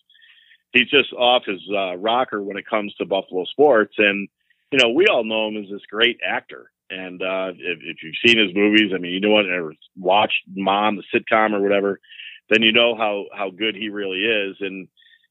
he's 0.72 0.90
just 0.90 1.14
off 1.14 1.44
his 1.46 1.62
uh, 1.72 1.96
rocker 1.98 2.42
when 2.42 2.58
it 2.58 2.66
comes 2.66 2.94
to 2.96 3.06
Buffalo 3.06 3.46
sports, 3.46 3.96
and 3.98 4.28
you 4.72 4.80
know 4.80 4.90
we 4.90 5.08
all 5.08 5.24
know 5.24 5.48
him 5.48 5.58
as 5.58 5.70
this 5.70 5.86
great 5.90 6.20
actor. 6.26 6.72
And 6.92 7.22
uh, 7.22 7.52
if, 7.56 7.80
if 7.84 7.98
you've 8.02 8.16
seen 8.26 8.40
his 8.40 8.56
movies, 8.56 8.92
I 8.96 8.98
mean, 8.98 9.12
you 9.12 9.20
know 9.20 9.30
what, 9.30 9.46
or 9.46 9.74
watched 9.96 10.42
Mom, 10.56 10.98
the 10.98 11.04
sitcom 11.14 11.54
or 11.54 11.62
whatever, 11.62 12.00
then 12.50 12.62
you 12.62 12.72
know 12.72 12.96
how 12.96 13.26
how 13.34 13.50
good 13.50 13.76
he 13.76 13.90
really 13.90 14.20
is. 14.20 14.58
And 14.60 14.88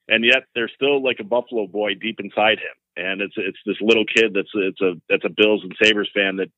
and 0.08 0.24
yet 0.24 0.44
there's 0.54 0.72
still 0.74 1.02
like 1.02 1.18
a 1.20 1.24
Buffalo 1.24 1.66
boy 1.66 1.94
deep 1.94 2.20
inside 2.20 2.58
him, 2.58 2.76
and 2.96 3.20
it's 3.20 3.34
it's 3.36 3.58
this 3.66 3.76
little 3.80 4.04
kid 4.04 4.32
that's 4.34 4.50
it's 4.54 4.80
a 4.80 4.94
that's 5.08 5.24
a 5.24 5.34
Bills 5.36 5.62
and 5.62 5.74
Sabres 5.82 6.10
fan 6.14 6.36
that 6.36 6.48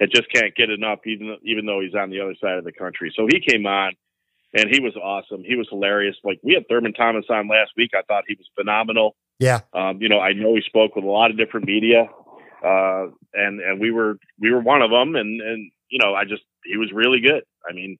that 0.00 0.10
just 0.12 0.30
can't 0.32 0.54
get 0.54 0.70
enough, 0.70 1.00
even 1.06 1.36
even 1.44 1.66
though 1.66 1.80
he's 1.80 1.94
on 1.94 2.10
the 2.10 2.20
other 2.20 2.34
side 2.40 2.58
of 2.58 2.64
the 2.64 2.72
country. 2.72 3.12
So 3.16 3.26
he 3.28 3.40
came 3.40 3.66
on, 3.66 3.92
and 4.52 4.68
he 4.70 4.80
was 4.80 4.96
awesome. 4.96 5.42
He 5.44 5.56
was 5.56 5.68
hilarious. 5.70 6.16
Like 6.24 6.40
we 6.42 6.54
had 6.54 6.64
Thurman 6.68 6.92
Thomas 6.92 7.24
on 7.30 7.48
last 7.48 7.72
week. 7.76 7.90
I 7.94 8.02
thought 8.02 8.24
he 8.26 8.34
was 8.34 8.48
phenomenal. 8.54 9.16
Yeah. 9.38 9.60
Um, 9.72 10.00
you 10.00 10.08
know, 10.08 10.18
I 10.18 10.32
know 10.32 10.54
he 10.54 10.62
spoke 10.62 10.96
with 10.96 11.04
a 11.04 11.08
lot 11.08 11.30
of 11.30 11.36
different 11.36 11.66
media, 11.66 12.08
uh, 12.64 13.06
and 13.34 13.60
and 13.60 13.80
we 13.80 13.90
were 13.90 14.18
we 14.40 14.50
were 14.50 14.60
one 14.60 14.82
of 14.82 14.90
them. 14.90 15.14
And 15.14 15.40
and 15.40 15.70
you 15.90 15.98
know, 15.98 16.14
I 16.14 16.24
just 16.24 16.42
he 16.64 16.76
was 16.76 16.90
really 16.92 17.20
good. 17.20 17.42
I 17.68 17.72
mean, 17.72 17.98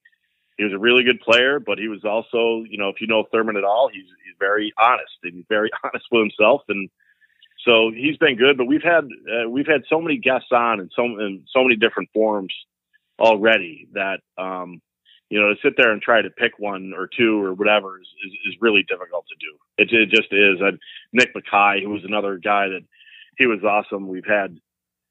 he 0.57 0.65
was 0.65 0.73
a 0.73 0.79
really 0.79 1.05
good 1.05 1.21
player, 1.21 1.61
but 1.61 1.79
he 1.79 1.89
was 1.89 2.05
also, 2.05 2.65
you 2.69 2.79
know, 2.79 2.89
if 2.89 3.01
you 3.01 3.07
know 3.07 3.25
Thurman 3.31 3.57
at 3.57 3.65
all, 3.65 3.91
he's 3.93 4.07
he's 4.25 4.35
very 4.39 4.73
honest 4.79 5.13
and 5.23 5.35
he's 5.35 5.45
very 5.49 5.71
honest 5.85 6.07
with 6.11 6.23
himself, 6.23 6.63
and 6.69 6.89
so 7.65 7.91
he's 7.95 8.17
been 8.17 8.37
good. 8.37 8.57
But 8.57 8.67
we've 8.67 8.83
had 8.83 9.05
uh, 9.05 9.49
we've 9.49 9.67
had 9.67 9.83
so 9.89 10.01
many 10.01 10.19
guests 10.19 10.49
on 10.53 10.81
and 10.81 10.91
so 10.95 11.05
in 11.05 11.45
so 11.53 11.63
many 11.63 11.77
different 11.77 12.09
forums 12.15 12.55
already 13.19 13.89
that 13.93 14.21
um, 14.39 14.81
you 15.29 15.41
know 15.41 15.49
to 15.49 15.61
sit 15.63 15.75
there 15.77 15.93
and 15.93 16.01
try 16.01 16.23
to 16.23 16.31
pick 16.31 16.59
one 16.59 16.93
or 16.97 17.07
two 17.07 17.43
or 17.43 17.53
whatever 17.53 18.01
is, 18.01 18.09
is, 18.25 18.33
is 18.49 18.61
really 18.61 18.85
difficult 18.89 19.27
to 19.29 19.35
do. 19.39 19.57
It, 19.77 19.93
it 19.93 20.11
just 20.11 20.33
is. 20.33 20.59
Nick 21.13 21.35
Mackay, 21.35 21.83
who 21.83 21.91
was 21.91 22.05
another 22.05 22.39
guy 22.39 22.69
that 22.69 22.85
he 23.37 23.47
was 23.47 23.63
awesome. 23.63 24.09
We've 24.09 24.27
had 24.27 24.59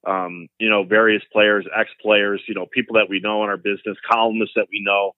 um, 0.07 0.47
you 0.57 0.69
know 0.71 0.83
various 0.83 1.23
players, 1.31 1.67
ex 1.77 1.91
players, 2.01 2.41
you 2.47 2.55
know 2.55 2.65
people 2.65 2.95
that 2.95 3.09
we 3.09 3.19
know 3.19 3.43
in 3.43 3.49
our 3.49 3.57
business, 3.57 3.97
columnists 4.09 4.55
that 4.55 4.67
we 4.71 4.81
know 4.83 5.11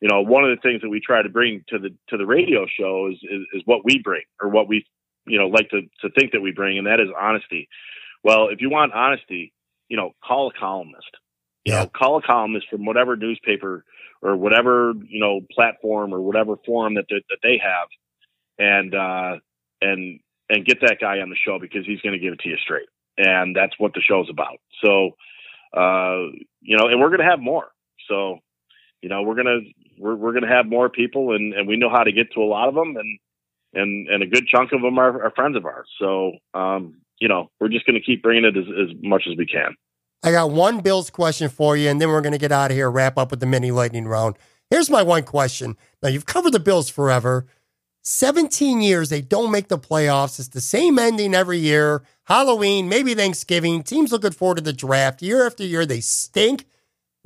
you 0.00 0.08
know, 0.08 0.22
one 0.22 0.44
of 0.44 0.50
the 0.50 0.60
things 0.60 0.82
that 0.82 0.90
we 0.90 1.00
try 1.00 1.22
to 1.22 1.28
bring 1.28 1.64
to 1.68 1.78
the 1.78 1.90
to 2.08 2.16
the 2.16 2.26
radio 2.26 2.66
show 2.66 3.08
is, 3.10 3.18
is, 3.22 3.46
is 3.54 3.62
what 3.64 3.84
we 3.84 4.00
bring 4.02 4.22
or 4.40 4.48
what 4.48 4.68
we 4.68 4.84
you 5.26 5.38
know 5.38 5.48
like 5.48 5.70
to 5.70 5.82
to 6.02 6.10
think 6.10 6.32
that 6.32 6.40
we 6.40 6.52
bring, 6.52 6.78
and 6.78 6.86
that 6.86 7.00
is 7.00 7.08
honesty. 7.18 7.68
Well, 8.22 8.48
if 8.48 8.60
you 8.60 8.70
want 8.70 8.92
honesty, 8.92 9.52
you 9.88 9.96
know, 9.96 10.12
call 10.24 10.50
a 10.54 10.58
columnist. 10.58 11.10
You 11.64 11.72
yeah. 11.72 11.82
know, 11.82 11.88
call 11.88 12.18
a 12.18 12.22
columnist 12.22 12.66
from 12.70 12.84
whatever 12.84 13.16
newspaper 13.16 13.84
or 14.22 14.36
whatever 14.36 14.92
you 15.08 15.20
know 15.20 15.40
platform 15.52 16.14
or 16.14 16.20
whatever 16.20 16.56
forum 16.64 16.94
that 16.94 17.06
that, 17.08 17.22
that 17.30 17.38
they 17.42 17.60
have, 17.62 17.88
and 18.58 18.94
uh, 18.94 19.40
and 19.80 20.20
and 20.48 20.64
get 20.64 20.80
that 20.82 20.98
guy 21.00 21.20
on 21.20 21.30
the 21.30 21.36
show 21.36 21.58
because 21.58 21.84
he's 21.86 22.00
going 22.00 22.12
to 22.12 22.18
give 22.18 22.32
it 22.32 22.40
to 22.40 22.48
you 22.48 22.56
straight, 22.58 22.88
and 23.18 23.54
that's 23.54 23.74
what 23.78 23.94
the 23.94 24.00
show's 24.00 24.28
about. 24.30 24.58
So, 24.84 25.16
uh, 25.76 26.30
you 26.60 26.76
know, 26.76 26.86
and 26.88 27.00
we're 27.00 27.08
going 27.08 27.20
to 27.20 27.30
have 27.30 27.40
more. 27.40 27.68
So, 28.08 28.38
you 29.06 29.10
know, 29.10 29.22
we're 29.22 29.36
gonna 29.36 29.60
we're 30.00 30.16
we're 30.16 30.32
gonna 30.32 30.52
have 30.52 30.66
more 30.66 30.88
people, 30.88 31.32
and 31.32 31.54
and 31.54 31.68
we 31.68 31.76
know 31.76 31.88
how 31.88 32.02
to 32.02 32.10
get 32.10 32.32
to 32.32 32.40
a 32.40 32.42
lot 32.42 32.68
of 32.68 32.74
them, 32.74 32.96
and 32.96 33.18
and 33.72 34.08
and 34.08 34.20
a 34.20 34.26
good 34.26 34.48
chunk 34.48 34.72
of 34.72 34.82
them 34.82 34.98
are, 34.98 35.22
are 35.22 35.30
friends 35.30 35.56
of 35.56 35.64
ours. 35.64 35.88
So, 36.00 36.32
um, 36.54 36.96
you 37.20 37.28
know, 37.28 37.48
we're 37.60 37.68
just 37.68 37.86
gonna 37.86 38.00
keep 38.00 38.20
bringing 38.20 38.44
it 38.44 38.56
as, 38.56 38.64
as 38.66 38.96
much 39.04 39.22
as 39.30 39.36
we 39.38 39.46
can. 39.46 39.76
I 40.24 40.32
got 40.32 40.50
one 40.50 40.80
Bills 40.80 41.08
question 41.08 41.48
for 41.48 41.76
you, 41.76 41.88
and 41.88 42.00
then 42.00 42.08
we're 42.08 42.20
gonna 42.20 42.36
get 42.36 42.50
out 42.50 42.72
of 42.72 42.76
here, 42.76 42.90
wrap 42.90 43.16
up 43.16 43.30
with 43.30 43.38
the 43.38 43.46
mini 43.46 43.70
lightning 43.70 44.08
round. 44.08 44.38
Here's 44.70 44.90
my 44.90 45.04
one 45.04 45.22
question. 45.22 45.76
Now 46.02 46.08
you've 46.08 46.26
covered 46.26 46.52
the 46.52 46.58
Bills 46.58 46.88
forever. 46.88 47.46
17 48.02 48.80
years 48.80 49.08
they 49.08 49.20
don't 49.20 49.52
make 49.52 49.68
the 49.68 49.78
playoffs. 49.78 50.40
It's 50.40 50.48
the 50.48 50.60
same 50.60 50.98
ending 50.98 51.32
every 51.32 51.58
year. 51.58 52.02
Halloween, 52.24 52.88
maybe 52.88 53.14
Thanksgiving. 53.14 53.84
Teams 53.84 54.10
looking 54.10 54.32
forward 54.32 54.56
to 54.56 54.64
the 54.64 54.72
draft. 54.72 55.22
Year 55.22 55.46
after 55.46 55.62
year, 55.62 55.86
they 55.86 56.00
stink. 56.00 56.66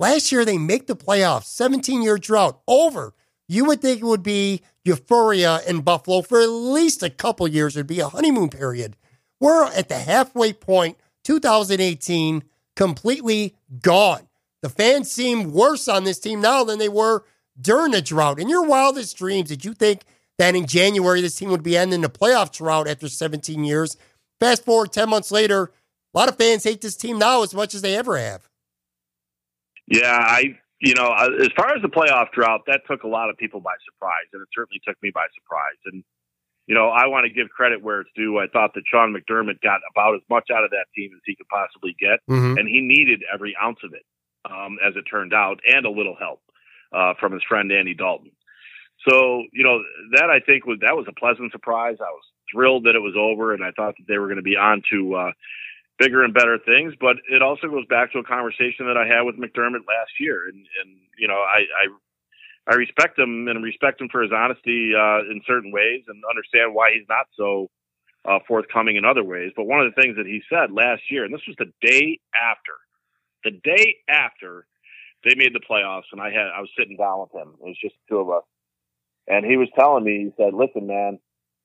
Last 0.00 0.32
year, 0.32 0.46
they 0.46 0.56
make 0.56 0.86
the 0.86 0.96
playoffs, 0.96 1.44
17 1.44 2.00
year 2.00 2.16
drought 2.16 2.62
over. 2.66 3.12
You 3.46 3.66
would 3.66 3.82
think 3.82 4.00
it 4.00 4.06
would 4.06 4.22
be 4.22 4.62
euphoria 4.82 5.60
in 5.68 5.82
Buffalo 5.82 6.22
for 6.22 6.40
at 6.40 6.48
least 6.48 7.02
a 7.02 7.10
couple 7.10 7.46
years. 7.46 7.76
It'd 7.76 7.86
be 7.86 8.00
a 8.00 8.08
honeymoon 8.08 8.48
period. 8.48 8.96
We're 9.40 9.66
at 9.66 9.90
the 9.90 9.98
halfway 9.98 10.54
point, 10.54 10.96
2018, 11.24 12.44
completely 12.76 13.56
gone. 13.82 14.26
The 14.62 14.70
fans 14.70 15.12
seem 15.12 15.52
worse 15.52 15.86
on 15.86 16.04
this 16.04 16.18
team 16.18 16.40
now 16.40 16.64
than 16.64 16.78
they 16.78 16.88
were 16.88 17.24
during 17.60 17.92
the 17.92 18.00
drought. 18.00 18.40
In 18.40 18.48
your 18.48 18.64
wildest 18.64 19.18
dreams, 19.18 19.50
did 19.50 19.66
you 19.66 19.74
think 19.74 20.04
that 20.38 20.56
in 20.56 20.66
January 20.66 21.20
this 21.20 21.34
team 21.34 21.50
would 21.50 21.62
be 21.62 21.76
ending 21.76 22.00
the 22.00 22.08
playoff 22.08 22.52
drought 22.52 22.88
after 22.88 23.06
17 23.06 23.64
years? 23.64 23.98
Fast 24.38 24.64
forward 24.64 24.92
10 24.92 25.10
months 25.10 25.30
later, 25.30 25.70
a 26.14 26.18
lot 26.18 26.30
of 26.30 26.38
fans 26.38 26.64
hate 26.64 26.80
this 26.80 26.96
team 26.96 27.18
now 27.18 27.42
as 27.42 27.52
much 27.52 27.74
as 27.74 27.82
they 27.82 27.96
ever 27.96 28.16
have. 28.16 28.49
Yeah, 29.90 30.16
I 30.16 30.56
you 30.80 30.94
know 30.94 31.12
as 31.12 31.50
far 31.56 31.74
as 31.74 31.82
the 31.82 31.88
playoff 31.88 32.30
drought, 32.32 32.62
that 32.66 32.82
took 32.88 33.02
a 33.02 33.08
lot 33.08 33.28
of 33.28 33.36
people 33.36 33.60
by 33.60 33.74
surprise, 33.84 34.30
and 34.32 34.40
it 34.40 34.48
certainly 34.54 34.80
took 34.86 34.96
me 35.02 35.10
by 35.12 35.26
surprise. 35.34 35.76
And 35.86 36.02
you 36.66 36.74
know, 36.74 36.88
I 36.88 37.08
want 37.08 37.26
to 37.26 37.32
give 37.32 37.50
credit 37.50 37.82
where 37.82 38.00
it's 38.00 38.10
due. 38.14 38.38
I 38.38 38.46
thought 38.46 38.70
that 38.74 38.84
Sean 38.86 39.12
McDermott 39.12 39.60
got 39.60 39.80
about 39.90 40.14
as 40.14 40.22
much 40.30 40.50
out 40.54 40.62
of 40.62 40.70
that 40.70 40.86
team 40.94 41.10
as 41.12 41.20
he 41.26 41.34
could 41.34 41.48
possibly 41.48 41.96
get, 41.98 42.20
mm-hmm. 42.30 42.56
and 42.56 42.68
he 42.68 42.80
needed 42.80 43.22
every 43.34 43.56
ounce 43.60 43.78
of 43.82 43.92
it, 43.92 44.06
um, 44.48 44.78
as 44.86 44.94
it 44.94 45.02
turned 45.10 45.34
out, 45.34 45.58
and 45.68 45.84
a 45.84 45.90
little 45.90 46.16
help 46.18 46.40
uh, 46.94 47.14
from 47.18 47.32
his 47.32 47.42
friend 47.48 47.72
Andy 47.72 47.94
Dalton. 47.94 48.30
So 49.08 49.42
you 49.52 49.64
know 49.64 49.82
that 50.12 50.30
I 50.30 50.40
think 50.40 50.66
was 50.66 50.78
that 50.82 50.94
was 50.94 51.06
a 51.08 51.18
pleasant 51.18 51.52
surprise. 51.52 51.96
I 52.00 52.12
was 52.12 52.24
thrilled 52.52 52.84
that 52.84 52.94
it 52.94 53.02
was 53.02 53.14
over, 53.18 53.54
and 53.54 53.64
I 53.64 53.70
thought 53.72 53.94
that 53.98 54.06
they 54.06 54.18
were 54.18 54.26
going 54.26 54.36
to 54.36 54.42
be 54.42 54.56
on 54.56 54.82
to 54.92 55.14
uh, 55.14 55.32
bigger 56.00 56.24
and 56.24 56.34
better 56.34 56.58
things. 56.58 56.94
But 56.98 57.18
it 57.30 57.42
also 57.42 57.68
goes 57.68 57.86
back 57.86 58.12
to 58.12 58.18
a 58.18 58.24
conversation 58.24 58.88
that 58.88 58.96
I 58.96 59.06
had 59.06 59.22
with 59.22 59.36
McDermott 59.36 59.86
last 59.86 60.16
year, 60.18 60.48
and 60.48 60.66
and 60.82 60.96
you 61.18 61.28
know 61.28 61.38
I 61.38 61.60
I, 61.68 62.72
I 62.72 62.74
respect 62.74 63.18
him 63.18 63.46
and 63.46 63.62
respect 63.62 64.00
him 64.00 64.08
for 64.10 64.22
his 64.22 64.32
honesty 64.32 64.92
uh, 64.96 65.20
in 65.30 65.42
certain 65.46 65.70
ways, 65.70 66.02
and 66.08 66.22
understand 66.28 66.74
why 66.74 66.90
he's 66.94 67.08
not 67.08 67.26
so 67.36 67.70
uh, 68.24 68.40
forthcoming 68.48 68.96
in 68.96 69.04
other 69.04 69.24
ways. 69.24 69.52
But 69.54 69.66
one 69.66 69.80
of 69.80 69.92
the 69.94 70.02
things 70.02 70.16
that 70.16 70.26
he 70.26 70.42
said 70.50 70.72
last 70.72 71.02
year, 71.10 71.24
and 71.24 71.32
this 71.34 71.46
was 71.46 71.56
the 71.58 71.72
day 71.86 72.18
after, 72.34 72.74
the 73.44 73.52
day 73.62 73.96
after 74.08 74.66
they 75.24 75.34
made 75.36 75.54
the 75.54 75.60
playoffs, 75.60 76.10
and 76.12 76.20
I 76.20 76.30
had 76.30 76.48
I 76.56 76.60
was 76.60 76.70
sitting 76.78 76.96
down 76.96 77.20
with 77.20 77.32
him. 77.32 77.54
It 77.60 77.68
was 77.68 77.78
just 77.82 77.94
two 78.08 78.18
of 78.18 78.30
us, 78.30 78.44
and 79.28 79.44
he 79.44 79.58
was 79.58 79.68
telling 79.78 80.04
me, 80.04 80.30
he 80.30 80.42
said, 80.42 80.54
"Listen, 80.54 80.86
man." 80.88 81.20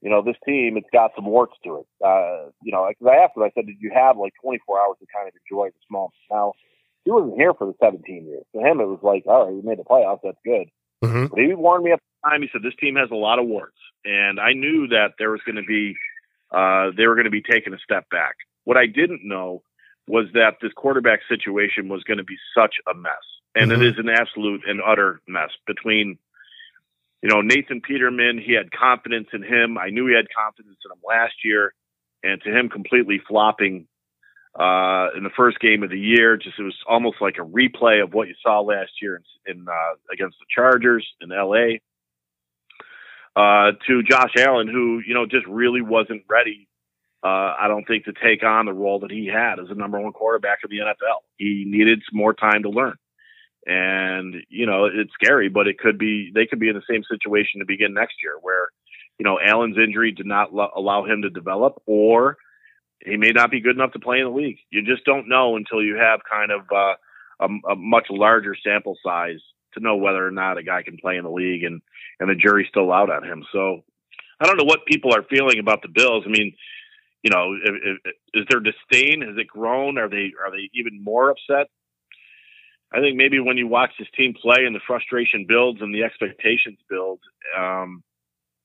You 0.05 0.11
know, 0.11 0.21
this 0.21 0.37
team, 0.45 0.77
it's 0.77 0.87
got 0.93 1.09
some 1.15 1.25
warts 1.25 1.55
to 1.63 1.77
it. 1.77 1.87
Uh, 2.05 2.51
you 2.61 2.71
know, 2.71 2.87
because 2.87 3.11
I 3.11 3.23
asked 3.23 3.35
him, 3.35 3.41
I 3.41 3.49
said, 3.55 3.65
did 3.65 3.77
you 3.79 3.89
have 3.91 4.17
like 4.17 4.33
24 4.39 4.79
hours 4.79 4.97
to 4.99 5.07
kind 5.11 5.27
of 5.27 5.33
enjoy 5.33 5.69
the 5.69 5.79
small? 5.87 6.13
Now, 6.29 6.53
he 7.05 7.11
wasn't 7.11 7.33
here 7.37 7.55
for 7.55 7.65
the 7.65 7.73
17 7.81 8.27
years. 8.27 8.43
To 8.53 8.61
him, 8.61 8.79
it 8.79 8.85
was 8.85 8.99
like, 9.01 9.23
all 9.25 9.45
right, 9.45 9.53
we 9.55 9.63
made 9.63 9.79
the 9.79 9.83
playoffs. 9.83 10.19
That's 10.23 10.37
good. 10.45 10.67
Mm-hmm. 11.03 11.25
But 11.33 11.39
he 11.39 11.55
warned 11.55 11.85
me 11.85 11.91
at 11.91 11.99
the 11.99 12.29
time. 12.29 12.43
He 12.43 12.49
said, 12.53 12.61
this 12.61 12.77
team 12.79 12.97
has 12.97 13.09
a 13.11 13.15
lot 13.15 13.39
of 13.39 13.47
warts. 13.47 13.79
And 14.05 14.39
I 14.39 14.53
knew 14.53 14.89
that 14.89 15.13
there 15.17 15.31
was 15.31 15.41
going 15.43 15.55
to 15.55 15.65
be, 15.65 15.95
uh, 16.51 16.91
they 16.95 17.07
were 17.07 17.15
going 17.15 17.25
to 17.25 17.31
be 17.31 17.41
taking 17.41 17.73
a 17.73 17.79
step 17.83 18.07
back. 18.11 18.35
What 18.63 18.77
I 18.77 18.85
didn't 18.85 19.27
know 19.27 19.63
was 20.07 20.27
that 20.33 20.57
this 20.61 20.71
quarterback 20.75 21.21
situation 21.27 21.89
was 21.89 22.03
going 22.03 22.19
to 22.19 22.23
be 22.23 22.37
such 22.55 22.75
a 22.87 22.93
mess. 22.93 23.25
And 23.55 23.71
mm-hmm. 23.71 23.81
it 23.81 23.87
is 23.87 23.95
an 23.97 24.09
absolute 24.09 24.61
and 24.67 24.81
utter 24.85 25.19
mess 25.27 25.49
between 25.65 26.19
you 27.21 27.29
know, 27.29 27.41
Nathan 27.41 27.81
Peterman, 27.81 28.41
he 28.43 28.53
had 28.53 28.71
confidence 28.71 29.27
in 29.33 29.41
him. 29.41 29.77
I 29.77 29.89
knew 29.89 30.07
he 30.07 30.15
had 30.15 30.27
confidence 30.35 30.77
in 30.85 30.91
him 30.91 31.01
last 31.07 31.33
year, 31.43 31.73
and 32.23 32.41
to 32.43 32.49
him 32.55 32.69
completely 32.69 33.21
flopping 33.27 33.87
uh, 34.59 35.09
in 35.17 35.23
the 35.23 35.31
first 35.35 35.59
game 35.59 35.83
of 35.83 35.89
the 35.89 35.99
year, 35.99 36.37
just 36.37 36.57
it 36.57 36.63
was 36.63 36.77
almost 36.87 37.17
like 37.19 37.35
a 37.37 37.45
replay 37.45 38.01
of 38.01 38.13
what 38.13 38.27
you 38.27 38.35
saw 38.41 38.61
last 38.61 38.91
year 39.01 39.21
in, 39.47 39.53
in 39.53 39.67
uh, 39.67 39.95
against 40.13 40.37
the 40.39 40.45
Chargers 40.53 41.05
in 41.19 41.31
L.A. 41.31 41.81
Uh, 43.35 43.71
to 43.85 44.01
Josh 44.03 44.31
Allen, 44.37 44.67
who 44.67 45.01
you 45.05 45.13
know 45.13 45.25
just 45.25 45.45
really 45.47 45.81
wasn't 45.81 46.23
ready. 46.29 46.69
Uh, 47.23 47.55
I 47.59 47.67
don't 47.67 47.85
think 47.85 48.05
to 48.05 48.13
take 48.13 48.43
on 48.43 48.65
the 48.65 48.73
role 48.73 48.99
that 48.99 49.11
he 49.11 49.25
had 49.25 49.59
as 49.59 49.67
the 49.67 49.75
number 49.75 49.99
one 49.99 50.13
quarterback 50.13 50.59
of 50.63 50.69
the 50.69 50.77
NFL. 50.77 51.23
He 51.37 51.65
needed 51.67 52.01
more 52.13 52.33
time 52.33 52.63
to 52.63 52.69
learn. 52.69 52.95
And, 53.65 54.35
you 54.49 54.65
know, 54.65 54.85
it's 54.85 55.13
scary, 55.13 55.49
but 55.49 55.67
it 55.67 55.79
could 55.79 55.97
be, 55.97 56.31
they 56.33 56.45
could 56.45 56.59
be 56.59 56.69
in 56.69 56.75
the 56.75 56.83
same 56.89 57.03
situation 57.09 57.59
to 57.59 57.65
begin 57.65 57.93
next 57.93 58.15
year 58.23 58.37
where, 58.41 58.69
you 59.17 59.23
know, 59.23 59.39
Allen's 59.43 59.77
injury 59.77 60.11
did 60.11 60.27
not 60.27 60.53
lo- 60.53 60.71
allow 60.75 61.05
him 61.05 61.23
to 61.23 61.29
develop 61.29 61.81
or 61.85 62.37
he 63.03 63.17
may 63.17 63.31
not 63.31 63.51
be 63.51 63.61
good 63.61 63.75
enough 63.75 63.93
to 63.93 63.99
play 63.99 64.19
in 64.19 64.25
the 64.25 64.31
league. 64.31 64.57
You 64.69 64.81
just 64.83 65.05
don't 65.05 65.27
know 65.27 65.55
until 65.55 65.83
you 65.83 65.95
have 65.95 66.19
kind 66.29 66.51
of 66.51 66.61
uh, 66.71 66.95
a, 67.39 67.71
a 67.71 67.75
much 67.75 68.07
larger 68.09 68.55
sample 68.63 68.97
size 69.03 69.41
to 69.73 69.79
know 69.79 69.95
whether 69.95 70.25
or 70.25 70.31
not 70.31 70.57
a 70.57 70.63
guy 70.63 70.83
can 70.83 70.97
play 70.97 71.17
in 71.17 71.23
the 71.23 71.31
league 71.31 71.63
and, 71.63 71.81
and 72.19 72.29
the 72.29 72.35
jury's 72.35 72.69
still 72.69 72.91
out 72.91 73.09
on 73.09 73.23
him. 73.23 73.43
So 73.51 73.83
I 74.39 74.45
don't 74.45 74.57
know 74.57 74.65
what 74.65 74.85
people 74.85 75.13
are 75.13 75.23
feeling 75.29 75.59
about 75.59 75.81
the 75.81 75.87
Bills. 75.87 76.23
I 76.25 76.29
mean, 76.29 76.53
you 77.23 77.31
know, 77.31 77.55
is 78.33 78.45
there 78.49 78.59
disdain? 78.59 79.21
Has 79.21 79.37
it 79.37 79.47
grown? 79.47 79.97
Are 79.97 80.09
they 80.09 80.31
are 80.43 80.51
they 80.51 80.69
even 80.73 81.03
more 81.03 81.31
upset? 81.31 81.67
I 82.95 83.01
think 83.01 83.17
maybe 83.17 83.39
when 83.39 83.57
you 83.57 83.67
watch 83.67 83.91
this 83.99 84.07
team 84.15 84.33
play 84.33 84.65
and 84.65 84.73
the 84.73 84.79
frustration 84.87 85.45
builds 85.47 85.81
and 85.81 85.93
the 85.93 86.03
expectations 86.03 86.79
build, 86.89 87.19
um, 87.57 88.03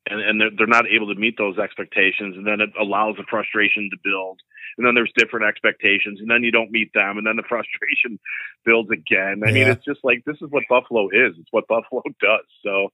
and, 0.08 0.20
and 0.20 0.40
they're, 0.40 0.50
they're 0.56 0.66
not 0.68 0.86
able 0.86 1.12
to 1.12 1.18
meet 1.18 1.36
those 1.36 1.58
expectations, 1.58 2.36
and 2.36 2.46
then 2.46 2.60
it 2.60 2.70
allows 2.80 3.16
the 3.16 3.24
frustration 3.28 3.90
to 3.90 3.96
build, 4.04 4.38
and 4.78 4.86
then 4.86 4.94
there's 4.94 5.12
different 5.16 5.46
expectations, 5.46 6.20
and 6.20 6.30
then 6.30 6.44
you 6.44 6.52
don't 6.52 6.70
meet 6.70 6.92
them, 6.94 7.18
and 7.18 7.26
then 7.26 7.36
the 7.36 7.42
frustration 7.48 8.20
builds 8.64 8.90
again. 8.90 9.42
I 9.44 9.48
yeah. 9.48 9.54
mean, 9.54 9.68
it's 9.68 9.84
just 9.84 10.00
like 10.04 10.22
this 10.24 10.36
is 10.40 10.50
what 10.50 10.62
Buffalo 10.68 11.08
is. 11.08 11.34
It's 11.36 11.50
what 11.50 11.66
Buffalo 11.66 12.02
does. 12.20 12.46
So 12.64 12.92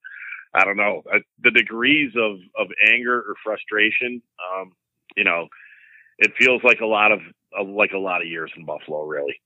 I 0.54 0.64
don't 0.64 0.78
know 0.78 1.02
the 1.42 1.50
degrees 1.50 2.12
of 2.16 2.38
of 2.58 2.68
anger 2.88 3.18
or 3.18 3.34
frustration. 3.44 4.22
Um, 4.40 4.72
you 5.16 5.24
know, 5.24 5.48
it 6.18 6.32
feels 6.38 6.62
like 6.64 6.80
a 6.80 6.86
lot 6.86 7.12
of 7.12 7.20
like 7.66 7.92
a 7.92 7.98
lot 7.98 8.22
of 8.22 8.28
years 8.28 8.50
in 8.56 8.64
Buffalo, 8.64 9.04
really. 9.04 9.38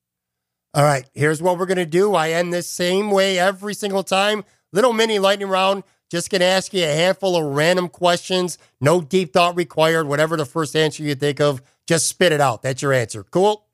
All 0.73 0.85
right, 0.85 1.09
here's 1.15 1.43
what 1.43 1.59
we're 1.59 1.67
going 1.67 1.79
to 1.79 1.87
do. 1.87 2.15
I 2.15 2.31
end 2.31 2.53
this 2.53 2.69
same 2.69 3.11
way 3.11 3.39
every 3.39 3.75
single 3.75 4.05
time. 4.05 4.45
little 4.73 4.93
mini 4.93 5.19
lightning 5.19 5.49
round. 5.49 5.83
Just 6.11 6.31
going 6.31 6.41
to 6.41 6.47
ask 6.47 6.73
you 6.73 6.85
a 6.85 6.87
handful 6.87 7.37
of 7.37 7.55
random 7.55 7.89
questions. 7.89 8.59
No 8.81 9.01
deep 9.01 9.33
thought 9.33 9.57
required. 9.57 10.07
Whatever 10.07 10.37
the 10.37 10.45
first 10.45 10.75
answer 10.77 11.03
you 11.03 11.15
think 11.15 11.41
of, 11.41 11.63
just 11.87 12.07
spit 12.09 12.33
it 12.33 12.41
out. 12.41 12.63
That's 12.63 12.83
your 12.83 12.93
answer. 12.93 13.25
Cool? 13.25 13.65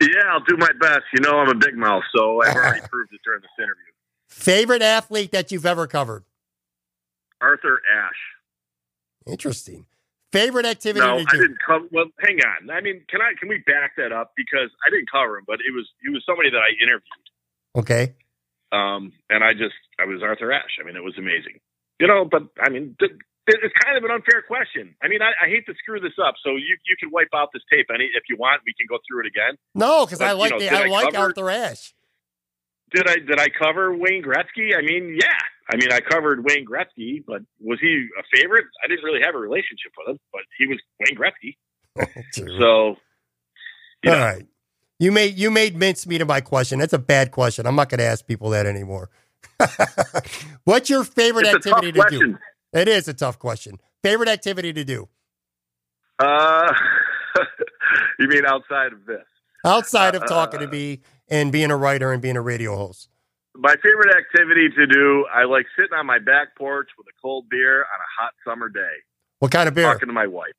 Yeah, 0.00 0.08
I'll 0.30 0.44
do 0.44 0.56
my 0.58 0.70
best. 0.80 1.04
You 1.14 1.20
know, 1.20 1.38
I'm 1.38 1.48
a 1.48 1.54
big 1.54 1.76
mouth, 1.76 2.02
so 2.14 2.42
I've 2.42 2.54
already 2.56 2.80
proved 2.80 3.12
it 3.12 3.20
during 3.24 3.40
this 3.40 3.50
interview. 3.58 3.84
Favorite 4.28 4.82
athlete 4.82 5.32
that 5.32 5.52
you've 5.52 5.66
ever 5.66 5.86
covered? 5.86 6.24
Arthur 7.40 7.80
Ashe. 7.94 9.26
Interesting. 9.26 9.86
Favorite 10.34 10.66
activity 10.66 10.98
No, 11.06 11.14
I 11.18 11.24
didn't 11.38 11.58
cover. 11.64 11.86
Well, 11.94 12.06
hang 12.18 12.38
on. 12.42 12.70
I 12.74 12.80
mean, 12.82 13.04
can 13.08 13.20
I 13.22 13.38
can 13.38 13.48
we 13.48 13.58
back 13.66 13.94
that 13.96 14.10
up 14.10 14.32
because 14.36 14.70
I 14.84 14.90
didn't 14.90 15.06
cover 15.10 15.38
him, 15.38 15.44
but 15.46 15.60
it 15.62 15.70
was 15.72 15.86
he 16.02 16.10
was 16.10 16.24
somebody 16.26 16.50
that 16.50 16.58
I 16.58 16.74
interviewed, 16.82 17.26
Okay. 17.78 18.14
um, 18.72 19.12
and 19.30 19.44
I 19.44 19.52
just 19.54 19.78
I 20.00 20.04
was 20.06 20.22
Arthur 20.22 20.50
Ashe. 20.50 20.78
I 20.80 20.84
mean, 20.84 20.96
it 20.96 21.04
was 21.06 21.14
amazing. 21.18 21.60
You 22.00 22.08
know, 22.08 22.24
but 22.24 22.42
I 22.58 22.68
mean, 22.70 22.96
th- 22.98 23.12
th- 23.14 23.60
it's 23.62 23.74
kind 23.78 23.96
of 23.96 24.02
an 24.02 24.10
unfair 24.10 24.42
question. 24.42 24.96
I 25.00 25.06
mean, 25.06 25.22
I, 25.22 25.30
I 25.38 25.46
hate 25.48 25.66
to 25.66 25.74
screw 25.78 26.00
this 26.00 26.18
up, 26.18 26.34
so 26.42 26.50
you 26.58 26.74
you 26.84 26.96
can 26.98 27.10
wipe 27.12 27.30
out 27.32 27.50
this 27.54 27.62
tape 27.70 27.86
any 27.94 28.10
if 28.18 28.24
you 28.28 28.36
want. 28.36 28.62
We 28.66 28.74
can 28.74 28.86
go 28.90 28.98
through 29.06 29.20
it 29.22 29.26
again. 29.30 29.54
No, 29.76 30.04
because 30.04 30.20
I 30.20 30.32
you 30.32 30.38
like 30.38 30.50
know, 30.50 30.58
the, 30.58 30.68
I 30.70 30.82
I 30.82 30.86
like 30.88 31.12
cover- 31.14 31.26
Arthur 31.30 31.50
Ashe. 31.50 31.94
Did 32.92 33.08
I 33.08 33.14
did 33.22 33.38
I 33.38 33.46
cover 33.48 33.94
Wayne 33.94 34.22
Gretzky? 34.22 34.76
I 34.76 34.82
mean, 34.82 35.14
yeah. 35.14 35.38
I 35.70 35.76
mean, 35.76 35.90
I 35.92 36.00
covered 36.00 36.44
Wayne 36.44 36.66
Gretzky, 36.66 37.24
but 37.26 37.42
was 37.60 37.78
he 37.80 38.08
a 38.18 38.22
favorite? 38.36 38.66
I 38.84 38.88
didn't 38.88 39.04
really 39.04 39.20
have 39.24 39.34
a 39.34 39.38
relationship 39.38 39.92
with 39.98 40.14
him, 40.14 40.20
but 40.32 40.42
he 40.58 40.66
was 40.66 40.78
Wayne 41.00 41.16
Gretzky. 41.18 41.56
So, 42.58 42.66
All 42.66 42.90
right. 42.92 42.98
you 44.02 44.10
All 44.10 44.16
know, 44.18 44.24
right. 44.24 44.46
You 44.98 45.12
made 45.12 45.38
you 45.38 45.50
made 45.50 45.76
mincemeat 45.76 46.20
of 46.22 46.28
my 46.28 46.40
question. 46.40 46.78
That's 46.78 46.92
a 46.92 46.98
bad 46.98 47.30
question. 47.30 47.66
I'm 47.66 47.76
not 47.76 47.88
going 47.88 47.98
to 47.98 48.04
ask 48.04 48.26
people 48.26 48.50
that 48.50 48.66
anymore. 48.66 49.10
What's 50.64 50.88
your 50.90 51.04
favorite 51.04 51.46
it's 51.46 51.66
activity 51.66 51.92
to 51.92 52.06
do? 52.10 52.38
It 52.72 52.88
is 52.88 53.08
a 53.08 53.14
tough 53.14 53.38
question. 53.38 53.78
Favorite 54.02 54.28
activity 54.28 54.72
to 54.72 54.84
do 54.84 55.08
Uh, 56.18 56.72
you 58.18 58.28
mean 58.28 58.44
outside 58.46 58.92
of 58.92 59.04
this? 59.06 59.24
outside 59.64 60.14
of 60.14 60.22
Uh, 60.22 60.26
talking 60.26 60.60
to 60.60 60.66
me 60.68 61.00
and 61.28 61.50
being 61.52 61.70
a 61.70 61.76
writer 61.76 62.12
and 62.12 62.20
being 62.22 62.36
a 62.36 62.42
radio 62.42 62.76
host? 62.76 63.08
My 63.56 63.74
favorite 63.82 64.14
activity 64.16 64.68
to 64.76 64.86
do, 64.86 65.26
I 65.32 65.44
like 65.44 65.66
sitting 65.76 65.96
on 65.96 66.06
my 66.06 66.18
back 66.18 66.56
porch 66.58 66.88
with 66.98 67.06
a 67.06 67.14
cold 67.22 67.48
beer 67.48 67.78
on 67.80 67.84
a 68.00 68.22
hot 68.22 68.32
summer 68.44 68.68
day, 68.68 68.80
What 69.38 69.52
kind 69.52 69.68
of 69.68 69.74
beer? 69.74 69.84
talking 69.92 70.08
to 70.08 70.12
my 70.12 70.26
wife. 70.26 70.52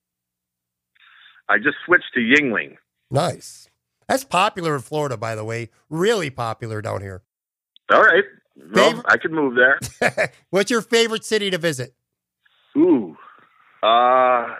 I 1.49 1.57
just 1.57 1.75
switched 1.85 2.13
to 2.13 2.19
Yuengling. 2.21 2.77
Nice. 3.11 3.69
That's 4.07 4.23
popular 4.23 4.75
in 4.75 4.81
Florida, 4.81 5.17
by 5.17 5.35
the 5.35 5.43
way. 5.43 5.69
Really 5.89 6.29
popular 6.29 6.81
down 6.81 7.01
here. 7.01 7.23
All 7.91 8.01
right. 8.01 8.23
Well, 8.73 8.85
Favorite- 8.91 9.05
I 9.09 9.17
could 9.17 9.31
move 9.31 9.55
there. 9.55 10.31
What's 10.49 10.71
your 10.71 10.81
favorite 10.81 11.25
city 11.25 11.49
to 11.51 11.57
visit? 11.57 11.93
Ooh. 12.77 13.17
Uh, 13.83 14.55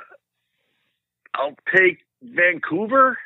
I'll 1.34 1.56
take 1.76 2.00
Vancouver. 2.22 3.18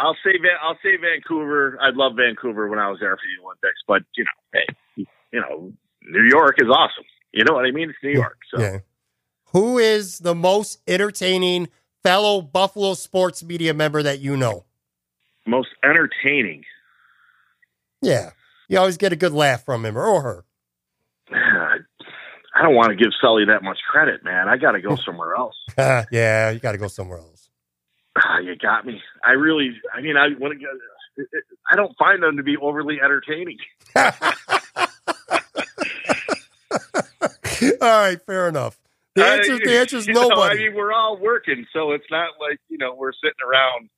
I'll 0.00 0.16
say 0.24 0.32
Van, 0.40 0.56
I'll 0.62 0.78
say 0.82 0.96
Vancouver. 0.96 1.78
I 1.80 1.90
love 1.92 2.12
Vancouver 2.16 2.68
when 2.68 2.78
I 2.78 2.88
was 2.90 2.98
there 3.00 3.16
for 3.16 3.22
the 3.22 3.44
Olympics, 3.44 3.80
but 3.86 4.02
you 4.16 4.24
know, 4.24 4.60
hey, 4.96 5.06
you 5.32 5.40
know, 5.40 5.72
New 6.02 6.28
York 6.28 6.56
is 6.58 6.68
awesome. 6.68 7.04
You 7.32 7.44
know 7.44 7.54
what 7.54 7.66
I 7.66 7.70
mean? 7.70 7.90
It's 7.90 7.98
New 8.02 8.10
York. 8.10 8.38
So 8.52 8.60
Yeah. 8.60 8.78
Who 9.52 9.78
is 9.78 10.18
the 10.18 10.34
most 10.34 10.78
entertaining 10.86 11.68
fellow 12.02 12.40
Buffalo 12.40 12.94
sports 12.94 13.42
media 13.42 13.74
member 13.74 14.02
that 14.02 14.20
you 14.20 14.36
know? 14.36 14.64
most 15.46 15.70
entertaining. 15.82 16.64
Yeah. 18.02 18.30
You 18.68 18.78
always 18.78 18.96
get 18.96 19.12
a 19.12 19.16
good 19.16 19.32
laugh 19.32 19.64
from 19.64 19.84
him 19.84 19.98
or 19.98 20.22
her. 20.22 20.44
I 21.32 22.62
don't 22.62 22.74
want 22.74 22.90
to 22.90 22.96
give 22.96 23.12
Sully 23.20 23.44
that 23.46 23.62
much 23.62 23.78
credit, 23.88 24.24
man. 24.24 24.48
I 24.48 24.56
got 24.56 24.72
to 24.72 24.80
go 24.88 24.96
somewhere 24.96 25.34
else. 25.34 25.56
yeah, 25.76 26.50
you 26.50 26.60
got 26.60 26.72
to 26.72 26.78
go 26.78 26.88
somewhere 26.88 27.18
else. 27.18 27.39
Ah, 28.16 28.38
you 28.38 28.56
got 28.56 28.86
me. 28.86 29.00
I 29.24 29.32
really. 29.32 29.70
I 29.94 30.00
mean, 30.00 30.16
I 30.16 30.28
want 30.38 30.58
to. 30.60 30.66
I 31.70 31.76
don't 31.76 31.96
find 31.98 32.22
them 32.22 32.36
to 32.36 32.42
be 32.42 32.56
overly 32.56 32.98
entertaining. 33.02 33.58
All 37.80 37.88
right, 37.88 38.20
fair 38.26 38.48
enough. 38.48 38.78
The 39.14 39.24
answer, 39.24 39.58
the 39.64 39.78
answer 39.78 39.96
is 39.98 40.06
you 40.06 40.14
know, 40.14 40.28
nobody. 40.28 40.60
I 40.60 40.68
mean, 40.68 40.74
we're 40.74 40.92
all 40.92 41.18
working, 41.18 41.66
so 41.72 41.92
it's 41.92 42.06
not 42.10 42.30
like 42.40 42.58
you 42.68 42.78
know 42.78 42.94
we're 42.94 43.12
sitting 43.12 43.32
around, 43.46 43.90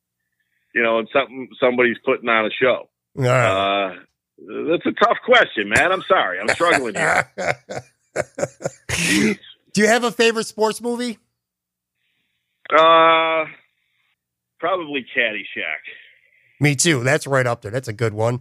you 0.73 0.81
know, 0.83 0.99
and 0.99 1.07
something 1.13 1.49
somebody's 1.59 1.97
putting 2.03 2.29
on 2.29 2.45
a 2.45 2.49
show. 2.49 2.89
All 3.17 3.23
right. 3.23 3.91
Uh, 3.91 3.95
that's 4.69 4.85
a 4.85 4.91
tough 4.91 5.17
question, 5.25 5.69
man. 5.69 5.91
I'm 5.91 6.03
sorry, 6.03 6.39
I'm 6.39 6.49
struggling 6.49 6.95
here. 6.95 7.29
Do 9.73 9.81
you 9.81 9.87
have 9.87 10.03
a 10.03 10.11
favorite 10.11 10.45
sports 10.45 10.81
movie? 10.81 11.17
Uh, 12.71 13.45
probably 14.63 15.05
Caddyshack. 15.15 15.83
Me 16.61 16.73
too. 16.73 17.03
That's 17.03 17.27
right 17.27 17.45
up 17.45 17.61
there. 17.61 17.71
That's 17.71 17.89
a 17.89 17.93
good 17.93 18.13
one. 18.13 18.39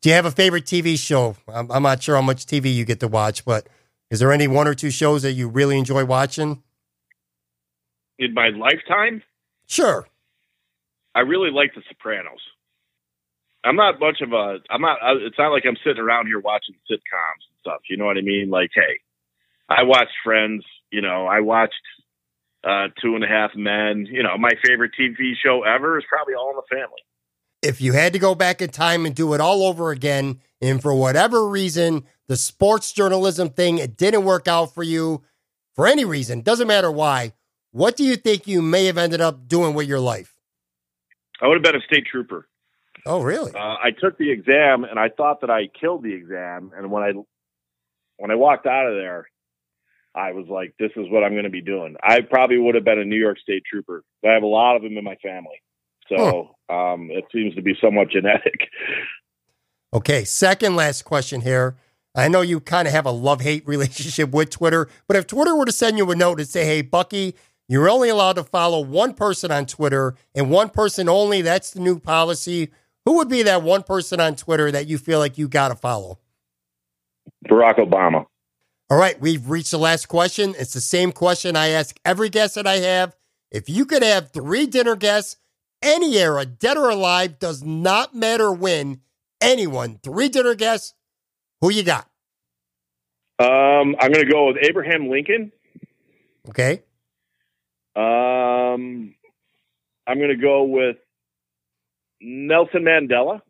Do 0.00 0.08
you 0.08 0.14
have 0.14 0.24
a 0.24 0.30
favorite 0.30 0.64
TV 0.66 0.96
show? 0.96 1.34
I'm, 1.52 1.68
I'm 1.72 1.82
not 1.82 2.00
sure 2.00 2.14
how 2.14 2.22
much 2.22 2.46
TV 2.46 2.72
you 2.72 2.84
get 2.84 3.00
to 3.00 3.08
watch, 3.08 3.44
but 3.44 3.68
is 4.08 4.20
there 4.20 4.30
any 4.30 4.46
one 4.46 4.68
or 4.68 4.74
two 4.74 4.92
shows 4.92 5.22
that 5.22 5.32
you 5.32 5.48
really 5.48 5.76
enjoy 5.76 6.04
watching? 6.04 6.62
In 8.20 8.34
my 8.34 8.50
lifetime, 8.50 9.22
Sure. 9.66 10.06
I 11.14 11.20
really 11.20 11.50
like 11.50 11.74
The 11.74 11.82
Sopranos. 11.88 12.40
I'm 13.64 13.76
not 13.76 14.00
much 14.00 14.20
of 14.22 14.32
a. 14.32 14.58
I'm 14.70 14.80
not. 14.80 14.98
It's 15.26 15.36
not 15.36 15.48
like 15.48 15.64
I'm 15.66 15.76
sitting 15.84 16.00
around 16.00 16.26
here 16.26 16.40
watching 16.40 16.74
sitcoms 16.90 17.42
and 17.50 17.58
stuff. 17.60 17.80
You 17.90 17.96
know 17.96 18.06
what 18.06 18.16
I 18.16 18.22
mean? 18.22 18.48
Like, 18.50 18.70
hey, 18.74 19.00
I 19.68 19.82
watched 19.82 20.14
Friends. 20.24 20.64
You 20.90 21.02
know, 21.02 21.26
I 21.26 21.40
watched 21.40 21.74
uh, 22.64 22.88
Two 23.00 23.14
and 23.14 23.24
a 23.24 23.28
Half 23.28 23.52
Men. 23.54 24.06
You 24.10 24.22
know, 24.22 24.36
my 24.38 24.52
favorite 24.64 24.92
TV 24.98 25.32
show 25.42 25.62
ever 25.62 25.98
is 25.98 26.04
probably 26.08 26.34
All 26.34 26.50
in 26.50 26.56
the 26.56 26.76
Family. 26.76 27.02
If 27.62 27.80
you 27.80 27.92
had 27.92 28.12
to 28.12 28.18
go 28.18 28.34
back 28.34 28.62
in 28.62 28.70
time 28.70 29.04
and 29.04 29.14
do 29.14 29.34
it 29.34 29.40
all 29.40 29.64
over 29.64 29.90
again, 29.90 30.40
and 30.60 30.80
for 30.80 30.94
whatever 30.94 31.48
reason, 31.48 32.04
the 32.28 32.36
sports 32.36 32.92
journalism 32.92 33.50
thing, 33.50 33.78
it 33.78 33.96
didn't 33.96 34.24
work 34.24 34.46
out 34.46 34.74
for 34.74 34.84
you 34.84 35.22
for 35.74 35.86
any 35.86 36.04
reason, 36.04 36.40
doesn't 36.40 36.66
matter 36.66 36.90
why, 36.90 37.32
what 37.70 37.96
do 37.96 38.04
you 38.04 38.16
think 38.16 38.46
you 38.46 38.62
may 38.62 38.86
have 38.86 38.98
ended 38.98 39.20
up 39.20 39.46
doing 39.46 39.74
with 39.74 39.86
your 39.86 40.00
life? 40.00 40.34
I 41.40 41.46
would 41.46 41.54
have 41.54 41.62
been 41.62 41.80
a 41.80 41.84
state 41.84 42.06
trooper. 42.10 42.48
Oh, 43.06 43.22
really? 43.22 43.52
Uh, 43.54 43.76
I 43.82 43.90
took 43.98 44.18
the 44.18 44.30
exam 44.30 44.84
and 44.84 44.98
I 44.98 45.08
thought 45.08 45.40
that 45.42 45.50
I 45.50 45.68
killed 45.68 46.02
the 46.02 46.12
exam. 46.12 46.72
And 46.76 46.90
when 46.90 47.02
I 47.02 47.12
when 48.16 48.30
I 48.32 48.34
walked 48.34 48.66
out 48.66 48.88
of 48.88 48.94
there, 48.94 49.28
I 50.18 50.32
was 50.32 50.46
like, 50.48 50.74
"This 50.78 50.90
is 50.96 51.06
what 51.10 51.22
I'm 51.22 51.32
going 51.32 51.44
to 51.44 51.50
be 51.50 51.62
doing." 51.62 51.96
I 52.02 52.20
probably 52.22 52.58
would 52.58 52.74
have 52.74 52.84
been 52.84 52.98
a 52.98 53.04
New 53.04 53.18
York 53.18 53.38
State 53.38 53.62
trooper. 53.70 54.02
I 54.24 54.32
have 54.32 54.42
a 54.42 54.46
lot 54.46 54.76
of 54.76 54.82
them 54.82 54.96
in 54.98 55.04
my 55.04 55.16
family, 55.16 55.62
so 56.08 56.56
um, 56.68 57.10
it 57.10 57.24
seems 57.32 57.54
to 57.54 57.62
be 57.62 57.74
somewhat 57.80 58.10
genetic. 58.10 58.60
Okay, 59.94 60.24
second 60.24 60.76
last 60.76 61.06
question 61.06 61.40
here. 61.40 61.76
I 62.14 62.28
know 62.28 62.42
you 62.42 62.60
kind 62.60 62.86
of 62.86 62.92
have 62.92 63.06
a 63.06 63.10
love 63.10 63.40
hate 63.40 63.66
relationship 63.66 64.30
with 64.32 64.50
Twitter, 64.50 64.88
but 65.06 65.16
if 65.16 65.26
Twitter 65.26 65.56
were 65.56 65.64
to 65.64 65.72
send 65.72 65.96
you 65.96 66.10
a 66.10 66.16
note 66.16 66.40
and 66.40 66.48
say, 66.48 66.66
hey, 66.66 66.82
Bucky, 66.82 67.34
you're 67.68 67.88
only 67.88 68.08
allowed 68.08 68.34
to 68.34 68.44
follow 68.44 68.80
one 68.80 69.14
person 69.14 69.50
on 69.50 69.66
Twitter 69.66 70.14
and 70.34 70.50
one 70.50 70.68
person 70.68 71.08
only, 71.08 71.42
that's 71.42 71.70
the 71.70 71.80
new 71.80 71.98
policy. 71.98 72.70
Who 73.04 73.16
would 73.16 73.28
be 73.28 73.42
that 73.44 73.62
one 73.62 73.82
person 73.82 74.20
on 74.20 74.36
Twitter 74.36 74.70
that 74.70 74.88
you 74.88 74.98
feel 74.98 75.18
like 75.18 75.38
you 75.38 75.48
got 75.48 75.68
to 75.68 75.74
follow? 75.74 76.18
Barack 77.48 77.78
Obama. 77.78 78.26
All 78.90 78.96
right, 78.98 79.20
we've 79.20 79.50
reached 79.50 79.70
the 79.70 79.78
last 79.78 80.06
question. 80.06 80.54
It's 80.58 80.72
the 80.72 80.80
same 80.80 81.12
question 81.12 81.56
I 81.56 81.68
ask 81.68 81.98
every 82.04 82.30
guest 82.30 82.54
that 82.54 82.66
I 82.66 82.76
have. 82.76 83.14
If 83.50 83.68
you 83.68 83.84
could 83.84 84.02
have 84.02 84.30
three 84.30 84.66
dinner 84.66 84.96
guests, 84.96 85.36
any 85.82 86.16
era, 86.16 86.46
dead 86.46 86.78
or 86.78 86.88
alive, 86.88 87.38
does 87.38 87.62
not 87.62 88.14
matter 88.14 88.50
when, 88.50 89.00
anyone, 89.42 90.00
three 90.02 90.28
dinner 90.30 90.54
guests, 90.54 90.94
who 91.60 91.70
you 91.70 91.82
got? 91.82 92.08
Um, 93.38 93.94
I'm 94.00 94.10
going 94.10 94.26
to 94.26 94.32
go 94.32 94.46
with 94.48 94.56
Abraham 94.62 95.08
Lincoln. 95.10 95.52
Okay. 96.48 96.82
Um, 97.94 99.14
I'm 100.06 100.16
going 100.18 100.30
to 100.30 100.36
go 100.36 100.64
with 100.64 100.96
Nelson 102.20 102.82
Mandela, 102.84 103.42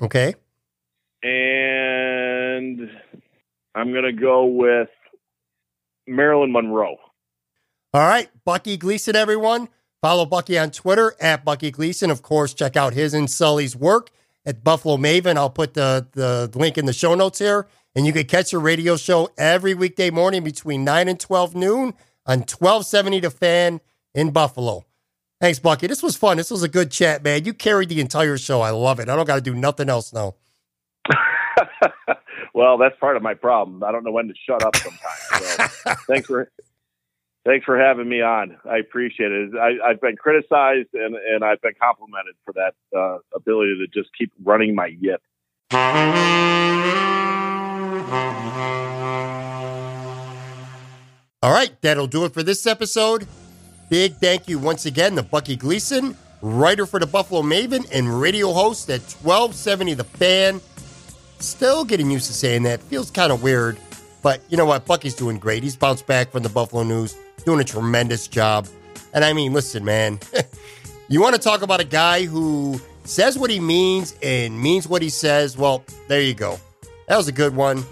Okay. 0.00 0.34
and 1.22 2.90
I'm 3.78 3.92
going 3.92 4.04
to 4.04 4.12
go 4.12 4.44
with 4.44 4.88
Marilyn 6.08 6.50
Monroe. 6.50 6.96
All 7.94 8.00
right. 8.08 8.28
Bucky 8.44 8.76
Gleason, 8.76 9.14
everyone. 9.14 9.68
Follow 10.02 10.26
Bucky 10.26 10.58
on 10.58 10.72
Twitter 10.72 11.14
at 11.20 11.44
Bucky 11.44 11.70
Gleason. 11.70 12.10
Of 12.10 12.22
course, 12.22 12.54
check 12.54 12.76
out 12.76 12.92
his 12.92 13.14
and 13.14 13.30
Sully's 13.30 13.76
work 13.76 14.10
at 14.44 14.64
Buffalo 14.64 14.96
Maven. 14.96 15.36
I'll 15.36 15.48
put 15.48 15.74
the, 15.74 16.06
the 16.12 16.50
link 16.58 16.76
in 16.76 16.86
the 16.86 16.92
show 16.92 17.14
notes 17.14 17.38
here. 17.38 17.68
And 17.94 18.04
you 18.04 18.12
can 18.12 18.26
catch 18.26 18.50
the 18.50 18.58
radio 18.58 18.96
show 18.96 19.30
every 19.38 19.74
weekday 19.74 20.10
morning 20.10 20.42
between 20.42 20.82
9 20.82 21.08
and 21.08 21.18
12 21.18 21.54
noon 21.54 21.94
on 22.26 22.40
1270 22.40 23.20
The 23.20 23.30
Fan 23.30 23.80
in 24.12 24.32
Buffalo. 24.32 24.84
Thanks, 25.40 25.60
Bucky. 25.60 25.86
This 25.86 26.02
was 26.02 26.16
fun. 26.16 26.36
This 26.36 26.50
was 26.50 26.64
a 26.64 26.68
good 26.68 26.90
chat, 26.90 27.22
man. 27.22 27.44
You 27.44 27.54
carried 27.54 27.90
the 27.90 28.00
entire 28.00 28.38
show. 28.38 28.60
I 28.60 28.70
love 28.70 28.98
it. 28.98 29.08
I 29.08 29.14
don't 29.14 29.26
got 29.26 29.36
to 29.36 29.40
do 29.40 29.54
nothing 29.54 29.88
else 29.88 30.12
now. 30.12 30.34
well, 32.54 32.78
that's 32.78 32.98
part 32.98 33.16
of 33.16 33.22
my 33.22 33.34
problem. 33.34 33.82
I 33.84 33.92
don't 33.92 34.04
know 34.04 34.12
when 34.12 34.28
to 34.28 34.34
shut 34.48 34.62
up 34.62 34.76
sometimes. 34.76 35.68
So 35.82 35.94
thanks 36.06 36.26
for 36.26 36.50
thanks 37.44 37.64
for 37.64 37.78
having 37.78 38.08
me 38.08 38.20
on. 38.20 38.56
I 38.68 38.78
appreciate 38.78 39.32
it. 39.32 39.50
I, 39.56 39.88
have 39.88 40.00
been 40.00 40.16
criticized 40.16 40.88
and, 40.94 41.14
and 41.14 41.44
I've 41.44 41.60
been 41.62 41.74
complimented 41.80 42.34
for 42.44 42.52
that 42.54 42.74
uh, 42.96 43.18
ability 43.34 43.78
to 43.78 43.86
just 43.86 44.10
keep 44.16 44.32
running 44.44 44.74
my 44.74 44.86
yip. 45.00 45.22
All 51.40 51.52
right, 51.52 51.70
that'll 51.82 52.08
do 52.08 52.24
it 52.24 52.34
for 52.34 52.42
this 52.42 52.66
episode. 52.66 53.26
Big 53.88 54.16
thank 54.16 54.48
you 54.48 54.58
once 54.58 54.86
again 54.86 55.16
to 55.16 55.22
Bucky 55.22 55.56
Gleason, 55.56 56.16
writer 56.42 56.84
for 56.84 57.00
the 57.00 57.06
Buffalo 57.06 57.42
Maven 57.42 57.88
and 57.92 58.20
radio 58.20 58.52
host 58.52 58.90
at 58.90 59.00
1270 59.00 59.94
The 59.94 60.04
Fan. 60.04 60.60
Still 61.40 61.84
getting 61.84 62.10
used 62.10 62.26
to 62.26 62.32
saying 62.32 62.64
that. 62.64 62.80
Feels 62.82 63.10
kind 63.10 63.32
of 63.32 63.42
weird. 63.42 63.78
But 64.22 64.42
you 64.48 64.56
know 64.56 64.66
what? 64.66 64.84
Bucky's 64.86 65.14
doing 65.14 65.38
great. 65.38 65.62
He's 65.62 65.76
bounced 65.76 66.06
back 66.06 66.32
from 66.32 66.42
the 66.42 66.48
Buffalo 66.48 66.82
News, 66.82 67.16
doing 67.44 67.60
a 67.60 67.64
tremendous 67.64 68.26
job. 68.26 68.66
And 69.14 69.24
I 69.24 69.32
mean, 69.32 69.52
listen, 69.52 69.84
man, 69.84 70.18
you 71.08 71.20
want 71.20 71.34
to 71.36 71.40
talk 71.40 71.62
about 71.62 71.80
a 71.80 71.84
guy 71.84 72.24
who 72.24 72.80
says 73.04 73.38
what 73.38 73.50
he 73.50 73.60
means 73.60 74.16
and 74.22 74.60
means 74.60 74.88
what 74.88 75.00
he 75.00 75.08
says? 75.08 75.56
Well, 75.56 75.84
there 76.08 76.20
you 76.20 76.34
go. 76.34 76.58
That 77.06 77.16
was 77.16 77.28
a 77.28 77.32
good 77.32 77.54
one. 77.54 77.84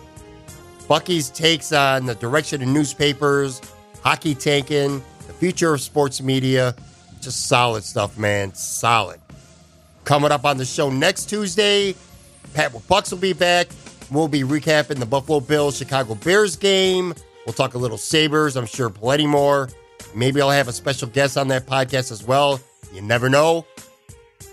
Bucky's 0.89 1.31
takes 1.31 1.73
on 1.73 2.06
the 2.06 2.14
direction 2.14 2.62
of 2.62 2.68
newspapers, 2.68 3.60
hockey 4.02 4.35
tanking, 4.35 5.02
the 5.27 5.32
future 5.32 5.74
of 5.74 5.81
sports 5.81 6.20
media. 6.20 6.74
Just 7.20 7.48
solid 7.48 7.82
stuff, 7.82 8.18
man. 8.18 8.55
Solid. 8.55 9.20
Coming 10.05 10.31
up 10.31 10.44
on 10.44 10.59
the 10.59 10.64
show 10.64 10.90
next 10.90 11.28
Tuesday, 11.28 11.94
Pat 12.55 12.73
with 12.73 12.86
Bucks 12.89 13.10
will 13.10 13.18
be 13.18 13.32
back. 13.32 13.68
We'll 14.10 14.28
be 14.28 14.43
recapping 14.43 14.98
the 14.98 15.06
Buffalo 15.06 15.40
Bills 15.40 15.77
Chicago 15.77 16.14
Bears 16.14 16.56
game. 16.56 17.14
We'll 17.44 17.52
talk 17.52 17.74
a 17.74 17.78
little 17.78 17.98
Sabres. 17.98 18.56
I'm 18.56 18.66
sure 18.66 18.90
plenty 18.90 19.27
more. 19.27 19.68
Maybe 20.14 20.40
I'll 20.40 20.51
have 20.51 20.68
a 20.68 20.73
special 20.73 21.09
guest 21.09 21.36
on 21.36 21.48
that 21.48 21.66
podcast 21.66 22.10
as 22.12 22.24
well. 22.24 22.60
You 22.93 23.02
never 23.02 23.28
know. 23.28 23.66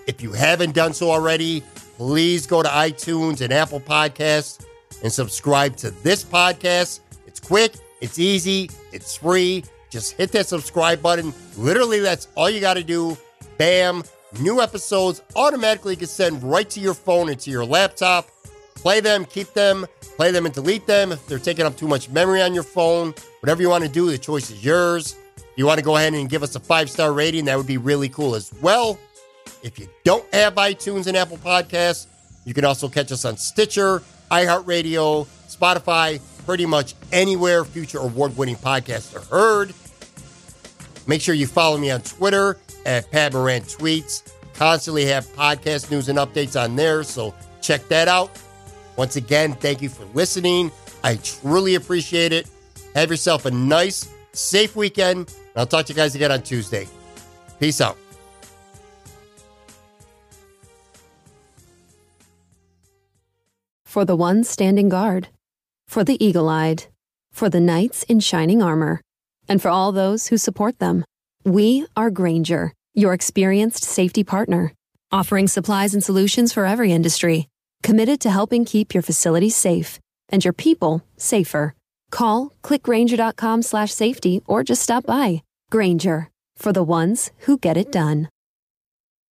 If 0.07 0.21
you 0.21 0.33
haven't 0.33 0.75
done 0.75 0.93
so 0.93 1.09
already, 1.11 1.63
please 1.97 2.45
go 2.45 2.61
to 2.61 2.69
iTunes 2.69 3.41
and 3.41 3.53
Apple 3.53 3.79
Podcasts 3.79 4.65
and 5.03 5.11
subscribe 5.11 5.75
to 5.77 5.91
this 5.91 6.23
podcast. 6.23 6.99
It's 7.25 7.39
quick, 7.39 7.75
it's 8.01 8.19
easy, 8.19 8.69
it's 8.91 9.15
free. 9.15 9.63
Just 9.89 10.13
hit 10.13 10.31
that 10.31 10.47
subscribe 10.47 11.01
button. 11.01 11.33
Literally, 11.55 11.99
that's 11.99 12.27
all 12.35 12.49
you 12.49 12.59
got 12.59 12.73
to 12.75 12.83
do. 12.83 13.15
Bam. 13.57 14.03
New 14.39 14.61
episodes 14.61 15.21
automatically 15.35 15.95
get 15.95 16.09
sent 16.09 16.41
right 16.41 16.67
to 16.71 16.79
your 16.79 16.95
phone 16.95 17.29
and 17.29 17.39
to 17.39 17.51
your 17.51 17.65
laptop. 17.65 18.27
Play 18.75 18.99
them, 18.99 19.25
keep 19.25 19.53
them, 19.53 19.85
play 20.17 20.31
them 20.31 20.45
and 20.45 20.53
delete 20.53 20.87
them. 20.87 21.11
If 21.11 21.27
they're 21.27 21.37
taking 21.37 21.65
up 21.65 21.77
too 21.77 21.87
much 21.87 22.09
memory 22.09 22.41
on 22.41 22.53
your 22.53 22.63
phone, 22.63 23.13
whatever 23.41 23.61
you 23.61 23.69
want 23.69 23.83
to 23.83 23.89
do, 23.89 24.09
the 24.09 24.17
choice 24.17 24.49
is 24.49 24.65
yours. 24.65 25.15
If 25.37 25.45
you 25.55 25.67
want 25.67 25.77
to 25.77 25.85
go 25.85 25.97
ahead 25.97 26.15
and 26.15 26.27
give 26.27 26.41
us 26.41 26.55
a 26.55 26.59
five 26.59 26.89
star 26.89 27.13
rating, 27.13 27.45
that 27.45 27.57
would 27.57 27.67
be 27.67 27.77
really 27.77 28.09
cool 28.09 28.33
as 28.33 28.51
well. 28.59 28.97
If 29.61 29.77
you 29.77 29.87
don't 30.03 30.25
have 30.33 30.55
iTunes 30.55 31.05
and 31.05 31.15
Apple 31.15 31.37
Podcasts, 31.37 32.07
you 32.43 32.55
can 32.55 32.65
also 32.65 32.89
catch 32.89 33.11
us 33.11 33.25
on 33.25 33.37
Stitcher, 33.37 34.01
iHeartRadio, 34.31 35.27
Spotify, 35.47 36.19
pretty 36.45 36.65
much 36.65 36.95
anywhere 37.11 37.63
future 37.63 37.99
award 37.99 38.35
winning 38.35 38.55
podcasts 38.55 39.15
are 39.15 39.25
heard. 39.33 39.73
Make 41.07 41.21
sure 41.21 41.35
you 41.35 41.47
follow 41.47 41.77
me 41.77 41.91
on 41.91 42.01
Twitter 42.01 42.57
at 42.85 43.09
Pat 43.11 43.33
Moran 43.33 43.61
Tweets. 43.61 44.31
Constantly 44.53 45.05
have 45.05 45.25
podcast 45.27 45.91
news 45.91 46.09
and 46.09 46.17
updates 46.17 46.61
on 46.61 46.75
there, 46.75 47.03
so 47.03 47.33
check 47.61 47.87
that 47.89 48.07
out. 48.07 48.31
Once 48.95 49.15
again, 49.15 49.53
thank 49.53 49.81
you 49.81 49.89
for 49.89 50.05
listening. 50.13 50.71
I 51.03 51.15
truly 51.17 51.75
appreciate 51.75 52.31
it. 52.31 52.47
Have 52.95 53.09
yourself 53.09 53.45
a 53.45 53.51
nice, 53.51 54.07
safe 54.33 54.75
weekend. 54.75 55.33
I'll 55.55 55.65
talk 55.65 55.85
to 55.87 55.93
you 55.93 55.97
guys 55.97 56.15
again 56.15 56.31
on 56.31 56.43
Tuesday. 56.43 56.87
Peace 57.59 57.81
out. 57.81 57.97
For 63.85 64.05
the 64.05 64.15
ones 64.15 64.49
standing 64.49 64.89
guard, 64.89 65.27
for 65.87 66.03
the 66.03 66.23
eagle 66.23 66.49
eyed, 66.49 66.85
for 67.31 67.49
the 67.49 67.59
knights 67.59 68.01
in 68.03 68.19
shining 68.19 68.61
armor, 68.61 69.01
and 69.47 69.61
for 69.61 69.69
all 69.69 69.91
those 69.91 70.27
who 70.27 70.37
support 70.37 70.79
them, 70.79 71.05
we 71.45 71.85
are 71.95 72.09
Grainger, 72.09 72.73
your 72.93 73.13
experienced 73.13 73.83
safety 73.83 74.23
partner, 74.23 74.73
offering 75.11 75.47
supplies 75.47 75.93
and 75.93 76.03
solutions 76.03 76.53
for 76.53 76.65
every 76.65 76.91
industry, 76.91 77.47
committed 77.81 78.19
to 78.21 78.29
helping 78.29 78.65
keep 78.65 78.93
your 78.93 79.03
facilities 79.03 79.55
safe 79.55 79.99
and 80.29 80.43
your 80.43 80.53
people 80.53 81.03
safer. 81.17 81.75
Call 82.11 82.53
clickgrainger.com 82.63 83.61
slash 83.61 83.91
safety 83.91 84.41
or 84.45 84.63
just 84.63 84.81
stop 84.81 85.05
by. 85.05 85.43
Grainger 85.69 86.29
for 86.55 86.71
the 86.71 86.83
ones 86.83 87.31
who 87.39 87.57
get 87.57 87.77
it 87.77 87.91
done. 87.91 88.29